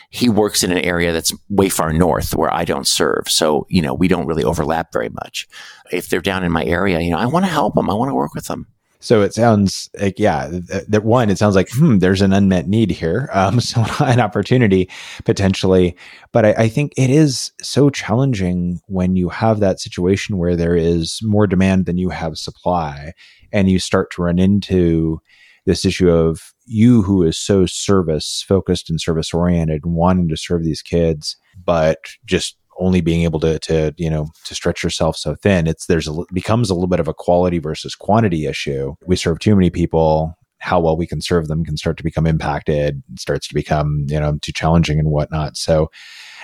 he 0.10 0.28
works 0.28 0.62
in 0.62 0.74
an 0.74 0.80
area 0.80 1.14
that's 1.14 1.34
way 1.48 1.70
far 1.70 1.94
north 1.94 2.36
where 2.36 2.54
I 2.54 2.66
don't 2.66 2.86
serve. 2.86 3.30
So, 3.30 3.66
you 3.70 3.82
know, 3.82 3.94
we 3.94 4.10
don't 4.10 4.28
really 4.28 4.44
overlap 4.44 4.92
very 4.92 5.08
much. 5.08 5.48
If 5.90 6.10
they're 6.10 6.20
down 6.20 6.44
in 6.44 6.52
my 6.52 6.66
area, 6.66 7.00
you 7.00 7.12
know, 7.12 7.18
I 7.18 7.28
want 7.28 7.46
to 7.46 7.52
help 7.52 7.76
them. 7.76 7.90
I 7.90 7.94
want 7.94 8.10
to 8.10 8.16
work 8.16 8.34
with 8.34 8.48
them. 8.48 8.68
So 9.04 9.22
it 9.22 9.34
sounds 9.34 9.90
like, 10.00 10.18
yeah, 10.18 10.48
that 10.50 11.04
one, 11.04 11.30
it 11.30 11.38
sounds 11.38 11.56
like, 11.56 11.70
hmm, 11.70 11.98
there's 11.98 12.22
an 12.22 12.32
unmet 12.32 12.68
need 12.68 12.90
here. 12.90 13.30
Um, 13.44 13.60
so 13.60 13.84
an 14.00 14.22
opportunity 14.22 14.90
potentially. 15.26 15.98
But 16.32 16.46
I, 16.46 16.52
I 16.54 16.70
think 16.70 16.94
it 16.96 17.10
is 17.10 17.52
so 17.62 17.90
challenging 17.90 18.80
when 18.88 19.16
you 19.16 19.28
have 19.30 19.60
that 19.60 19.80
situation 19.80 20.38
where 20.38 20.56
there 20.56 20.76
is 20.76 21.20
more 21.24 21.48
demand 21.48 21.88
than 21.88 21.98
you 21.98 22.10
have 22.10 22.38
supply 22.38 23.14
and 23.52 23.70
you 23.70 23.80
start 23.80 24.12
to 24.12 24.22
run 24.22 24.40
into 24.40 25.20
this 25.66 25.84
issue 25.84 26.10
of 26.10 26.54
you 26.66 27.02
who 27.02 27.24
is 27.24 27.38
so 27.38 27.66
service 27.66 28.46
focused 28.48 28.90
and 28.90 29.02
service 29.02 29.34
oriented 29.34 29.84
and 29.84 29.96
wanting 29.96 30.30
to 30.30 30.38
serve 30.38 30.64
these 30.64 30.82
kids, 30.82 31.36
but 31.66 31.98
just 32.26 32.56
only 32.78 33.02
being 33.02 33.24
able 33.24 33.40
to 33.40 33.60
to 33.60 33.94
you 33.98 34.10
know 34.10 34.30
to 34.46 34.56
stretch 34.56 34.84
yourself 34.84 35.16
so 35.16 35.36
thin 35.36 35.68
it's 35.68 35.86
there's 35.86 36.08
a 36.08 36.14
becomes 36.34 36.70
a 36.70 36.74
little 36.74 36.88
bit 36.88 37.00
of 37.00 37.08
a 37.08 37.14
quality 37.14 37.60
versus 37.60 37.96
quantity 37.96 38.46
issue. 38.46 38.96
We 39.06 39.16
serve 39.16 39.40
too 39.40 39.56
many 39.56 39.70
people. 39.70 40.36
How 40.60 40.80
well 40.80 40.96
we 40.96 41.08
can 41.08 41.20
serve 41.20 41.48
them 41.48 41.66
can 41.66 41.76
start 41.76 41.98
to 41.98 42.04
become 42.04 42.26
impacted 42.26 43.04
starts 43.18 43.48
to 43.50 43.54
become 43.54 44.06
you 44.08 44.20
know 44.20 44.38
too 44.42 44.52
challenging 44.52 45.00
and 45.00 45.10
whatnot. 45.10 45.58
So 45.58 45.90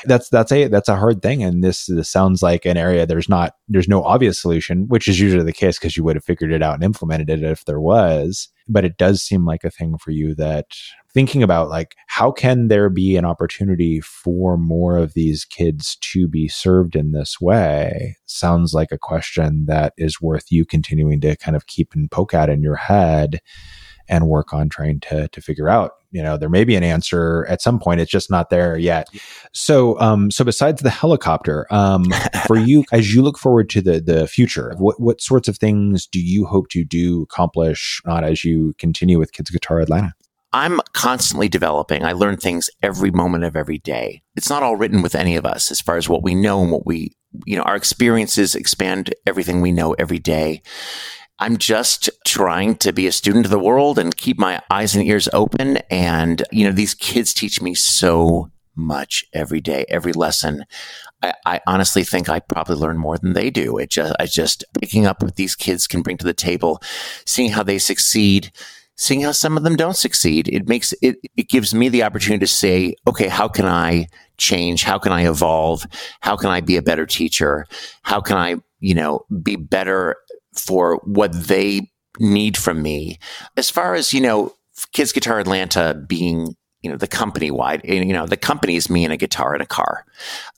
that's 0.05 0.29
that's 0.29 0.51
a 0.51 0.67
that's 0.67 0.89
a 0.89 0.95
hard 0.95 1.21
thing. 1.21 1.43
And 1.43 1.63
this, 1.63 1.85
this 1.87 2.09
sounds 2.09 2.41
like 2.41 2.65
an 2.65 2.77
area 2.77 3.05
there's 3.05 3.29
not 3.29 3.55
there's 3.67 3.87
no 3.87 4.03
obvious 4.03 4.39
solution 4.39 4.87
which 4.87 5.07
is 5.07 5.19
usually 5.19 5.43
the 5.43 5.53
case 5.53 5.77
because 5.77 5.95
you 5.97 6.03
would 6.03 6.15
have 6.15 6.23
figured 6.23 6.51
it 6.51 6.63
out 6.63 6.75
and 6.75 6.83
implemented 6.83 7.29
it 7.29 7.43
if 7.43 7.65
there 7.65 7.79
was. 7.79 8.49
But 8.67 8.85
it 8.85 8.97
does 8.97 9.21
seem 9.21 9.45
like 9.45 9.63
a 9.63 9.71
thing 9.71 9.97
for 9.97 10.11
you 10.11 10.35
that 10.35 10.75
thinking 11.13 11.41
about 11.41 11.69
like 11.69 11.95
how 12.07 12.31
can 12.31 12.67
there 12.67 12.89
be 12.89 13.17
an 13.17 13.25
opportunity 13.25 13.99
for 13.99 14.57
more 14.57 14.97
of 14.97 15.13
these 15.13 15.43
kids 15.43 15.97
to 16.01 16.27
be 16.27 16.47
served 16.47 16.95
in 16.95 17.11
this 17.11 17.41
way 17.41 18.15
sounds 18.27 18.73
like 18.73 18.91
a 18.91 18.97
question 18.97 19.65
that 19.65 19.93
is 19.97 20.21
worth 20.21 20.51
you 20.51 20.65
continuing 20.65 21.19
to 21.19 21.35
kind 21.37 21.55
of 21.55 21.67
keep 21.67 21.93
and 21.95 22.11
poke 22.11 22.33
at 22.33 22.49
in 22.49 22.61
your 22.61 22.75
head 22.75 23.41
and 24.09 24.27
work 24.27 24.53
on 24.53 24.67
trying 24.69 24.99
to 24.99 25.27
to 25.29 25.41
figure 25.41 25.69
out 25.69 25.93
you 26.11 26.21
know 26.21 26.37
there 26.37 26.49
may 26.49 26.63
be 26.63 26.75
an 26.75 26.83
answer 26.83 27.45
at 27.47 27.61
some 27.61 27.79
point 27.79 28.01
it's 28.01 28.11
just 28.11 28.29
not 28.29 28.49
there 28.49 28.77
yet 28.77 29.07
so 29.53 29.99
um 29.99 30.31
so 30.31 30.43
besides 30.43 30.81
the 30.81 30.89
helicopter 30.89 31.65
um 31.71 32.05
for 32.47 32.57
you 32.57 32.83
as 32.91 33.13
you 33.13 33.21
look 33.21 33.37
forward 33.37 33.69
to 33.69 33.81
the 33.81 34.01
the 34.01 34.27
future 34.27 34.73
what 34.77 34.99
what 34.99 35.21
sorts 35.21 35.47
of 35.47 35.57
things 35.57 36.07
do 36.07 36.19
you 36.19 36.45
hope 36.45 36.69
to 36.69 36.83
do 36.83 37.23
accomplish 37.23 38.01
not 38.05 38.23
as 38.23 38.43
you 38.43 38.73
continue 38.77 39.19
with 39.19 39.31
kids 39.31 39.49
guitar 39.49 39.79
atlanta 39.79 40.13
I'm 40.51 40.81
constantly 40.93 41.47
developing. 41.47 42.03
I 42.03 42.13
learn 42.13 42.37
things 42.37 42.69
every 42.81 43.11
moment 43.11 43.43
of 43.43 43.55
every 43.55 43.77
day. 43.77 44.23
It's 44.35 44.49
not 44.49 44.63
all 44.63 44.75
written 44.75 45.01
with 45.01 45.13
any 45.13 45.35
of 45.35 45.45
us 45.45 45.69
as 45.69 45.79
far 45.79 45.97
as 45.97 46.09
what 46.09 46.23
we 46.23 46.33
know 46.33 46.63
and 46.63 46.71
what 46.71 46.87
we, 46.87 47.11
you 47.45 47.55
know, 47.55 47.61
our 47.63 47.75
experiences 47.75 48.55
expand 48.55 49.13
everything 49.27 49.61
we 49.61 49.71
know 49.71 49.93
every 49.93 50.17
day. 50.17 50.63
I'm 51.39 51.57
just 51.57 52.09
trying 52.25 52.75
to 52.77 52.91
be 52.91 53.07
a 53.07 53.11
student 53.11 53.45
of 53.45 53.51
the 53.51 53.59
world 53.59 53.97
and 53.97 54.15
keep 54.15 54.37
my 54.37 54.61
eyes 54.69 54.95
and 54.95 55.07
ears 55.07 55.29
open. 55.31 55.77
And, 55.89 56.43
you 56.51 56.65
know, 56.65 56.73
these 56.73 56.93
kids 56.93 57.33
teach 57.33 57.61
me 57.61 57.75
so 57.75 58.51
much 58.75 59.25
every 59.33 59.61
day, 59.61 59.85
every 59.87 60.13
lesson. 60.13 60.65
I, 61.21 61.33
I, 61.45 61.61
honestly 61.67 62.03
think 62.03 62.29
I 62.29 62.39
probably 62.39 62.75
learn 62.75 62.97
more 62.97 63.17
than 63.17 63.33
they 63.33 63.49
do. 63.49 63.77
It 63.77 63.89
just, 63.89 64.15
I 64.19 64.25
just 64.25 64.63
picking 64.79 65.05
up 65.05 65.21
what 65.21 65.35
these 65.35 65.55
kids 65.55 65.87
can 65.87 66.01
bring 66.01 66.17
to 66.17 66.25
the 66.25 66.33
table, 66.33 66.81
seeing 67.25 67.51
how 67.51 67.63
they 67.63 67.77
succeed, 67.77 68.51
seeing 68.95 69.21
how 69.21 69.31
some 69.31 69.57
of 69.57 69.63
them 69.63 69.75
don't 69.75 69.97
succeed. 69.97 70.47
It 70.47 70.67
makes 70.67 70.93
it, 71.01 71.17
it 71.35 71.49
gives 71.49 71.73
me 71.73 71.89
the 71.89 72.03
opportunity 72.03 72.39
to 72.39 72.47
say, 72.47 72.95
okay, 73.07 73.27
how 73.27 73.47
can 73.47 73.65
I 73.65 74.07
change? 74.37 74.83
How 74.83 74.97
can 74.97 75.11
I 75.11 75.27
evolve? 75.27 75.85
How 76.21 76.37
can 76.37 76.49
I 76.49 76.61
be 76.61 76.77
a 76.77 76.81
better 76.81 77.05
teacher? 77.05 77.65
How 78.03 78.21
can 78.21 78.37
I, 78.37 78.55
you 78.79 78.95
know, 78.95 79.25
be 79.41 79.57
better 79.57 80.15
for 80.53 81.01
what 81.05 81.33
they 81.33 81.91
need 82.19 82.57
from 82.57 82.81
me? 82.81 83.19
As 83.57 83.69
far 83.69 83.95
as, 83.95 84.13
you 84.13 84.21
know, 84.21 84.53
Kids 84.93 85.11
Guitar 85.11 85.39
Atlanta 85.39 86.01
being 86.07 86.55
you 86.81 86.89
know, 86.89 86.97
the 86.97 87.07
company 87.07 87.51
wide, 87.51 87.81
eh, 87.83 87.95
you 87.95 88.13
know, 88.13 88.25
the 88.25 88.37
company 88.37 88.75
is 88.75 88.89
me 88.89 89.03
and 89.03 89.11
a 89.11 89.17
guitar 89.17 89.53
and 89.53 89.61
a 89.61 89.67
car. 89.67 90.05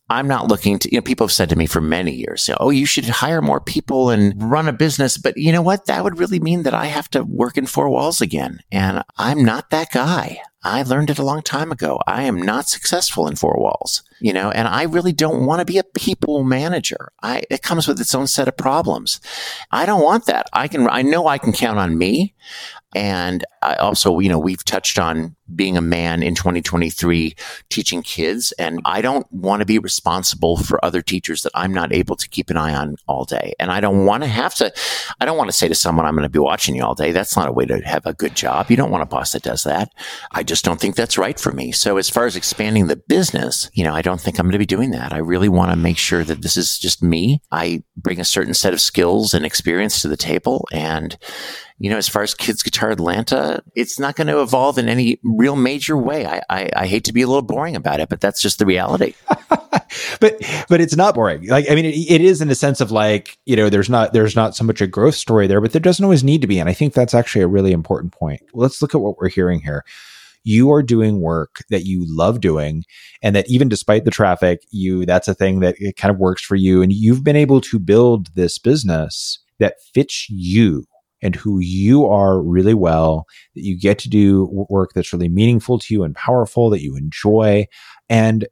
I'm 0.09 0.27
not 0.27 0.47
looking 0.47 0.77
to, 0.79 0.91
you 0.91 0.97
know, 0.97 1.01
people 1.01 1.25
have 1.25 1.31
said 1.31 1.49
to 1.49 1.55
me 1.55 1.65
for 1.65 1.81
many 1.81 2.11
years, 2.11 2.49
oh, 2.59 2.69
you 2.69 2.85
should 2.85 3.05
hire 3.05 3.41
more 3.41 3.59
people 3.59 4.09
and 4.09 4.33
run 4.51 4.67
a 4.67 4.73
business. 4.73 5.17
But 5.17 5.37
you 5.37 5.51
know 5.51 5.61
what? 5.61 5.85
That 5.85 6.03
would 6.03 6.19
really 6.19 6.39
mean 6.39 6.63
that 6.63 6.73
I 6.73 6.85
have 6.87 7.09
to 7.11 7.23
work 7.23 7.57
in 7.57 7.65
four 7.65 7.89
walls 7.89 8.21
again. 8.21 8.59
And 8.71 9.03
I'm 9.17 9.43
not 9.43 9.69
that 9.69 9.91
guy. 9.91 10.39
I 10.63 10.83
learned 10.83 11.09
it 11.09 11.17
a 11.17 11.23
long 11.23 11.41
time 11.41 11.71
ago. 11.71 11.99
I 12.05 12.23
am 12.23 12.41
not 12.41 12.67
successful 12.67 13.27
in 13.27 13.35
four 13.35 13.55
walls, 13.57 14.03
you 14.21 14.31
know, 14.31 14.51
and 14.51 14.67
I 14.67 14.83
really 14.83 15.13
don't 15.13 15.45
want 15.45 15.59
to 15.59 15.65
be 15.65 15.79
a 15.79 15.83
people 15.83 16.43
manager. 16.43 17.11
I, 17.23 17.43
it 17.49 17.63
comes 17.63 17.87
with 17.87 17.99
its 17.99 18.13
own 18.13 18.27
set 18.27 18.47
of 18.47 18.55
problems. 18.55 19.19
I 19.71 19.85
don't 19.85 20.03
want 20.03 20.27
that. 20.27 20.47
I 20.53 20.67
can, 20.67 20.87
I 20.87 21.01
know 21.01 21.27
I 21.27 21.39
can 21.39 21.51
count 21.51 21.79
on 21.79 21.97
me. 21.97 22.35
And 22.93 23.45
I 23.61 23.75
also, 23.75 24.19
you 24.19 24.27
know, 24.27 24.39
we've 24.39 24.65
touched 24.65 24.99
on 24.99 25.35
being 25.55 25.77
a 25.77 25.81
man 25.81 26.23
in 26.23 26.35
2023 26.35 27.35
teaching 27.69 28.01
kids. 28.01 28.51
And 28.53 28.81
I 28.85 29.01
don't 29.01 29.31
want 29.31 29.61
to 29.61 29.65
be 29.65 29.79
responsible 29.79 30.57
for 30.57 30.83
other 30.83 31.01
teachers 31.01 31.43
that 31.43 31.51
I'm 31.55 31.73
not 31.73 31.93
able 31.93 32.15
to 32.17 32.27
keep 32.27 32.49
an 32.49 32.57
eye 32.57 32.73
on 32.73 32.97
all 33.07 33.23
day. 33.23 33.53
And 33.59 33.71
I 33.71 33.79
don't 33.79 34.05
want 34.05 34.23
to 34.23 34.29
have 34.29 34.55
to, 34.55 34.73
I 35.19 35.25
don't 35.25 35.37
want 35.37 35.49
to 35.49 35.55
say 35.55 35.67
to 35.67 35.75
someone, 35.75 36.05
I'm 36.05 36.15
going 36.15 36.23
to 36.23 36.29
be 36.29 36.39
watching 36.39 36.75
you 36.75 36.83
all 36.83 36.95
day. 36.95 37.11
That's 37.11 37.37
not 37.37 37.47
a 37.47 37.53
way 37.53 37.65
to 37.65 37.79
have 37.79 38.05
a 38.05 38.13
good 38.13 38.35
job. 38.35 38.69
You 38.69 38.77
don't 38.77 38.91
want 38.91 39.03
a 39.03 39.07
boss 39.07 39.31
that 39.31 39.43
does 39.43 39.63
that. 39.63 39.93
I 40.31 40.43
just 40.43 40.65
don't 40.65 40.79
think 40.79 40.95
that's 40.95 41.17
right 41.17 41.39
for 41.39 41.51
me. 41.53 41.71
So 41.71 41.97
as 41.97 42.09
far 42.09 42.25
as 42.25 42.35
expanding 42.35 42.87
the 42.87 42.97
business, 42.97 43.69
you 43.73 43.85
know, 43.85 43.93
I 43.93 44.01
don't 44.01 44.10
think 44.19 44.39
I'm 44.39 44.45
going 44.45 44.53
to 44.53 44.57
be 44.59 44.65
doing 44.65 44.91
that. 44.91 45.13
I 45.13 45.17
really 45.17 45.49
want 45.49 45.71
to 45.71 45.77
make 45.77 45.97
sure 45.97 46.23
that 46.23 46.41
this 46.41 46.57
is 46.57 46.77
just 46.79 47.03
me. 47.03 47.41
I 47.51 47.83
bring 47.95 48.19
a 48.19 48.25
certain 48.25 48.53
set 48.53 48.73
of 48.73 48.81
skills 48.81 49.33
and 49.33 49.45
experience 49.45 50.01
to 50.01 50.07
the 50.07 50.17
table 50.17 50.67
and, 50.71 51.17
you 51.81 51.89
know, 51.89 51.97
as 51.97 52.07
far 52.07 52.21
as 52.21 52.35
Kids 52.35 52.61
Guitar 52.61 52.91
Atlanta, 52.91 53.63
it's 53.73 53.97
not 53.97 54.15
going 54.15 54.27
to 54.27 54.41
evolve 54.41 54.77
in 54.77 54.87
any 54.87 55.19
real 55.23 55.55
major 55.55 55.97
way. 55.97 56.27
I, 56.27 56.41
I, 56.47 56.69
I, 56.75 56.87
hate 56.87 57.05
to 57.05 57.13
be 57.13 57.23
a 57.23 57.27
little 57.27 57.41
boring 57.41 57.75
about 57.75 57.99
it, 57.99 58.07
but 58.07 58.21
that's 58.21 58.39
just 58.39 58.59
the 58.59 58.67
reality. 58.67 59.15
but 60.19 60.35
but 60.69 60.79
it's 60.79 60.95
not 60.95 61.15
boring. 61.15 61.47
Like 61.47 61.65
I 61.71 61.73
mean, 61.73 61.85
it, 61.85 61.95
it 61.95 62.21
is 62.21 62.39
in 62.39 62.49
the 62.49 62.55
sense 62.55 62.81
of 62.81 62.91
like 62.91 63.35
you 63.45 63.55
know, 63.55 63.67
there's 63.69 63.89
not 63.89 64.13
there's 64.13 64.35
not 64.35 64.55
so 64.55 64.63
much 64.63 64.79
a 64.79 64.85
growth 64.85 65.15
story 65.15 65.47
there, 65.47 65.59
but 65.59 65.71
there 65.71 65.81
doesn't 65.81 66.03
always 66.05 66.23
need 66.23 66.41
to 66.41 66.47
be. 66.47 66.59
And 66.59 66.69
I 66.69 66.73
think 66.73 66.93
that's 66.93 67.15
actually 67.15 67.41
a 67.41 67.47
really 67.47 67.71
important 67.71 68.13
point. 68.13 68.41
Let's 68.53 68.79
look 68.83 68.93
at 68.93 69.01
what 69.01 69.17
we're 69.17 69.29
hearing 69.29 69.59
here. 69.59 69.83
You 70.43 70.71
are 70.71 70.83
doing 70.83 71.21
work 71.21 71.63
that 71.69 71.85
you 71.85 72.05
love 72.07 72.41
doing, 72.41 72.83
and 73.21 73.35
that 73.35 73.49
even 73.49 73.69
despite 73.69 74.05
the 74.05 74.11
traffic, 74.11 74.59
you 74.71 75.05
that's 75.05 75.27
a 75.27 75.33
thing 75.33 75.59
that 75.59 75.75
it 75.77 75.97
kind 75.97 76.11
of 76.13 76.19
works 76.19 76.41
for 76.41 76.55
you, 76.55 76.81
and 76.81 76.91
you've 76.91 77.23
been 77.23 77.35
able 77.35 77.61
to 77.61 77.79
build 77.79 78.33
this 78.35 78.57
business 78.57 79.39
that 79.59 79.75
fits 79.93 80.27
you 80.29 80.85
and 81.21 81.35
who 81.35 81.59
you 81.59 82.05
are 82.05 82.41
really 82.41 82.73
well, 82.73 83.25
that 83.55 83.63
you 83.63 83.79
get 83.79 83.99
to 83.99 84.09
do 84.09 84.49
work 84.69 84.89
that's 84.95 85.13
really 85.13 85.29
meaningful 85.29 85.77
to 85.77 85.93
you 85.93 86.03
and 86.03 86.15
powerful 86.15 86.69
that 86.71 86.81
you 86.81 86.95
enjoy. 86.95 87.65
And 88.09 88.47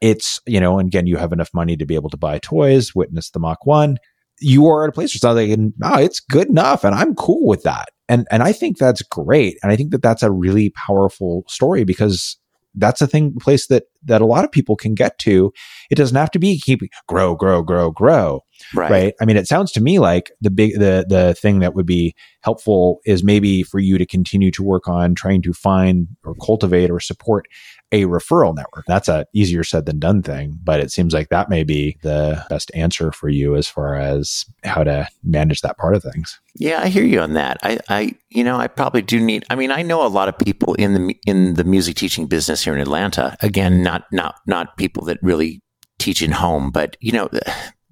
it's, 0.00 0.40
you 0.46 0.60
know, 0.60 0.78
and 0.78 0.86
again, 0.88 1.06
you 1.06 1.16
have 1.16 1.32
enough 1.32 1.50
money 1.52 1.76
to 1.76 1.86
be 1.86 1.96
able 1.96 2.10
to 2.10 2.16
buy 2.16 2.38
toys, 2.38 2.94
witness 2.94 3.30
the 3.30 3.40
Mach 3.40 3.66
1. 3.66 3.98
You 4.42 4.66
are 4.66 4.84
at 4.84 4.88
a 4.88 4.92
place 4.92 5.12
where 5.12 5.16
it's 5.16 5.78
not 5.78 5.90
like, 5.90 6.00
oh, 6.00 6.02
it's 6.02 6.20
good 6.20 6.48
enough. 6.48 6.84
And 6.84 6.94
I'm 6.94 7.14
cool 7.14 7.46
with 7.46 7.62
that. 7.62 7.90
And, 8.08 8.26
and 8.30 8.42
I 8.42 8.52
think 8.52 8.78
that's 8.78 9.02
great. 9.02 9.58
And 9.62 9.72
I 9.72 9.76
think 9.76 9.90
that 9.92 10.02
that's 10.02 10.22
a 10.22 10.30
really 10.30 10.70
powerful 10.70 11.44
story 11.48 11.84
because 11.84 12.36
that's 12.74 13.02
a 13.02 13.06
thing 13.06 13.34
place 13.38 13.66
that 13.66 13.84
that 14.04 14.20
a 14.20 14.26
lot 14.26 14.44
of 14.44 14.52
people 14.52 14.76
can 14.76 14.94
get 14.94 15.18
to 15.18 15.52
it 15.90 15.94
doesn't 15.94 16.16
have 16.16 16.30
to 16.30 16.38
be 16.38 16.58
keep 16.58 16.80
grow 17.06 17.34
grow 17.34 17.62
grow 17.62 17.90
grow 17.90 18.40
right. 18.74 18.90
right 18.90 19.14
i 19.20 19.24
mean 19.24 19.36
it 19.36 19.46
sounds 19.46 19.70
to 19.70 19.80
me 19.80 19.98
like 19.98 20.30
the 20.40 20.50
big 20.50 20.72
the 20.78 21.04
the 21.08 21.34
thing 21.34 21.58
that 21.58 21.74
would 21.74 21.86
be 21.86 22.14
helpful 22.40 23.00
is 23.04 23.22
maybe 23.22 23.62
for 23.62 23.78
you 23.78 23.98
to 23.98 24.06
continue 24.06 24.50
to 24.50 24.62
work 24.62 24.88
on 24.88 25.14
trying 25.14 25.42
to 25.42 25.52
find 25.52 26.08
or 26.24 26.34
cultivate 26.36 26.90
or 26.90 26.98
support 26.98 27.46
a 27.92 28.04
referral 28.04 28.56
network. 28.56 28.86
That's 28.86 29.08
a 29.08 29.26
easier 29.34 29.62
said 29.62 29.86
than 29.86 29.98
done 29.98 30.22
thing, 30.22 30.58
but 30.64 30.80
it 30.80 30.90
seems 30.90 31.12
like 31.12 31.28
that 31.28 31.48
may 31.50 31.62
be 31.62 31.98
the 32.02 32.44
best 32.48 32.70
answer 32.74 33.12
for 33.12 33.28
you 33.28 33.54
as 33.54 33.68
far 33.68 33.96
as 33.96 34.46
how 34.64 34.82
to 34.82 35.06
manage 35.22 35.60
that 35.60 35.78
part 35.78 35.94
of 35.94 36.02
things. 36.02 36.40
Yeah, 36.54 36.80
I 36.82 36.88
hear 36.88 37.04
you 37.04 37.20
on 37.20 37.34
that. 37.34 37.58
I, 37.62 37.78
I, 37.88 38.14
you 38.30 38.42
know, 38.42 38.56
I 38.56 38.66
probably 38.66 39.02
do 39.02 39.20
need. 39.20 39.44
I 39.50 39.54
mean, 39.54 39.70
I 39.70 39.82
know 39.82 40.04
a 40.04 40.08
lot 40.08 40.28
of 40.28 40.38
people 40.38 40.74
in 40.74 40.94
the 40.94 41.16
in 41.26 41.54
the 41.54 41.64
music 41.64 41.96
teaching 41.96 42.26
business 42.26 42.64
here 42.64 42.74
in 42.74 42.80
Atlanta. 42.80 43.36
Again, 43.40 43.82
not 43.82 44.04
not 44.10 44.36
not 44.46 44.76
people 44.76 45.04
that 45.04 45.18
really 45.22 45.62
teach 45.98 46.22
in 46.22 46.32
home, 46.32 46.70
but 46.70 46.96
you 47.00 47.12
know, 47.12 47.28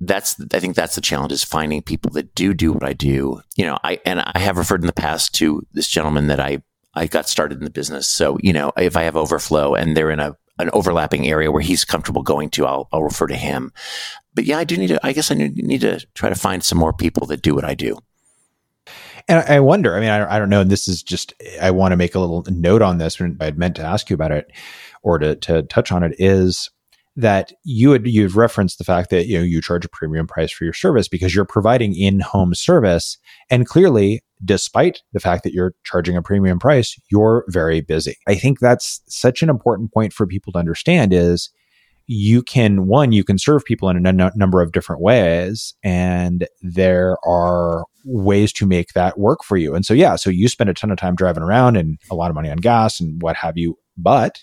that's 0.01 0.37
I 0.53 0.61
think 0.61 0.77
that's 0.77 0.95
the 0.95 1.01
challenge 1.01 1.33
is 1.33 1.45
finding 1.45 1.83
people 1.83 2.11
that 2.13 2.35
do 2.35 2.55
do 2.55 2.73
what 2.73 2.85
I 2.85 2.95
do. 2.95 3.41
You 3.57 3.67
know, 3.67 3.79
I 3.85 4.01
and 4.05 4.21
I 4.21 4.39
have 4.39 4.57
referred 4.57 4.81
in 4.81 4.87
the 4.87 4.93
past 4.93 5.35
to 5.37 5.67
this 5.73 5.89
gentleman 5.89 6.27
that 6.29 6.41
I 6.41 6.63
I 6.95 7.07
got 7.07 7.29
started 7.29 7.59
in 7.59 7.65
the 7.65 7.71
business. 7.71 8.09
So, 8.09 8.39
you 8.43 8.53
know, 8.53 8.73
if 8.77 8.97
I 8.97 9.03
have 9.03 9.17
overflow 9.17 9.75
and 9.75 9.97
they're 9.97 10.11
in 10.11 10.21
a, 10.21 10.37
an 10.59 10.71
overlapping 10.73 11.27
area 11.27 11.51
where 11.51 11.63
he's 11.63 11.85
comfortable 11.85 12.23
going 12.23 12.51
to, 12.51 12.67
I'll, 12.67 12.89
I'll 12.93 13.03
refer 13.03 13.27
to 13.29 13.37
him. 13.37 13.73
But 14.35 14.45
yeah, 14.45 14.59
I 14.59 14.65
do 14.65 14.77
need 14.77 14.89
to, 14.89 15.07
I 15.07 15.13
guess 15.13 15.31
I 15.31 15.35
need 15.35 15.81
to 15.83 16.05
try 16.15 16.29
to 16.29 16.35
find 16.35 16.65
some 16.65 16.79
more 16.79 16.93
people 16.93 17.27
that 17.29 17.43
do 17.43 17.55
what 17.55 17.65
I 17.65 17.75
do. 17.75 17.99
And 19.29 19.39
I 19.49 19.61
wonder, 19.61 19.97
I 19.97 20.01
mean, 20.01 20.09
I, 20.09 20.37
I 20.37 20.39
don't 20.39 20.51
know. 20.51 20.63
And 20.63 20.71
this 20.71 20.89
is 20.89 21.03
just, 21.03 21.35
I 21.61 21.71
want 21.71 21.93
to 21.93 21.97
make 21.97 22.15
a 22.15 22.21
little 22.21 22.45
note 22.49 22.83
on 22.83 22.99
this 22.99 23.21
when 23.21 23.37
I'd 23.41 23.59
meant 23.59 23.77
to 23.77 23.83
ask 23.83 24.11
you 24.11 24.15
about 24.15 24.33
it 24.33 24.51
or 25.03 25.19
to, 25.19 25.37
to 25.37 25.63
touch 25.65 25.93
on 25.93 26.03
it 26.03 26.15
is 26.19 26.71
that 27.17 27.53
you 27.65 27.93
had 27.93 28.07
you've 28.07 28.37
referenced 28.37 28.79
the 28.79 28.85
fact 28.85 29.11
that 29.11 29.27
you 29.27 29.37
know 29.37 29.45
you 29.45 29.61
charge 29.61 29.85
a 29.85 29.89
premium 29.89 30.27
price 30.27 30.51
for 30.51 30.65
your 30.65 30.73
service 30.73 31.09
because 31.09 31.35
you're 31.35 31.45
providing 31.45 31.95
in-home 31.95 32.55
service 32.55 33.19
and 33.51 33.67
clearly 33.67 34.23
despite 34.45 35.03
the 35.13 35.21
fact 35.21 35.45
that 35.45 35.53
you're 35.53 35.75
charging 35.85 36.17
a 36.17 36.23
premium 36.23 36.59
price 36.59 36.99
you're 37.11 37.45
very 37.49 37.81
busy. 37.81 38.17
I 38.27 38.35
think 38.35 38.61
that's 38.61 39.01
such 39.09 39.43
an 39.43 39.51
important 39.51 39.93
point 39.93 40.13
for 40.13 40.27
people 40.27 40.53
to 40.53 40.59
understand 40.59 41.13
is 41.13 41.51
you 42.07 42.43
can 42.43 42.87
one 42.87 43.13
you 43.13 43.23
can 43.23 43.39
serve 43.39 43.65
people 43.65 43.89
in 43.89 44.05
a 44.05 44.09
n- 44.09 44.33
number 44.35 44.61
of 44.61 44.73
different 44.73 45.01
ways 45.01 45.75
and 45.85 46.49
there 46.61 47.17
are 47.25 47.85
ways 48.05 48.53
to 48.55 48.67
make 48.67 48.89
that 48.95 49.19
work 49.19 49.45
for 49.45 49.57
you. 49.57 49.75
And 49.75 49.85
so 49.85 49.95
yeah 49.95 50.17
so 50.17 50.31
you 50.31 50.49
spend 50.49 50.71
a 50.71 50.75
ton 50.75 50.91
of 50.91 50.99
time 50.99 51.15
driving 51.15 51.43
around 51.43 51.77
and 51.77 51.99
a 52.11 52.15
lot 52.15 52.31
of 52.31 52.35
money 52.35 52.51
on 52.51 52.57
gas 52.57 53.01
and 53.01 53.21
what 53.23 53.37
have 53.37 53.57
you 53.57 53.79
but 53.97 54.41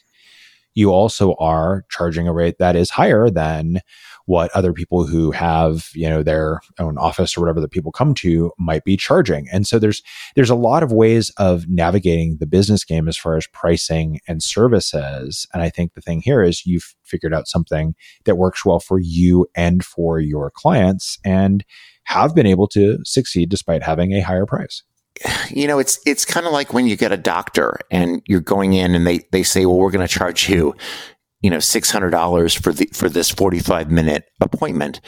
you 0.77 0.91
also 0.91 1.33
are 1.39 1.85
charging 1.89 2.27
a 2.27 2.33
rate 2.33 2.59
that 2.59 2.75
is 2.75 2.91
higher 2.91 3.31
than 3.31 3.81
what 4.27 4.51
other 4.51 4.73
people 4.73 5.07
who 5.07 5.31
have 5.31 5.89
you 5.95 6.07
know 6.07 6.21
their 6.21 6.61
own 6.77 6.99
office 6.99 7.35
or 7.35 7.41
whatever 7.41 7.59
that 7.59 7.71
people 7.71 7.91
come 7.91 8.13
to 8.13 8.51
might 8.59 8.83
be 8.83 8.95
charging. 8.95 9.47
And 9.51 9.65
so 9.65 9.79
there's 9.79 10.03
there's 10.35 10.51
a 10.51 10.55
lot 10.55 10.83
of 10.83 10.91
ways 10.91 11.31
of 11.37 11.67
navigating 11.67 12.37
the 12.39 12.45
business 12.45 12.83
game 12.83 13.07
as 13.07 13.17
far 13.17 13.37
as 13.37 13.47
pricing 13.47 14.19
and 14.27 14.43
services. 14.43 15.47
And 15.51 15.63
i 15.63 15.69
think 15.69 15.93
the 15.93 16.01
thing 16.01 16.21
here 16.21 16.43
is 16.43 16.65
you've 16.65 16.93
figured 17.03 17.33
out 17.33 17.47
something 17.47 17.95
that 18.25 18.35
works 18.35 18.63
well 18.63 18.79
for 18.79 18.99
you 18.99 19.47
and 19.55 19.83
for 19.83 20.19
your 20.19 20.51
clients 20.51 21.17
and 21.25 21.65
have 22.03 22.35
been 22.35 22.45
able 22.45 22.67
to 22.67 22.99
succeed 23.03 23.49
despite 23.49 23.81
having 23.81 24.13
a 24.13 24.21
higher 24.21 24.45
price 24.45 24.83
you 25.49 25.67
know, 25.67 25.79
it's 25.79 25.99
it's 26.05 26.25
kind 26.25 26.45
of 26.45 26.51
like 26.51 26.73
when 26.73 26.87
you 26.87 26.95
get 26.95 27.11
a 27.11 27.17
doctor 27.17 27.79
and 27.91 28.21
you're 28.25 28.41
going 28.41 28.73
in 28.73 28.95
and 28.95 29.05
they 29.05 29.19
they 29.31 29.43
say, 29.43 29.65
well, 29.65 29.77
we're 29.77 29.91
going 29.91 30.07
to 30.07 30.13
charge 30.13 30.49
you, 30.49 30.75
you 31.41 31.49
know, 31.49 31.59
six 31.59 31.91
hundred 31.91 32.11
dollars 32.11 32.53
for 32.53 32.71
the 32.71 32.87
for 32.93 33.09
this 33.09 33.29
forty 33.29 33.59
five 33.59 33.91
minute 33.91 34.25
appointment 34.41 35.01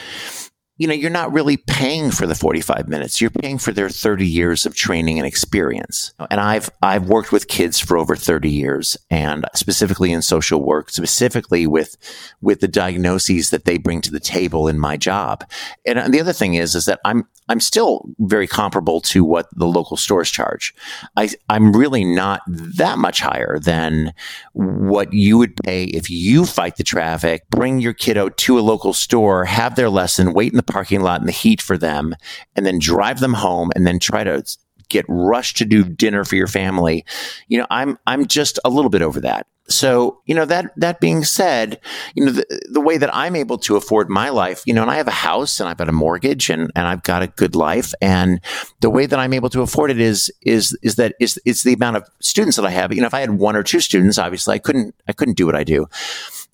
you 0.79 0.87
know, 0.87 0.93
you're 0.93 1.11
not 1.11 1.33
really 1.33 1.57
paying 1.57 2.09
for 2.09 2.25
the 2.25 2.33
45 2.33 2.87
minutes. 2.87 3.19
You're 3.19 3.29
paying 3.29 3.57
for 3.57 3.73
their 3.73 3.89
30 3.89 4.25
years 4.25 4.65
of 4.65 4.75
training 4.75 5.19
and 5.19 5.27
experience. 5.27 6.13
And 6.31 6.39
I've, 6.39 6.69
I've 6.81 7.09
worked 7.09 7.33
with 7.33 7.49
kids 7.49 7.81
for 7.81 7.97
over 7.97 8.15
30 8.15 8.49
years 8.49 8.97
and 9.09 9.45
specifically 9.53 10.13
in 10.13 10.21
social 10.21 10.63
work, 10.63 10.89
specifically 10.89 11.67
with, 11.67 11.97
with 12.41 12.61
the 12.61 12.69
diagnoses 12.69 13.49
that 13.49 13.65
they 13.65 13.77
bring 13.77 13.99
to 14.01 14.11
the 14.11 14.21
table 14.21 14.69
in 14.69 14.79
my 14.79 14.95
job. 14.95 15.43
And 15.85 16.13
the 16.13 16.21
other 16.21 16.33
thing 16.33 16.53
is, 16.53 16.75
is 16.75 16.85
that 16.85 17.01
I'm, 17.03 17.27
I'm 17.49 17.59
still 17.59 18.05
very 18.19 18.47
comparable 18.47 19.01
to 19.01 19.25
what 19.25 19.47
the 19.55 19.67
local 19.67 19.97
stores 19.97 20.29
charge. 20.29 20.73
I, 21.17 21.29
I'm 21.49 21.73
really 21.73 22.03
not 22.03 22.41
that 22.47 22.99
much 22.99 23.19
higher 23.19 23.59
than 23.59 24.13
what 24.53 25.11
you 25.11 25.37
would 25.39 25.57
pay 25.57 25.85
if 25.85 26.09
you 26.09 26.45
fight 26.45 26.77
the 26.77 26.83
traffic, 26.83 27.49
bring 27.49 27.79
your 27.79 27.93
kiddo 27.93 28.29
to 28.29 28.59
a 28.59 28.61
local 28.61 28.93
store, 28.93 29.45
have 29.45 29.75
their 29.75 29.89
lesson, 29.89 30.33
wait 30.33 30.53
in 30.53 30.57
the 30.57 30.63
parking 30.63 31.01
lot 31.01 31.19
in 31.19 31.25
the 31.25 31.31
heat 31.31 31.61
for 31.61 31.77
them 31.77 32.15
and 32.55 32.65
then 32.65 32.77
drive 32.77 33.19
them 33.19 33.33
home 33.33 33.71
and 33.75 33.85
then 33.85 33.99
try 33.99 34.23
to 34.23 34.43
get 34.89 35.05
rushed 35.07 35.57
to 35.57 35.65
do 35.65 35.83
dinner 35.83 36.23
for 36.23 36.35
your 36.35 36.47
family. 36.47 37.05
You 37.47 37.59
know, 37.59 37.67
I'm 37.69 37.97
I'm 38.05 38.27
just 38.27 38.59
a 38.65 38.69
little 38.69 38.89
bit 38.89 39.01
over 39.01 39.21
that. 39.21 39.47
So, 39.69 40.19
you 40.25 40.33
know, 40.33 40.45
that, 40.45 40.71
that 40.77 40.99
being 40.99 41.23
said, 41.23 41.79
you 42.15 42.25
know, 42.25 42.31
the, 42.31 42.69
the 42.71 42.81
way 42.81 42.97
that 42.97 43.15
I'm 43.15 43.35
able 43.35 43.59
to 43.59 43.75
afford 43.75 44.09
my 44.09 44.29
life, 44.29 44.63
you 44.65 44.73
know, 44.73 44.81
and 44.81 44.89
I 44.89 44.95
have 44.95 45.07
a 45.07 45.11
house 45.11 45.59
and 45.59 45.69
I've 45.69 45.77
got 45.77 45.89
a 45.89 45.93
mortgage 45.93 46.49
and, 46.49 46.71
and 46.75 46.87
I've 46.87 47.03
got 47.03 47.21
a 47.21 47.27
good 47.27 47.55
life. 47.55 47.93
And 48.01 48.41
the 48.79 48.89
way 48.89 49.05
that 49.05 49.19
I'm 49.19 49.33
able 49.33 49.49
to 49.49 49.61
afford 49.61 49.91
it 49.91 49.99
is, 49.99 50.31
is, 50.41 50.77
is 50.81 50.95
that 50.95 51.13
is, 51.19 51.39
it's 51.45 51.63
the 51.63 51.73
amount 51.73 51.97
of 51.97 52.09
students 52.19 52.57
that 52.57 52.65
I 52.65 52.71
have. 52.71 52.91
You 52.91 53.01
know, 53.01 53.07
if 53.07 53.13
I 53.13 53.19
had 53.19 53.31
one 53.31 53.55
or 53.55 53.61
two 53.61 53.79
students, 53.79 54.17
obviously 54.17 54.55
I 54.55 54.59
couldn't, 54.59 54.95
I 55.07 55.13
couldn't 55.13 55.37
do 55.37 55.45
what 55.45 55.55
I 55.55 55.63
do. 55.63 55.87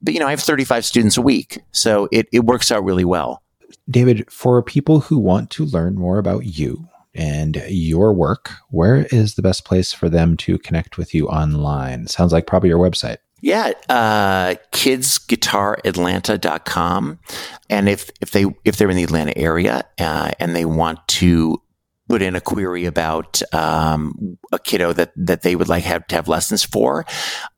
But, 0.02 0.14
you 0.14 0.20
know, 0.20 0.28
I 0.28 0.32
have 0.32 0.42
35 0.42 0.84
students 0.84 1.18
a 1.18 1.22
week. 1.22 1.62
So 1.72 2.10
it, 2.12 2.28
it 2.34 2.44
works 2.44 2.70
out 2.70 2.84
really 2.84 3.06
well. 3.06 3.42
David, 3.90 4.30
for 4.32 4.62
people 4.62 5.00
who 5.00 5.18
want 5.18 5.50
to 5.52 5.66
learn 5.66 5.96
more 5.96 6.18
about 6.18 6.46
you, 6.46 6.90
and 7.16 7.63
your 7.68 8.13
work, 8.13 8.51
where 8.70 9.07
is 9.11 9.34
the 9.36 9.41
best 9.41 9.66
place 9.66 9.91
for 9.93 10.09
them 10.09 10.38
to 10.38 10.59
connect 10.59 10.97
with 10.97 11.16
you 11.16 11.28
online? 11.28 12.07
Sounds 12.07 12.34
like 12.34 12.45
probably 12.45 12.70
your 12.70 12.80
website. 12.80 13.18
Yeah, 13.41 13.74
uh, 13.89 14.55
kidsguitaratlanta.com. 14.72 17.20
And 17.70 17.89
if, 17.89 18.09
if 18.22 18.32
they, 18.32 18.45
if 18.63 18.78
they're 18.78 18.89
in 18.89 18.97
the 18.97 19.03
Atlanta 19.03 19.38
area, 19.38 19.84
uh, 19.99 20.32
and 20.39 20.55
they 20.55 20.66
want 20.66 21.05
to 21.07 21.61
put 22.16 22.22
in 22.22 22.34
a 22.34 22.39
query 22.39 22.86
about 22.86 23.41
um, 23.53 24.38
a 24.53 24.57
kiddo 24.57 24.93
that, 24.93 25.11
that 25.18 25.41
they 25.41 25.53
would 25.53 25.68
like 25.68 25.84
have 25.84 26.07
to 26.07 26.16
have 26.16 26.30
lessons 26.30 26.63
for. 26.63 27.05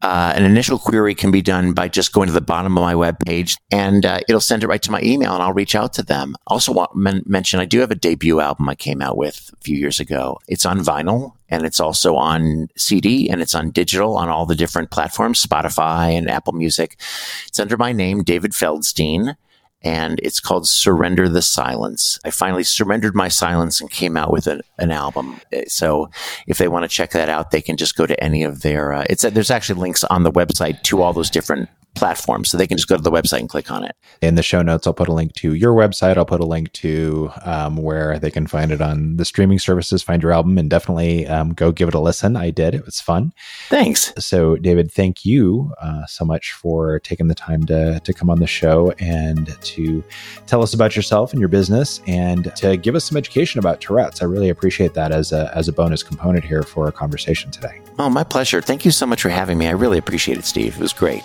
Uh, 0.01 0.33
an 0.35 0.43
initial 0.43 0.79
query 0.79 1.13
can 1.13 1.29
be 1.29 1.43
done 1.43 1.73
by 1.73 1.87
just 1.87 2.11
going 2.11 2.25
to 2.25 2.33
the 2.33 2.41
bottom 2.41 2.75
of 2.75 2.81
my 2.81 2.95
web 2.95 3.19
page 3.19 3.55
and 3.71 4.03
uh, 4.03 4.19
it'll 4.27 4.41
send 4.41 4.63
it 4.63 4.67
right 4.67 4.81
to 4.81 4.89
my 4.89 4.99
email 5.03 5.35
and 5.35 5.43
I'll 5.43 5.53
reach 5.53 5.75
out 5.75 5.93
to 5.93 6.01
them. 6.01 6.35
Also 6.47 6.71
want 6.71 6.89
to 6.93 7.21
mention 7.27 7.59
I 7.59 7.65
do 7.65 7.81
have 7.81 7.91
a 7.91 7.95
debut 7.95 8.39
album 8.39 8.67
I 8.67 8.73
came 8.73 8.99
out 8.99 9.15
with 9.15 9.51
a 9.53 9.57
few 9.57 9.77
years 9.77 9.99
ago. 9.99 10.39
It's 10.47 10.65
on 10.65 10.79
vinyl 10.79 11.33
and 11.49 11.63
it's 11.63 11.79
also 11.79 12.15
on 12.15 12.69
CD 12.75 13.29
and 13.29 13.43
it's 13.43 13.53
on 13.53 13.69
digital 13.69 14.17
on 14.17 14.27
all 14.27 14.47
the 14.47 14.55
different 14.55 14.89
platforms, 14.89 15.45
Spotify 15.45 16.17
and 16.17 16.31
Apple 16.31 16.53
Music. 16.53 16.99
It's 17.45 17.59
under 17.59 17.77
my 17.77 17.91
name, 17.91 18.23
David 18.23 18.53
Feldstein 18.53 19.35
and 19.83 20.19
it's 20.23 20.39
called 20.39 20.67
Surrender 20.67 21.29
the 21.29 21.41
Silence. 21.41 22.19
I 22.25 22.31
finally 22.31 22.63
surrendered 22.63 23.15
my 23.15 23.27
silence 23.27 23.79
and 23.79 23.89
came 23.89 24.17
out 24.17 24.31
with 24.31 24.47
an, 24.47 24.61
an 24.77 24.91
album. 24.91 25.39
So 25.67 26.09
if 26.47 26.57
they 26.57 26.67
want 26.67 26.83
to 26.83 26.89
check 26.89 27.11
that 27.11 27.29
out, 27.29 27.51
they 27.51 27.61
can 27.61 27.77
just 27.77 27.95
go 27.95 28.05
to 28.05 28.23
any 28.23 28.43
of 28.43 28.61
their, 28.61 28.93
uh, 28.93 29.05
it's, 29.09 29.21
there's 29.21 29.51
actually 29.51 29.79
links 29.79 30.03
on 30.05 30.23
the 30.23 30.31
website 30.31 30.81
to 30.83 31.01
all 31.01 31.13
those 31.13 31.29
different 31.29 31.69
platforms. 31.97 32.49
So 32.49 32.57
they 32.57 32.67
can 32.67 32.77
just 32.77 32.87
go 32.87 32.95
to 32.95 33.01
the 33.01 33.11
website 33.11 33.39
and 33.39 33.49
click 33.49 33.71
on 33.71 33.83
it. 33.83 33.95
In 34.21 34.35
the 34.35 34.43
show 34.43 34.61
notes, 34.61 34.87
I'll 34.87 34.93
put 34.93 35.07
a 35.07 35.13
link 35.13 35.33
to 35.35 35.53
your 35.53 35.73
website. 35.73 36.17
I'll 36.17 36.25
put 36.25 36.39
a 36.39 36.45
link 36.45 36.71
to 36.73 37.31
um, 37.43 37.77
where 37.77 38.19
they 38.19 38.31
can 38.31 38.47
find 38.47 38.71
it 38.71 38.81
on 38.81 39.17
the 39.17 39.25
streaming 39.25 39.59
services, 39.59 40.01
find 40.03 40.21
your 40.21 40.31
album, 40.31 40.57
and 40.57 40.69
definitely 40.69 41.27
um, 41.27 41.53
go 41.53 41.71
give 41.71 41.87
it 41.87 41.93
a 41.93 41.99
listen. 41.99 42.35
I 42.35 42.49
did. 42.49 42.75
It 42.75 42.85
was 42.85 43.01
fun. 43.01 43.33
Thanks. 43.69 44.13
So, 44.17 44.55
David, 44.55 44.91
thank 44.91 45.25
you 45.25 45.73
uh, 45.81 46.05
so 46.05 46.25
much 46.25 46.53
for 46.53 46.99
taking 46.99 47.27
the 47.27 47.35
time 47.35 47.65
to, 47.65 47.99
to 47.99 48.13
come 48.13 48.29
on 48.29 48.39
the 48.39 48.47
show 48.47 48.91
and 48.99 49.59
to 49.61 50.03
tell 50.45 50.61
us 50.61 50.73
about 50.73 50.95
yourself 50.95 51.31
and 51.31 51.39
your 51.39 51.49
business 51.49 52.01
and 52.07 52.55
to 52.55 52.77
give 52.77 52.95
us 52.95 53.05
some 53.05 53.17
education 53.17 53.59
about 53.59 53.81
Tourette's. 53.81 54.21
I 54.21 54.25
really 54.25 54.49
appreciate 54.49 54.93
that 54.93 55.11
as 55.11 55.31
a, 55.31 55.51
as 55.55 55.67
a 55.67 55.73
bonus 55.73 56.03
component 56.03 56.43
here 56.43 56.63
for 56.63 56.85
our 56.85 56.91
conversation 56.91 57.51
today. 57.51 57.81
Oh, 57.99 58.09
my 58.09 58.23
pleasure. 58.23 58.61
Thank 58.61 58.85
you 58.85 58.91
so 58.91 59.05
much 59.05 59.21
for 59.21 59.29
having 59.29 59.57
me. 59.57 59.67
I 59.67 59.71
really 59.71 59.97
appreciate 59.97 60.37
it, 60.37 60.45
Steve. 60.45 60.75
It 60.75 60.81
was 60.81 60.93
great. 60.93 61.23